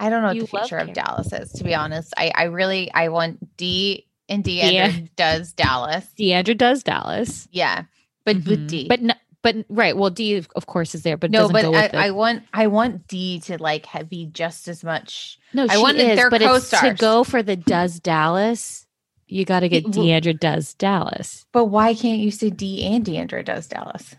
I 0.00 0.10
don't 0.10 0.22
know 0.22 0.28
what 0.28 0.36
you 0.36 0.42
the 0.42 0.46
future 0.48 0.76
of 0.76 0.86
Kary. 0.86 0.92
Dallas 0.94 1.32
is, 1.32 1.52
to 1.54 1.64
be 1.64 1.74
honest. 1.74 2.14
I 2.16 2.30
I 2.34 2.44
really 2.44 2.92
I 2.92 3.08
want 3.08 3.56
D 3.56 4.06
and 4.28 4.44
D'Andra 4.44 4.70
Yeah. 4.72 5.06
does 5.16 5.52
Dallas. 5.52 6.04
D'Andra 6.16 6.54
does 6.54 6.82
Dallas, 6.82 7.48
Yeah. 7.52 7.84
But 8.24 8.36
with 8.44 8.66
Mhm. 8.66 8.68
D. 8.68 8.86
but 8.88 9.00
no, 9.00 9.14
but 9.42 9.56
right. 9.70 9.96
Well, 9.96 10.10
D 10.10 10.34
of- 10.34 10.48
course 10.66 10.94
is 10.94 11.02
there, 11.02 11.16
but 11.16 11.30
no, 11.30 11.48
but 11.48 11.64
I, 11.64 11.68
with. 11.68 11.94
I 11.94 12.10
want 12.10 12.42
I 12.52 12.66
want 12.66 13.08
D 13.08 13.40
to 13.40 13.56
like 13.62 13.86
have 13.86 14.10
be 14.10 14.26
just 14.26 14.68
as 14.68 14.84
much 14.84 15.38
no, 15.54 15.66
I 15.70 15.78
want 15.78 15.96
is, 15.96 16.16
their 16.16 16.28
but 16.30 16.42
it's 16.42 16.68
to 16.70 16.76
co-stars. 16.76 16.98
go 16.98 17.24
for 17.24 17.42
the 17.42 17.56
does 17.56 18.00
Dallas. 18.00 18.86
You 19.30 19.44
got 19.44 19.60
to 19.60 19.68
get 19.68 19.90
D'Andra 19.90 20.32
does 20.34 20.72
Dallas 20.74 21.44
But 21.52 21.66
why 21.66 21.94
can't 21.94 22.18
you 22.18 22.30
say 22.30 22.48
D 22.50 22.82
and 22.84 23.04
D'Andra 23.04 23.42
does 23.44 23.66
Dallas? 23.66 24.14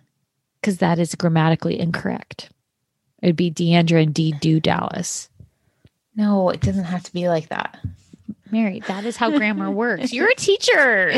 because 0.62 0.78
that 0.80 1.00
is 1.00 1.16
grammatically 1.16 1.80
incorrect. 1.80 2.50
It'd 3.22 3.36
be 3.36 3.50
D'Andra 3.50 4.02
and 4.02 4.14
D 4.14 4.32
do 4.42 4.60
Dallas. 4.60 5.30
No, 6.16 6.50
it 6.50 6.62
doesn't 6.62 6.84
have 6.86 7.04
to 7.04 7.14
be 7.14 7.28
like 7.30 7.50
that. 7.50 7.78
Mary, 8.52 8.82
that 8.88 9.06
is 9.06 9.16
how 9.18 9.30
grammar 9.32 9.70
works. 9.72 10.12
You're 10.14 10.30
a 10.30 10.36
teacher. 10.36 11.14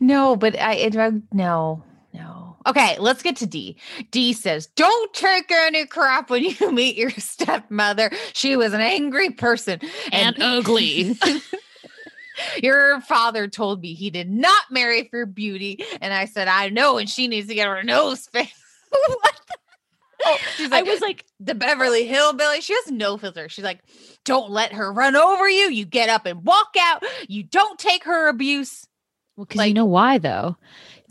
No, 0.00 0.36
but 0.36 0.58
I 0.58 0.74
it, 0.74 0.96
I- 0.96 1.12
no, 1.32 1.82
no. 2.14 2.56
Okay, 2.66 2.96
let's 2.98 3.22
get 3.22 3.36
to 3.36 3.46
D. 3.46 3.76
D 4.10 4.32
says, 4.32 4.66
"Don't 4.66 5.14
take 5.14 5.50
any 5.52 5.86
crap 5.86 6.30
when 6.30 6.42
you 6.44 6.72
meet 6.72 6.96
your 6.96 7.10
stepmother. 7.10 8.10
She 8.32 8.56
was 8.56 8.72
an 8.72 8.80
angry 8.80 9.30
person 9.30 9.80
And 10.12 10.36
ugly." 10.40 11.16
Your 12.62 13.00
father 13.00 13.48
told 13.48 13.80
me 13.80 13.94
he 13.94 14.10
did 14.10 14.30
not 14.30 14.64
marry 14.70 15.08
for 15.08 15.24
beauty, 15.24 15.82
and 16.02 16.12
I 16.12 16.26
said, 16.26 16.48
"I 16.48 16.68
know, 16.68 16.98
and 16.98 17.08
she 17.08 17.28
needs 17.28 17.48
to 17.48 17.54
get 17.54 17.66
her 17.66 17.82
nose 17.82 18.26
fixed." 18.26 18.54
what? 18.90 19.40
the- 19.48 19.56
She's 20.56 20.72
I 20.72 20.82
was 20.82 21.00
like, 21.00 21.24
the 21.40 21.54
Beverly 21.54 22.06
Hillbilly. 22.06 22.60
She 22.60 22.74
has 22.74 22.90
no 22.90 23.18
filter. 23.18 23.48
She's 23.48 23.64
like, 23.64 23.80
"Don't 24.24 24.50
let 24.50 24.72
her 24.72 24.92
run 24.92 25.16
over 25.16 25.48
you. 25.48 25.70
You 25.70 25.84
get 25.84 26.08
up 26.08 26.26
and 26.26 26.44
walk 26.44 26.74
out. 26.78 27.02
You 27.28 27.42
don't 27.42 27.78
take 27.78 28.04
her 28.04 28.28
abuse." 28.28 28.86
Well, 29.36 29.46
because 29.46 29.66
you 29.66 29.74
know 29.74 29.84
why 29.84 30.18
though? 30.18 30.56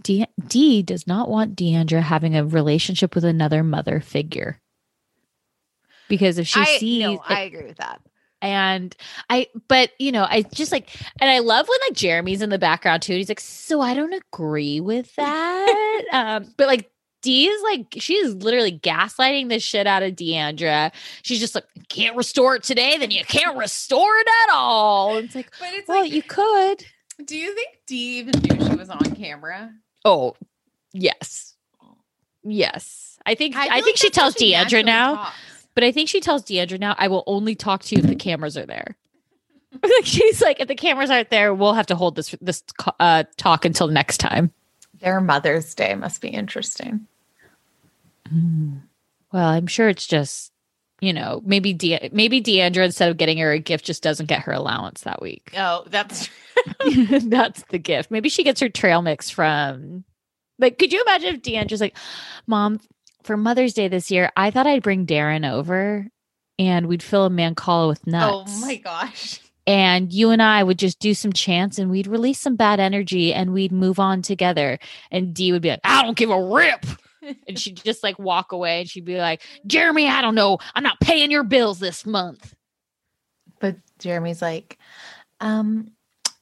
D, 0.02 0.26
D 0.48 0.84
does 0.84 1.08
not 1.08 1.30
want 1.30 1.56
D'Andra 1.56 2.02
having 2.02 2.36
a 2.36 2.46
relationship 2.46 3.16
with 3.16 3.24
another 3.24 3.64
mother 3.64 4.00
figure. 4.00 4.60
Because 6.08 6.38
if 6.38 6.48
she 6.48 6.60
I, 6.60 6.78
sees, 6.78 7.02
no, 7.02 7.22
I 7.28 7.42
agree 7.42 7.66
with 7.66 7.78
that. 7.78 8.00
and 8.42 8.96
I, 9.30 9.48
but 9.68 9.92
you 9.98 10.12
know, 10.12 10.26
I 10.30 10.44
just 10.44 10.72
like, 10.72 10.90
and 11.20 11.30
I 11.30 11.40
love 11.40 11.68
when 11.68 11.80
like 11.88 11.98
Jeremy's 11.98 12.44
in 12.44 12.50
the 12.50 12.60
background 12.60 13.02
too. 13.02 13.14
And 13.14 13.18
he's 13.20 13.30
like, 13.30 13.40
so 13.40 13.82
I 13.82 13.96
don't 13.96 14.14
agree 14.14 14.80
with 14.80 15.16
that. 15.16 16.04
um, 16.12 16.54
but 16.58 16.68
like 16.68 16.92
D 17.26 17.48
is 17.48 17.64
like, 17.64 17.96
she 17.98 18.14
is 18.16 18.36
literally 18.36 18.78
gaslighting 18.80 19.50
the 19.50 19.60
shit 19.60 19.88
out 19.88 20.04
of 20.04 20.16
D'Andra. 20.16 20.92
She's 21.24 21.40
just 21.40 21.56
like, 21.56 21.66
can't 21.90 22.16
restore 22.16 22.56
it 22.56 22.64
today, 22.64 22.98
then 22.98 23.10
you 23.12 23.26
can't 23.26 23.58
restore 23.58 24.16
it 24.18 24.28
at 24.48 24.54
all. 24.54 25.18
It's 25.18 25.34
like, 25.36 25.52
But 25.60 25.70
it's 25.74 25.88
well, 25.88 26.02
like, 26.04 26.12
you 26.12 26.22
could. 26.22 26.86
do 27.26 27.36
you 27.36 27.54
think 27.56 27.70
Dee 27.88 28.20
even 28.20 28.40
knew 28.42 28.66
she 28.70 28.76
was 28.76 28.90
on 28.90 29.00
camera? 29.16 29.74
Oh, 30.06 30.36
yes. 30.94 31.56
Yes. 32.44 33.18
I 33.26 33.34
think 33.36 33.56
I, 33.56 33.64
feel 33.66 33.74
think 33.74 33.86
like 33.86 33.98
she 33.98 34.10
tells 34.12 34.36
she 34.36 34.52
D'Andra 34.52 34.84
now. 34.84 35.16
talks. 35.16 35.36
But 35.74 35.84
I 35.84 35.92
think 35.92 36.08
she 36.10 36.20
tells 36.22 36.44
D'Andra 36.44 36.78
now, 36.78 36.96
I 36.98 37.08
will 37.08 37.24
only 37.26 37.56
talk 37.56 37.82
to 37.84 37.96
you 37.96 38.02
if 38.04 38.08
the 38.08 38.16
cameras 38.16 38.56
are 38.56 38.66
there. 38.68 38.96
like 39.84 40.06
she's 40.06 40.42
like, 40.42 40.60
if 40.60 40.68
the 40.68 40.76
cameras 40.76 41.10
aren't 41.10 41.32
there, 41.32 41.54
we'll 41.54 41.74
have 41.74 41.88
to 41.88 41.96
hold 41.96 42.16
this 42.16 42.34
this 42.40 42.64
uh, 43.00 43.24
talk 43.38 43.66
until 43.66 43.88
next 43.88 44.20
time. 44.20 44.52
Their 45.00 45.20
Mother's 45.20 45.74
Day 45.76 45.96
must 45.96 46.22
be 46.22 46.30
interesting. 46.30 47.08
Well, 49.32 49.48
I'm 49.48 49.68
sure 49.68 49.90
it's 49.90 50.08
just, 50.08 50.52
you 51.02 51.14
know, 51.14 51.42
maybe 51.46 51.74
De- 51.74 52.10
maybe 52.14 52.40
D'Andra 52.40 52.86
instead 52.86 53.10
of 53.10 53.18
getting 53.18 53.38
her 53.40 53.52
a 53.52 53.60
gift 53.60 53.86
just 53.86 54.02
doesn't 54.04 54.28
get 54.28 54.42
her 54.44 54.52
allowance 54.54 55.02
that 55.02 55.22
week. 55.22 55.52
Oh, 55.58 55.84
that's 55.88 56.30
That's 57.24 57.64
the 57.70 57.78
gift. 57.80 58.12
Maybe 58.12 58.30
she 58.30 58.44
gets 58.44 58.60
her 58.62 58.70
trail 58.70 59.02
mix 59.02 59.30
from 59.30 60.04
like 60.58 60.78
could 60.80 60.94
you 60.94 61.02
imagine 61.02 61.36
if 61.36 61.42
D'Andra's 61.42 61.82
like, 61.82 61.98
Mom, 62.48 62.80
for 63.24 63.36
Mother's 63.38 63.74
Day 63.74 63.88
this 63.88 64.10
year, 64.10 64.32
I 64.38 64.52
thought 64.52 64.68
I'd 64.68 64.84
bring 64.84 65.06
Darren 65.06 65.52
over 65.52 66.08
and 66.58 66.88
we'd 66.88 67.04
fill 67.04 67.26
a 67.26 67.30
Mancala 67.30 67.90
with 67.90 68.02
oh 68.08 68.12
nuts. 68.12 68.54
oh 68.56 68.62
my 68.62 68.76
gosh. 68.78 69.42
and 69.68 70.14
you 70.14 70.30
and 70.30 70.42
I 70.42 70.64
would 70.64 70.80
just 70.80 71.00
do 71.00 71.14
some 71.14 71.34
chants 71.34 71.78
and 71.78 71.92
we'd 71.92 72.08
release 72.08 72.40
some 72.40 72.56
bad 72.56 72.80
energy 72.80 73.34
and 73.34 73.52
we'd 73.52 73.74
move 73.74 74.00
on 74.00 74.22
together. 74.22 74.80
And 75.12 75.34
Dee 75.34 75.52
would 75.52 75.62
be 75.62 75.70
like, 75.72 75.82
I 75.84 76.04
don't 76.04 76.16
give 76.18 76.30
a 76.30 76.42
rip. 76.42 76.86
And 77.48 77.60
she'd 77.60 77.84
just 77.84 78.04
like 78.04 78.18
walk 78.20 78.52
away 78.52 78.82
and 78.82 78.90
she'd 78.90 79.06
be 79.06 79.18
like, 79.18 79.42
Jeremy, 79.68 80.08
I 80.08 80.22
don't 80.22 80.36
know. 80.36 80.60
I'm 80.74 80.84
not 80.84 81.00
paying 81.00 81.32
your 81.32 81.44
bills 81.44 81.80
this 81.80 82.06
month. 82.06 82.54
But 83.60 83.78
Jeremy's 84.00 84.42
like, 84.42 84.78
um, 85.40 85.92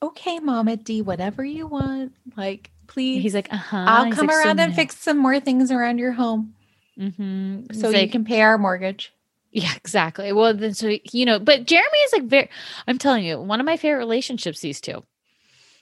okay, 0.01 0.39
Mama 0.39 0.77
D, 0.77 1.01
whatever 1.01 1.43
you 1.43 1.67
want. 1.67 2.13
Like, 2.35 2.71
please. 2.87 3.21
He's 3.21 3.35
like, 3.35 3.51
uh 3.51 3.57
huh. 3.57 3.85
I'll 3.87 4.11
come 4.11 4.29
around 4.29 4.59
and 4.59 4.75
fix 4.75 4.97
some 4.97 5.17
more 5.17 5.39
things 5.39 5.71
around 5.71 5.97
your 5.97 6.11
home 6.11 6.55
Mm-hmm. 6.99 7.73
so 7.73 7.89
you 7.89 8.07
can 8.07 8.23
pay 8.23 8.41
our 8.41 8.57
mortgage. 8.57 9.11
Yeah, 9.51 9.73
exactly. 9.75 10.31
Well, 10.31 10.53
then, 10.53 10.73
so, 10.73 10.95
you 11.11 11.25
know, 11.25 11.39
but 11.39 11.65
Jeremy 11.65 11.97
is 12.05 12.13
like 12.13 12.23
very, 12.23 12.49
I'm 12.87 12.97
telling 12.97 13.23
you, 13.23 13.39
one 13.39 13.59
of 13.59 13.65
my 13.65 13.77
favorite 13.77 13.99
relationships, 13.99 14.59
these 14.59 14.81
two. 14.81 15.03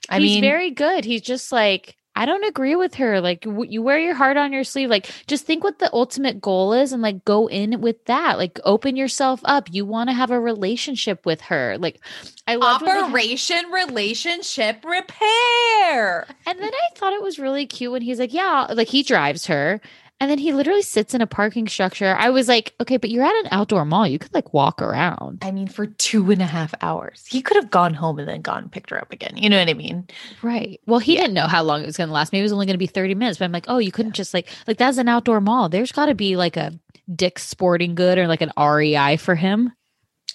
I 0.09 0.19
He's 0.19 0.35
mean, 0.35 0.41
very 0.41 0.71
good. 0.71 1.05
He's 1.05 1.21
just 1.21 1.51
like, 1.51 1.95
I 2.15 2.25
don't 2.25 2.43
agree 2.43 2.75
with 2.75 2.95
her. 2.95 3.21
Like, 3.21 3.41
w- 3.41 3.71
you 3.71 3.81
wear 3.81 3.97
your 3.97 4.15
heart 4.15 4.37
on 4.37 4.51
your 4.51 4.63
sleeve. 4.63 4.89
Like, 4.89 5.09
just 5.27 5.45
think 5.45 5.63
what 5.63 5.79
the 5.79 5.89
ultimate 5.93 6.41
goal 6.41 6.73
is 6.73 6.91
and 6.91 7.01
like 7.01 7.23
go 7.23 7.47
in 7.47 7.81
with 7.81 8.03
that. 8.05 8.37
Like, 8.37 8.59
open 8.63 8.95
yourself 8.95 9.39
up. 9.45 9.69
You 9.71 9.85
want 9.85 10.09
to 10.09 10.13
have 10.13 10.31
a 10.31 10.39
relationship 10.39 11.25
with 11.25 11.41
her. 11.41 11.77
Like, 11.79 11.99
I 12.47 12.55
love 12.55 12.83
Operation 12.83 13.71
Relationship 13.71 14.83
Repair. 14.83 16.27
And 16.45 16.59
then 16.59 16.71
I 16.73 16.95
thought 16.95 17.13
it 17.13 17.23
was 17.23 17.39
really 17.39 17.65
cute 17.65 17.91
when 17.91 18.01
he's 18.01 18.19
like, 18.19 18.33
yeah, 18.33 18.67
like 18.73 18.89
he 18.89 19.03
drives 19.03 19.45
her. 19.45 19.79
And 20.21 20.29
then 20.29 20.37
he 20.37 20.53
literally 20.53 20.83
sits 20.83 21.15
in 21.15 21.21
a 21.21 21.25
parking 21.27 21.67
structure. 21.67 22.15
I 22.15 22.29
was 22.29 22.47
like, 22.47 22.75
okay, 22.79 22.97
but 22.97 23.09
you're 23.09 23.23
at 23.25 23.33
an 23.43 23.47
outdoor 23.49 23.85
mall. 23.85 24.05
You 24.05 24.19
could 24.19 24.33
like 24.35 24.53
walk 24.53 24.79
around. 24.79 25.39
I 25.41 25.49
mean, 25.49 25.67
for 25.67 25.87
two 25.87 26.29
and 26.29 26.43
a 26.43 26.45
half 26.45 26.75
hours. 26.81 27.25
He 27.27 27.41
could 27.41 27.57
have 27.57 27.71
gone 27.71 27.95
home 27.95 28.19
and 28.19 28.29
then 28.29 28.41
gone 28.43 28.59
and 28.63 28.71
picked 28.71 28.91
her 28.91 29.01
up 29.01 29.11
again. 29.11 29.35
You 29.35 29.49
know 29.49 29.57
what 29.57 29.67
I 29.67 29.73
mean? 29.73 30.07
Right. 30.43 30.79
Well, 30.85 30.99
he 30.99 31.15
didn't 31.15 31.33
know 31.33 31.47
how 31.47 31.63
long 31.63 31.81
it 31.81 31.87
was 31.87 31.97
going 31.97 32.07
to 32.09 32.13
last. 32.13 32.31
Maybe 32.31 32.41
it 32.41 32.43
was 32.43 32.51
only 32.53 32.67
going 32.67 32.75
to 32.75 32.77
be 32.77 32.85
30 32.85 33.15
minutes. 33.15 33.39
But 33.39 33.45
I'm 33.45 33.51
like, 33.51 33.65
oh, 33.67 33.79
you 33.79 33.91
couldn't 33.91 34.13
just 34.13 34.31
like, 34.31 34.47
like 34.67 34.77
that's 34.77 34.99
an 34.99 35.09
outdoor 35.09 35.41
mall. 35.41 35.69
There's 35.69 35.91
got 35.91 36.05
to 36.05 36.13
be 36.13 36.35
like 36.37 36.55
a 36.55 36.71
Dick's 37.15 37.47
Sporting 37.47 37.95
Good 37.95 38.19
or 38.19 38.27
like 38.27 38.41
an 38.41 38.51
REI 38.55 39.17
for 39.17 39.33
him. 39.33 39.73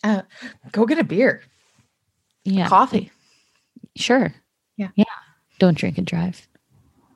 Uh, 0.03 0.23
go 0.73 0.85
get 0.85 0.99
a 0.99 1.05
beer, 1.05 1.43
Yeah. 2.45 2.69
coffee. 2.69 3.13
Sure. 3.97 4.35
Yeah. 4.77 4.89
Yeah. 4.97 5.05
Don't 5.61 5.79
drink 5.79 5.97
and 5.97 6.07
drive. 6.07 6.49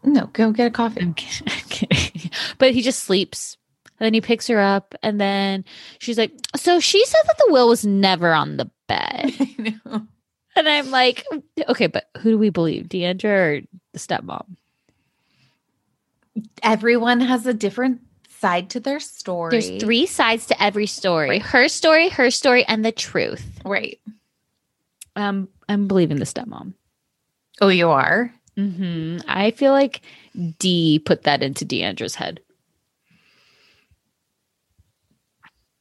No, 0.02 0.27
go 0.32 0.52
get 0.52 0.66
a 0.66 0.70
coffee. 0.70 1.01
I'm 1.02 1.14
kid- 1.14 1.43
I'm 1.47 1.68
kidding. 1.68 2.31
But 2.59 2.72
he 2.74 2.82
just 2.82 3.01
sleeps. 3.05 3.56
And 3.98 4.06
then 4.06 4.14
he 4.14 4.20
picks 4.20 4.47
her 4.47 4.59
up. 4.59 4.94
And 5.02 5.20
then 5.20 5.64
she's 5.98 6.16
like, 6.18 6.32
So 6.56 6.81
she 6.81 7.05
said 7.05 7.22
that 7.27 7.36
the 7.39 7.52
will 7.52 7.68
was 7.68 7.85
never 7.85 8.32
on 8.32 8.56
the 8.56 8.70
bed. 8.89 9.35
I 9.40 9.78
know. 9.85 10.06
And 10.56 10.68
I'm 10.68 10.90
like, 10.90 11.24
Okay, 11.68 11.86
but 11.86 12.09
who 12.18 12.31
do 12.31 12.39
we 12.39 12.51
believe? 12.51 12.89
D'Andra 12.89 13.31
or 13.31 13.60
the 13.93 13.98
stepmom? 13.98 14.56
Everyone 16.62 17.20
has 17.20 17.47
a 17.47 17.52
different 17.55 18.01
side 18.39 18.70
to 18.70 18.81
their 18.81 19.01
story. 19.01 19.51
There's 19.51 19.82
three 19.82 20.06
sides 20.06 20.47
to 20.47 20.62
every 20.62 20.86
story 20.86 21.39
her 21.39 21.68
story, 21.68 22.09
her 22.09 22.31
story, 22.31 22.64
and 22.64 22.85
the 22.85 22.93
truth. 22.93 23.60
Right. 23.64 24.01
Um, 25.16 25.48
I'm 25.68 25.86
believing 25.89 26.16
the 26.18 26.24
stepmom. 26.24 26.72
Oh, 27.60 27.68
you 27.68 27.90
are? 27.90 28.32
Hmm 28.68 29.18
I 29.28 29.50
feel 29.52 29.72
like 29.72 30.02
D 30.58 30.98
put 30.98 31.22
that 31.22 31.42
into 31.42 31.64
D'Andra's 31.64 32.14
head. 32.14 32.40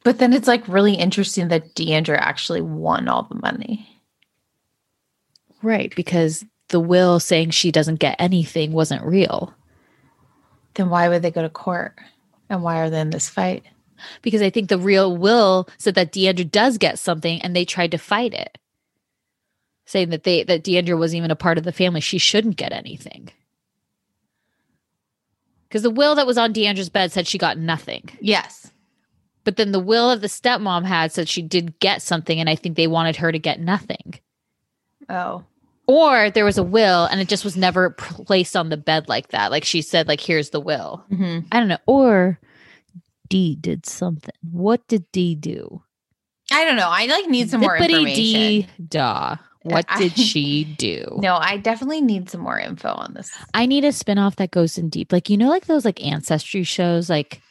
But 0.04 0.20
then 0.20 0.34
it's 0.34 0.48
like 0.48 0.68
really 0.68 0.96
interesting 0.96 1.50
that 1.50 1.76
D'Andra 1.76 2.18
actually 2.18 2.62
won 2.62 3.08
all 3.08 3.24
the 3.24 3.36
money. 3.36 4.02
Right, 5.62 5.94
because 5.96 6.46
the 6.70 6.80
will 6.80 7.20
saying 7.20 7.50
she 7.50 7.72
doesn't 7.72 8.00
get 8.00 8.16
anything 8.18 8.72
wasn't 8.72 9.04
real. 9.04 9.54
Then 10.76 10.90
why 10.90 11.10
would 11.10 11.22
they 11.22 11.32
go 11.32 11.42
to 11.42 11.50
court? 11.50 12.00
And 12.50 12.64
why 12.64 12.80
are 12.80 12.90
they 12.90 13.02
in 13.02 13.10
this 13.10 13.28
fight? 13.28 13.66
Because 14.22 14.42
I 14.42 14.50
think 14.50 14.70
the 14.70 14.78
real 14.78 15.18
will 15.18 15.68
said 15.78 15.96
that 15.96 16.14
D'Andra 16.14 16.46
does 16.46 16.78
get 16.78 16.98
something 16.98 17.42
and 17.42 17.56
they 17.56 17.66
tried 17.66 17.92
to 17.92 17.98
fight 17.98 18.34
it. 18.34 18.58
Saying 19.90 20.10
that 20.10 20.24
they 20.24 20.44
that 20.44 20.64
D'Andra 20.64 20.96
wasn't 20.96 21.18
even 21.18 21.32
a 21.32 21.36
part 21.36 21.58
of 21.58 21.64
the 21.64 21.72
family. 21.72 22.00
She 22.00 22.20
shouldn't 22.20 22.58
get 22.58 22.72
anything. 22.72 23.30
Because 25.68 25.82
the 25.82 25.90
will 25.90 26.14
that 26.14 26.28
was 26.28 26.38
on 26.38 26.54
D'Andra's 26.54 26.90
bed 26.90 27.12
said 27.12 27.26
she 27.26 27.40
got 27.40 27.58
nothing. 27.58 28.08
Yes. 28.22 28.72
But 29.46 29.56
then 29.56 29.72
the 29.72 29.80
will 29.80 30.12
of 30.12 30.22
the 30.22 30.28
stepmom 30.28 30.86
had 30.86 31.12
said 31.12 31.28
she 31.28 31.42
did 31.42 31.80
get 31.80 32.04
something, 32.04 32.40
and 32.40 32.48
I 32.48 32.54
think 32.56 32.78
they 32.78 32.86
wanted 32.86 33.16
her 33.16 33.32
to 33.32 33.40
get 33.40 33.60
nothing. 33.60 34.20
Oh. 35.10 35.44
Or 35.88 36.30
there 36.30 36.46
was 36.46 36.60
a 36.60 36.64
will 36.64 37.06
and 37.06 37.20
it 37.20 37.28
just 37.28 37.44
was 37.44 37.58
never 37.58 37.90
placed 37.90 38.56
on 38.56 38.70
the 38.70 38.78
bed 38.78 39.10
like 39.10 39.30
that. 39.30 39.50
Like 39.50 39.64
she 39.66 39.82
said, 39.82 40.08
like, 40.08 40.22
here's 40.22 40.52
the 40.52 40.60
will. 40.60 41.04
Mhm. 41.12 41.48
I 41.52 41.58
don't 41.60 41.68
know. 41.68 41.80
Or 41.88 42.40
D 43.28 43.58
did 43.60 43.88
something. 43.88 44.36
What 44.52 44.88
did 44.88 45.12
D 45.12 45.34
do? 45.34 45.82
I 46.52 46.64
don't 46.64 46.76
know. 46.76 46.90
I 46.90 47.08
like 47.08 47.28
need 47.28 47.50
some 47.50 47.62
more 47.62 47.76
information. 47.76 48.16
dee 48.16 48.68
da. 48.88 49.38
What 49.70 49.86
I- 49.90 49.98
did 50.00 50.18
she 50.18 50.64
do? 50.78 51.18
No, 51.22 51.36
I 51.36 51.58
definitely 51.58 52.02
need 52.02 52.30
some 52.30 52.42
more 52.42 52.60
info 52.60 52.90
on 52.90 53.14
this. 53.14 53.32
I 53.54 53.66
need 53.66 53.84
a 53.86 53.90
spinoff 53.90 54.36
that 54.38 54.52
goes 54.52 54.78
in 54.78 54.90
deep. 54.90 55.12
Like, 55.12 55.30
you 55.30 55.38
know, 55.38 55.50
like 55.50 55.66
those 55.66 55.86
like 55.86 56.04
ancestry 56.06 56.64
shows, 56.64 57.10
like 57.10 57.42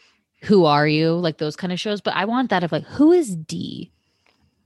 Who 0.43 0.65
Are 0.65 0.87
You? 0.87 1.13
Like 1.13 1.39
those 1.39 1.57
kind 1.57 1.73
of 1.73 1.81
shows. 1.81 2.01
But 2.01 2.15
I 2.15 2.25
want 2.27 2.51
that 2.51 2.65
of 2.65 2.73
like, 2.73 2.85
who 2.85 3.13
is 3.13 3.35
D? 3.37 3.91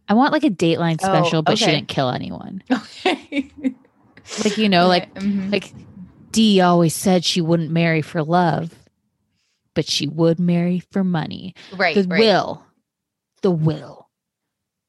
I 0.08 0.14
want 0.14 0.32
like 0.32 0.44
a 0.44 0.50
Dateline 0.50 0.98
Oh, 1.02 1.06
special, 1.06 1.42
but 1.42 1.58
she 1.58 1.66
didn't 1.66 1.88
kill 1.88 2.10
anyone. 2.10 2.62
Okay. 2.72 3.50
Like, 4.44 4.56
you 4.58 4.68
know, 4.68 4.86
like 4.88 5.12
Mhm. 5.16 5.50
like 5.52 5.72
D 6.30 6.60
always 6.60 6.94
said 6.94 7.24
she 7.24 7.40
wouldn't 7.40 7.70
marry 7.70 8.02
for 8.02 8.22
love, 8.22 8.74
but 9.74 9.86
she 9.86 10.06
would 10.08 10.38
marry 10.38 10.80
for 10.90 11.02
money. 11.04 11.54
right. 11.76 11.94
the 11.94 12.04
right. 12.04 12.20
will, 12.20 12.64
the 13.42 13.50
will, 13.50 14.08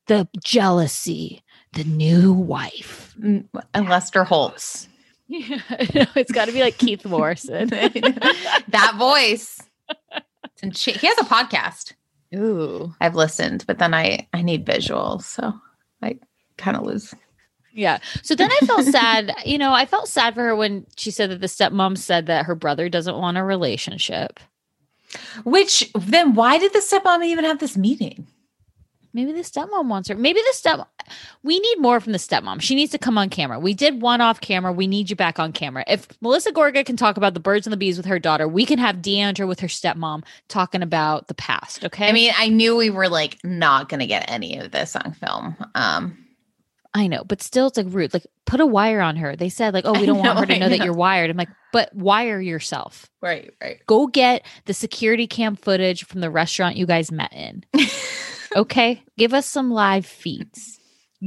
the 0.07 0.27
jealousy, 0.43 1.42
the 1.73 1.83
new 1.83 2.31
wife. 2.33 3.13
Mm, 3.19 3.47
and 3.73 3.89
Lester 3.89 4.23
Holtz. 4.23 4.87
Yeah, 5.27 5.59
it's 6.15 6.31
got 6.31 6.45
to 6.45 6.51
be 6.51 6.61
like 6.61 6.77
Keith 6.77 7.05
Morrison. 7.05 7.69
that 8.67 8.95
voice. 8.97 9.59
And 10.61 10.75
she, 10.75 10.91
he 10.91 11.07
has 11.07 11.17
a 11.17 11.23
podcast. 11.23 11.93
Ooh, 12.35 12.93
I've 12.99 13.15
listened, 13.15 13.63
but 13.67 13.79
then 13.79 13.93
I 13.93 14.27
I 14.33 14.41
need 14.41 14.65
visuals, 14.65 15.23
so 15.23 15.53
I 16.01 16.17
kind 16.57 16.75
of 16.77 16.83
lose. 16.83 17.13
yeah. 17.71 17.99
So 18.23 18.35
then 18.35 18.51
I 18.51 18.65
felt 18.65 18.85
sad. 18.85 19.33
You 19.45 19.57
know, 19.57 19.73
I 19.73 19.85
felt 19.85 20.07
sad 20.07 20.33
for 20.33 20.41
her 20.41 20.55
when 20.55 20.85
she 20.97 21.11
said 21.11 21.29
that 21.29 21.41
the 21.41 21.47
stepmom 21.47 21.97
said 21.97 22.25
that 22.27 22.45
her 22.45 22.55
brother 22.55 22.89
doesn't 22.89 23.17
want 23.17 23.37
a 23.37 23.43
relationship. 23.43 24.39
Which 25.43 25.91
then 25.93 26.33
why 26.33 26.57
did 26.57 26.73
the 26.73 26.79
stepmom 26.79 27.23
even 27.25 27.45
have 27.45 27.59
this 27.59 27.77
meeting? 27.77 28.27
Maybe 29.13 29.31
the 29.31 29.41
stepmom 29.41 29.87
wants 29.89 30.09
her. 30.09 30.15
Maybe 30.15 30.39
the 30.39 30.53
step. 30.53 30.87
We 31.43 31.59
need 31.59 31.79
more 31.79 31.99
from 31.99 32.13
the 32.13 32.17
stepmom. 32.17 32.61
She 32.61 32.73
needs 32.73 32.91
to 32.93 32.97
come 32.97 33.17
on 33.17 33.29
camera. 33.29 33.59
We 33.59 33.75
did 33.75 34.01
one 34.01 34.21
off 34.21 34.41
camera. 34.41 34.71
We 34.73 34.87
need 34.87 35.09
you 35.09 35.15
back 35.15 35.37
on 35.37 35.53
camera. 35.53 35.83
If 35.87 36.07
Melissa 36.21 36.51
Gorga 36.51 36.83
can 36.83 36.97
talk 36.97 37.15
about 37.15 37.35
the 37.35 37.39
birds 37.39 37.67
and 37.67 37.71
the 37.71 37.77
bees 37.77 37.97
with 37.97 38.07
her 38.07 38.17
daughter, 38.17 38.47
we 38.47 38.65
can 38.65 38.79
have 38.79 39.01
D'Andra 39.01 39.45
with 39.45 39.59
her 39.59 39.67
stepmom 39.67 40.23
talking 40.47 40.81
about 40.81 41.27
the 41.27 41.35
past. 41.35 41.85
Okay. 41.85 42.09
I 42.09 42.11
mean, 42.11 42.33
I 42.35 42.49
knew 42.49 42.75
we 42.75 42.89
were 42.89 43.07
like 43.07 43.37
not 43.43 43.87
gonna 43.87 44.07
get 44.07 44.29
any 44.29 44.57
of 44.57 44.71
this 44.71 44.95
on 44.95 45.13
film. 45.13 45.55
Um, 45.75 46.17
I 46.95 47.07
know, 47.07 47.23
but 47.23 47.41
still, 47.41 47.67
it's 47.67 47.77
like 47.77 47.87
rude. 47.89 48.13
Like, 48.13 48.27
put 48.45 48.59
a 48.59 48.65
wire 48.65 49.01
on 49.01 49.15
her. 49.15 49.35
They 49.35 49.49
said, 49.49 49.73
like, 49.73 49.85
oh, 49.85 49.99
we 49.99 50.05
don't 50.07 50.19
want 50.19 50.39
her 50.39 50.45
to 50.45 50.55
I 50.55 50.57
know, 50.59 50.69
that 50.69 50.83
you're 50.83 50.93
wired. 50.93 51.29
I'm 51.29 51.37
like, 51.37 51.49
but 51.71 51.93
wire 51.95 52.39
yourself. 52.39 53.09
right, 53.21 53.51
right. 53.61 53.79
Go 53.87 54.05
get 54.05 54.45
the 54.65 54.73
security 54.73 55.25
cam 55.25 55.55
footage 55.55 56.05
from 56.05 56.21
the 56.21 56.29
restaurant 56.29 56.77
you 56.77 56.85
guys 56.85 57.11
met 57.11 57.33
in. 57.33 57.63
okay, 58.55 59.03
give 59.17 59.33
us 59.33 59.45
some 59.45 59.71
live 59.71 60.05
feeds. 60.05 60.79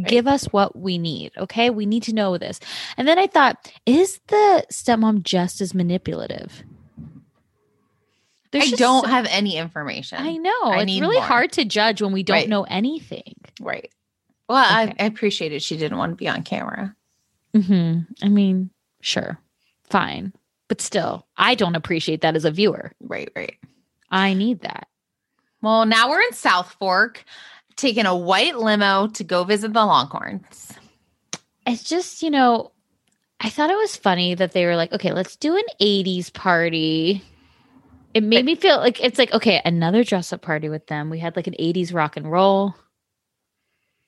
Give 0.06 0.26
us 0.26 0.44
what 0.46 0.78
we 0.78 0.98
need. 0.98 1.32
Okay, 1.38 1.70
we 1.70 1.86
need 1.86 2.02
to 2.02 2.12
know 2.14 2.36
this. 2.36 2.60
And 2.98 3.08
then 3.08 3.18
I 3.18 3.26
thought, 3.26 3.72
is 3.86 4.20
the 4.28 4.66
stepmom 4.70 5.22
just 5.22 5.62
as 5.62 5.72
manipulative? 5.72 6.62
There's 8.52 8.72
I 8.74 8.76
don't 8.76 9.04
so- 9.04 9.10
have 9.10 9.26
any 9.30 9.56
information. 9.56 10.18
I 10.20 10.36
know 10.36 10.52
I 10.64 10.82
it's 10.82 11.00
really 11.00 11.16
more. 11.16 11.24
hard 11.24 11.52
to 11.52 11.64
judge 11.64 12.00
when 12.02 12.12
we 12.12 12.22
don't 12.22 12.34
Right. 12.34 12.48
know 12.48 12.64
anything. 12.64 13.34
Right. 13.60 13.90
Well, 14.48 14.62
Okay. 14.64 14.94
I, 14.98 15.04
I 15.04 15.06
appreciated 15.06 15.62
she 15.62 15.76
didn't 15.76 15.98
want 15.98 16.12
to 16.12 16.16
be 16.16 16.28
on 16.28 16.42
camera. 16.42 16.94
hmm 17.54 18.00
I 18.22 18.28
mean, 18.28 18.70
sure, 19.00 19.38
fine, 19.84 20.32
but 20.68 20.80
still, 20.82 21.26
I 21.38 21.54
don't 21.54 21.74
appreciate 21.74 22.20
that 22.20 22.36
as 22.36 22.44
a 22.44 22.50
viewer. 22.50 22.92
Right, 23.00 23.30
right. 23.34 23.56
I 24.10 24.34
need 24.34 24.60
that. 24.60 24.88
Well, 25.66 25.84
now 25.84 26.08
we're 26.08 26.22
in 26.22 26.32
South 26.32 26.76
Fork, 26.78 27.24
taking 27.74 28.06
a 28.06 28.16
white 28.16 28.56
limo 28.56 29.08
to 29.08 29.24
go 29.24 29.42
visit 29.42 29.72
the 29.72 29.84
Longhorns. 29.84 30.72
It's 31.66 31.82
just, 31.82 32.22
you 32.22 32.30
know, 32.30 32.70
I 33.40 33.50
thought 33.50 33.70
it 33.70 33.76
was 33.76 33.96
funny 33.96 34.36
that 34.36 34.52
they 34.52 34.64
were 34.64 34.76
like, 34.76 34.92
okay, 34.92 35.12
let's 35.12 35.34
do 35.34 35.56
an 35.56 35.64
80s 35.80 36.32
party. 36.32 37.20
It 38.14 38.22
made 38.22 38.44
me 38.44 38.54
feel 38.54 38.76
like 38.76 39.02
it's 39.02 39.18
like, 39.18 39.34
okay, 39.34 39.60
another 39.64 40.04
dress 40.04 40.32
up 40.32 40.40
party 40.40 40.68
with 40.68 40.86
them. 40.86 41.10
We 41.10 41.18
had 41.18 41.34
like 41.34 41.48
an 41.48 41.56
80s 41.58 41.92
rock 41.92 42.16
and 42.16 42.30
roll. 42.30 42.76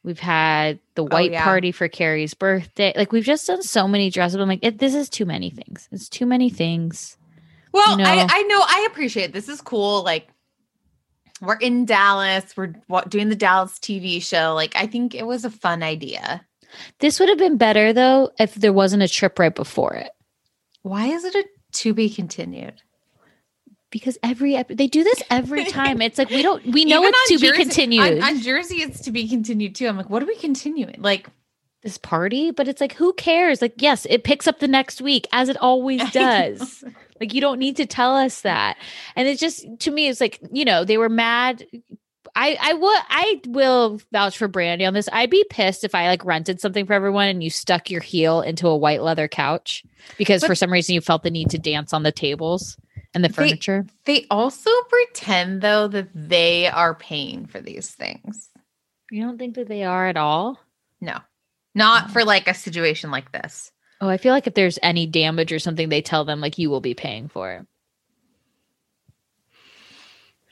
We've 0.04 0.20
had 0.20 0.78
the 0.94 1.02
oh, 1.02 1.08
white 1.08 1.32
yeah. 1.32 1.42
party 1.42 1.72
for 1.72 1.88
Kary's 1.88 2.34
birthday. 2.34 2.92
Like, 2.94 3.10
we've 3.10 3.24
just 3.24 3.48
done 3.48 3.64
so 3.64 3.88
many 3.88 4.10
dress 4.10 4.32
up. 4.32 4.40
I'm 4.40 4.46
like, 4.46 4.60
it, 4.62 4.78
this 4.78 4.94
is 4.94 5.08
too 5.08 5.26
many 5.26 5.50
things. 5.50 5.88
It's 5.90 6.08
too 6.08 6.24
many 6.24 6.50
things. 6.50 7.16
Well, 7.72 7.98
You 7.98 8.04
know- 8.04 8.10
I, 8.10 8.28
I 8.30 8.42
know 8.42 8.60
I 8.64 8.86
appreciate 8.88 9.30
it. 9.30 9.32
This 9.32 9.48
is 9.48 9.60
cool. 9.60 10.04
Like 10.04 10.28
we're 11.40 11.56
in 11.56 11.84
Dallas. 11.84 12.56
We're 12.56 12.74
doing 13.08 13.28
the 13.28 13.36
Dallas 13.36 13.78
TV 13.78 14.22
show. 14.22 14.54
Like 14.54 14.74
I 14.76 14.86
think 14.86 15.14
it 15.14 15.26
was 15.26 15.44
a 15.44 15.50
fun 15.50 15.82
idea. 15.82 16.44
This 17.00 17.18
would 17.18 17.28
have 17.28 17.38
been 17.38 17.56
better 17.56 17.92
though 17.92 18.30
if 18.38 18.54
there 18.54 18.72
wasn't 18.72 19.02
a 19.02 19.08
trip 19.08 19.38
right 19.38 19.54
before 19.54 19.94
it. 19.94 20.10
Why 20.82 21.06
is 21.06 21.24
it 21.24 21.34
a 21.34 21.44
to 21.78 21.94
be 21.94 22.08
continued? 22.08 22.82
Because 23.90 24.18
every 24.22 24.54
ep- 24.56 24.68
they 24.68 24.86
do 24.86 25.02
this 25.02 25.22
every 25.30 25.64
time. 25.70 26.02
It's 26.02 26.18
like 26.18 26.30
we 26.30 26.42
don't 26.42 26.64
we 26.66 26.84
know 26.84 27.00
Even 27.00 27.12
it's 27.14 27.28
to 27.30 27.38
be 27.38 27.52
continued. 27.52 28.22
On, 28.22 28.22
on 28.22 28.40
Jersey, 28.40 28.82
it's 28.82 29.00
to 29.02 29.10
be 29.10 29.28
continued 29.28 29.74
too. 29.74 29.86
I'm 29.86 29.96
like, 29.96 30.10
what 30.10 30.22
are 30.22 30.26
we 30.26 30.36
continuing? 30.36 30.96
Like, 30.98 31.28
this 31.82 31.96
party, 31.96 32.50
but 32.50 32.68
it's 32.68 32.80
like 32.80 32.94
who 32.94 33.12
cares? 33.14 33.62
Like 33.62 33.74
yes, 33.78 34.06
it 34.10 34.24
picks 34.24 34.46
up 34.46 34.58
the 34.58 34.68
next 34.68 35.00
week 35.00 35.26
as 35.32 35.48
it 35.48 35.56
always 35.58 36.02
does. 36.12 36.84
Like 37.20 37.34
you 37.34 37.40
don't 37.40 37.58
need 37.58 37.76
to 37.76 37.86
tell 37.86 38.16
us 38.16 38.40
mm. 38.40 38.42
that. 38.42 38.76
And 39.16 39.28
it's 39.28 39.40
just 39.40 39.66
to 39.80 39.90
me 39.90 40.08
it's 40.08 40.20
like, 40.20 40.40
you 40.52 40.64
know, 40.64 40.84
they 40.84 40.98
were 40.98 41.08
mad 41.08 41.64
I 42.38 42.56
I 42.60 42.72
would 42.72 43.00
I 43.08 43.40
will 43.48 44.00
vouch 44.12 44.38
for 44.38 44.48
Brandi 44.48 44.86
on 44.86 44.94
this. 44.94 45.08
I'd 45.12 45.28
be 45.28 45.44
pissed 45.50 45.82
if 45.82 45.94
I 45.94 46.06
like 46.06 46.24
rented 46.24 46.60
something 46.60 46.86
for 46.86 46.92
everyone 46.92 47.28
and 47.28 47.42
you 47.42 47.50
stuck 47.50 47.90
your 47.90 48.00
heel 48.00 48.40
into 48.40 48.68
a 48.68 48.76
white 48.76 49.02
leather 49.02 49.26
couch 49.26 49.84
because 50.16 50.44
for 50.44 50.54
some 50.54 50.72
reason 50.72 50.94
you 50.94 51.00
felt 51.00 51.24
the 51.24 51.30
need 51.30 51.50
to 51.50 51.58
dance 51.58 51.92
on 51.92 52.04
the 52.04 52.12
tables 52.12 52.78
and 53.12 53.24
the 53.24 53.28
They- 53.28 53.34
furniture. 53.34 53.86
they 54.04 54.26
also 54.30 54.70
pretend 54.88 55.62
though 55.62 55.88
that 55.88 56.08
they 56.14 56.68
are 56.68 56.94
paying 56.94 57.46
for 57.46 57.60
these 57.60 57.90
things. 57.90 58.50
You 59.10 59.22
don't 59.22 59.38
think 59.38 59.56
that 59.56 59.68
they 59.68 59.82
are 59.84 60.06
at 60.06 60.16
all? 60.16 60.60
No, 61.00 61.18
not 61.74 62.04
oh. 62.06 62.12
for 62.12 62.24
like 62.24 62.46
a 62.46 62.54
situation 62.54 63.10
like 63.10 63.32
this. 63.32 63.72
Oh, 64.00 64.08
I 64.08 64.16
feel 64.16 64.32
like 64.32 64.46
if 64.46 64.54
there's 64.54 64.78
any 64.82 65.06
damage 65.06 65.52
or 65.52 65.58
something, 65.58 65.88
they 65.88 66.02
tell 66.02 66.24
them 66.24 66.40
like 66.40 66.56
you 66.58 66.70
will 66.70 66.80
be 66.80 66.94
paying 66.94 67.28
for 67.28 67.52
it. 67.52 67.66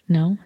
No. 0.09 0.37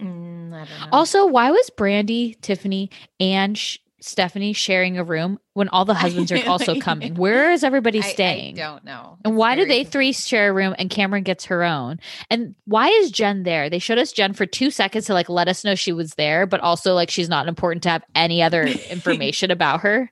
Mm, 0.00 0.52
I 0.54 0.58
don't 0.64 0.68
know. 0.80 0.88
Also, 0.92 1.26
why 1.26 1.50
was 1.50 1.70
Brandi, 1.76 2.40
Tiffany, 2.40 2.90
and 3.20 3.56
Sh- 3.56 3.78
Stephanie 4.00 4.52
sharing 4.52 4.98
a 4.98 5.04
room 5.04 5.38
when 5.54 5.68
all 5.68 5.84
the 5.84 5.94
husbands 6.04 6.32
are 6.32 6.44
also 6.48 6.78
coming? 6.80 7.14
Where 7.14 7.52
is 7.52 7.62
everybody 7.62 8.02
I- 8.02 8.06
I 8.06 8.10
staying? 8.12 8.56
don't 8.56 8.84
know. 8.84 9.18
and 9.24 9.34
It's 9.34 9.38
why 9.38 9.54
do 9.54 9.64
they 9.64 9.84
three 9.84 10.12
share 10.12 10.50
a 10.50 10.52
room 10.52 10.74
and 10.78 10.90
Kameron 10.90 11.24
gets 11.24 11.44
her 11.46 11.62
own? 11.62 12.00
And 12.30 12.54
why 12.64 12.88
is 12.88 13.10
Jen 13.10 13.42
there? 13.44 13.70
They 13.70 13.78
showed 13.78 13.98
us 13.98 14.12
Jen 14.12 14.32
for 14.32 14.46
two 14.46 14.70
seconds 14.70 15.06
to 15.06 15.14
like 15.14 15.28
let 15.28 15.48
us 15.48 15.62
know 15.64 15.74
she 15.74 15.92
was 15.92 16.14
there, 16.14 16.46
but 16.46 16.60
also 16.60 16.94
like 16.94 17.10
she's 17.10 17.28
not 17.28 17.48
important 17.48 17.82
to 17.84 17.90
have 17.90 18.04
any 18.14 18.42
other 18.42 18.62
information 18.90 19.50
about 19.50 19.80
her. 19.82 20.10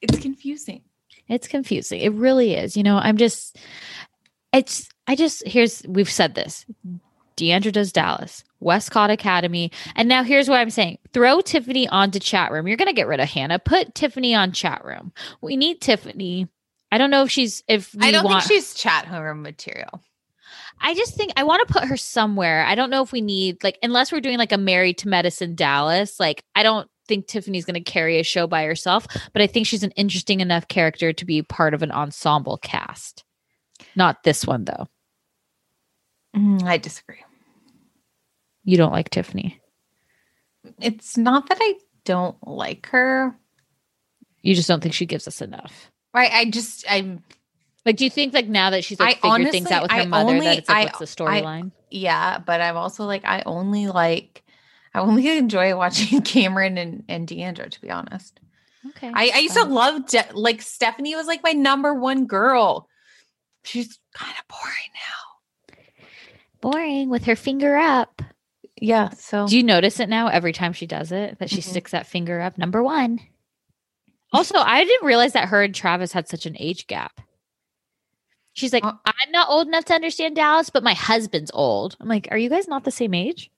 It's 0.00 0.18
confusing. 0.18 0.82
It's 1.28 1.48
confusing. 1.48 2.00
It 2.00 2.12
really 2.12 2.54
is. 2.54 2.76
You 2.76 2.82
know, 2.82 2.96
I'm 2.96 3.16
just, 3.16 3.58
it's, 4.52 4.88
I 5.06 5.16
just, 5.16 5.46
here's, 5.46 5.82
we've 5.88 6.10
said 6.10 6.34
this. 6.34 6.66
D'Andra 7.36 7.72
does 7.72 7.92
Dallas, 7.92 8.44
Westcott 8.60 9.10
Academy. 9.10 9.72
And 9.96 10.08
now 10.08 10.22
here's 10.22 10.48
what 10.48 10.60
I'm 10.60 10.70
saying 10.70 10.98
throw 11.12 11.40
Tiffany 11.40 11.88
onto 11.88 12.18
chat 12.18 12.52
room. 12.52 12.68
You're 12.68 12.76
going 12.76 12.88
to 12.88 12.94
get 12.94 13.08
rid 13.08 13.20
of 13.20 13.28
Hannah. 13.28 13.58
Put 13.58 13.94
Tiffany 13.94 14.34
on 14.34 14.52
chat 14.52 14.84
room. 14.84 15.12
We 15.40 15.56
need 15.56 15.80
Tiffany. 15.80 16.48
I 16.92 16.98
don't 16.98 17.10
know 17.10 17.24
if 17.24 17.30
she's, 17.30 17.64
if 17.66 17.92
we 17.94 18.06
I 18.06 18.10
don't 18.12 18.24
want, 18.24 18.44
think 18.44 18.52
she's 18.52 18.74
chat 18.74 19.10
room 19.10 19.42
material. 19.42 20.00
I 20.80 20.94
just 20.94 21.16
think 21.16 21.32
I 21.36 21.42
want 21.44 21.66
to 21.66 21.72
put 21.72 21.84
her 21.84 21.96
somewhere. 21.96 22.64
I 22.64 22.74
don't 22.74 22.90
know 22.90 23.02
if 23.02 23.10
we 23.10 23.20
need, 23.20 23.64
like, 23.64 23.78
unless 23.82 24.12
we're 24.12 24.20
doing 24.20 24.38
like 24.38 24.52
a 24.52 24.58
Married 24.58 24.98
to 24.98 25.08
Medicine 25.08 25.54
Dallas, 25.54 26.20
like, 26.20 26.44
I 26.54 26.62
don't 26.62 26.88
think 27.06 27.26
Tiffany's 27.26 27.64
going 27.64 27.74
to 27.74 27.80
carry 27.80 28.18
a 28.18 28.24
show 28.24 28.46
by 28.46 28.64
herself, 28.64 29.06
but 29.32 29.42
I 29.42 29.46
think 29.46 29.66
she's 29.66 29.82
an 29.82 29.90
interesting 29.92 30.40
enough 30.40 30.68
character 30.68 31.12
to 31.12 31.24
be 31.24 31.42
part 31.42 31.74
of 31.74 31.82
an 31.82 31.90
ensemble 31.92 32.56
cast. 32.58 33.24
Not 33.96 34.22
this 34.22 34.46
one, 34.46 34.64
though. 34.64 34.88
Mm, 36.36 36.62
I 36.64 36.78
disagree. 36.78 37.22
You 38.64 38.76
don't 38.76 38.92
like 38.92 39.10
Tiffany. 39.10 39.60
It's 40.80 41.16
not 41.16 41.48
that 41.48 41.58
I 41.60 41.74
don't 42.04 42.36
like 42.46 42.86
her. 42.86 43.36
You 44.42 44.54
just 44.54 44.68
don't 44.68 44.82
think 44.82 44.94
she 44.94 45.06
gives 45.06 45.28
us 45.28 45.40
enough. 45.42 45.90
Right. 46.14 46.30
I 46.32 46.46
just 46.50 46.84
I'm 46.88 47.22
Like, 47.84 47.96
do 47.96 48.04
you 48.04 48.10
think 48.10 48.32
like 48.34 48.48
now 48.48 48.70
that 48.70 48.84
she's 48.84 48.98
like 49.00 49.18
I 49.22 49.36
figured 49.36 49.52
things 49.52 49.70
out 49.70 49.82
with 49.82 49.90
her 49.90 49.98
I 49.98 50.06
mother 50.06 50.30
only- 50.34 50.46
that 50.46 50.58
it's 50.58 50.68
like 50.68 50.78
I- 50.78 50.84
what's 50.96 50.98
the 51.16 51.24
storyline? 51.24 51.72
yeah, 51.90 52.38
but 52.38 52.60
I'm 52.60 52.76
also 52.76 53.04
like 53.04 53.24
I 53.24 53.42
only 53.46 53.88
like 53.88 54.42
I 54.94 55.00
only 55.00 55.28
enjoy 55.38 55.76
watching 55.76 56.20
Kameron 56.22 56.78
and, 56.78 57.04
and 57.08 57.26
D'Andra, 57.28 57.68
to 57.68 57.80
be 57.80 57.90
honest. 57.90 58.38
Okay. 58.90 59.10
I, 59.14 59.30
I 59.34 59.38
used 59.38 59.56
to 59.56 59.64
love 59.64 60.06
De- 60.08 60.28
like 60.34 60.60
Stephanie 60.62 61.16
was 61.16 61.26
like 61.26 61.42
my 61.42 61.52
number 61.52 61.94
one 61.94 62.26
girl. 62.26 62.88
She's 63.64 63.98
kind 64.14 64.34
of 64.38 64.46
boring 64.48 64.92
now. 64.94 65.78
boring 66.60 67.08
with 67.10 67.24
her 67.24 67.36
finger 67.36 67.76
up. 67.76 68.20
Yeah. 68.80 69.08
So 69.10 69.46
Do 69.46 69.56
you 69.56 69.62
notice 69.62 70.00
it 70.00 70.08
now 70.10 70.28
every 70.28 70.52
time 70.52 70.74
she 70.74 70.86
does 70.86 71.12
it 71.12 71.38
that 71.38 71.48
she 71.48 71.58
Mhm. 71.58 71.62
sticks 71.70 71.92
that 71.92 72.06
finger 72.06 72.40
up? 72.40 72.58
Number 72.58 72.82
one. 72.82 73.20
Also, 74.34 74.58
I 74.58 74.84
didn't 74.84 75.06
realize 75.06 75.32
that 75.32 75.48
her 75.48 75.62
and 75.62 75.74
Travis 75.74 76.12
had 76.12 76.28
such 76.28 76.44
an 76.44 76.56
age 76.58 76.86
gap. 76.86 77.20
She's 78.52 78.72
like, 78.72 78.84
Uh, 78.84 78.92
I'm 79.06 79.30
not 79.30 79.48
old 79.48 79.66
enough 79.66 79.84
to 79.86 79.94
understand 79.94 80.36
Dallas, 80.36 80.68
but 80.70 80.82
my 80.82 80.92
husband's 80.94 81.50
old. 81.54 81.96
I'm 82.00 82.08
like, 82.08 82.28
are 82.30 82.36
you 82.38 82.50
guys 82.50 82.68
not 82.68 82.84
the 82.84 82.90
same 82.90 83.14
age? 83.14 83.50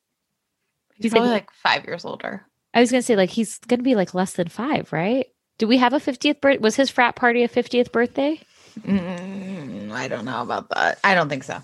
He's 0.97 1.05
he's 1.05 1.13
probably 1.13 1.31
like- 1.31 1.43
like 1.47 1.53
five 1.53 1.85
years 1.87 2.05
older. 2.05 2.45
I 2.75 2.81
was 2.81 2.91
gonna 2.91 3.03
say 3.03 3.17
like 3.17 3.31
he's 3.31 3.59
gonna 3.59 3.83
be 3.83 3.95
like 3.95 4.13
less 4.15 4.35
than 4.35 4.49
five, 4.49 4.93
right? 4.93 5.27
Do 5.59 5.67
we 5.67 5.79
have 5.79 5.95
a 5.95 5.99
50th 5.99 6.41
birth? 6.43 6.61
Was 6.61 6.77
his 6.77 6.91
frat 6.91 7.17
party 7.17 7.43
a 7.43 7.49
50th 7.49 7.91
birthday? 7.93 8.39
Mm, 8.81 9.91
I 9.93 10.09
don't 10.09 10.27
know 10.27 10.43
about 10.43 10.69
that. 10.71 10.99
I 11.03 11.15
don't 11.15 11.31
think 11.31 11.45
so. 11.45 11.59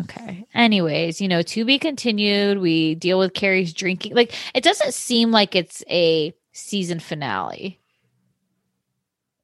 Okay. 0.00 0.46
Anyways, 0.54 1.20
you 1.20 1.28
know, 1.28 1.42
to 1.42 1.64
be 1.66 1.78
continued. 1.78 2.58
We 2.58 2.94
deal 2.94 3.18
with 3.18 3.34
Kary's 3.34 3.74
drinking. 3.74 4.14
Like, 4.14 4.32
it 4.54 4.64
doesn't 4.64 4.94
seem 4.94 5.30
like 5.30 5.54
it's 5.54 5.84
a 5.90 6.32
season 6.52 7.00
finale, 7.00 7.78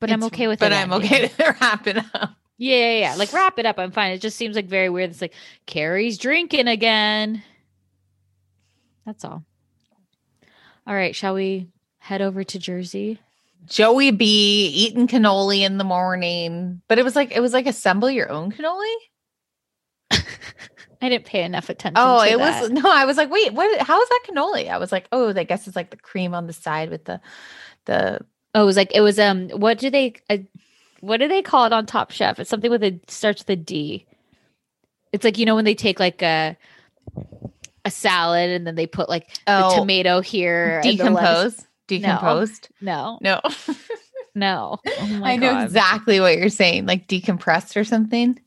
but 0.00 0.10
I'm 0.10 0.24
okay 0.24 0.48
with 0.48 0.60
But 0.60 0.72
it 0.72 0.76
I'm 0.76 0.92
ending. 0.92 1.06
okay 1.12 1.28
to 1.28 1.56
wrap 1.60 1.86
it 1.86 1.98
up. 1.98 2.30
Yeah, 2.56 2.76
yeah, 2.76 2.98
yeah. 3.00 3.14
Like, 3.16 3.32
wrap 3.32 3.58
it 3.58 3.66
up. 3.66 3.78
I'm 3.78 3.90
fine. 3.92 4.12
It 4.12 4.20
just 4.22 4.36
seems 4.38 4.56
like 4.56 4.66
very 4.66 4.88
weird. 4.88 5.10
It's 5.10 5.20
like 5.20 5.34
Kary's 5.66 6.16
drinking 6.18 6.68
again. 6.68 7.42
That's 9.06 9.24
all. 9.24 9.44
All 10.86 10.94
right. 10.94 11.14
Shall 11.14 11.34
we 11.34 11.68
head 11.98 12.22
over 12.22 12.44
to 12.44 12.58
Jersey? 12.58 13.18
Joey 13.66 14.10
B 14.10 14.68
eating 14.68 15.06
cannoli 15.06 15.60
in 15.60 15.78
the 15.78 15.84
morning, 15.84 16.80
but 16.88 16.98
it 16.98 17.04
was 17.04 17.14
like 17.14 17.32
it 17.32 17.40
was 17.40 17.52
like 17.52 17.66
assemble 17.66 18.10
your 18.10 18.30
own 18.30 18.52
cannoli. 18.52 18.94
I 21.02 21.08
didn't 21.08 21.24
pay 21.24 21.44
enough 21.44 21.68
attention. 21.68 21.94
Oh, 21.96 22.20
it 22.22 22.38
that. 22.38 22.62
was 22.62 22.70
no. 22.70 22.82
I 22.84 23.04
was 23.04 23.16
like, 23.16 23.30
wait, 23.30 23.52
what? 23.52 23.80
How 23.80 24.00
is 24.00 24.08
that 24.08 24.22
cannoli? 24.28 24.68
I 24.68 24.78
was 24.78 24.92
like, 24.92 25.08
oh, 25.12 25.34
I 25.34 25.44
guess 25.44 25.66
it's 25.66 25.76
like 25.76 25.90
the 25.90 25.96
cream 25.96 26.34
on 26.34 26.46
the 26.46 26.52
side 26.52 26.90
with 26.90 27.04
the 27.04 27.20
the. 27.84 28.20
Oh, 28.54 28.62
it 28.62 28.66
was 28.66 28.76
like 28.76 28.92
it 28.94 29.00
was 29.00 29.18
um. 29.18 29.48
What 29.50 29.78
do 29.78 29.90
they? 29.90 30.14
Uh, 30.28 30.38
what 31.00 31.18
do 31.18 31.28
they 31.28 31.42
call 31.42 31.64
it 31.66 31.72
on 31.72 31.86
Top 31.86 32.10
Chef? 32.10 32.38
It's 32.38 32.50
something 32.50 32.70
with 32.70 32.82
a 32.82 33.00
starts 33.08 33.42
with 33.42 33.50
a 33.50 33.56
D. 33.56 34.06
It's 35.12 35.24
like 35.24 35.38
you 35.38 35.46
know 35.46 35.54
when 35.54 35.64
they 35.64 35.74
take 35.74 36.00
like 36.00 36.22
a 36.22 36.56
a 37.84 37.90
salad 37.90 38.50
and 38.50 38.66
then 38.66 38.74
they 38.74 38.86
put 38.86 39.08
like 39.08 39.28
Oh, 39.46 39.70
the 39.70 39.76
tomato 39.80 40.20
here, 40.20 40.80
Decomposed. 40.82 41.66
Decomposed. 41.88 42.68
No, 42.80 43.18
No, 43.20 43.40
no. 44.34 44.78
Oh 44.86 45.06
my 45.06 45.32
I 45.32 45.36
know 45.36 45.60
exactly 45.62 46.20
what 46.20 46.36
you're 46.38 46.48
saying, 46.48 46.86
like 46.86 47.08
decompressed 47.08 47.76
or 47.76 47.84
something. 47.84 48.38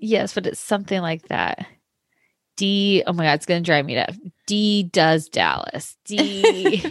Yes, 0.00 0.34
but 0.34 0.46
it's 0.46 0.60
something 0.60 1.00
like 1.02 1.28
that. 1.28 1.66
D. 2.56 3.02
Oh 3.06 3.12
my 3.12 3.24
God, 3.24 3.34
it's 3.34 3.46
gonna 3.46 3.60
drive 3.60 3.84
me 3.86 3.94
nuts. 3.94 4.18
D 4.46 4.82
does 4.84 5.28
Dallas. 5.28 5.96
D 6.04 6.82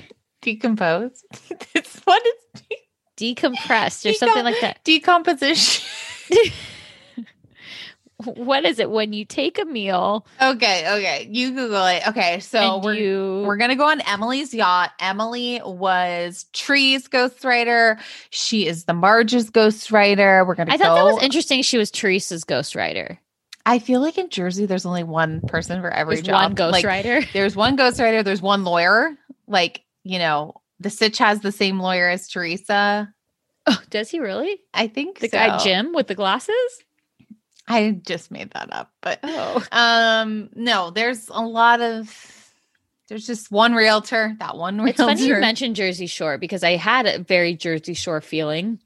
Decomposed. 0.42 1.26
it's 1.74 2.00
what 2.06 2.22
is 2.26 2.62
decompressed 3.18 4.10
or 4.10 4.14
something 4.14 4.44
like 4.44 4.62
that. 4.62 4.80
decomposition. 4.84 5.84
What 8.24 8.66
is 8.66 8.80
it 8.80 8.90
when 8.90 9.14
you 9.14 9.26
take 9.26 9.60
a 9.60 9.66
meal? 9.66 10.26
Okay, 10.42 10.92
okay. 10.92 11.28
You 11.32 11.52
Google 11.52 11.86
it. 11.86 12.08
Okay, 12.08 12.40
so 12.40 12.80
we're 12.84 12.96
you 12.96 13.44
we're 13.46 13.58
gonna 13.58 13.76
go 13.76 13.88
on 13.88 14.02
Emily's 14.02 14.56
yacht. 14.56 14.92
Emily 15.00 15.62
was 15.64 16.46
Tre's 16.52 17.08
ghostwriter. 17.08 18.00
She 18.32 18.66
is 18.66 18.86
the 18.86 18.94
Marge's 18.96 19.52
ghostwriter. 19.52 20.48
We're 20.48 20.56
gonna. 20.56 20.74
I 20.74 20.78
thought 20.78 20.96
that 20.96 21.04
was 21.14 21.22
interesting. 21.22 21.62
She 21.62 21.78
was 21.78 21.92
Teresa's 21.92 22.44
ghostwriter. 22.44 23.20
I 23.68 23.78
feel 23.80 24.00
like 24.02 24.18
in 24.18 24.30
Jersey, 24.30 24.66
there's 24.66 24.86
only 24.86 25.04
one 25.04 25.42
person 25.42 25.82
for 25.82 25.92
every 25.92 26.16
There's 26.16 26.26
job. 26.28 26.58
one 26.60 26.72
Like, 26.72 26.84
ghostwriter. 26.86 27.32
there's 27.34 27.56
one 27.56 27.78
ghostwriter. 27.78 28.24
There's 28.24 28.42
one 28.42 28.64
lawyer. 28.64 29.12
Like 29.48 29.84
you 30.04 30.18
know, 30.18 30.56
the 30.80 30.90
Sitch 30.90 31.20
has 31.20 31.42
the 31.42 31.52
same 31.52 31.80
lawyer 31.80 32.10
as 32.10 32.28
Teresa. 32.28 33.14
Oh, 33.68 33.80
does 33.92 34.10
he 34.10 34.20
really? 34.20 34.58
I 34.74 34.88
think 34.88 35.20
The 35.20 35.28
so. 35.28 35.38
guy 35.38 35.58
Jim 35.64 35.94
with 35.94 36.08
the 36.08 36.16
glasses? 36.16 36.56
I 37.68 37.92
just 38.06 38.32
made 38.32 38.52
that 38.52 38.72
up, 38.72 38.92
but 39.02 39.20
Oh. 39.24 39.64
um, 39.72 40.50
no, 40.56 40.90
there's 40.92 41.28
a 41.30 41.42
lot 41.42 41.82
of. 41.82 42.34
There's 43.10 43.26
just 43.26 43.52
one 43.52 43.74
realtor. 43.74 44.36
That 44.40 44.58
one 44.58 44.78
realtor. 44.78 44.90
It's 44.90 45.22
funny 45.22 45.26
you 45.28 45.40
mentioned 45.40 45.76
Jersey 45.78 46.08
Shore 46.08 46.38
because 46.38 46.64
I 46.64 46.76
had 46.76 47.06
a 47.06 47.20
very 47.20 47.56
Jersey 47.56 47.94
Shore 47.94 48.20
feeling 48.22 48.80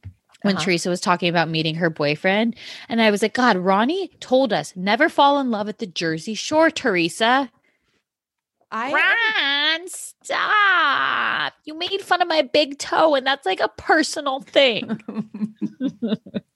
when 0.43 0.55
Uh-huh. 0.55 0.65
Teresa 0.65 0.89
was 0.89 1.01
talking 1.01 1.29
about 1.29 1.49
meeting 1.49 1.75
her 1.75 1.89
boyfriend. 1.89 2.55
And 2.89 3.01
I 3.01 3.09
was 3.11 3.21
like, 3.23 3.33
God, 3.33 3.57
Ronnie 3.57 4.09
told 4.19 4.53
us 4.53 4.73
never 4.75 5.09
fall 5.09 5.39
in 5.39 5.49
love 5.51 5.69
at 5.69 5.79
the 5.79 5.87
Jersey 5.87 6.33
Shore, 6.35 6.69
Teresa. 6.69 7.51
I 8.73 8.93
Ron, 9.79 9.87
stop. 9.89 11.53
You 11.65 11.73
made 11.77 12.01
fun 12.01 12.21
of 12.21 12.27
my 12.27 12.41
big 12.43 12.77
toe, 12.79 13.15
and 13.15 13.25
that's 13.27 13.45
like 13.45 13.59
a 13.59 13.67
personal 13.69 14.39
thing. 14.41 15.01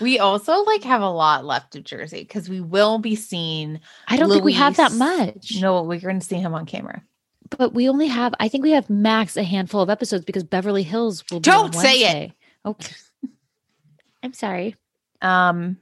we 0.00 0.18
also 0.18 0.62
like 0.64 0.82
have 0.84 1.02
a 1.02 1.08
lot 1.10 1.44
left 1.44 1.76
of 1.76 1.84
Jersey 1.84 2.20
because 2.20 2.48
we 2.48 2.60
will 2.60 2.98
be 2.98 3.14
seeing. 3.16 3.80
I 4.08 4.16
don't 4.16 4.30
think 4.30 4.44
we 4.44 4.52
have 4.54 4.76
that 4.76 4.92
Luis- 4.92 4.98
much. 4.98 5.52
No, 5.60 5.82
we're 5.82 6.00
going 6.00 6.20
to 6.20 6.26
see 6.26 6.36
him 6.36 6.54
on 6.54 6.66
camera. 6.66 7.02
But 7.56 7.72
we 7.72 7.88
only 7.88 8.08
have, 8.08 8.34
I 8.40 8.48
think 8.48 8.62
we 8.62 8.72
have 8.72 8.90
max 8.90 9.36
a 9.36 9.42
handful 9.42 9.80
of 9.80 9.88
episodes 9.88 10.24
because 10.24 10.44
Beverly 10.44 10.82
Hills 10.82 11.24
will 11.30 11.40
be 11.40 11.44
Don't 11.44 11.74
say 11.74 12.24
it. 12.24 12.32
Okay. 12.66 12.94
I'm 14.22 14.34
sorry. 14.34 14.76
Um, 15.22 15.78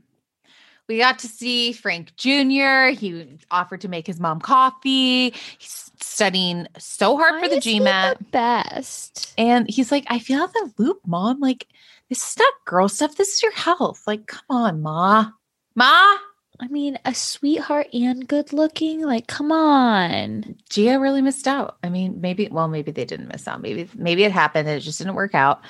we 0.88 0.98
got 0.98 1.18
to 1.20 1.26
see 1.28 1.72
Frank 1.72 2.14
Jr. 2.16 2.90
He 2.96 3.38
offered 3.50 3.80
to 3.80 3.88
make 3.88 4.06
his 4.06 4.20
mom 4.20 4.40
coffee. 4.40 5.30
He's 5.58 5.90
studying 6.00 6.68
so 6.78 7.16
hard 7.16 7.34
for 7.34 7.40
Why 7.40 7.48
the 7.48 7.56
is 7.56 7.64
he 7.64 7.80
GMAT. 7.80 8.18
the 8.18 8.24
best. 8.26 9.34
And 9.36 9.68
he's 9.68 9.90
like, 9.90 10.04
I 10.06 10.20
feel 10.20 10.40
out 10.42 10.52
the 10.52 10.72
loop, 10.78 11.00
mom. 11.04 11.40
Like, 11.40 11.66
this 12.08 12.24
is 12.32 12.38
not 12.38 12.52
girl 12.66 12.88
stuff. 12.88 13.16
This 13.16 13.34
is 13.36 13.42
your 13.42 13.52
health. 13.52 14.02
Like, 14.06 14.26
come 14.26 14.44
on, 14.50 14.82
ma. 14.82 15.30
Ma? 15.74 16.16
I 16.58 16.68
mean, 16.68 16.98
a 17.04 17.14
sweetheart 17.14 17.88
and 17.92 18.26
good 18.26 18.52
looking. 18.52 19.02
Like, 19.02 19.26
come 19.26 19.52
on. 19.52 20.56
Gia 20.70 20.98
really 20.98 21.20
missed 21.20 21.46
out. 21.46 21.76
I 21.82 21.90
mean, 21.90 22.20
maybe, 22.20 22.48
well, 22.50 22.68
maybe 22.68 22.90
they 22.92 23.04
didn't 23.04 23.28
miss 23.28 23.46
out. 23.46 23.60
Maybe, 23.60 23.88
maybe 23.94 24.24
it 24.24 24.32
happened 24.32 24.66
and 24.68 24.78
it 24.78 24.80
just 24.80 24.98
didn't 24.98 25.14
work 25.16 25.34
out. 25.34 25.60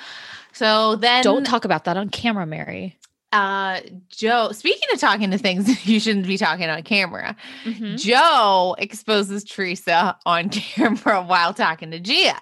So 0.53 0.95
then 0.95 1.23
Don't 1.23 1.45
talk 1.45 1.65
about 1.65 1.83
that 1.85 1.97
on 1.97 2.09
camera, 2.09 2.45
Mary. 2.45 2.97
uh 3.33 3.81
Joe, 4.07 4.51
speaking 4.53 4.87
of 4.93 4.99
talking 5.01 5.29
to 5.31 5.37
things 5.37 5.85
you 5.85 5.99
shouldn't 5.99 6.25
be 6.25 6.37
talking 6.37 6.69
on 6.69 6.81
camera, 6.83 7.35
Mhm. 7.65 7.99
Joe 7.99 8.73
exposes 8.79 9.43
Teresa 9.43 10.17
on 10.25 10.47
camera 10.49 11.21
while 11.21 11.53
talking 11.53 11.91
to 11.91 11.99
Gia. 11.99 12.39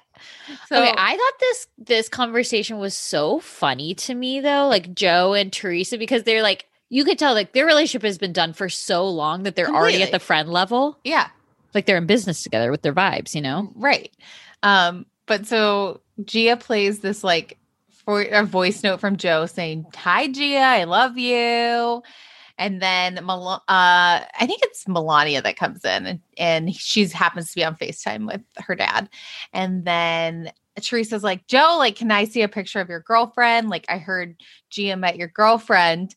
So 0.68 0.82
okay, 0.82 0.94
I 0.98 1.18
thought 1.18 1.40
this 1.40 1.68
this 1.78 2.10
conversation 2.10 2.78
was 2.78 2.96
so 2.96 3.40
funny 3.40 3.94
to 3.96 4.14
me 4.14 4.40
though, 4.40 4.68
like 4.68 4.94
Joe 4.94 5.34
and 5.34 5.52
Teresa, 5.52 5.98
because 5.98 6.24
they're 6.24 6.44
like 6.44 6.68
you 6.90 7.04
could 7.04 7.18
tell 7.18 7.34
like 7.34 7.54
their 7.54 7.66
relationship 7.66 8.04
has 8.04 8.18
been 8.18 8.34
done 8.34 8.54
for 8.54 8.70
so 8.70 9.08
long 9.08 9.44
that 9.44 9.56
they're 9.56 9.70
already 9.70 10.04
at 10.04 10.12
the 10.12 10.20
friend 10.20 10.50
level. 10.50 11.00
yeah, 11.04 11.30
Like 11.74 11.86
they're 11.86 11.98
in 11.98 12.06
business 12.06 12.44
together 12.44 12.72
with 12.72 12.84
their 12.84 12.94
vibes, 12.94 13.34
you 13.34 13.42
know? 13.42 13.72
right. 13.76 14.12
Um, 14.64 15.06
but 15.26 15.48
so 15.48 16.02
Gia 16.24 16.58
plays 16.58 17.00
this 17.00 17.24
like 17.24 17.58
for 18.06 18.22
a 18.22 18.44
voice 18.44 18.84
note 18.84 19.00
from 19.00 19.18
Joe 19.18 19.48
saying, 19.48 19.86
Hi 19.96 20.28
Gia, 20.28 20.58
I 20.60 20.84
love 20.84 21.18
you. 21.18 22.04
And 22.58 22.82
then 22.82 23.16
Mel- 23.26 23.64
uh, 23.68 24.22
I 24.30 24.46
think 24.46 24.62
it's 24.64 24.86
Milania 24.86 25.44
that 25.44 25.58
comes 25.58 25.84
in 25.84 26.06
and, 26.06 26.20
and 26.38 26.76
she 26.76 27.08
happens 27.08 27.50
to 27.50 27.56
be 27.56 27.66
on 27.66 27.76
FaceTime 27.76 28.28
with 28.28 28.42
her 28.58 28.76
dad. 28.76 29.10
And 29.54 29.86
then 29.86 30.52
Teresa's 30.80 31.24
like, 31.24 31.48
Joe, 31.48 31.76
like, 31.78 31.96
can 31.96 32.12
I 32.12 32.26
see 32.26 32.42
a 32.42 32.48
picture 32.48 32.80
of 32.80 32.90
your 32.90 33.02
girlfriend? 33.02 33.70
Like, 33.70 33.86
I 33.90 33.98
heard 33.98 34.42
Gia 34.70 34.96
met 34.96 35.18
your 35.18 35.28
girlfriend. 35.28 36.16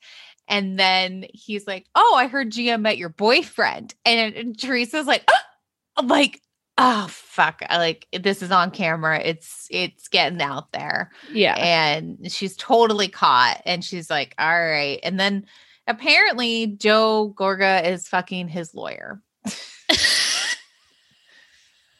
And 0.48 0.78
then 0.78 1.26
he's 1.32 1.66
like, 1.66 1.86
Oh, 1.94 2.14
I 2.16 2.26
heard 2.26 2.52
Gia 2.52 2.78
met 2.78 2.98
your 2.98 3.10
boyfriend. 3.10 3.94
And, 4.04 4.34
and 4.34 4.58
Teresa's 4.58 5.06
like, 5.06 5.28
oh, 5.28 6.02
like, 6.04 6.40
oh 6.78 7.06
fuck. 7.10 7.62
I 7.68 7.76
like 7.76 8.06
this 8.12 8.42
is 8.42 8.50
on 8.50 8.70
camera. 8.70 9.20
It's 9.20 9.66
it's 9.70 10.08
getting 10.08 10.40
out 10.40 10.72
there. 10.72 11.10
Yeah. 11.30 11.54
And 11.56 12.32
she's 12.32 12.56
totally 12.56 13.08
caught. 13.08 13.60
And 13.66 13.84
she's 13.84 14.08
like, 14.08 14.34
All 14.38 14.48
right. 14.48 15.00
And 15.02 15.20
then 15.20 15.44
apparently 15.88 16.66
Joe 16.66 17.34
Gorga 17.36 17.84
is 17.84 18.06
fucking 18.06 18.46
his 18.48 18.74
lawyer. 18.74 19.20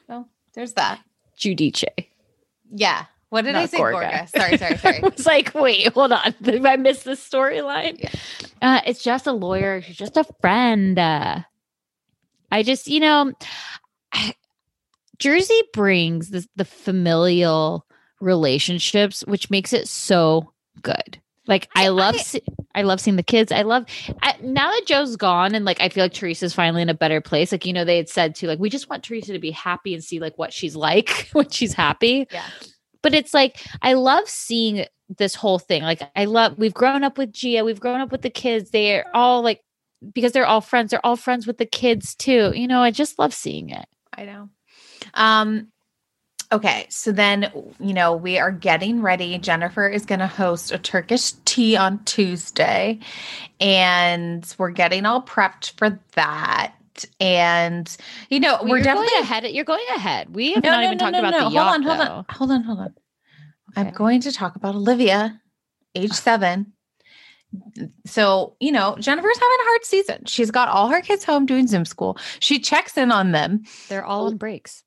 well, 0.09 0.29
there's 0.55 0.75
that. 0.75 1.01
Giudice. 1.39 1.85
Yeah. 2.71 3.07
What 3.31 3.43
did 3.43 3.53
Not 3.53 3.63
I 3.63 3.67
say? 3.67 3.79
Gorga. 3.79 4.11
Gorga. 4.11 4.29
Sorry, 4.29 4.57
sorry, 4.57 4.77
sorry. 4.79 5.03
I 5.03 5.09
was 5.09 5.27
like, 5.27 5.55
wait, 5.55 5.93
hold 5.93 6.13
on. 6.13 6.35
Did 6.43 6.65
I 6.65 6.77
miss 6.77 7.03
the 7.03 7.11
storyline? 7.13 8.11
Uh, 8.63 8.81
it's 8.87 9.03
just 9.03 9.27
a 9.27 9.33
lawyer. 9.33 9.83
She's 9.83 9.97
just 9.97 10.17
a 10.17 10.25
friend. 10.41 10.99
Uh, 10.99 11.41
I 12.51 12.63
just, 12.63 12.89
you 12.89 13.01
know, 13.01 13.33
Jersey 15.19 15.61
brings 15.75 16.31
the, 16.31 16.47
the 16.57 16.65
familial 16.65 17.85
relationships, 18.21 19.23
which 19.27 19.51
makes 19.51 19.75
it 19.75 19.89
so 19.89 20.53
good. 20.81 21.21
Like 21.49 21.69
I, 21.75 21.89
love, 21.89 22.17
see- 22.17 22.43
I 22.75 22.83
love 22.83 23.01
seeing 23.01 23.17
the 23.17 23.23
kids. 23.23 23.51
I 23.51 23.63
love 23.63 23.87
I, 24.23 24.37
now 24.43 24.71
that 24.71 24.87
Joe's 24.87 25.17
gone, 25.17 25.55
and 25.55 25.65
like 25.65 25.81
I 25.81 25.89
feel 25.89 26.05
like 26.05 26.13
Teresa's 26.13 26.55
finally 26.55 26.83
in 26.83 26.89
a 26.89 26.95
better 26.95 27.21
place. 27.21 27.51
Like 27.51 27.67
you 27.67 27.73
know, 27.73 27.85
they 27.85 27.97
had 27.97 28.09
said 28.09 28.35
too, 28.35 28.47
like 28.47 28.59
we 28.59 28.71
just 28.71 28.89
want 28.89 29.03
Teresa 29.03 29.33
to 29.33 29.39
be 29.39 29.51
happy 29.51 29.95
and 29.95 30.05
see 30.05 30.21
like 30.21 30.37
what 30.39 30.53
she's 30.53 30.77
like 30.77 31.29
when 31.33 31.49
she's 31.49 31.73
happy. 31.73 32.29
Yeah. 32.31 32.45
But 33.03 33.15
it's 33.15 33.33
like 33.33 33.61
I 33.83 33.95
love 33.95 34.29
seeing 34.29 34.85
this 35.17 35.35
whole 35.35 35.59
thing. 35.59 35.83
Like 35.83 36.03
I 36.15 36.27
love 36.27 36.59
we've 36.59 36.75
grown 36.75 37.03
up 37.03 37.17
with 37.17 37.33
Gia, 37.33 37.65
we've 37.65 37.81
grown 37.81 38.01
up 38.01 38.13
with 38.13 38.23
the 38.23 38.31
kids. 38.31 38.71
They're 38.71 39.05
all 39.15 39.43
like 39.43 39.63
because 40.13 40.33
they're 40.33 40.47
all 40.47 40.61
friends. 40.61 40.91
They're 40.91 41.05
all 41.05 41.17
friends 41.17 41.47
with 41.47 41.59
the 41.59 41.67
kids 41.67 42.15
too. 42.15 42.53
You 42.55 42.69
know, 42.69 42.81
I 42.81 42.91
just 42.91 43.19
love 43.19 43.33
seeing 43.33 43.71
it. 43.71 43.87
I 44.13 44.25
know. 44.25 44.51
Um 45.15 45.69
okay, 46.53 46.87
so 46.89 47.13
then 47.13 47.51
you 47.81 47.95
know, 47.95 48.15
we 48.15 48.39
are 48.39 48.51
getting 48.51 49.03
ready. 49.03 49.39
Jennifer 49.39 49.89
is 49.89 50.07
going 50.07 50.21
to 50.21 50.27
host 50.27 50.73
a 50.73 50.79
Turkish 50.79 51.33
tea 51.45 51.77
on 51.77 52.03
Tuesday 52.05 52.99
and 53.61 54.55
we're 54.59 54.71
getting 54.71 55.07
all 55.07 55.23
prepped 55.23 55.77
for 55.79 55.99
that. 56.15 56.75
And 57.21 57.97
you 58.29 58.41
know, 58.41 58.59
Well, 58.61 58.71
we're 58.71 58.83
definitely 58.83 59.21
ahead. 59.21 59.45
You're 59.45 59.65
going 59.65 59.85
ahead. 59.95 60.35
We 60.35 60.55
have 60.55 60.65
not 60.65 60.85
even 60.85 60.99
talked 60.99 61.17
about 61.17 61.33
the 61.33 61.41
hold 61.43 61.53
yacht. 61.53 61.75
on, 61.75 61.83
hold 61.83 62.01
on, 62.01 62.25
hold 62.29 62.51
on, 62.51 62.63
hold 62.63 62.79
on. 62.81 62.95
I'm 63.77 63.91
going 63.91 64.21
to 64.23 64.33
talk 64.33 64.57
about 64.57 64.75
Olivia, 64.75 65.41
age 65.95 66.11
oh. 66.13 66.15
seven. 66.15 66.73
So, 68.05 68.57
you 68.61 68.73
know, 68.73 68.97
Jennifer's 68.99 69.39
having 69.39 69.57
a 69.61 69.65
hard 69.65 69.85
season. 69.85 70.25
She's 70.27 70.51
got 70.51 70.69
all 70.69 70.89
her 70.89 71.01
kids 71.01 71.25
home 71.25 71.47
doing 71.47 71.67
Zoom 71.67 71.85
school. 71.85 72.19
She 72.41 72.59
checks 72.59 72.99
in 72.99 73.11
on 73.11 73.33
them. 73.33 73.63
They're 73.89 74.05
all 74.05 74.27
on 74.27 74.37
breaks. 74.37 74.83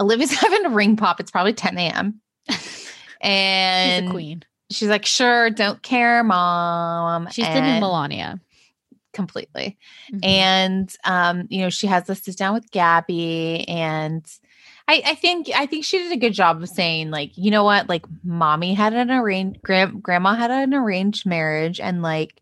Olivia's 0.00 0.32
having 0.34 0.64
a 0.66 0.70
ring 0.70 0.96
pop. 0.96 1.20
It's 1.20 1.30
probably 1.30 1.52
10 1.54 1.78
a.m. 1.78 2.20
and 3.20 4.02
She's 4.02 4.08
a 4.08 4.12
queen. 4.12 4.42
She's 4.70 4.88
like, 4.88 5.06
sure, 5.06 5.50
don't 5.50 5.82
care, 5.82 6.22
mom. 6.22 7.28
She's 7.30 7.46
the 7.46 7.60
new 7.60 7.80
Milania. 7.80 8.40
completely. 9.12 9.78
Mhm. 10.12 10.24
And 10.24 10.96
um, 11.04 11.46
you 11.50 11.62
know, 11.62 11.70
she 11.70 11.86
has 11.86 12.04
this 12.04 12.20
sit 12.22 12.36
down 12.36 12.54
with 12.54 12.70
Gabby 12.70 13.64
and 13.68 14.24
I, 14.86 15.02
I 15.04 15.14
think 15.16 15.50
I 15.54 15.66
think 15.66 15.84
she 15.84 15.98
did 15.98 16.12
a 16.12 16.16
good 16.16 16.32
job 16.32 16.62
of 16.62 16.68
saying, 16.68 17.10
like, 17.10 17.36
you 17.36 17.50
know 17.50 17.64
what, 17.64 17.88
like 17.88 18.06
mommy 18.24 18.74
had 18.74 18.94
an 18.94 19.10
arranged 19.10 19.60
grand, 19.62 20.02
grandma 20.02 20.34
had 20.34 20.50
an 20.50 20.72
arranged 20.72 21.26
marriage 21.26 21.78
and 21.80 22.00
like 22.02 22.40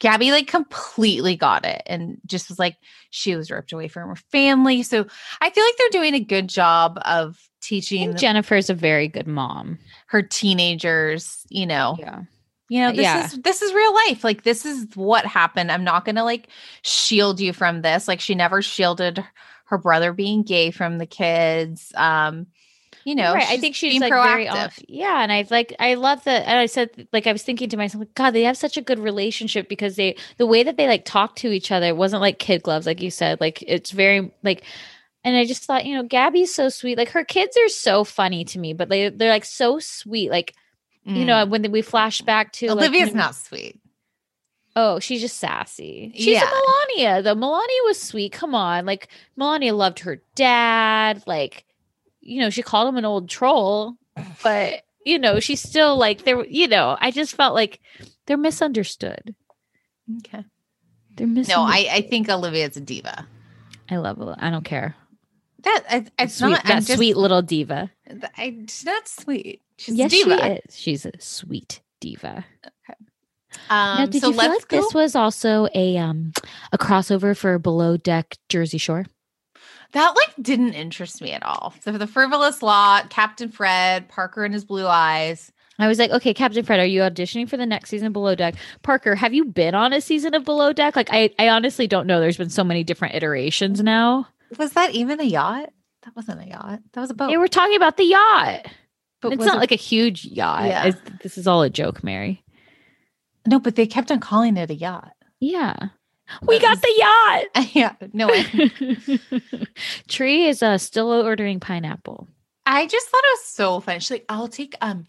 Gabby 0.00 0.32
like 0.32 0.48
completely 0.48 1.36
got 1.36 1.64
it 1.64 1.82
and 1.86 2.18
just 2.26 2.48
was 2.48 2.58
like 2.58 2.76
she 3.10 3.36
was 3.36 3.50
ripped 3.50 3.72
away 3.72 3.86
from 3.86 4.08
her 4.08 4.16
family. 4.16 4.82
So 4.82 5.06
I 5.40 5.50
feel 5.50 5.64
like 5.64 5.76
they're 5.78 6.00
doing 6.00 6.14
a 6.14 6.20
good 6.20 6.48
job 6.48 6.98
of 7.04 7.38
teaching 7.60 8.16
Jennifer's 8.16 8.70
a 8.70 8.74
very 8.74 9.06
good 9.06 9.26
mom. 9.28 9.78
her 10.06 10.22
teenagers, 10.22 11.46
you 11.50 11.66
know, 11.66 11.96
Yeah. 11.98 12.22
you 12.68 12.80
know, 12.80 12.90
this 12.90 13.02
Yeah. 13.04 13.24
is 13.26 13.38
this 13.42 13.62
is 13.62 13.72
real 13.74 13.94
life. 13.94 14.24
Like 14.24 14.42
this 14.42 14.64
is 14.64 14.86
what 14.94 15.26
happened. 15.26 15.70
I'm 15.70 15.84
not 15.84 16.04
gonna 16.04 16.24
like 16.24 16.48
shield 16.82 17.38
you 17.38 17.52
from 17.52 17.82
this. 17.82 18.08
Like 18.08 18.20
she 18.20 18.34
never 18.34 18.62
shielded 18.62 19.24
her 19.66 19.78
brother 19.78 20.12
being 20.12 20.42
gay 20.42 20.70
from 20.70 20.98
the 20.98 21.06
kids. 21.06 21.92
Um, 21.94 22.46
you 23.04 23.14
know, 23.14 23.32
right. 23.34 23.46
I 23.48 23.56
think 23.56 23.74
she's 23.74 24.00
like 24.00 24.12
proactive. 24.12 24.24
very 24.30 24.48
on, 24.48 24.70
yeah, 24.88 25.22
and 25.22 25.32
I 25.32 25.46
like 25.50 25.74
I 25.78 25.94
love 25.94 26.22
that. 26.24 26.46
And 26.46 26.58
I 26.58 26.66
said 26.66 27.08
like 27.12 27.26
I 27.26 27.32
was 27.32 27.42
thinking 27.42 27.68
to 27.70 27.76
myself, 27.76 28.00
like, 28.00 28.14
God, 28.14 28.30
they 28.32 28.42
have 28.44 28.56
such 28.56 28.76
a 28.76 28.82
good 28.82 28.98
relationship 28.98 29.68
because 29.68 29.96
they 29.96 30.16
the 30.38 30.46
way 30.46 30.62
that 30.62 30.76
they 30.76 30.86
like 30.88 31.04
talk 31.04 31.36
to 31.36 31.50
each 31.52 31.70
other 31.72 31.94
wasn't 31.94 32.22
like 32.22 32.38
kid 32.38 32.62
gloves, 32.62 32.86
like 32.86 33.00
you 33.00 33.10
said. 33.10 33.40
Like 33.40 33.62
it's 33.66 33.90
very 33.90 34.32
like, 34.42 34.64
and 35.24 35.36
I 35.36 35.44
just 35.44 35.64
thought, 35.64 35.86
you 35.86 35.94
know, 35.96 36.02
Gabby's 36.02 36.54
so 36.54 36.68
sweet. 36.68 36.98
Like 36.98 37.10
her 37.10 37.24
kids 37.24 37.56
are 37.56 37.68
so 37.68 38.04
funny 38.04 38.44
to 38.46 38.58
me, 38.58 38.72
but 38.74 38.88
they 38.88 39.08
they're 39.08 39.30
like 39.32 39.44
so 39.44 39.78
sweet. 39.78 40.30
Like 40.30 40.54
you 41.04 41.24
know 41.24 41.46
when 41.46 41.72
we 41.72 41.82
flash 41.82 42.20
back 42.20 42.52
to 42.52 42.66
like, 42.68 42.76
Mm. 42.76 42.80
Olivia's 42.80 43.08
when- 43.10 43.16
not 43.16 43.34
sweet. 43.34 43.80
Oh, 44.76 45.00
she's 45.00 45.20
just 45.20 45.38
sassy. 45.38 46.12
She's 46.14 46.26
Yeah. 46.26 46.48
a 46.48 46.96
Milania, 46.98 47.24
though. 47.24 47.34
Milania 47.34 47.84
was 47.86 48.00
sweet. 48.00 48.30
Come 48.30 48.54
on. 48.54 48.86
Like, 48.86 49.08
Milania 49.36 49.76
loved 49.76 49.98
her 50.00 50.22
dad. 50.36 51.24
Like, 51.26 51.64
you 52.20 52.40
know, 52.40 52.50
she 52.50 52.62
called 52.62 52.88
him 52.88 52.96
an 52.96 53.04
old 53.04 53.28
troll, 53.28 53.94
but, 54.42 54.82
you 55.04 55.18
know, 55.18 55.40
she's 55.40 55.62
still 55.62 55.96
like, 55.96 56.24
there, 56.24 56.44
you 56.46 56.68
know, 56.68 56.96
I 57.00 57.10
just 57.10 57.34
felt 57.34 57.54
like 57.54 57.80
they're 58.26 58.36
misunderstood. 58.36 59.34
Okay. 60.18 60.44
They're 61.16 61.26
No. 61.26 61.62
I, 61.62 61.88
I 61.90 62.00
think 62.02 62.28
Olivia's 62.28 62.76
a 62.76 62.80
diva. 62.80 63.26
I 63.90 63.96
love. 63.96 64.18
I 64.38 64.50
don't 64.50 64.64
care. 64.64 64.94
That 65.62 65.84
I, 65.90 66.06
it's 66.18 66.36
Sweet, 66.36 66.50
not 66.50 66.62
that 66.64 66.76
I'm 66.76 66.82
just- 66.84 66.94
sweet 66.96 67.16
little 67.16 67.42
diva. 67.42 67.90
I, 68.36 68.56
she's 68.68 68.84
not 68.84 69.08
sweet. 69.08 69.62
She's 69.76 69.94
yes, 69.94 70.12
a 70.12 70.16
diva. 70.16 70.36
she 70.38 70.52
is. 70.52 70.78
She's 70.78 71.06
a 71.06 71.12
sweet 71.20 71.80
diva. 72.00 72.44
Um, 73.68 73.98
now, 73.98 74.06
did 74.06 74.20
so 74.20 74.28
you 74.28 74.32
feel 74.32 74.38
let's 74.48 74.62
like 74.62 74.68
this 74.68 74.94
was 74.94 75.14
also 75.16 75.68
a 75.74 75.96
um 75.98 76.32
a 76.72 76.78
crossover 76.78 77.36
for 77.36 77.58
Below 77.58 77.96
Deck 77.96 78.36
Jersey 78.48 78.78
Shore? 78.78 79.06
That 79.92 80.14
like 80.14 80.34
didn't 80.40 80.74
interest 80.74 81.20
me 81.20 81.32
at 81.32 81.42
all. 81.42 81.74
So 81.80 81.92
for 81.92 81.98
the 81.98 82.06
frivolous 82.06 82.62
lot, 82.62 83.10
Captain 83.10 83.50
Fred, 83.50 84.08
Parker 84.08 84.44
and 84.44 84.54
his 84.54 84.64
blue 84.64 84.86
eyes. 84.86 85.50
I 85.78 85.88
was 85.88 85.98
like, 85.98 86.10
okay, 86.10 86.34
Captain 86.34 86.62
Fred, 86.64 86.78
are 86.78 86.84
you 86.86 87.00
auditioning 87.00 87.48
for 87.48 87.56
the 87.56 87.64
next 87.64 87.88
season 87.88 88.08
of 88.08 88.12
Below 88.12 88.34
Deck? 88.34 88.54
Parker, 88.82 89.14
have 89.14 89.32
you 89.32 89.46
been 89.46 89.74
on 89.74 89.94
a 89.94 90.00
season 90.02 90.34
of 90.34 90.44
Below 90.44 90.74
Deck? 90.74 90.94
Like, 90.94 91.08
I, 91.10 91.30
I 91.38 91.48
honestly 91.48 91.86
don't 91.86 92.06
know. 92.06 92.20
There's 92.20 92.36
been 92.36 92.50
so 92.50 92.62
many 92.62 92.84
different 92.84 93.14
iterations 93.14 93.82
now. 93.82 94.28
Was 94.58 94.72
that 94.74 94.94
even 94.94 95.20
a 95.20 95.24
yacht? 95.24 95.70
That 96.04 96.14
wasn't 96.14 96.42
a 96.42 96.48
yacht. 96.48 96.80
That 96.92 97.00
was 97.00 97.08
a 97.10 97.14
boat. 97.14 97.28
They 97.30 97.38
were 97.38 97.48
talking 97.48 97.76
about 97.76 97.96
the 97.96 98.04
yacht. 98.04 98.66
But 99.22 99.32
it's 99.32 99.44
not 99.44 99.56
it- 99.56 99.60
like 99.60 99.72
a 99.72 99.76
huge 99.76 100.26
yacht. 100.26 100.66
Yeah. 100.66 100.86
It's- 100.88 101.12
this 101.22 101.38
is 101.38 101.46
all 101.46 101.62
a 101.62 101.70
joke, 101.70 102.04
Mary. 102.04 102.44
no, 103.46 103.58
but 103.58 103.74
they 103.76 103.86
kept 103.86 104.10
on 104.10 104.20
calling 104.20 104.58
it 104.58 104.70
a 104.70 104.74
yacht. 104.74 105.12
Yeah. 105.40 105.88
We 106.42 106.58
got 106.60 106.80
the 106.80 106.94
yacht. 106.96 107.70
yeah, 107.74 107.94
no 108.12 108.28
way. 108.28 108.44
Tre 110.08 110.44
is 110.46 110.62
uh, 110.62 110.78
still 110.78 111.10
ordering 111.10 111.60
pineapple. 111.60 112.28
I 112.66 112.86
just 112.86 113.08
thought 113.08 113.22
it 113.24 113.38
was 113.38 113.44
so 113.46 113.80
funny. 113.80 113.98
She's 114.00 114.10
like, 114.10 114.26
I'll 114.28 114.48
take 114.48 114.76
um 114.80 115.06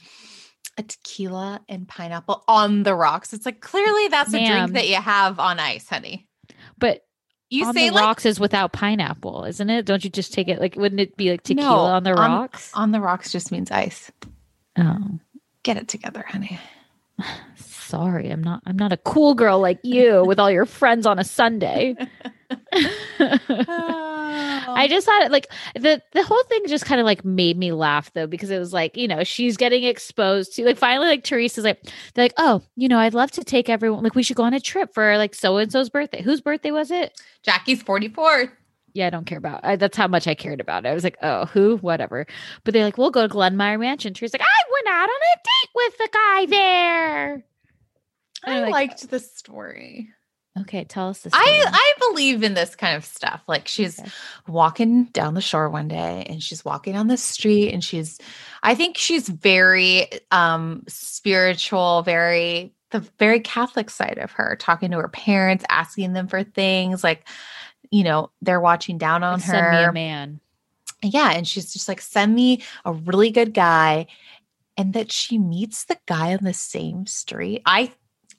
a 0.78 0.84
tequila 0.84 1.62
and 1.68 1.88
pineapple 1.88 2.44
on 2.48 2.84
the 2.84 2.96
rocks. 2.96 3.34
It's 3.34 3.46
like 3.46 3.60
clearly 3.62 4.08
that's 4.08 4.34
a 4.34 4.46
drink 4.46 4.74
that 4.74 4.88
you 4.88 4.96
have 4.96 5.40
on 5.40 5.60
ice, 5.60 5.88
honey. 5.90 6.28
But 6.78 7.06
You 7.50 7.66
on 7.66 7.74
say 7.74 7.90
the 7.90 7.96
like 7.96 8.04
rocks 8.04 8.26
is 8.26 8.40
without 8.40 8.72
pineapple, 8.72 9.44
isn't 9.46 9.70
it? 9.70 9.86
Don't 9.86 10.04
you 10.04 10.10
just 10.10 10.34
take 10.34 10.48
it? 10.48 10.60
Like, 10.62 10.76
wouldn't 10.78 11.02
it 11.02 11.18
be 11.18 11.30
like 11.32 11.44
tequila 11.44 11.68
No, 11.70 11.76
on 11.96 12.04
the 12.04 12.12
on- 12.12 12.32
rocks? 12.32 12.72
on 12.74 12.92
the 12.92 13.02
rocks 13.02 13.32
just 13.32 13.52
means 13.52 13.70
ice. 13.70 14.12
oh, 14.80 15.20
Get 15.64 15.78
it 15.78 15.88
together, 15.90 16.26
honey. 16.28 16.58
Sorry. 17.92 18.30
I'm 18.30 18.42
not. 18.42 18.64
I'm 18.66 18.78
not 18.78 18.94
a 18.94 18.98
cool 18.98 19.34
girl 19.34 19.60
like 19.60 19.80
you 19.84 20.24
with 20.26 20.40
all 20.40 20.50
your 20.50 20.66
friends 20.66 21.06
on 21.06 21.20
a 21.20 21.26
Sunday. 21.26 21.96
I 24.72 24.88
just 24.90 25.06
thought 25.06 25.24
it 25.24 25.32
like 25.32 25.48
the 25.76 26.02
the 26.12 26.24
whole 26.24 26.44
thing 26.46 26.64
just 26.68 26.86
kind 26.86 27.00
of 27.00 27.06
like 27.06 27.24
made 27.24 27.58
me 27.58 27.72
laugh 27.72 28.12
though 28.14 28.28
because 28.28 28.50
it 28.50 28.60
was 28.60 28.74
like 28.74 28.98
you 28.98 29.08
know 29.08 29.24
she's 29.24 29.56
getting 29.56 29.84
exposed 29.84 30.56
to 30.56 30.66
like 30.66 30.78
finally 30.78 31.08
like 31.08 31.24
Teresa's 31.24 31.64
like 31.64 31.82
they're 32.14 32.26
like 32.26 32.34
oh 32.38 32.62
you 32.76 32.90
know 32.90 32.98
I'd 32.98 33.14
love 33.14 33.32
to 33.32 33.44
take 33.46 33.70
everyone 33.70 34.04
like 34.04 34.16
we 34.16 34.24
should 34.24 34.36
go 34.36 34.44
on 34.44 34.54
a 34.54 34.60
trip 34.60 34.94
for 34.94 35.18
like 35.18 35.34
so 35.34 35.58
and 35.58 35.72
so's 35.72 35.90
birthday 35.90 36.22
whose 36.22 36.42
birthday 36.42 36.72
was 36.72 36.92
it 36.92 37.22
Jackie's 37.44 37.82
44. 37.84 38.52
yeah 38.94 39.08
I 39.08 39.10
don't 39.12 39.26
care 39.26 39.38
about 39.38 39.64
I, 39.64 39.78
that's 39.78 39.96
how 39.96 40.10
much 40.10 40.28
I 40.28 40.36
cared 40.36 40.60
about 40.60 40.86
it 40.86 40.90
I 40.90 40.94
was 40.94 41.06
like 41.06 41.18
oh 41.22 41.46
who 41.46 41.78
whatever 41.78 42.28
but 42.66 42.74
they're 42.74 42.84
like 42.84 42.98
we'll 42.98 43.12
go 43.12 43.26
to 43.26 43.34
Glenmere 43.34 43.80
Mansion 43.80 44.14
Teresa's 44.14 44.34
like 44.34 44.42
I 44.42 44.72
went 44.74 44.88
out 44.88 45.10
on 45.10 45.10
a 45.10 45.38
date 45.38 45.70
with 45.74 45.98
the 45.98 46.10
guy 46.12 46.46
there 46.48 47.46
I 48.46 48.58
I'm 48.58 48.62
like, 48.64 48.72
liked 48.72 49.10
the 49.10 49.20
story. 49.20 50.10
Okay, 50.60 50.84
tell 50.84 51.10
us 51.10 51.22
this. 51.22 51.34
I 51.34 51.44
story. 51.44 51.62
I 51.66 51.94
believe 52.00 52.44
in 52.44 52.54
this 52.54 52.76
kind 52.76 52.98
of 52.98 53.06
stuff. 53.06 53.42
Like 53.48 53.68
she's 53.68 54.00
walking 54.48 55.06
down 55.06 55.34
the 55.34 55.42
shore 55.42 55.70
one 55.70 55.88
day 55.88 56.26
and 56.30 56.44
she's 56.44 56.66
walking 56.66 56.98
on 56.98 57.08
the 57.08 57.18
street 57.18 57.72
and 57.72 57.84
she's 57.84 58.20
I 58.62 58.76
think 58.76 58.98
she's 58.98 59.30
very 59.30 60.08
um 60.30 60.84
spiritual, 60.88 62.02
very 62.02 62.74
the 62.90 63.00
very 63.18 63.40
Catholic 63.40 63.90
side 63.90 64.18
of 64.18 64.32
her, 64.32 64.58
talking 64.60 64.92
to 64.92 64.98
her 64.98 65.08
parents, 65.08 65.64
asking 65.70 66.12
them 66.14 66.28
for 66.28 66.44
things 66.44 67.04
like 67.04 67.28
you 67.90 68.04
know, 68.04 68.32
they're 68.42 68.62
watching 68.62 68.98
down 68.98 69.24
on 69.24 69.40
Like, 69.40 69.44
her. 69.44 69.52
Send 69.54 69.72
me 69.72 69.84
a 69.84 69.94
man. 69.94 70.40
Yeah, 71.02 71.32
and 71.32 71.48
she's 71.48 71.72
just 71.74 71.88
like 71.88 72.02
send 72.02 72.36
me 72.36 72.64
a 72.84 72.92
really 72.92 73.32
good 73.32 73.54
guy 73.54 74.08
and 74.78 74.94
that 74.94 75.12
she 75.12 75.38
meets 75.38 75.86
the 75.86 75.98
guy 76.06 76.34
on 76.34 76.44
the 76.44 76.54
same 76.54 77.06
street. 77.06 77.62
I 77.66 77.94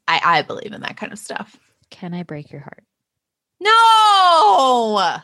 I 0.08 0.20
I 0.38 0.42
believe 0.42 0.72
in 0.72 0.80
that 0.82 0.96
kind 0.96 1.12
of 1.12 1.18
stuff. 1.18 1.56
Can 1.90 2.14
I 2.14 2.22
break 2.22 2.50
your 2.50 2.60
heart? 2.62 2.84
No. 3.60 5.18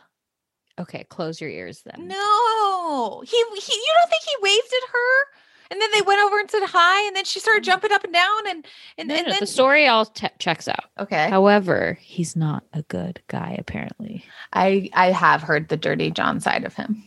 Okay, 0.80 1.04
close 1.08 1.40
your 1.40 1.50
ears 1.50 1.82
then. 1.84 2.06
No, 2.06 3.22
he, 3.26 3.36
he, 3.36 3.72
you 3.74 3.92
don't 3.98 4.10
think 4.10 4.22
he 4.24 4.36
waved 4.42 4.72
at 4.84 4.90
her? 4.92 5.24
And 5.70 5.82
then 5.82 5.90
they 5.92 6.02
went 6.02 6.20
over 6.22 6.38
and 6.38 6.50
said 6.50 6.62
hi, 6.64 7.06
and 7.08 7.16
then 7.16 7.24
she 7.24 7.40
started 7.40 7.64
jumping 7.64 7.92
up 7.92 8.04
and 8.04 8.12
down, 8.12 8.48
and 8.48 8.66
and, 8.96 9.08
No, 9.08 9.14
and 9.16 9.26
no, 9.26 9.30
then 9.32 9.40
the 9.40 9.46
story 9.46 9.86
all 9.86 10.06
te- 10.06 10.28
checks 10.38 10.66
out. 10.68 10.84
Okay, 10.98 11.28
However, 11.28 11.98
he's 12.00 12.36
not 12.36 12.62
a 12.72 12.82
good 12.82 13.20
guy 13.28 13.56
apparently. 13.58 14.24
I 14.52 14.88
I 14.94 15.06
have 15.10 15.42
heard 15.42 15.68
the 15.68 15.76
dirty 15.76 16.10
John 16.10 16.40
side 16.40 16.64
of 16.64 16.74
him. 16.74 17.02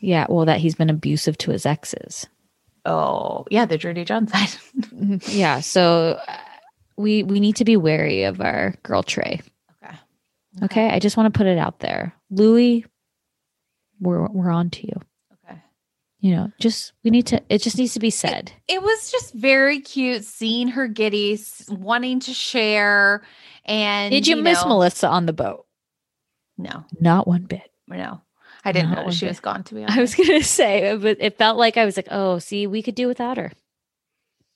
Yeah, 0.00 0.26
well, 0.28 0.44
that 0.44 0.58
he's 0.60 0.74
been 0.74 0.90
abusive 0.90 1.38
to 1.38 1.50
his 1.52 1.64
exes. 1.64 2.26
Oh, 2.84 3.46
yeah, 3.50 3.64
the 3.64 3.78
dirty 3.78 4.04
John 4.04 4.26
side. 4.28 4.50
yeah, 5.28 5.60
so 5.60 6.20
we 6.96 7.22
we 7.22 7.40
need 7.40 7.56
to 7.56 7.64
be 7.64 7.76
wary 7.76 8.24
of 8.24 8.40
our 8.40 8.74
girl 8.82 9.02
Tre. 9.02 9.40
Okay. 9.84 9.96
Okay, 10.62 10.88
I 10.90 10.98
just 10.98 11.16
want 11.16 11.32
to 11.32 11.36
put 11.36 11.46
it 11.46 11.58
out 11.58 11.80
there, 11.80 12.14
Louis. 12.30 12.84
We're 14.00 14.26
we're 14.28 14.50
on 14.50 14.70
to 14.70 14.86
you. 14.86 15.00
Okay. 15.48 15.58
You 16.20 16.36
know, 16.36 16.52
just 16.60 16.92
we 17.02 17.10
need 17.10 17.26
to. 17.28 17.42
It 17.48 17.62
just 17.62 17.78
needs 17.78 17.94
to 17.94 18.00
be 18.00 18.10
said. 18.10 18.52
It 18.68 18.82
was 18.82 19.10
just 19.10 19.34
very 19.34 19.80
cute 19.80 20.24
seeing 20.24 20.68
her 20.68 20.88
giddy, 20.88 21.38
wanting 21.68 22.20
to 22.20 22.32
share. 22.34 23.22
And 23.64 24.10
Did 24.12 24.26
you, 24.26 24.36
miss 24.36 24.62
know- 24.62 24.68
Melissa 24.68 25.08
on 25.08 25.26
the 25.26 25.32
boat? 25.32 25.64
No, 26.58 26.84
Not 27.00 27.26
one 27.26 27.44
bit. 27.44 27.68
no, 27.88 28.20
I 28.64 28.70
didn't 28.72 28.90
Not 28.92 29.06
know 29.06 29.10
she 29.10 29.26
bit. 29.26 29.30
was 29.30 29.40
gone. 29.40 29.64
To 29.64 29.74
be 29.74 29.82
honest, 29.82 29.98
I 29.98 30.00
was 30.02 30.14
gonna 30.14 30.42
say, 30.44 30.96
but 30.96 31.16
it 31.20 31.36
felt 31.38 31.56
like 31.58 31.76
I 31.76 31.84
was 31.84 31.96
like, 31.96 32.08
oh, 32.12 32.38
see, 32.38 32.66
we 32.68 32.80
could 32.82 32.94
do 32.94 33.08
without 33.08 33.38
her. 33.38 33.50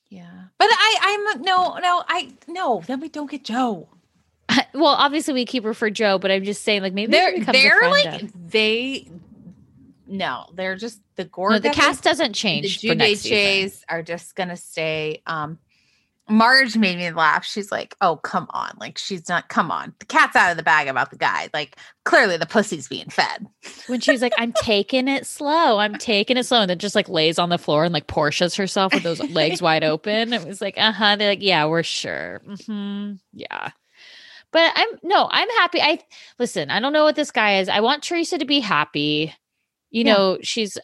yeah, 0.09 0.38
but 0.59 0.67
I 0.69 0.97
I'm 1.01 1.41
no 1.41 1.77
no 1.77 2.03
I 2.07 2.31
no. 2.47 2.83
Then 2.85 2.99
we 2.99 3.09
don't 3.09 3.31
get 3.31 3.43
Joe. 3.43 3.89
well, 4.73 4.87
obviously 4.87 5.33
we 5.33 5.45
keep 5.45 5.63
her 5.63 5.73
for 5.73 5.89
Joe, 5.89 6.19
but 6.19 6.29
I'm 6.31 6.43
just 6.43 6.63
saying, 6.63 6.81
like 6.81 6.93
maybe 6.93 7.11
they're 7.11 7.43
they're 7.43 7.89
like 7.89 8.23
of- 8.23 8.51
they 8.51 9.09
no 10.05 10.47
they're 10.53 10.75
just 10.75 11.01
the 11.15 11.25
Gorga 11.25 11.51
no, 11.51 11.59
the 11.59 11.69
cast 11.69 12.03
doesn't 12.03 12.33
change 12.33 12.81
the 12.81 12.89
for 12.89 12.95
next 12.95 13.21
season. 13.21 13.85
Are 13.89 14.03
just 14.03 14.35
gonna 14.35 14.57
stay 14.57 15.21
um 15.25 15.59
Marge 16.29 16.77
made 16.77 16.97
me 16.97 17.11
laugh. 17.11 17.43
She's 17.45 17.71
like, 17.71 17.95
"Oh, 18.01 18.17
come 18.17 18.47
on! 18.51 18.75
Like, 18.79 18.97
she's 18.97 19.27
not. 19.27 19.49
Come 19.49 19.71
on, 19.71 19.93
the 19.99 20.05
cat's 20.05 20.35
out 20.35 20.51
of 20.51 20.57
the 20.57 20.63
bag 20.63 20.87
about 20.87 21.09
the 21.11 21.17
guy. 21.17 21.49
Like, 21.53 21.77
clearly 22.05 22.37
the 22.37 22.45
pussy's 22.45 22.87
being 22.87 23.09
fed." 23.09 23.47
When 23.87 23.99
she's 23.99 24.21
like, 24.21 24.33
"I'm 24.37 24.53
taking 24.61 25.07
it 25.07 25.25
slow, 25.25 25.77
I'm 25.79 25.95
taking 25.95 26.37
it 26.37 26.45
slow," 26.45 26.61
and 26.61 26.69
then 26.69 26.79
just 26.79 26.95
like 26.95 27.09
lays 27.09 27.39
on 27.39 27.49
the 27.49 27.57
floor 27.57 27.83
and 27.83 27.93
like 27.93 28.07
Portia's 28.07 28.55
herself 28.55 28.93
with 28.93 29.03
those 29.03 29.19
legs 29.31 29.61
wide 29.61 29.83
open. 29.83 30.31
It 30.33 30.45
was 30.45 30.61
like, 30.61 30.77
uh 30.77 30.91
huh. 30.91 31.15
They're 31.15 31.29
like, 31.29 31.41
"Yeah, 31.43 31.65
we're 31.65 31.83
sure. 31.83 32.41
Mm-hmm. 32.47 33.13
Yeah." 33.33 33.69
But 34.51 34.71
I'm 34.75 34.87
no, 35.03 35.27
I'm 35.31 35.49
happy. 35.57 35.81
I 35.81 35.99
listen. 36.39 36.69
I 36.71 36.79
don't 36.79 36.93
know 36.93 37.03
what 37.03 37.15
this 37.15 37.31
guy 37.31 37.59
is. 37.59 37.69
I 37.69 37.81
want 37.81 38.01
Teresa 38.03 38.37
to 38.39 38.45
be 38.45 38.59
happy. 38.59 39.33
You 39.91 40.03
Yeah. 40.05 40.13
know, 40.13 40.37
she's 40.41 40.77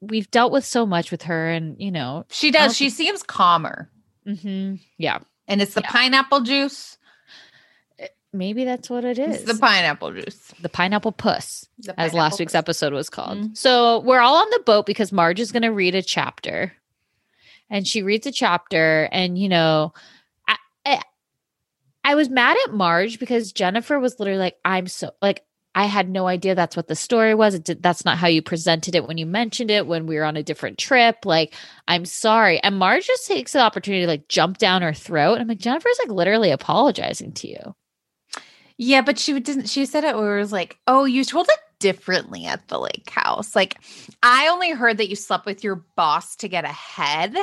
we've 0.00 0.30
dealt 0.30 0.52
with 0.52 0.64
so 0.64 0.86
much 0.86 1.10
with 1.10 1.22
her, 1.22 1.48
and 1.50 1.76
you 1.78 1.90
know, 1.90 2.24
She 2.30 2.50
does. 2.50 2.76
She 2.76 2.88
seems 2.90 3.22
calmer, 3.22 3.90
hmm 4.26 4.74
yeah, 4.98 5.18
and 5.48 5.62
it's 5.62 5.74
the 5.74 5.80
Yeah. 5.82 5.90
pineapple 5.90 6.40
juice. 6.40 6.98
maybe 8.32 8.64
that's 8.64 8.90
what 8.90 9.04
it 9.04 9.18
is. 9.18 9.36
It's 9.42 9.52
the 9.52 9.58
pineapple 9.58 10.12
juice. 10.12 10.52
the 10.60 10.68
pineapple 10.68 11.12
puss. 11.12 11.66
The 11.78 11.98
as 11.98 12.12
last 12.12 12.38
week's 12.38 12.52
puss. 12.52 12.58
episode 12.58 12.92
was 12.92 13.08
called. 13.08 13.38
Mhm. 13.38 13.56
So 13.56 14.00
we're 14.00 14.20
all 14.20 14.36
on 14.36 14.50
the 14.50 14.62
boat 14.66 14.84
because 14.84 15.10
Marge 15.12 15.40
is 15.40 15.52
going 15.52 15.62
to 15.62 15.72
read 15.72 15.94
a 15.94 16.02
chapter, 16.02 16.72
and 17.70 17.86
she 17.88 18.02
reads 18.02 18.26
a 18.26 18.32
chapter, 18.32 19.08
and 19.10 19.38
you 19.38 19.48
know, 19.48 19.94
I, 20.46 20.56
I 20.84 21.02
I 22.04 22.14
was 22.14 22.28
mad 22.28 22.56
at 22.66 22.74
Marge 22.74 23.18
because 23.18 23.52
Jennifer 23.52 23.98
was 23.98 24.18
literally 24.20 24.38
like, 24.40 24.56
"I'm 24.64 24.86
so 24.86 25.12
like." 25.22 25.42
I 25.76 25.84
had 25.84 26.08
no 26.08 26.26
idea 26.26 26.54
that's 26.54 26.74
what 26.74 26.88
the 26.88 26.96
story 26.96 27.34
was. 27.34 27.60
Did, 27.60 27.82
that's 27.82 28.06
not 28.06 28.16
how 28.16 28.28
you 28.28 28.40
presented 28.40 28.94
it 28.94 29.06
when 29.06 29.18
you 29.18 29.26
mentioned 29.26 29.70
it 29.70 29.86
when 29.86 30.06
we 30.06 30.16
were 30.16 30.24
on 30.24 30.36
a 30.36 30.42
different 30.42 30.78
trip. 30.78 31.26
Like, 31.26 31.54
I'm 31.86 32.06
sorry. 32.06 32.58
And 32.62 32.78
Marge 32.78 33.06
just 33.06 33.26
takes 33.26 33.52
the 33.52 33.60
opportunity 33.60 34.00
to 34.00 34.08
like 34.08 34.26
jump 34.28 34.56
down 34.56 34.80
her 34.80 34.94
throat. 34.94 35.34
And 35.34 35.42
I'm 35.42 35.48
like, 35.48 35.58
Jennifer's 35.58 35.98
like 35.98 36.10
literally 36.10 36.50
apologizing 36.50 37.32
to 37.34 37.48
you. 37.48 37.74
Yeah, 38.78 39.02
but 39.02 39.18
she 39.18 39.38
didn't. 39.38 39.68
She 39.68 39.84
said 39.84 40.04
it 40.04 40.16
where 40.16 40.36
it 40.36 40.40
was 40.40 40.52
like, 40.52 40.78
"Oh, 40.86 41.04
you 41.04 41.24
told 41.24 41.46
it 41.48 41.58
differently 41.78 42.44
at 42.44 42.68
the 42.68 42.78
lake 42.78 43.08
house." 43.08 43.56
Like, 43.56 43.78
I 44.22 44.48
only 44.48 44.70
heard 44.70 44.98
that 44.98 45.08
you 45.08 45.16
slept 45.16 45.46
with 45.46 45.64
your 45.64 45.76
boss 45.96 46.36
to 46.36 46.48
get 46.48 46.64
ahead. 46.64 47.34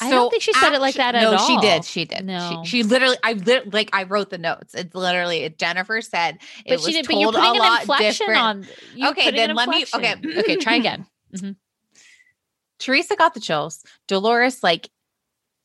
I 0.00 0.10
don't 0.10 0.30
think 0.30 0.42
she 0.42 0.52
said 0.52 0.72
it 0.74 0.80
like 0.80 0.94
that 0.96 1.14
at 1.14 1.24
all. 1.24 1.32
no, 1.32 1.38
she 1.46 1.56
did. 1.60 1.84
She 1.84 2.04
did. 2.04 2.24
No. 2.24 2.62
she, 2.64 2.70
she 2.70 2.82
literally. 2.82 3.16
I 3.22 3.32
lit, 3.34 3.72
like 3.72 3.90
I 3.92 4.04
wrote 4.04 4.30
the 4.30 4.38
notes. 4.38 4.74
It's 4.74 4.94
literally 4.94 5.48
Jennifer 5.58 6.00
said 6.00 6.36
it 6.64 6.68
But 6.68 6.72
was 6.76 6.84
she 6.86 6.92
did. 6.92 7.06
But 7.06 7.12
told 7.14 7.22
you're 7.22 7.32
putting 7.32 7.48
a 7.48 7.52
an 7.52 7.58
lot 7.58 7.80
inflection 7.80 8.26
different. 8.26 8.40
on. 9.00 9.08
Okay, 9.10 9.30
then 9.30 9.54
let 9.54 9.68
me- 9.68 9.84
okay. 9.94 10.14
okay. 10.38 10.56
Try 10.56 10.76
again. 10.84 11.06
Mhm. 11.34 11.56
Teresa 12.78 13.16
got 13.16 13.34
the 13.34 13.40
chills. 13.40 13.84
Dolores, 14.06 14.62
like, 14.62 14.88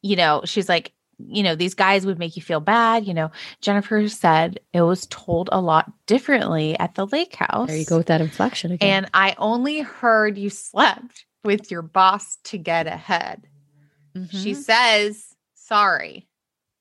you 0.01 0.15
know, 0.15 0.41
she's 0.45 0.67
like, 0.67 0.93
you 1.19 1.43
know, 1.43 1.55
these 1.55 1.75
guys 1.75 2.05
would 2.05 2.17
make 2.17 2.35
you 2.35 2.41
feel 2.41 2.59
bad. 2.59 3.05
You 3.05 3.13
know, 3.13 3.31
Jennifer 3.61 4.07
said 4.09 4.59
it 4.73 4.81
was 4.81 5.05
told 5.07 5.47
a 5.51 5.61
lot 5.61 5.91
differently 6.07 6.77
at 6.79 6.95
the 6.95 7.05
lake 7.05 7.35
house. 7.35 7.67
There 7.67 7.77
you 7.77 7.85
go 7.85 7.97
with 7.97 8.07
that 8.07 8.19
inflection 8.21 8.71
again. 8.71 8.89
And 9.03 9.09
I 9.13 9.35
only 9.37 9.81
heard 9.81 10.37
you 10.37 10.49
slept 10.49 11.25
with 11.43 11.69
your 11.69 11.83
boss 11.83 12.37
to 12.45 12.57
get 12.57 12.87
ahead. 12.87 13.47
She 14.31 14.51
Mhm. 14.51 14.55
says, 14.55 15.35
sorry. 15.55 16.27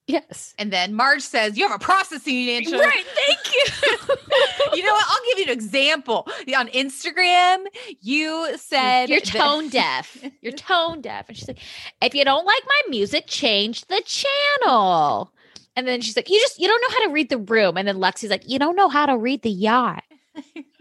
yes. 0.06 0.54
And 0.58 0.70
then 0.72 0.92
Marge 0.94 1.22
says, 1.22 1.56
You 1.56 1.66
have 1.68 1.80
a 1.80 1.82
processing 1.82 2.46
issue. 2.48 2.76
Right. 2.78 3.06
Thank 3.26 3.38
you. 3.54 4.16
You 4.74 4.82
know 4.82 4.92
what? 4.92 5.04
I'll 5.06 5.24
give 5.28 5.38
you 5.38 5.44
an 5.52 5.58
example. 5.58 6.26
On 6.56 6.66
Instagram, 6.68 7.64
you 8.00 8.56
said 8.56 9.10
You're 9.10 9.20
that- 9.20 9.26
tone 9.28 9.68
deaf. 9.80 10.16
You're 10.40 10.52
tone 10.54 11.02
deaf. 11.02 11.28
And 11.28 11.36
she's 11.36 11.46
like, 11.48 11.58
if 12.00 12.14
you 12.14 12.24
don't 12.24 12.46
like 12.46 12.62
my 12.66 12.80
music, 12.88 13.24
change 13.26 13.84
the 13.86 14.00
channel. 14.06 15.30
And 15.76 15.86
then 15.86 16.00
she's 16.00 16.16
like, 16.16 16.30
you 16.30 16.40
just 16.40 16.58
you 16.58 16.68
don't 16.68 16.80
know 16.80 16.96
how 16.98 17.06
to 17.06 17.12
read 17.12 17.28
the 17.28 17.38
room. 17.38 17.76
And 17.76 17.86
then 17.86 17.96
Lexi's 17.96 18.30
like, 18.30 18.48
you 18.48 18.58
don't 18.58 18.76
know 18.76 18.88
how 18.88 19.04
to 19.06 19.16
read 19.18 19.42
the 19.42 19.50
yacht. 19.50 20.04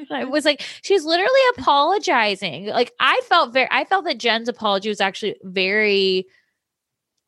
I 0.10 0.23
was 0.23 0.45
like, 0.45 0.61
she's 0.82 1.03
literally 1.03 1.41
apologizing. 1.57 2.68
Like 2.68 2.91
I 2.99 3.19
felt 3.28 3.52
very 3.53 3.68
I 3.72 3.84
felt 3.84 4.06
that 4.06 4.18
Jen's 4.19 4.48
apology 4.48 4.88
was 4.90 5.02
actually 5.02 5.36
very 5.44 6.28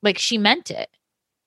like 0.03 0.19
she 0.19 0.37
meant 0.37 0.69
it. 0.69 0.89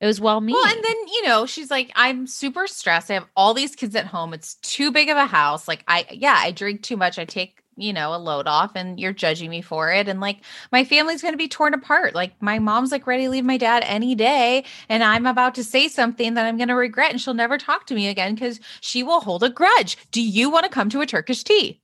It 0.01 0.07
was 0.07 0.20
well 0.20 0.41
meaning. 0.41 0.61
Well, 0.62 0.74
and 0.74 0.85
then 0.85 0.97
you 1.09 1.27
know, 1.27 1.47
she's 1.47 1.70
like, 1.70 1.91
I'm 1.95 2.27
super 2.27 2.66
stressed. 2.66 3.11
I 3.11 3.15
have 3.15 3.27
all 3.35 3.55
these 3.55 3.74
kids 3.74 3.95
at 3.95 4.07
home. 4.07 4.35
It's 4.35 4.57
too 4.57 4.91
big 4.93 5.09
of 5.09 5.16
a 5.16 5.27
house. 5.27 5.66
Like, 5.66 5.85
I 5.89 6.07
yeah, 6.11 6.37
I 6.39 6.51
drink 6.51 6.83
too 6.83 6.97
much. 6.97 7.19
I 7.19 7.24
take 7.24 7.62
you 7.78 7.93
know 7.93 8.15
a 8.15 8.19
load 8.19 8.47
off, 8.47 8.73
and 8.74 9.01
you're 9.01 9.15
judging 9.15 9.49
me 9.49 9.62
for 9.62 9.91
it. 9.91 10.07
And 10.07 10.20
like, 10.20 10.41
my 10.70 10.85
family's 10.85 11.23
gonna 11.23 11.39
be 11.39 11.49
torn 11.49 11.73
apart. 11.73 12.15
Like, 12.15 12.41
my 12.43 12.59
mom's 12.59 12.93
like 12.93 13.07
ready 13.07 13.24
to 13.24 13.31
leave 13.31 13.45
my 13.45 13.57
dad 13.57 13.85
any 13.87 14.15
day, 14.15 14.65
and 14.91 15.03
I'm 15.03 15.24
about 15.24 15.55
to 15.55 15.65
say 15.65 15.89
something 15.89 16.35
that 16.35 16.45
I'm 16.45 16.59
gonna 16.59 16.77
regret, 16.77 17.11
and 17.11 17.20
she'll 17.20 17.35
never 17.35 17.57
talk 17.57 17.87
to 17.87 17.95
me 17.95 18.09
again 18.09 18.35
because 18.35 18.61
she 18.83 19.03
will 19.03 19.20
hold 19.20 19.43
a 19.45 19.51
grudge. 19.51 19.97
Do 20.11 20.20
you 20.20 20.51
want 20.51 20.65
to 20.65 20.70
come 20.70 20.91
to 20.91 21.01
a 21.01 21.07
Turkish 21.07 21.43
tea? 21.43 21.81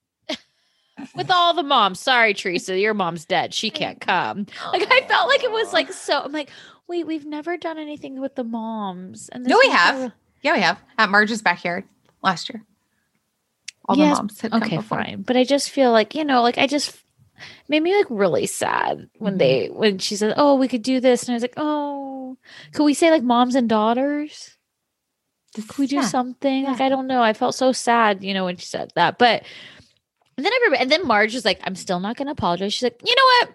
With 1.15 1.31
all 1.31 1.55
the 1.55 1.63
moms. 1.63 2.01
Sorry, 2.01 2.35
Teresa, 2.35 2.79
your 2.79 2.95
mom's 2.95 3.25
dead. 3.25 3.55
She 3.55 3.71
can't 3.71 4.01
come. 4.01 4.47
Like 4.73 4.87
I 4.91 5.01
felt 5.09 5.29
like 5.29 5.43
it 5.45 5.51
was 5.51 5.73
like 5.73 5.93
so. 5.93 6.21
I'm 6.21 6.33
like, 6.33 6.51
wait, 6.89 7.07
we've 7.07 7.27
never 7.27 7.57
done 7.57 7.79
anything 7.79 8.21
with 8.21 8.35
the 8.35 8.45
moms. 8.45 9.29
And 9.31 9.45
No, 9.45 9.59
we 9.59 9.71
have. 9.71 10.13
Yeah, 10.43 10.55
we 10.55 10.61
have 10.61 10.79
at 10.99 11.09
Marge's 11.11 11.43
backyard 11.43 11.85
last 12.23 12.49
year. 12.51 12.65
All 13.87 13.97
Yes, 13.97 14.17
the 14.17 14.23
moms 14.23 14.41
had 14.41 14.51
come 14.53 14.63
Okay, 14.63 14.79
fine. 14.81 15.23
But 15.23 15.37
I 15.37 15.45
just 15.45 15.71
feel 15.71 15.91
like 15.93 16.15
you 16.15 16.25
know, 16.25 16.43
like 16.43 16.59
I 16.59 16.67
just 16.67 16.97
made 17.69 17.83
me 17.83 17.97
like 17.97 18.07
really 18.11 18.47
sad 18.47 19.09
when 19.19 19.39
they 19.39 19.69
Mm-hmm. 19.69 19.79
when 19.79 19.99
she 19.99 20.17
said, 20.17 20.35
"Oh, 20.37 20.55
we 20.57 20.69
could 20.69 20.83
do 20.83 21.01
this," 21.01 21.23
and 21.25 21.31
I 21.31 21.35
was 21.35 21.43
like, 21.43 21.55
"Oh, 21.57 22.37
could 22.73 22.85
we 22.85 22.95
say 22.95 23.11
like 23.11 23.23
moms 23.23 23.55
and 23.55 23.69
daughters?" 23.69 24.57
Could 25.55 25.77
we 25.79 25.87
do 25.87 25.97
Yeah. 25.97 26.03
something? 26.07 26.65
Like 26.65 26.81
I 26.81 26.89
don't 26.89 27.07
know. 27.07 27.23
I 27.23 27.35
felt 27.35 27.55
so 27.55 27.73
sad, 27.73 28.25
you 28.25 28.33
know, 28.33 28.47
when 28.47 28.57
she 28.57 28.65
said 28.67 28.91
that. 28.95 29.19
But 29.19 29.43
and 30.43 30.47
then 30.47 30.53
everybody, 30.57 30.83
and 30.83 30.91
then 30.91 31.07
Marge 31.07 31.35
was 31.35 31.45
like, 31.45 31.61
"I'm 31.63 31.77
still 31.77 32.01
not 32.01 32.17
going 32.17 32.27
to 32.27 32.33
apologize." 32.33 32.75
She's 32.75 32.83
like, 32.83 33.01
"You 33.05 33.15
know 33.15 33.25
what? 33.25 33.49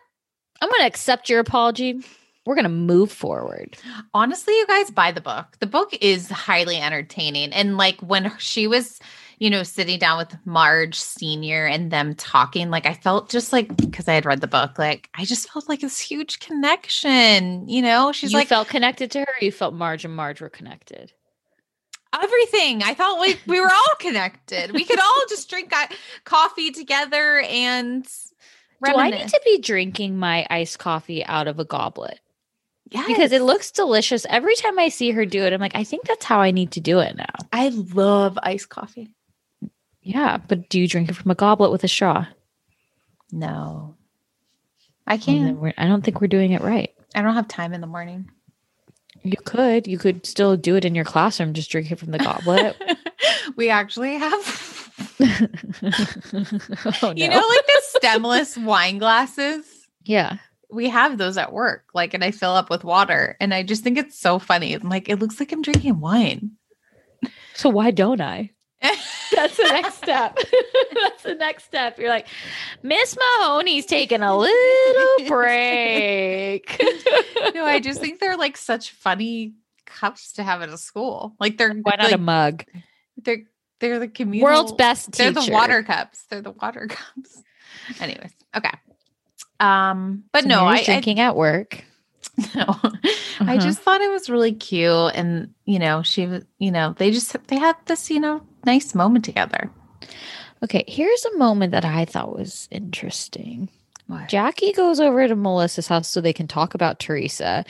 I'm 0.61 0.69
going 0.69 0.81
to 0.81 0.87
accept 0.87 1.29
your 1.29 1.39
apology, 1.39 2.01
we're 2.47 2.55
gonna 2.55 2.69
move 2.69 3.11
forward. 3.11 3.77
Honestly, 4.13 4.55
you 4.55 4.65
guys 4.67 4.89
buy 4.89 5.11
the 5.11 5.19
book. 5.19 5.57
The 5.59 5.67
book 5.67 5.93
is 5.99 6.29
highly 6.29 6.77
entertaining. 6.77 7.51
And 7.51 7.75
like 7.75 7.99
when 7.99 8.31
she 8.37 8.67
was, 8.67 9.01
you 9.37 9.49
know, 9.49 9.63
sitting 9.63 9.99
down 9.99 10.17
with 10.17 10.33
Marge 10.45 10.97
Sr. 10.97 11.67
and 11.67 11.91
them 11.91 12.15
talking, 12.15 12.69
like 12.69 12.85
I 12.85 12.93
felt 12.93 13.29
just 13.29 13.51
like 13.51 13.75
because 13.75 14.07
I 14.07 14.13
had 14.13 14.25
read 14.25 14.39
the 14.39 14.47
book, 14.47 14.79
like 14.79 15.09
I 15.13 15.25
just 15.25 15.51
felt 15.51 15.67
like 15.67 15.81
this 15.81 15.99
huge 15.99 16.39
connection. 16.39 17.67
You 17.67 17.81
know, 17.81 18.13
she's 18.13 18.31
you 18.31 18.37
like 18.37 18.47
felt 18.47 18.69
connected 18.69 19.11
to 19.11 19.19
her. 19.19 19.33
You 19.41 19.51
felt 19.51 19.73
Marge 19.73 20.05
and 20.05 20.15
Marge 20.15 20.39
were 20.39 20.49
connected. 20.49 21.11
Everything. 22.13 22.83
I 22.83 22.93
thought 22.93 23.19
like 23.19 23.39
we 23.47 23.59
were 23.59 23.71
all 23.71 23.95
connected. 23.99 24.71
We 24.71 24.83
could 24.83 24.99
all 24.99 25.23
just 25.29 25.49
drink 25.49 25.73
coffee 26.23 26.71
together 26.71 27.39
and 27.49 28.07
Do 28.85 28.95
I 28.95 29.09
need 29.09 29.27
to 29.29 29.41
be 29.43 29.59
drinking 29.59 30.17
my 30.17 30.45
iced 30.49 30.79
coffee 30.79 31.25
out 31.25 31.47
of 31.47 31.59
a 31.59 31.65
goblet? 31.65 32.19
Yes. 32.89 33.07
Because 33.07 33.31
it 33.31 33.41
looks 33.41 33.71
delicious. 33.71 34.25
Every 34.29 34.55
time 34.55 34.79
I 34.79 34.89
see 34.89 35.11
her 35.11 35.25
do 35.25 35.43
it, 35.43 35.51
I'm 35.51 35.59
like, 35.59 35.75
I 35.75 35.83
think 35.83 36.05
that's 36.05 36.23
how 36.23 36.39
I 36.39 36.51
need 36.51 36.71
to 36.71 36.79
do 36.79 36.99
it 36.99 37.17
now. 37.17 37.25
I 37.51 37.69
love 37.69 38.39
iced 38.41 38.69
coffee. 38.69 39.13
Yeah, 40.01 40.37
but 40.37 40.69
do 40.69 40.79
you 40.79 40.87
drink 40.87 41.09
it 41.09 41.15
from 41.15 41.31
a 41.31 41.35
goblet 41.35 41.71
with 41.71 41.83
a 41.83 41.89
straw? 41.89 42.27
No, 43.33 43.97
I 45.05 45.17
can't. 45.17 45.59
I 45.77 45.85
don't 45.85 46.01
think 46.01 46.21
we're 46.21 46.27
doing 46.27 46.53
it 46.53 46.61
right. 46.61 46.93
I 47.13 47.21
don't 47.21 47.33
have 47.33 47.49
time 47.49 47.73
in 47.73 47.81
the 47.81 47.87
morning. 47.87 48.31
You 49.27 49.37
could. 49.43 49.87
You 49.87 49.97
could 49.97 50.25
still 50.25 50.55
do 50.57 50.75
it 50.75 50.85
in 50.85 50.95
your 50.95 51.05
classroom. 51.05 51.53
Just 51.53 51.69
drink 51.69 51.91
it 51.91 51.99
from 51.99 52.11
the 52.11 52.19
goblet. 52.19 52.81
we 53.55 53.69
actually 53.69 54.15
have, 54.15 54.91
oh, 57.03 57.13
you 57.15 57.27
know, 57.27 57.35
like 57.47 57.65
the 57.67 57.81
stemless 57.99 58.57
wine 58.57 58.97
glasses. 58.97 59.65
yeah. 60.03 60.37
We 60.69 60.89
have 60.89 61.17
those 61.17 61.37
at 61.37 61.53
work, 61.53 61.85
like, 61.93 62.13
and 62.13 62.25
I 62.25 62.31
fill 62.31 62.51
up 62.51 62.69
with 62.69 62.83
water, 62.83 63.37
and 63.39 63.53
I 63.53 63.63
just 63.63 63.85
think 63.85 63.97
it's 63.97 64.19
so 64.19 64.37
funny. 64.37 64.73
I'm 64.73 64.89
like, 64.89 65.07
it 65.07 65.15
looks 65.15 65.39
like 65.39 65.53
I'm 65.53 65.61
drinking 65.61 66.01
wine. 66.01 66.51
So 67.53 67.69
why 67.69 67.91
don't 67.91 68.19
I? 68.19 68.51
That's 68.81 69.57
the 69.57 69.63
next 69.63 69.95
step. 69.95 70.37
That's 70.93 71.23
the 71.23 71.35
next 71.35 71.65
step. 71.65 71.97
You're 71.97 72.09
like, 72.09 72.27
Miss 72.83 73.17
Mahoney's 73.17 73.85
taking 73.85 74.21
a 74.21 74.37
little 74.37 75.27
break. 75.27 76.79
no, 77.53 77.65
I 77.65 77.79
just 77.79 77.99
think 77.99 78.19
they're 78.19 78.37
like 78.37 78.55
such 78.55 78.91
funny 78.91 79.53
cups 79.85 80.33
to 80.33 80.43
have 80.43 80.61
at 80.61 80.69
a 80.69 80.77
school. 80.77 81.35
Like 81.39 81.57
they're 81.57 81.73
Why 81.73 81.95
not 81.97 82.05
like, 82.05 82.13
a 82.13 82.19
mug? 82.19 82.65
They're 83.17 83.43
they're 83.79 83.99
the 83.99 84.07
communal 84.07 84.47
World's 84.47 84.73
best 84.73 85.11
They're 85.11 85.31
the 85.31 85.49
water 85.51 85.83
cups. 85.83 86.25
They're 86.29 86.41
the 86.41 86.51
water 86.51 86.87
cups. 86.87 87.43
Anyways, 87.99 88.31
okay. 88.55 88.71
Um, 89.59 90.23
but 90.31 90.43
So 90.43 90.49
no, 90.49 90.65
I, 90.65 90.75
I 90.75 90.83
drinking 90.83 91.19
at 91.19 91.35
work. 91.35 91.83
no. 92.55 92.65
I 92.67 93.55
Uh-huh. 93.55 93.57
just 93.57 93.79
thought 93.81 94.01
it 94.01 94.11
was 94.11 94.29
really 94.29 94.51
cute, 94.53 95.11
and 95.15 95.53
you 95.65 95.79
know, 95.79 96.03
she 96.03 96.25
was, 96.27 96.43
you 96.59 96.71
know, 96.71 96.93
they 96.97 97.11
just 97.11 97.35
they 97.47 97.57
had 97.57 97.75
this, 97.85 98.09
you 98.09 98.19
know, 98.19 98.41
nice 98.65 98.93
moment 98.95 99.25
together. 99.25 99.69
Okay, 100.63 100.83
here's 100.87 101.25
a 101.25 101.37
moment 101.37 101.71
that 101.71 101.85
I 101.85 102.05
thought 102.05 102.35
was 102.37 102.67
interesting. 102.71 103.69
What? 104.07 104.27
Jackie 104.29 104.71
goes 104.73 104.99
over 104.99 105.27
to 105.27 105.35
Melissa's 105.35 105.87
house 105.87 106.09
so 106.09 106.21
they 106.21 106.33
can 106.33 106.47
talk 106.47 106.73
about 106.73 106.99
Teresa. 106.99 107.65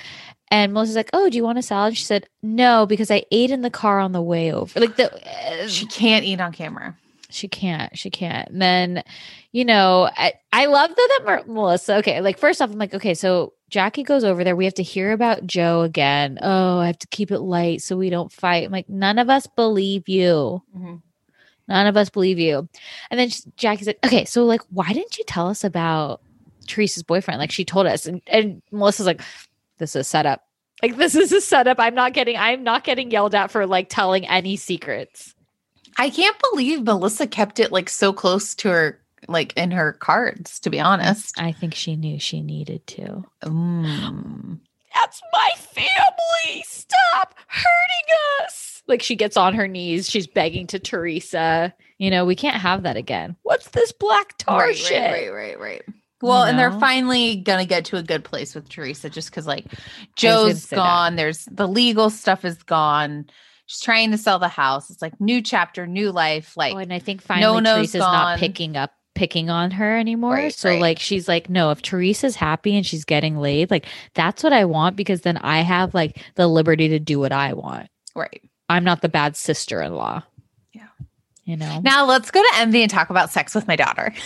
And 0.50 0.74
Melissa's 0.74 0.96
like, 0.96 1.10
"Oh, 1.12 1.30
do 1.30 1.36
you 1.38 1.44
want 1.44 1.58
a 1.58 1.62
salad?" 1.62 1.98
She 1.98 2.04
said, 2.06 2.28
"No, 2.42 2.86
because 2.86 3.12
I 3.12 3.24
ate 3.32 3.52
in 3.52 3.62
the 3.62 3.70
car 3.70 4.00
on 4.00 4.12
the 4.14 4.22
way 4.22 4.54
over." 4.54 4.80
Like 4.80 4.96
the 4.96 5.12
uh, 5.14 5.68
She 5.68 5.86
can't 5.88 6.24
eat 6.26 6.40
on 6.40 6.54
camera. 6.54 6.96
she 7.30 7.50
can't, 7.50 7.98
she 7.98 8.10
can't. 8.10 8.48
And 8.50 8.62
then, 8.62 9.04
you 9.52 9.66
know, 9.66 10.10
I 10.16 10.34
I 10.54 10.68
love 10.68 10.92
that 10.96 11.20
that 11.26 11.50
Melissa. 11.50 11.98
Okay, 11.98 12.22
like 12.22 12.38
first 12.40 12.62
off, 12.62 12.72
I'm 12.72 12.78
like, 12.78 12.94
okay, 12.94 13.14
so 13.14 13.54
Jackie 13.70 14.04
goes 14.04 14.24
over 14.24 14.44
there. 14.44 14.56
We 14.56 14.66
have 14.66 14.76
to 14.76 14.84
hear 14.84 15.12
about 15.12 15.46
Joe 15.46 15.82
again. 15.82 16.40
Oh, 16.42 16.80
I 16.80 16.88
have 16.88 17.00
to 17.00 17.08
keep 17.08 17.32
it 17.32 17.40
light 17.40 17.82
so 17.82 17.98
we 17.98 18.10
don't 18.10 18.32
fight. 18.32 18.66
I'm 18.66 18.72
like, 18.72 18.88
none 18.90 19.20
of 19.20 19.30
us 19.30 19.46
believe 19.48 20.08
you. 20.08 20.64
Mhm. 20.76 21.02
None 21.68 21.88
of 21.88 21.98
us 21.98 22.10
believe 22.10 22.40
you. 22.40 22.70
And 23.12 23.20
then 23.20 23.30
she- 23.30 23.44
Jackie 23.58 23.84
said, 23.84 23.98
okay, 24.06 24.24
so 24.24 24.46
like, 24.46 24.62
why 24.70 24.94
didn't 24.94 25.18
you 25.18 25.26
tell 25.26 25.50
us 25.50 25.66
about 25.66 26.22
Teresa's 26.66 27.04
boyfriend? 27.04 27.40
Like 27.40 27.52
she 27.52 27.66
told 27.66 27.88
us. 27.88 28.06
And, 28.06 28.22
and 28.28 28.62
Melissa's 28.72 29.06
like, 29.06 29.22
this 29.78 29.92
is 29.92 29.96
a 30.02 30.04
setup. 30.06 30.44
Like 30.82 30.96
this 30.96 31.16
is 31.16 31.34
a 31.34 31.42
setup. 31.42 31.78
I'm 31.80 31.96
not 31.96 32.14
getting, 32.14 32.38
I'm 32.38 32.64
not 32.64 32.86
getting 32.86 33.12
yelled 33.12 33.36
at 33.36 33.52
for 33.52 33.66
like 33.68 33.90
telling 33.90 34.26
any 34.28 34.56
secrets. 34.56 35.34
I 35.98 36.10
can't 36.10 36.38
believe 36.52 36.84
Melissa 36.84 37.28
kept 37.28 37.60
it 37.60 37.72
like 37.72 37.90
so 37.90 38.14
close 38.14 38.56
to 38.56 38.70
her, 38.70 39.00
like 39.28 39.54
in 39.58 39.72
her 39.72 39.94
cards. 39.94 40.60
To 40.62 40.70
be 40.70 40.80
honest, 40.80 41.40
I 41.40 41.52
think 41.52 41.74
she 41.76 41.96
knew 41.96 42.20
she 42.20 42.42
needed 42.42 42.86
to. 42.88 43.24
Mm. 43.44 44.60
That's 44.94 45.22
my 45.34 45.50
family. 45.58 46.64
Stop 46.66 47.36
hurting 47.48 48.44
us. 48.44 48.84
Like 48.88 49.02
she 49.02 49.16
gets 49.16 49.38
on 49.38 49.54
her 49.54 49.68
knees. 49.68 50.10
She's 50.10 50.28
begging 50.28 50.68
to 50.68 50.80
Teresa. 50.80 51.74
You 51.98 52.10
know, 52.12 52.26
we 52.26 52.36
can't 52.36 52.58
have 52.62 52.84
that 52.84 52.98
again. 52.98 53.36
What's 53.44 53.70
this 53.70 53.92
black 53.92 54.38
tar 54.38 54.66
right, 54.68 54.76
shit? 54.76 55.12
right, 55.12 55.30
right, 55.32 55.60
right, 55.60 55.60
right. 55.60 55.82
Well, 56.22 56.44
and 56.44 56.58
they're 56.58 56.72
finally 56.80 57.36
gonna 57.36 57.66
get 57.66 57.86
to 57.86 57.98
a 57.98 58.04
good 58.04 58.24
place 58.24 58.56
with 58.56 58.68
Teresa, 58.70 59.10
just 59.10 59.30
because 59.30 59.46
like 59.46 59.66
Joe's 60.16 60.66
that. 60.68 60.76
gone. 60.76 61.16
There's 61.16 61.46
the 61.46 61.68
legal 61.68 62.10
stuff 62.10 62.44
is 62.44 62.62
gone. 62.64 63.28
She's 63.68 63.82
trying 63.82 64.12
to 64.12 64.18
sell 64.18 64.40
the 64.40 64.48
house. 64.48 64.90
It's 64.90 65.02
like 65.02 65.20
new 65.22 65.42
chapter, 65.42 65.86
new 65.86 66.12
life. 66.12 66.56
Like 66.58 66.74
Oh, 66.74 66.80
and 66.80 66.92
I 66.94 67.00
think 67.00 67.22
finally 67.22 67.62
Nono's 67.62 67.92
Teresa's 67.92 68.00
not 68.00 68.24
gone. 68.24 68.40
picking 68.40 68.78
up 68.78 68.94
picking 69.18 69.50
on 69.50 69.72
her 69.72 69.98
anymore. 69.98 70.36
Right, 70.36 70.54
so 70.54 70.70
right. 70.70 70.82
like 70.82 71.00
she's 71.00 71.28
like, 71.28 71.50
no, 71.50 71.72
if 71.72 71.82
Teresa's 71.82 72.36
happy 72.36 72.76
and 72.76 72.86
she's 72.86 73.04
getting 73.04 73.38
laid, 73.38 73.72
like 73.72 73.86
that's 74.14 74.44
what 74.44 74.54
I 74.54 74.66
want 74.66 74.96
because 74.96 75.22
then 75.22 75.38
I 75.38 75.60
have 75.60 75.94
like 75.94 76.22
the 76.36 76.48
liberty 76.48 76.88
to 76.90 77.00
do 77.00 77.20
what 77.20 77.32
I 77.32 77.54
want. 77.54 77.90
right. 78.16 78.42
I'm 78.70 78.84
not 78.84 79.02
the 79.02 79.10
bad 79.10 79.38
sister 79.38 79.82
in 79.82 79.96
law. 79.96 80.24
Yeah. 80.74 80.88
You 81.46 81.56
know? 81.56 81.80
Now 81.82 82.06
let's 82.06 82.32
go 82.32 82.42
to 82.42 82.52
Envy 82.56 82.82
and 82.82 82.92
talk 82.92 83.10
about 83.10 83.32
sex 83.32 83.56
with 83.56 83.68
my 83.68 83.76
daughter. 83.76 84.14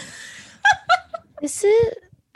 This 1.41 1.63
is 1.63 1.93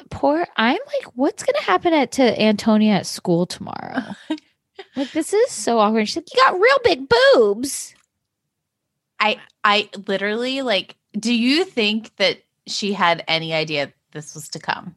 poor. 0.10 0.48
I'm 0.58 0.80
like, 0.88 1.14
what's 1.14 1.44
gonna 1.44 1.62
happen 1.62 1.94
at 1.94 2.14
to 2.14 2.42
Antonia 2.42 2.94
at 2.94 3.06
school 3.06 3.46
tomorrow? 3.46 4.02
like, 4.96 5.12
this 5.12 5.32
is 5.32 5.52
so 5.52 5.78
awkward. 5.78 6.08
She's 6.08 6.18
like, 6.18 6.34
you 6.34 6.42
got 6.42 6.60
real 6.60 6.78
big 6.84 7.08
boobs. 7.08 7.94
I 9.20 9.40
I 9.64 9.90
literally 10.08 10.64
like. 10.64 10.96
Do 11.18 11.34
you 11.34 11.64
think 11.64 12.14
that 12.18 12.40
she 12.68 12.94
had 12.94 13.24
any 13.28 13.54
idea 13.54 13.94
this 14.12 14.36
was 14.36 14.50
to 14.50 14.60
come? 14.60 14.96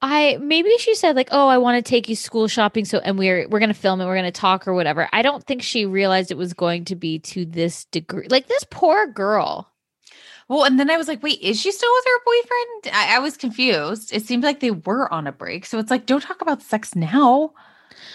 I 0.00 0.38
maybe 0.40 0.70
she 0.78 0.94
said 0.94 1.16
like, 1.16 1.28
"Oh, 1.32 1.48
I 1.48 1.58
want 1.58 1.84
to 1.84 1.88
take 1.88 2.08
you 2.08 2.14
school 2.14 2.46
shopping." 2.46 2.84
So, 2.84 2.98
and 2.98 3.18
we're 3.18 3.48
we're 3.48 3.58
gonna 3.58 3.74
film 3.74 4.00
it. 4.00 4.06
We're 4.06 4.14
gonna 4.14 4.30
talk 4.30 4.68
or 4.68 4.74
whatever. 4.74 5.08
I 5.12 5.22
don't 5.22 5.44
think 5.44 5.62
she 5.62 5.86
realized 5.86 6.30
it 6.30 6.36
was 6.36 6.54
going 6.54 6.84
to 6.86 6.94
be 6.94 7.18
to 7.20 7.44
this 7.44 7.84
degree. 7.86 8.28
Like 8.28 8.46
this 8.46 8.64
poor 8.70 9.06
girl. 9.08 9.72
Well, 10.46 10.64
and 10.64 10.80
then 10.80 10.88
I 10.88 10.96
was 10.96 11.08
like, 11.08 11.22
wait, 11.22 11.40
is 11.42 11.60
she 11.60 11.70
still 11.72 11.92
with 11.92 12.04
her 12.06 12.24
boyfriend? 12.24 12.96
I, 12.96 13.16
I 13.16 13.18
was 13.18 13.36
confused. 13.36 14.14
It 14.14 14.24
seemed 14.24 14.44
like 14.44 14.60
they 14.60 14.70
were 14.70 15.12
on 15.12 15.26
a 15.26 15.32
break. 15.32 15.66
So 15.66 15.78
it's 15.78 15.90
like, 15.90 16.06
don't 16.06 16.22
talk 16.22 16.40
about 16.40 16.62
sex 16.62 16.96
now. 16.96 17.52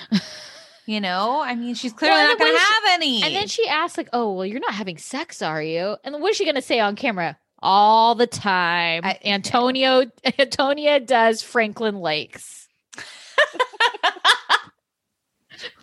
you 0.88 1.00
know, 1.00 1.42
I 1.42 1.54
mean, 1.54 1.76
she's 1.76 1.94
clearly 1.94 2.18
Well, 2.18 2.30
not 2.30 2.40
going 2.40 2.50
to 2.50 2.56
what 2.56 2.62
is 2.62 2.68
have 2.68 2.84
any. 2.94 3.24
And 3.24 3.36
then 3.36 3.48
she 3.48 3.68
asked 3.68 3.98
like, 3.98 4.10
"Oh, 4.14 4.34
well, 4.34 4.46
you're 4.48 4.60
not 4.60 4.74
having 4.74 4.98
sex, 4.98 5.44
are 5.44 5.62
you?" 5.62 5.98
And 6.04 6.22
what 6.22 6.32
is 6.32 6.38
she 6.38 6.46
gonna 6.46 6.62
say 6.62 6.80
on 6.80 6.96
camera? 6.96 7.38
All 7.64 8.14
the 8.16 8.28
time, 8.28 9.02
I- 9.06 9.20
Antonio 9.24 10.04
Antonia 10.40 11.00
does 11.00 11.42
Franklin 11.42 11.96
Lakes. 12.00 12.68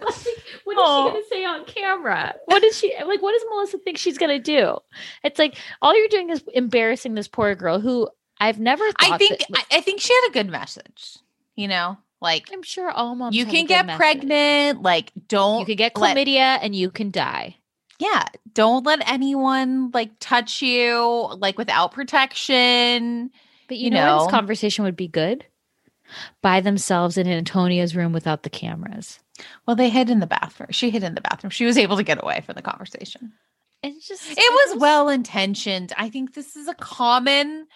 Like, 0.01 0.17
what 0.65 0.75
is 0.75 0.79
Aw. 0.79 1.05
she 1.05 1.11
gonna 1.11 1.19
oh. 1.19 1.23
say 1.31 1.45
on 1.45 1.65
camera? 1.65 2.35
What 2.47 2.63
is 2.65 2.77
she 2.79 2.93
like? 3.05 3.23
What 3.23 3.33
does 3.33 3.43
Melissa 3.51 3.79
think 3.79 3.99
she's 3.99 4.19
gonna 4.19 4.39
do? 4.39 4.77
It's 5.25 5.39
like 5.39 5.57
all 5.81 5.97
you're 5.97 6.09
doing 6.09 6.31
is 6.31 6.43
embarrassing 6.53 7.15
this 7.15 7.29
poor 7.29 7.55
girl 7.55 7.81
who 7.81 8.09
I've 8.39 8.61
never. 8.61 8.85
Thought 8.85 9.13
I 9.13 9.19
think 9.19 9.39
that- 9.39 9.65
I, 9.71 9.79
I 9.79 9.81
think 9.81 10.01
she 10.01 10.13
had 10.13 10.29
a 10.29 10.33
good 10.33 10.49
message. 10.49 11.17
You 11.57 11.69
know, 11.69 11.97
like 12.21 12.51
I'm 12.53 12.63
sure 12.63 12.91
all 12.91 13.15
moms. 13.15 13.35
you 13.37 13.47
can 13.47 13.67
get 13.67 13.87
message. 13.87 13.99
pregnant. 13.99 14.83
Like 14.83 15.13
don't 15.29 15.61
You 15.61 15.67
can 15.67 15.77
get 15.77 15.97
let- 15.97 16.17
chlamydia 16.17 16.59
and 16.61 16.75
you 16.75 16.91
can 16.91 17.11
die. 17.11 17.57
Yeah, 18.01 18.25
don't 18.55 18.85
let 18.87 19.09
anyone 19.09 19.91
like 19.93 20.11
touch 20.21 20.63
you 20.63 21.29
like 21.39 21.59
without 21.59 21.93
protection. 21.93 23.31
But 23.69 23.77
you, 23.77 23.85
You 23.85 23.91
know, 23.91 24.07
know. 24.07 24.25
this 24.25 24.31
conversation 24.31 24.85
would 24.85 24.97
be 24.97 25.07
good 25.09 25.45
by 26.43 26.61
themselves 26.61 27.17
in 27.19 27.29
Antonia's 27.29 27.95
room 27.95 28.13
without 28.13 28.43
the 28.43 28.51
cameras. 28.51 29.21
Well, 29.67 29.77
they 29.77 29.91
hid 29.91 30.11
in 30.11 30.21
the 30.21 30.27
bathroom. 30.27 30.71
She 30.73 30.91
hid 30.91 31.05
in 31.05 31.15
the 31.15 31.21
bathroom. 31.21 31.51
She 31.51 31.65
was 31.65 31.79
able 31.79 31.97
to 31.97 32.03
get 32.03 32.23
away 32.23 32.43
from 32.45 32.55
the 32.55 32.63
conversation. 32.63 33.33
It's 33.83 34.09
just 34.09 34.23
It 34.31 34.37
was 34.39 34.81
well 34.81 35.09
intentioned. 35.09 35.93
I 35.97 36.11
think 36.11 36.35
this 36.35 36.57
is 36.57 36.69
a 36.69 36.75
common 36.75 37.67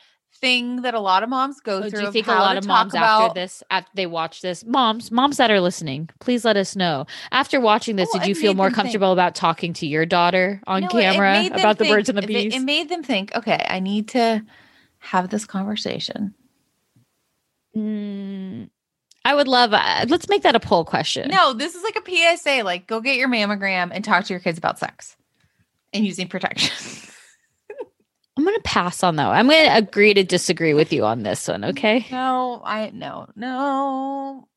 thing 0.45 0.83
that 0.83 0.93
a 0.95 1.01
lot 1.01 1.23
of 1.23 1.29
moms 1.31 1.61
go 1.61 1.79
Oh, 1.79 1.81
through. 1.89 2.01
do 2.01 2.05
you 2.07 2.13
think 2.13 2.27
a 2.27 2.33
lot 2.33 2.57
of 2.59 2.67
moms 2.67 2.93
about, 2.93 3.23
after 3.29 3.41
this, 3.41 3.63
after 3.71 3.91
they 3.95 4.07
watch 4.07 4.43
this, 4.43 4.65
moms, 4.65 5.11
moms 5.11 5.39
that 5.39 5.51
are 5.51 5.61
listening, 5.61 6.11
please 6.21 6.45
let 6.45 6.57
us 6.57 6.77
know. 6.77 7.07
After 7.33 7.61
watching 7.61 7.97
this, 7.97 8.09
Well, 8.13 8.21
did 8.23 8.29
you 8.29 8.35
feel 8.35 8.53
more 8.55 8.67
them 8.67 8.75
think- 8.75 8.83
comfortable 8.85 9.13
about 9.13 9.35
talking 9.35 9.73
to 9.75 9.87
your 9.87 10.05
daughter 10.05 10.61
on 10.67 10.83
No, 10.83 10.89
camera 10.89 11.47
about 11.47 11.79
the 11.79 11.85
think- 11.85 11.97
birds 11.97 12.09
and 12.11 12.19
the 12.19 12.23
it- 12.25 12.27
bees? 12.27 12.55
It 12.55 12.61
made 12.61 12.89
them 12.91 13.03
think, 13.03 13.35
okay, 13.35 13.65
I 13.69 13.81
need 13.81 14.09
to 14.09 14.45
have 14.99 15.31
this 15.31 15.47
conversation. 15.47 16.35
Mm, 17.77 18.69
I 19.25 19.35
would 19.35 19.49
love. 19.49 19.73
Uh, 19.73 20.05
let's 20.09 20.29
make 20.29 20.43
that 20.43 20.55
a 20.55 20.61
poll 20.61 20.85
question. 20.85 21.31
No, 21.31 21.53
this 21.55 21.75
is 21.75 21.83
like 21.83 21.97
a 21.97 22.03
PSA. 22.37 22.63
Like, 22.63 22.87
go 22.87 23.01
get 23.01 23.17
your 23.17 23.29
mammogram 23.29 23.91
and 23.93 24.05
talk 24.05 24.25
to 24.27 24.33
your 24.33 24.41
kids 24.41 24.59
about 24.59 24.79
sex 24.79 25.17
and 25.93 26.05
using 26.07 26.29
protection. 26.29 26.71
I'm 28.37 28.45
gonna 28.45 28.59
pass 28.65 29.03
on 29.03 29.17
though. 29.17 29.31
I'm 29.31 29.47
gonna 29.49 29.75
agree 29.77 30.13
to 30.15 30.25
disagree 30.25 30.75
with 30.75 30.93
you 30.93 31.05
on 31.05 31.23
this 31.23 31.47
one. 31.49 31.65
Okay. 31.65 32.07
no, 32.11 32.61
I 32.65 32.91
no 32.93 33.29
no. 33.37 34.49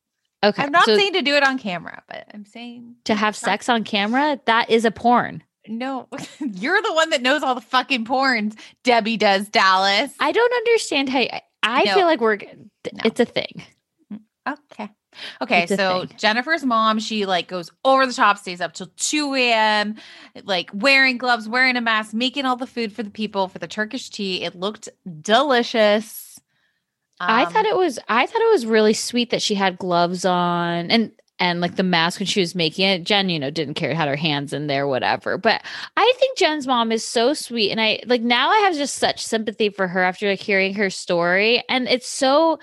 Okay. 0.44 0.64
I'm 0.64 0.72
not 0.72 0.86
so 0.86 0.96
saying 0.98 1.14
to 1.14 1.22
do 1.22 1.36
it 1.36 1.44
on 1.44 1.58
camera, 1.60 2.04
but 2.08 2.26
I'm 2.34 2.46
saying 2.46 2.96
to 3.06 3.16
have 3.16 3.36
sex 3.36 3.70
on 3.70 3.84
camera. 3.84 4.40
That 4.46 4.70
is 4.70 4.86
a 4.86 4.92
porn. 4.92 5.44
no. 5.68 6.08
You're 6.40 6.82
the 6.82 6.94
one 6.94 7.10
that 7.12 7.22
knows 7.22 7.44
all 7.44 7.56
the 7.56 7.62
fucking 7.62 8.06
porns. 8.06 8.58
Debbie 8.84 9.18
does 9.18 9.50
Dallas. 9.50 10.12
I 10.20 10.32
don't 10.32 10.54
understand 10.54 11.10
how. 11.10 11.20
I, 11.20 11.42
I 11.64 11.84
No. 11.84 11.94
feel 11.96 12.06
like 12.06 12.22
we're. 12.22 12.38
It's 13.04 13.20
a 13.20 13.26
thing. 13.26 13.62
Mm, 14.14 14.20
okay. 14.48 14.90
Okay, 15.42 15.66
so 15.68 16.06
thing. 16.06 16.18
Jennifer's 16.18 16.64
mom, 16.64 17.00
she 17.00 17.26
like 17.26 17.48
goes 17.48 17.72
over 17.86 18.06
the 18.06 18.14
top, 18.14 18.38
stays 18.38 18.62
up 18.62 18.74
till 18.74 18.92
2 18.98 19.36
a.m., 19.36 19.96
like 20.44 20.70
wearing 20.74 21.18
gloves, 21.18 21.48
wearing 21.48 21.76
a 21.76 21.82
mask, 21.82 22.14
making 22.14 22.46
all 22.46 22.56
the 22.56 22.68
food 22.68 22.92
for 22.94 23.04
the 23.04 23.10
people 23.10 23.48
for 23.48 23.60
the 23.60 23.68
Turkish 23.68 24.10
tea. 24.10 24.44
It 24.44 24.56
looked 24.56 24.90
delicious. 25.22 26.40
I 27.20 27.46
Um, 27.46 27.54
thought 27.54 27.66
it 27.66 27.76
was. 27.78 28.00
I 28.08 28.26
thought 28.26 28.42
it 28.42 28.52
was 28.52 28.66
really 28.66 28.94
sweet 28.94 29.32
that 29.32 29.42
she 29.42 29.56
had 29.56 29.78
gloves 29.78 30.24
on 30.26 30.92
and 30.92 31.12
and 31.40 31.62
like 31.62 31.76
the 31.76 31.84
mask 31.84 32.20
when 32.20 32.28
she 32.28 32.40
was 32.40 32.56
making 32.56 32.88
it. 32.88 33.04
Jen, 33.04 33.30
you 33.30 33.40
know, 33.40 33.50
didn't 33.50 33.74
care, 33.76 33.94
had 33.94 34.08
her 34.08 34.16
hands 34.16 34.54
in 34.54 34.68
there, 34.68 34.88
whatever. 34.88 35.38
But 35.38 35.64
I 35.96 36.14
think 36.20 36.38
Jen's 36.38 36.68
mom 36.68 36.92
is 36.92 37.04
so 37.04 37.34
sweet, 37.34 37.72
and 37.72 37.82
I 37.82 38.02
like 38.06 38.22
now 38.22 38.50
I 38.50 38.60
have 38.60 38.76
just 38.76 38.96
such 38.96 39.24
sympathy 39.24 39.70
for 39.70 39.88
her 39.88 40.02
after 40.04 40.30
like 40.30 40.40
hearing 40.40 40.76
her 40.76 40.90
story, 40.90 41.64
and 41.70 41.88
it's 41.88 42.08
so. 42.08 42.60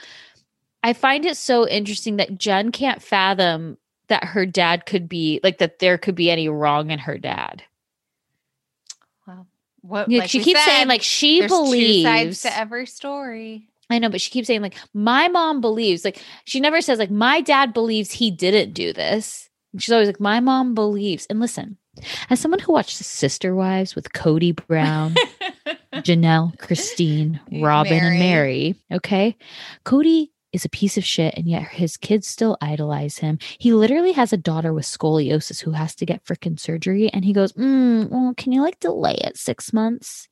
I 0.85 0.93
find 0.93 1.25
it 1.25 1.39
so 1.39 1.67
interesting 1.67 2.19
that 2.19 2.37
Jen 2.39 2.71
can't 2.71 3.01
fathom 3.01 3.79
that 4.09 4.23
her 4.23 4.45
dad 4.45 4.85
could 4.85 5.09
be 5.09 5.41
like 5.43 5.57
that. 5.57 5.79
There 5.79 5.97
could 5.97 6.15
be 6.15 6.31
any 6.31 6.47
wrong 6.47 6.91
in 6.91 6.99
her 6.99 7.17
dad. 7.17 7.63
Well, 9.27 9.47
what 9.81 10.11
Yeah, 10.11 10.21
like 10.21 10.31
she 10.31 10.41
keeps 10.41 10.63
saying 10.63 10.89
like 10.89 11.01
she 11.01 11.41
believes 11.47 12.03
two 12.03 12.03
sides 12.03 12.43
to 12.43 12.55
every 12.55 12.85
story. 12.85 13.67
I 13.89 13.99
know, 13.99 14.11
but 14.11 14.21
she 14.21 14.31
keeps 14.31 14.47
saying 14.47 14.61
like 14.61 14.77
my 14.93 15.29
mom 15.29 15.63
believes. 15.63 16.05
Like 16.05 16.23
she 16.45 16.61
never 16.61 16.83
says 16.83 16.99
like 16.99 17.11
my 17.11 17.41
dad 17.41 17.73
believes 17.73 18.13
he 18.13 18.31
didn't 18.31 18.75
do 18.75 18.93
this. 18.93 19.49
She's 19.79 19.91
always 19.91 20.09
like 20.09 20.21
my 20.21 20.41
mom 20.41 20.75
believes. 20.75 21.27
And 21.31 21.41
listen, 21.41 21.79
as 22.29 22.41
someone 22.41 22.61
who 22.61 22.75
watched 22.75 22.99
Sister 22.99 23.55
Wives 23.55 23.95
with 23.95 24.13
Kody 24.13 24.55
Brown, 24.55 25.15
Janelle, 25.95 26.59
Christine, 26.59 27.41
Robyn, 27.51 28.05
and 28.05 28.19
Meri, 28.19 28.75
okay, 28.93 29.35
Kody 29.87 30.29
is 30.55 30.65
a 30.65 30.71
piece 30.71 30.97
of 30.97 31.05
shit, 31.05 31.35
and 31.37 31.47
yet 31.47 31.65
his 31.65 31.97
kids 31.97 32.27
still 32.27 32.57
idolize 32.61 33.19
him. 33.19 33.39
He 33.59 33.73
literally 33.73 34.13
has 34.13 34.33
a 34.33 34.39
daughter 34.39 34.73
with 34.73 34.87
scoliosis 34.87 35.61
who 35.61 35.73
has 35.73 35.95
to 35.97 36.07
get 36.07 36.25
freaking 36.25 36.59
surgery, 36.59 37.11
and 37.11 37.25
he 37.25 37.33
goes, 37.33 37.53
mm, 37.53 38.09
"Well, 38.09 38.35
can 38.37 38.53
you 38.53 38.63
like 38.63 38.81
delay 38.81 39.19
it 39.23 39.37
six 39.37 39.73
months?" 39.73 40.29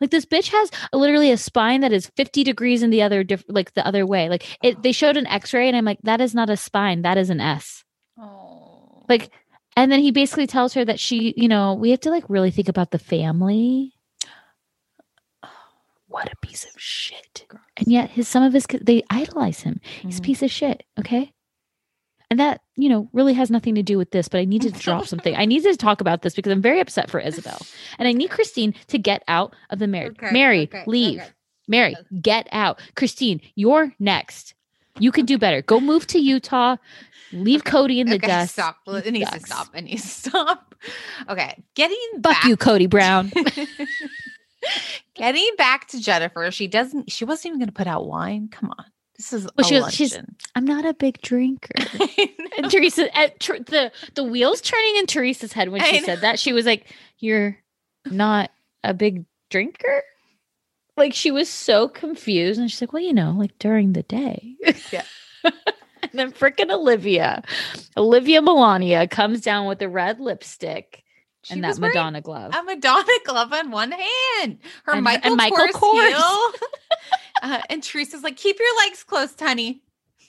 Like 0.00 0.10
this 0.10 0.24
bitch 0.24 0.48
has 0.48 0.70
a- 0.92 0.98
literally 0.98 1.30
a 1.30 1.36
spine 1.36 1.80
that 1.82 1.92
is 1.92 2.10
50 2.16 2.44
degrees 2.44 2.82
in 2.82 2.90
the 2.90 3.02
other 3.02 3.22
diff- 3.24 3.44
like 3.48 3.74
the 3.74 3.86
other 3.86 4.06
way. 4.06 4.28
Like 4.28 4.44
it 4.62 4.82
they 4.82 4.92
showed 4.92 5.16
an 5.16 5.26
x-ray 5.26 5.68
and 5.68 5.76
I'm 5.76 5.84
like 5.84 6.00
that 6.02 6.20
is 6.20 6.34
not 6.34 6.50
a 6.50 6.56
spine, 6.56 7.02
that 7.02 7.18
is 7.18 7.30
an 7.30 7.40
S. 7.40 7.84
Oh. 8.18 9.04
Like 9.08 9.30
and 9.76 9.92
then 9.92 10.00
he 10.00 10.10
basically 10.10 10.48
tells 10.48 10.74
her 10.74 10.84
that 10.84 10.98
she, 10.98 11.34
you 11.36 11.48
know, 11.48 11.74
we 11.74 11.90
have 11.90 12.00
to 12.00 12.10
like 12.10 12.24
really 12.28 12.50
think 12.50 12.68
about 12.68 12.90
the 12.90 12.98
family. 12.98 13.94
What 16.08 16.32
a 16.32 16.36
piece 16.46 16.64
of 16.64 16.80
shit. 16.80 17.46
And 17.76 17.86
yet 17.88 18.10
his 18.10 18.26
some 18.28 18.42
of 18.42 18.52
his 18.52 18.66
they 18.80 19.02
idolize 19.10 19.60
him. 19.60 19.80
He's 20.02 20.18
a 20.18 20.22
Mhm. 20.22 20.24
piece 20.24 20.42
of 20.42 20.50
shit, 20.50 20.84
okay? 20.98 21.32
And 22.30 22.38
that, 22.40 22.60
you 22.76 22.88
know, 22.90 23.08
really 23.12 23.32
has 23.34 23.50
nothing 23.50 23.74
to 23.76 23.82
do 23.82 23.96
with 23.96 24.10
this, 24.10 24.28
but 24.28 24.38
I 24.40 24.44
need 24.44 24.62
to 24.62 24.70
drop 24.84 25.06
something. 25.06 25.34
I 25.36 25.44
need 25.46 25.62
to 25.62 25.76
talk 25.76 26.00
about 26.00 26.22
this 26.22 26.34
because 26.34 26.52
I'm 26.52 26.60
very 26.62 26.80
upset 26.80 27.10
for 27.10 27.20
Ysabel. 27.20 27.60
And 27.98 28.06
I 28.08 28.12
need 28.12 28.30
Christine 28.30 28.74
to 28.88 28.98
get 28.98 29.22
out 29.28 29.54
of 29.70 29.78
the 29.78 29.86
marriage. 29.86 30.16
Okay, 30.22 30.30
Mary, 30.32 30.62
okay, 30.64 30.84
leave. 30.86 31.20
okay. 31.20 31.30
Meri, 31.68 31.94
get 32.22 32.48
out. 32.52 32.80
Christine, 32.96 33.40
you're 33.54 33.92
next. 33.98 34.54
You 34.98 35.12
can 35.12 35.26
do 35.26 35.38
better. 35.38 35.62
Go 35.62 35.80
move 35.80 36.06
to 36.08 36.18
Utah. 36.18 36.76
Leave 37.32 37.62
Kody 37.64 37.98
in 37.98 38.08
the 38.08 38.16
okay, 38.16 38.26
dust. 38.26 38.52
Stop. 38.54 38.76
It 38.86 39.10
needs 39.12 39.30
to 39.30 39.40
stop. 39.40 39.68
It 39.74 39.84
needs 39.84 40.02
to 40.02 40.30
stop. 40.30 40.74
Okay. 41.28 41.60
Getting 41.74 41.98
Fuck 42.14 42.22
back 42.22 42.44
you, 42.44 42.56
Kody 42.56 42.88
Brown. 42.88 43.32
Getting 45.14 45.48
back 45.56 45.88
to 45.88 46.00
Jennifer, 46.00 46.50
she 46.50 46.66
doesn't. 46.68 47.10
She 47.10 47.24
wasn't 47.24 47.46
even 47.46 47.58
going 47.60 47.68
to 47.68 47.72
put 47.72 47.86
out 47.86 48.06
wine. 48.06 48.48
Come 48.50 48.70
on, 48.76 48.84
this 49.16 49.32
is 49.32 49.48
Well, 49.56 49.66
she 49.66 49.80
was- 49.80 49.94
she's- 49.94 50.18
I'm 50.54 50.64
not 50.64 50.84
a 50.84 50.94
big 50.94 51.20
drinker. 51.22 51.72
and 52.58 52.70
Teresa, 52.70 53.14
at, 53.16 53.38
tr- 53.40 53.58
the 53.58 53.92
the 54.14 54.24
wheels 54.24 54.60
turning 54.60 54.96
in 54.96 55.06
Teresa's 55.06 55.52
head 55.52 55.68
when 55.70 55.82
she 55.82 56.00
said 56.00 56.20
that, 56.22 56.38
she 56.38 56.52
was 56.52 56.66
like, 56.66 56.92
"You're 57.18 57.56
not 58.06 58.50
a 58.84 58.94
big 58.94 59.24
drinker." 59.50 60.02
Like 60.96 61.14
she 61.14 61.30
was 61.30 61.48
so 61.48 61.86
confused, 61.88 62.58
and 62.60 62.70
she's 62.70 62.80
like, 62.80 62.92
"Well, 62.92 63.02
you 63.02 63.12
know, 63.14 63.34
like 63.38 63.56
during 63.58 63.92
the 63.92 64.02
day." 64.02 64.56
Yeah. 64.92 65.04
and 65.44 66.12
then 66.12 66.32
freaking 66.32 66.72
Olivia, 66.72 67.42
Olivia 67.96 68.40
Milania 68.40 69.08
comes 69.08 69.40
down 69.40 69.66
with 69.66 69.78
the 69.78 69.88
red 69.88 70.18
lipstick 70.20 71.04
She 71.42 71.54
and 71.54 71.64
that 71.64 71.78
Madonna 71.78 72.20
glove. 72.20 72.54
a 72.54 72.62
Madonna 72.62 73.12
glove 73.24 73.52
on 73.52 73.70
one 73.70 73.92
hand. 73.92 74.58
Her 74.84 74.94
And- 74.94 75.04
Michael, 75.04 75.28
and 75.30 75.36
Michael 75.36 75.58
Kors, 75.68 75.70
Kors. 75.70 76.08
heel. 76.08 76.52
uh, 77.42 77.60
and 77.70 77.82
Teresa's 77.82 78.22
like, 78.22 78.36
keep 78.36 78.58
your 78.58 78.76
legs 78.84 79.04
close, 79.04 79.34
honey. 79.38 79.80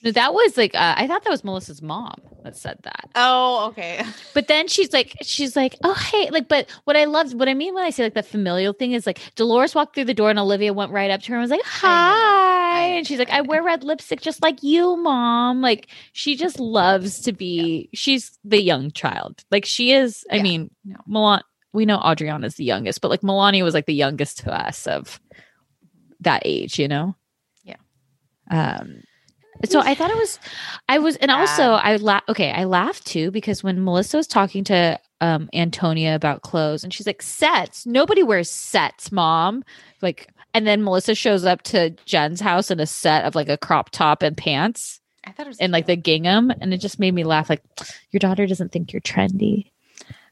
No, 0.04 0.12
that 0.12 0.34
was 0.34 0.56
like 0.58 0.74
uh, 0.76 0.96
I 0.98 1.08
thought 1.08 1.24
that 1.24 1.30
was 1.30 1.44
Melissa's 1.44 1.82
mom 1.82 2.16
that 2.44 2.56
said 2.56 2.78
that. 2.84 3.10
Oh, 3.16 3.68
okay. 3.70 4.02
But 4.34 4.48
then 4.48 4.68
she's 4.70 4.94
like, 4.94 5.16
she's 5.22 5.56
like, 5.58 5.76
oh 5.84 5.94
hey, 5.94 6.30
like, 6.30 6.48
but 6.48 6.70
what 6.86 6.96
I 6.96 7.04
loved, 7.06 7.38
what 7.38 7.50
I 7.50 7.54
mean 7.54 7.74
when 7.74 7.84
I 7.84 7.90
say 7.90 8.04
like 8.04 8.14
the 8.14 8.24
familial 8.24 8.72
thing 8.74 8.94
is 8.94 9.06
like 9.06 9.20
Dolores 9.36 9.76
walked 9.76 9.96
through 9.96 10.06
the 10.06 10.14
door 10.14 10.30
and 10.30 10.40
Olivia 10.40 10.72
went 10.72 10.92
right 10.94 11.12
up 11.12 11.22
to 11.24 11.30
her 11.30 11.36
and 11.36 11.42
was 11.42 11.52
like, 11.52 11.64
hi, 11.66 12.86
and 12.96 13.06
she's 13.06 13.20
like, 13.20 13.30
I 13.32 13.42
wear 13.42 13.62
red 13.62 13.84
lipstick 13.84 14.22
just 14.22 14.42
like 14.42 14.64
you, 14.64 14.96
mom. 14.96 15.62
Like 15.62 15.88
she 16.14 16.36
just 16.38 16.60
loves 16.60 17.20
to 17.22 17.34
be. 17.34 17.90
She's 17.94 18.38
the 18.46 18.62
young 18.62 18.92
child. 18.92 19.44
Like 19.52 19.66
she 19.66 19.92
is. 19.92 20.24
I 20.32 20.38
Yeah. 20.38 20.44
mean, 20.44 20.72
No. 20.86 20.98
Milan. 21.08 21.42
We 21.72 21.86
know 21.86 22.00
Adriana's 22.04 22.56
the 22.56 22.64
youngest, 22.64 23.00
but 23.00 23.10
like 23.12 23.22
Milania 23.22 23.64
was 23.64 23.76
like 23.76 23.86
the 23.86 23.94
youngest 23.94 24.40
to 24.40 24.52
us 24.52 24.88
of 24.88 25.20
that 26.22 26.42
age. 26.46 26.80
You 26.80 26.88
know. 26.88 27.16
Yeah. 27.64 27.76
Um. 28.50 29.02
So 29.65 29.81
I 29.81 29.94
thought 29.95 30.10
it 30.10 30.18
was, 30.18 30.40
I 30.88 30.99
was, 30.99 31.15
and 31.18 31.31
also 31.31 31.73
I 31.73 31.98
la- 31.98 32.22
okay, 32.30 32.52
I 32.52 32.64
laughed 32.64 33.06
too 33.06 33.31
because 33.31 33.64
when 33.64 33.84
Melissa 33.84 34.18
was 34.18 34.27
talking 34.27 34.64
to 34.65 34.99
um 35.22 35.49
Antonia 35.53 36.15
about 36.15 36.41
clothes, 36.44 36.84
and 36.84 36.94
she's 36.94 37.07
like, 37.07 37.22
"Sets? 37.22 37.86
Nobody 37.86 38.23
wears 38.23 38.49
sets, 38.49 39.11
mom." 39.11 39.64
Like, 40.02 40.30
and 40.53 40.65
then 40.65 40.84
Melissa 40.84 41.14
shows 41.14 41.45
up 41.45 41.61
to 41.64 41.91
Jen's 42.06 42.40
house 42.41 42.72
in 42.72 42.80
a 42.80 42.86
set 42.86 43.26
of 43.26 43.36
like 43.36 43.49
a 43.49 43.57
crop 43.57 43.90
top 43.90 44.23
and 44.23 44.38
pants 44.38 44.99
I 45.26 45.31
thought 45.31 45.45
it 45.45 45.49
was 45.49 45.60
and 45.60 45.72
like 45.72 45.86
the 45.86 45.95
gingham, 45.95 46.52
and 46.61 46.73
it 46.73 46.77
just 46.77 46.99
made 46.99 47.14
me 47.14 47.23
laugh. 47.23 47.49
Like, 47.49 47.61
your 48.11 48.19
daughter 48.19 48.48
doesn't 48.48 48.72
think 48.72 48.94
you're 48.94 49.02
trendy. 49.02 49.72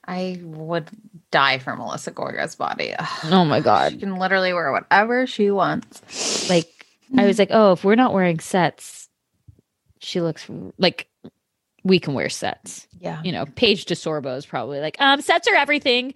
I 0.05 0.39
would 0.41 0.89
die 1.31 1.59
for 1.59 1.75
Melissa 1.75 2.11
Gorga's 2.11 2.55
body. 2.55 2.93
Ugh. 2.97 3.07
Oh 3.25 3.45
my 3.45 3.59
god, 3.59 3.91
She 3.91 3.97
can 3.99 4.15
literally 4.17 4.53
wear 4.53 4.71
whatever 4.71 5.27
she 5.27 5.51
wants. 5.51 6.49
Like, 6.49 6.69
I 7.17 7.25
was 7.25 7.37
like, 7.37 7.49
oh, 7.51 7.73
if 7.73 7.83
we're 7.83 7.95
not 7.95 8.13
wearing 8.13 8.39
sets, 8.39 8.96
she 9.99 10.21
looks 10.21 10.45
like 10.77 11.07
we 11.83 11.99
can 11.99 12.13
wear 12.13 12.27
sets. 12.29 12.87
yeah. 12.99 13.21
you 13.23 13.31
know, 13.31 13.45
Paige 13.45 13.85
DeSorbo 13.85 14.35
is 14.37 14.45
probably 14.45 14.79
like, 14.81 14.97
um, 14.99 15.21
sets 15.21 15.47
are 15.47 15.55
everything. 15.55 16.13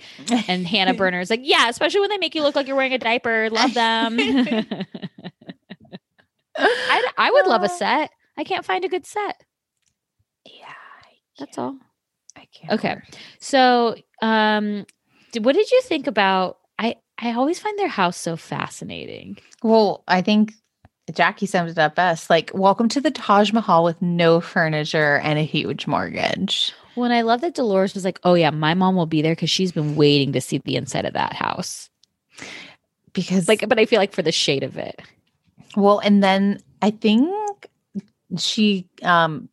And 0.47 0.67
Hannah 0.67 0.93
Berner's 0.97 1.29
like, 1.29 1.39
yeah, 1.43 1.69
especially 1.69 2.01
when 2.01 2.09
they 2.09 2.17
make 2.17 2.35
you 2.35 2.41
look 2.43 2.55
like 2.55 2.67
you're 2.67 2.75
wearing 2.75 2.93
a 2.93 2.97
diaper. 2.97 3.49
Love 3.49 3.73
them. 3.73 4.17
I, 6.57 7.07
I 7.17 7.31
would 7.31 7.47
love 7.47 7.63
a 7.63 7.69
set. 7.69 8.11
I 8.37 8.43
can't 8.43 8.65
find 8.65 8.83
a 8.83 8.89
good 8.89 9.05
set. 9.05 9.41
Yeah. 10.45 10.65
That's 11.39 11.57
all. 11.57 11.77
I 12.35 12.45
can't. 12.53 12.73
Okay. 12.73 12.89
wear- 12.89 13.03
So, 13.39 13.95
um, 14.21 14.85
d- 15.31 15.39
what 15.39 15.55
did 15.55 15.71
you 15.71 15.81
think 15.83 16.07
about? 16.07 16.57
I 16.77 16.95
I 17.19 17.33
always 17.33 17.59
find 17.59 17.77
their 17.79 17.87
house 17.87 18.17
so 18.17 18.35
fascinating. 18.35 19.37
Well, 19.63 20.03
I 20.07 20.21
think 20.21 20.53
Jackie 21.13 21.45
summed 21.45 21.69
it 21.69 21.77
up 21.77 21.95
best. 21.95 22.29
Like, 22.29 22.51
welcome 22.53 22.87
to 22.89 23.01
the 23.01 23.11
Taj 23.11 23.51
Mahal 23.51 23.83
with 23.83 24.01
no 24.01 24.39
furniture 24.41 25.17
and 25.19 25.37
a 25.39 25.43
huge 25.43 25.87
mortgage. 25.87 26.73
When 26.95 27.11
I 27.11 27.21
love 27.21 27.41
that 27.41 27.55
Dolores 27.55 27.93
was 27.93 28.03
like, 28.03 28.19
"Oh 28.23 28.33
yeah, 28.33 28.49
my 28.49 28.73
mom 28.73 28.95
will 28.95 29.05
be 29.05 29.21
there 29.21 29.33
because 29.33 29.49
she's 29.49 29.71
been 29.71 29.95
waiting 29.95 30.33
to 30.33 30.41
see 30.41 30.57
the 30.59 30.75
inside 30.75 31.05
of 31.05 31.13
that 31.13 31.33
house." 31.33 31.89
Because, 33.13 33.47
Like, 33.47 33.67
but 33.67 33.79
I 33.79 33.85
feel 33.85 33.99
like 33.99 34.13
for 34.13 34.21
the 34.21 34.31
shade 34.31 34.63
of 34.63 34.77
it. 34.77 35.01
well, 35.75 35.99
and 35.99 36.23
then 36.23 36.59
I 36.81 36.91
think 36.91 37.29
she, 38.37 38.87
um, 39.03 39.49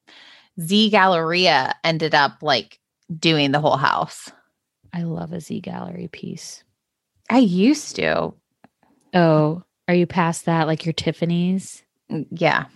Z 0.60 0.90
Galleria 0.90 1.74
ended 1.84 2.14
up 2.14 2.38
like 2.42 2.78
doing 3.18 3.52
the 3.52 3.60
whole 3.60 3.76
house. 3.76 4.30
I 4.92 5.02
love 5.02 5.32
a 5.32 5.40
Z 5.40 5.60
Gallerie 5.60 6.10
piece. 6.10 6.64
I 7.30 7.38
used 7.38 7.96
to. 7.96 8.32
Oh, 9.14 9.62
are 9.88 9.94
you 9.94 10.06
past 10.06 10.44
that? 10.44 10.66
Like 10.66 10.84
your 10.86 10.92
Tiffany's? 10.92 11.82
Mm, 12.10 12.26
Yeah. 12.30 12.66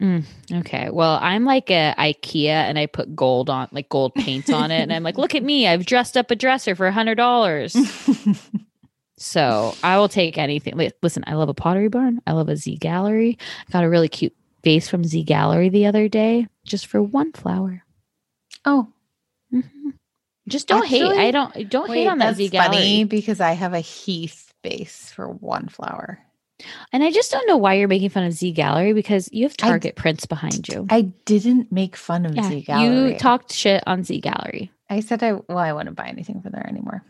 Mm, 0.00 0.24
okay. 0.52 0.90
Well, 0.90 1.18
I'm 1.22 1.44
like 1.44 1.70
a 1.70 1.94
IKEA 1.96 2.48
and 2.48 2.78
I 2.78 2.86
put 2.86 3.14
gold 3.14 3.48
on 3.48 3.68
like 3.70 3.88
gold 3.88 4.12
paint 4.14 4.50
on 4.52 4.70
it. 4.72 4.80
And 4.82 4.92
I'm 4.92 5.04
like, 5.04 5.16
look 5.18 5.34
at 5.36 5.42
me. 5.44 5.68
I've 5.68 5.86
dressed 5.86 6.16
up 6.16 6.30
a 6.32 6.36
dresser 6.36 6.74
for 6.74 6.86
a 6.88 6.92
hundred 6.92 7.14
dollars. 7.14 7.76
so 9.16 9.74
I 9.82 9.98
will 9.98 10.08
take 10.08 10.36
anything. 10.36 10.76
Li- 10.76 10.90
Listen, 11.02 11.22
I 11.26 11.34
love 11.34 11.48
a 11.48 11.54
pottery 11.54 11.88
barn. 11.88 12.20
I 12.26 12.32
love 12.32 12.48
a 12.48 12.56
Z 12.56 12.78
Gallerie. 12.80 13.38
I 13.68 13.72
got 13.72 13.84
a 13.84 13.88
really 13.88 14.08
cute 14.08 14.34
vase 14.64 14.88
from 14.88 15.04
Z 15.04 15.24
Gallerie 15.26 15.70
the 15.70 15.86
other 15.86 16.08
day 16.08 16.48
just 16.64 16.86
for 16.86 17.00
one 17.02 17.32
flower. 17.32 17.82
Oh, 18.64 18.88
Just 20.48 20.66
don't 20.66 20.86
hate. 20.86 21.04
I 21.04 21.30
don't 21.30 21.70
don't 21.70 21.88
wait, 21.88 22.02
hate 22.02 22.08
on 22.08 22.18
that 22.18 22.36
Z 22.36 22.50
Gallerie. 22.50 22.64
funny 22.64 23.04
because 23.04 23.40
I 23.40 23.52
have 23.52 23.72
a 23.74 23.80
Heath 23.80 24.52
base 24.62 25.12
for 25.12 25.28
one 25.28 25.68
flower. 25.68 26.18
And 26.92 27.02
I 27.02 27.10
just 27.10 27.32
don't 27.32 27.46
know 27.48 27.56
why 27.56 27.74
you're 27.74 27.88
making 27.88 28.10
fun 28.10 28.24
of 28.24 28.32
Z 28.32 28.54
Gallerie 28.54 28.94
because 28.94 29.28
you 29.32 29.44
have 29.44 29.54
I- 29.60 29.68
Target 29.68 29.96
prints 29.96 30.26
behind 30.26 30.68
you. 30.68 30.86
I 30.88 31.02
didn't 31.24 31.72
make 31.72 31.96
fun 31.96 32.26
of 32.26 32.34
yeah, 32.34 32.48
Z 32.48 32.64
Gallerie. 32.68 33.12
you 33.12 33.18
talked 33.18 33.52
shit 33.52 33.82
on 33.86 34.04
Z 34.04 34.20
Gallerie. 34.20 34.70
I 34.88 35.00
said 35.00 35.22
I 35.22 35.32
well, 35.32 35.58
I 35.58 35.72
wouldn't 35.72 35.96
buy 35.96 36.06
anything 36.06 36.40
from 36.42 36.52
there 36.52 36.66
anymore, 36.66 37.02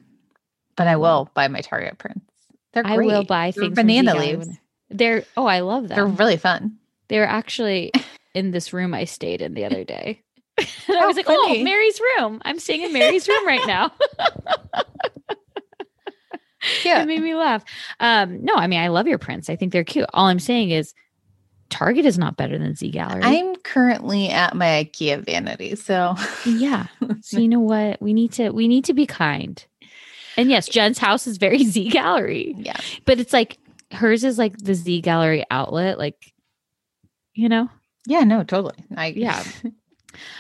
but 0.77 0.87
I 0.87 0.97
will 0.97 1.31
buy 1.35 1.49
my 1.49 1.61
Target 1.61 1.99
prints. 1.99 2.25
They're 2.73 2.87
I 2.87 2.97
will 2.97 3.25
buy 3.25 3.51
They're 3.51 3.65
things 3.65 3.79
from 3.79 3.87
banana 3.87 4.15
leaves. 4.17 4.49
They're 4.91 5.25
oh, 5.37 5.47
I 5.47 5.61
love 5.61 5.89
them. 5.89 5.97
They're 5.97 6.07
really 6.07 6.37
fun. 6.37 6.79
They 7.09 7.19
were 7.19 7.27
actually 7.27 7.93
in 8.35 8.51
this 8.51 8.73
room 8.73 8.95
I 8.95 9.05
stayed 9.05 9.43
in 9.43 9.55
the 9.55 9.65
other 9.65 9.85
day. 9.85 10.23
and 10.59 10.97
I 10.97 11.07
was 11.07 11.17
like, 11.17 11.27
oh, 11.29 11.47
funny. 11.47 11.61
oh, 11.61 11.65
Mary's 11.65 12.01
room. 12.01 12.41
I'm 12.45 12.61
staying 12.61 12.83
in 12.83 12.93
Mary's 12.93 13.27
room 13.27 13.47
right 13.47 13.67
now. 13.67 13.93
Yeah. 16.85 17.03
it 17.03 17.07
made 17.07 17.23
me 17.23 17.35
laugh. 17.35 17.65
Um, 18.01 18.43
no, 18.45 18.55
I 18.55 18.67
mean, 18.67 18.81
I 18.81 18.89
love 18.89 19.07
your 19.07 19.19
prints. 19.19 19.49
I 19.51 19.57
think 19.57 19.73
they're 19.73 19.85
cute. 19.85 20.07
All 20.15 20.27
I'm 20.27 20.39
saying 20.39 20.71
is 20.71 20.95
Target 21.71 22.05
is 22.07 22.19
not 22.19 22.37
better 22.37 22.59
than 22.59 22.75
Z 22.75 22.93
Gallerie. 22.93 23.21
I'm 23.25 23.57
currently 23.57 24.29
at 24.29 24.55
my 24.55 24.67
IKEA 24.85 25.25
vanity, 25.25 25.75
so 25.77 26.15
yeah. 26.47 26.87
So 27.23 27.39
you 27.39 27.49
know 27.49 27.61
what? 27.61 28.01
We 28.03 28.13
need 28.13 28.33
to 28.33 28.51
we 28.51 28.69
need 28.69 28.85
to 28.87 28.95
be 28.95 29.07
kind. 29.07 29.65
And 30.37 30.51
yes, 30.51 30.69
Jen's 30.69 30.99
house 30.99 31.27
is 31.27 31.37
very 31.39 31.65
Z 31.65 31.91
Gallerie. 31.91 32.55
yeah. 32.59 32.77
But 33.07 33.19
it's 33.19 33.33
like 33.33 33.59
hers 33.93 34.25
is 34.25 34.39
like 34.39 34.57
the 34.59 34.75
Z 34.75 35.03
Gallerie 35.03 35.45
outlet, 35.51 35.99
like 35.99 36.33
you 37.35 37.49
know? 37.49 37.69
Yeah, 38.07 38.21
no, 38.25 38.45
totally. 38.45 38.85
I 38.97 39.09
Yeah. 39.09 39.43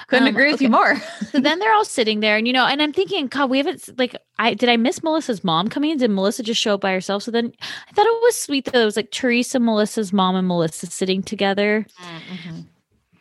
couldn't 0.08 0.28
Um, 0.28 0.34
agree 0.34 0.50
with 0.52 0.60
you 0.62 0.68
more. 0.68 0.96
so 1.30 1.40
then 1.40 1.58
they're 1.58 1.72
all 1.74 1.84
sitting 1.84 2.20
there 2.20 2.36
and 2.36 2.46
you 2.46 2.52
know 2.52 2.66
and 2.66 2.80
i'm 2.82 2.92
thinking 2.92 3.26
god 3.26 3.50
we 3.50 3.58
haven't 3.58 3.88
like 3.98 4.14
i 4.38 4.54
did 4.54 4.68
i 4.68 4.76
miss 4.76 5.02
melissa's 5.02 5.42
mom 5.44 5.68
coming 5.68 5.90
in 5.90 5.98
did 5.98 6.10
melissa 6.10 6.42
just 6.42 6.60
show 6.60 6.74
up 6.74 6.80
by 6.80 6.92
herself 6.92 7.22
so 7.22 7.30
then 7.30 7.52
i 7.88 7.92
thought 7.92 8.06
it 8.06 8.22
was 8.22 8.38
sweet 8.38 8.64
that 8.66 8.74
it 8.74 8.84
was 8.84 8.96
like 8.96 9.10
teresa 9.10 9.58
melissa's 9.58 10.12
mom 10.12 10.36
and 10.36 10.46
melissa 10.48 10.86
sitting 10.86 11.22
together 11.22 11.86
Mm-hmm. 12.00 12.60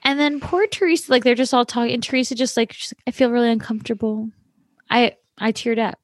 and 0.03 0.19
then 0.19 0.39
poor 0.39 0.67
teresa 0.67 1.11
like 1.11 1.23
they're 1.23 1.35
just 1.35 1.53
all 1.53 1.65
talking 1.65 1.93
and 1.93 2.03
teresa 2.03 2.35
just 2.35 2.57
like 2.57 2.73
she's 2.73 2.93
like 2.93 3.03
i 3.07 3.11
feel 3.11 3.31
really 3.31 3.49
uncomfortable 3.49 4.29
i 4.89 5.15
i 5.37 5.51
teared 5.51 5.79
up 5.79 5.97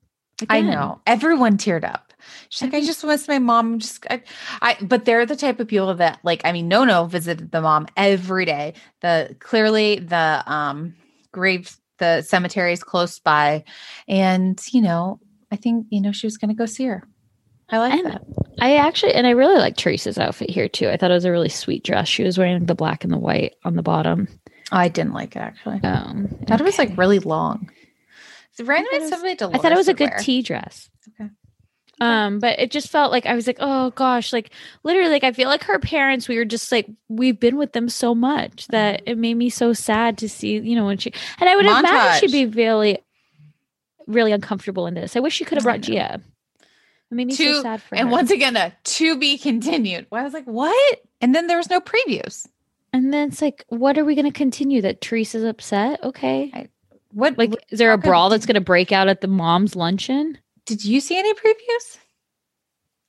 I 0.49 0.61
know. 0.61 1.01
Everyone 1.05 1.57
teared 1.57 1.83
up. 1.83 2.08
She's 2.49 2.61
like, 2.61 2.73
I 2.73 2.85
just 2.85 3.03
miss 3.03 3.27
my 3.27 3.39
mom. 3.39 3.79
Just 3.79 4.05
I, 4.09 4.21
I 4.61 4.77
but 4.81 5.05
they're 5.05 5.25
the 5.25 5.35
type 5.35 5.59
of 5.59 5.67
people 5.67 5.93
that 5.95 6.19
like, 6.23 6.41
I 6.45 6.51
mean, 6.51 6.67
no 6.67 6.83
no 6.85 7.05
visited 7.05 7.51
the 7.51 7.61
mom 7.61 7.87
every 7.97 8.45
day. 8.45 8.73
The 9.01 9.35
clearly 9.39 9.99
the 9.99 10.43
um 10.45 10.95
grave 11.31 11.75
the 11.97 12.21
cemetery 12.21 12.71
is 12.73 12.83
close 12.83 13.19
by. 13.19 13.63
And, 14.07 14.59
you 14.71 14.81
know, 14.81 15.19
I 15.51 15.57
think, 15.57 15.87
you 15.89 16.01
know, 16.01 16.11
she 16.11 16.27
was 16.27 16.37
gonna 16.37 16.53
go 16.53 16.65
see 16.65 16.85
her. 16.85 17.03
I 17.69 17.77
like 17.77 17.93
And 17.93 18.05
that. 18.07 18.21
I 18.61 18.77
actually, 18.77 19.13
and 19.13 19.27
I 19.27 19.31
really 19.31 19.57
like 19.59 19.75
Teresa's 19.77 20.17
outfit 20.17 20.49
here 20.49 20.67
too. 20.67 20.89
I 20.89 20.97
thought 20.97 21.11
it 21.11 21.13
was 21.13 21.25
a 21.25 21.31
really 21.31 21.49
sweet 21.49 21.83
dress. 21.83 22.07
She 22.07 22.23
was 22.23 22.37
wearing 22.37 22.65
the 22.65 22.73
black 22.75 23.03
and 23.03 23.13
the 23.13 23.17
white 23.19 23.55
on 23.63 23.75
the 23.75 23.83
bottom. 23.83 24.27
I 24.71 24.87
didn't 24.87 25.13
like 25.13 25.35
it 25.35 25.39
actually. 25.39 25.79
Um, 25.83 26.27
I 26.41 26.45
thought 26.45 26.61
it 26.61 26.63
was 26.63 26.77
like 26.79 26.97
really 26.97 27.19
long. 27.19 27.69
It's 28.51 28.57
thought 28.59 28.67
random 28.67 28.93
it 28.93 29.01
was- 29.01 29.11
I 29.53 29.57
thought 29.57 29.71
it 29.71 29.77
was 29.77 29.87
a 29.87 29.93
good 29.93 30.11
tea 30.19 30.41
dress. 30.41 30.89
Okay. 31.19 31.29
Um, 32.01 32.39
but 32.39 32.57
it 32.59 32.71
just 32.71 32.89
felt 32.89 33.11
like 33.11 33.25
I 33.25 33.33
was 33.35 33.45
like, 33.45 33.57
oh 33.59 33.91
gosh, 33.91 34.31
like 34.31 34.51
literally, 34.83 35.09
like 35.11 35.23
I 35.25 35.33
feel 35.33 35.49
like 35.49 35.63
her 35.65 35.79
parents, 35.79 36.27
we 36.29 36.37
were 36.37 36.45
just 36.45 36.71
like, 36.71 36.87
we've 37.09 37.39
been 37.39 37.57
with 37.57 37.73
them 37.73 37.89
so 37.89 38.15
much 38.15 38.67
that 38.67 39.01
Mm-hmm. 39.01 39.09
it 39.11 39.17
made 39.17 39.33
me 39.35 39.49
so 39.49 39.73
sad 39.73 40.17
to 40.19 40.29
see, 40.29 40.57
you 40.59 40.75
know, 40.75 40.85
when 40.85 40.97
she 40.97 41.11
and 41.39 41.49
I 41.49 41.55
would 41.55 41.65
imagine 41.65 42.19
she'd 42.29 42.31
be 42.31 42.45
really, 42.45 42.99
really 44.07 44.31
uncomfortable 44.31 44.87
in 44.87 44.93
this. 44.93 45.15
I 45.15 45.19
wish 45.19 45.33
she 45.35 45.45
could 45.45 45.57
have 45.57 45.63
brought 45.63 45.81
Gia. 45.81 46.21
It 47.11 47.15
made 47.15 47.27
me 47.27 47.33
so 47.33 47.61
sad 47.63 47.81
for 47.81 47.95
and 47.95 48.07
her. 48.07 48.11
once 48.11 48.29
again, 48.31 48.55
a 48.55 48.71
to 48.83 49.17
be 49.17 49.37
continued. 49.37 50.07
Well, 50.11 50.21
I 50.21 50.23
was 50.23 50.33
like, 50.33 50.45
what? 50.45 51.01
And 51.21 51.33
then 51.33 51.47
there 51.47 51.57
was 51.57 51.69
no 51.69 51.81
previews. 51.81 52.47
and 52.93 53.11
then 53.13 53.29
it's 53.29 53.41
like, 53.41 53.65
what 53.69 53.97
are 53.97 54.05
we 54.05 54.15
going 54.15 54.25
to 54.25 54.31
continue? 54.31 54.81
That 54.81 55.01
Teresa's 55.01 55.43
upset? 55.43 56.03
Okay, 56.03 56.69
What 57.11 57.37
like, 57.37 57.51
is 57.71 57.79
there 57.79 57.91
a 57.93 57.97
brawl 57.97 58.29
that's 58.29 58.45
going 58.45 58.55
to 58.55 58.61
break 58.61 58.91
out 58.91 59.07
at 59.09 59.21
the 59.21 59.27
mom's 59.27 59.75
luncheon? 59.75 60.37
Did 60.69 60.85
you 60.85 61.01
see 61.01 61.17
any 61.17 61.33
previews? 61.33 61.97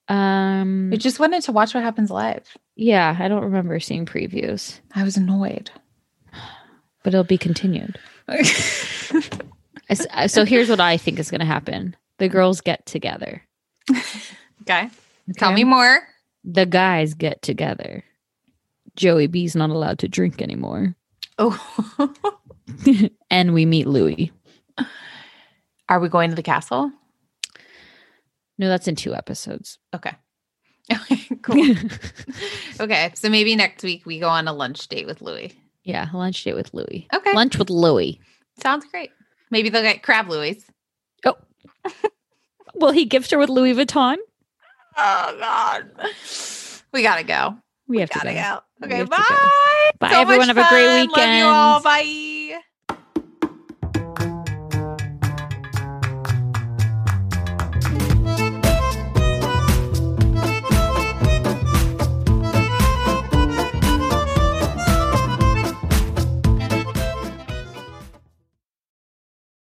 Um, 0.08 0.90
I 0.92 0.96
just 0.96 1.20
wanted 1.20 1.42
to 1.44 1.52
watch 1.52 1.74
what 1.74 1.84
happens 1.84 2.10
live. 2.10 2.46
yeah, 2.74 3.14
I 3.18 3.28
don't 3.28 3.44
remember 3.44 3.78
seeing 3.80 4.06
previews, 4.06 4.80
I 4.94 5.04
was 5.04 5.16
annoyed. 5.18 5.70
but 7.04 7.12
it'll 7.14 7.22
be 7.22 7.38
continued. 7.38 7.98
So 10.28 10.44
here's 10.44 10.68
what 10.68 10.78
I 10.80 10.96
think 10.96 11.18
is 11.18 11.30
going 11.32 11.40
to 11.40 11.44
happen: 11.46 11.96
the 12.18 12.28
girls 12.28 12.60
get 12.60 12.86
together, 12.86 13.42
Okay. 14.62 14.88
Tell 15.36 15.52
me 15.52 15.64
more. 15.64 16.00
the 16.44 16.64
guys 16.64 17.14
get 17.14 17.42
together. 17.42 18.04
Joey 18.94 19.26
B's 19.26 19.56
not 19.56 19.70
allowed 19.70 19.98
to 20.00 20.08
drink 20.08 20.40
anymore, 20.40 20.94
Oh, 21.38 22.14
and 23.30 23.52
we 23.52 23.66
meet 23.66 23.88
Louis. 23.88 24.30
are 25.88 25.98
we 25.98 26.08
going 26.08 26.30
to 26.30 26.36
the 26.36 26.42
castle? 26.42 26.92
No, 28.60 28.68
that's 28.68 28.86
in 28.86 28.94
two 28.94 29.14
episodes. 29.14 29.78
Okay. 29.94 30.12
Okay, 30.92 31.36
cool. 31.42 31.74
okay, 32.80 33.12
so 33.14 33.28
maybe 33.28 33.54
next 33.54 33.84
week 33.84 34.04
we 34.06 34.18
go 34.18 34.28
on 34.28 34.48
a 34.48 34.52
lunch 34.52 34.88
date 34.88 35.06
with 35.06 35.22
Louis. 35.22 35.54
yeah, 35.84 36.08
a 36.12 36.16
lunch 36.16 36.42
date 36.42 36.54
with 36.54 36.74
Louis. 36.74 37.06
Okay. 37.14 37.32
lunch 37.32 37.56
with 37.56 37.70
Louis. 37.70 38.18
Sounds 38.60 38.84
great. 38.90 39.10
Maybe 39.52 39.68
they'll 39.68 39.82
get 39.82 40.02
crab 40.02 40.28
Louis. 40.28 40.60
Oh, 41.24 41.36
will 42.74 42.90
he 42.90 43.04
gift 43.04 43.30
her 43.30 43.38
with 43.38 43.50
Louis 43.50 43.72
Vuitton? 43.74 44.16
Oh 44.96 45.36
God, 45.38 45.92
we 46.92 47.02
gotta 47.04 47.22
go. 47.24 47.56
We 47.86 48.00
have 48.00 48.10
Gotta 48.10 48.30
to 48.30 48.34
go. 48.34 48.60
go. 48.80 48.86
Okay, 48.86 49.02
bye. 49.04 49.16
go. 49.28 49.36
Bye, 50.00 50.10
everyone. 50.14 50.48
much 50.48 50.56
Have 50.56 50.66
a 50.66 50.68
great 50.70 51.08
fun. 51.10 51.20
Love 51.30 51.38
you 51.38 51.44
all. 51.44 51.78
weekend. 51.78 51.84
Bye. 51.84 52.39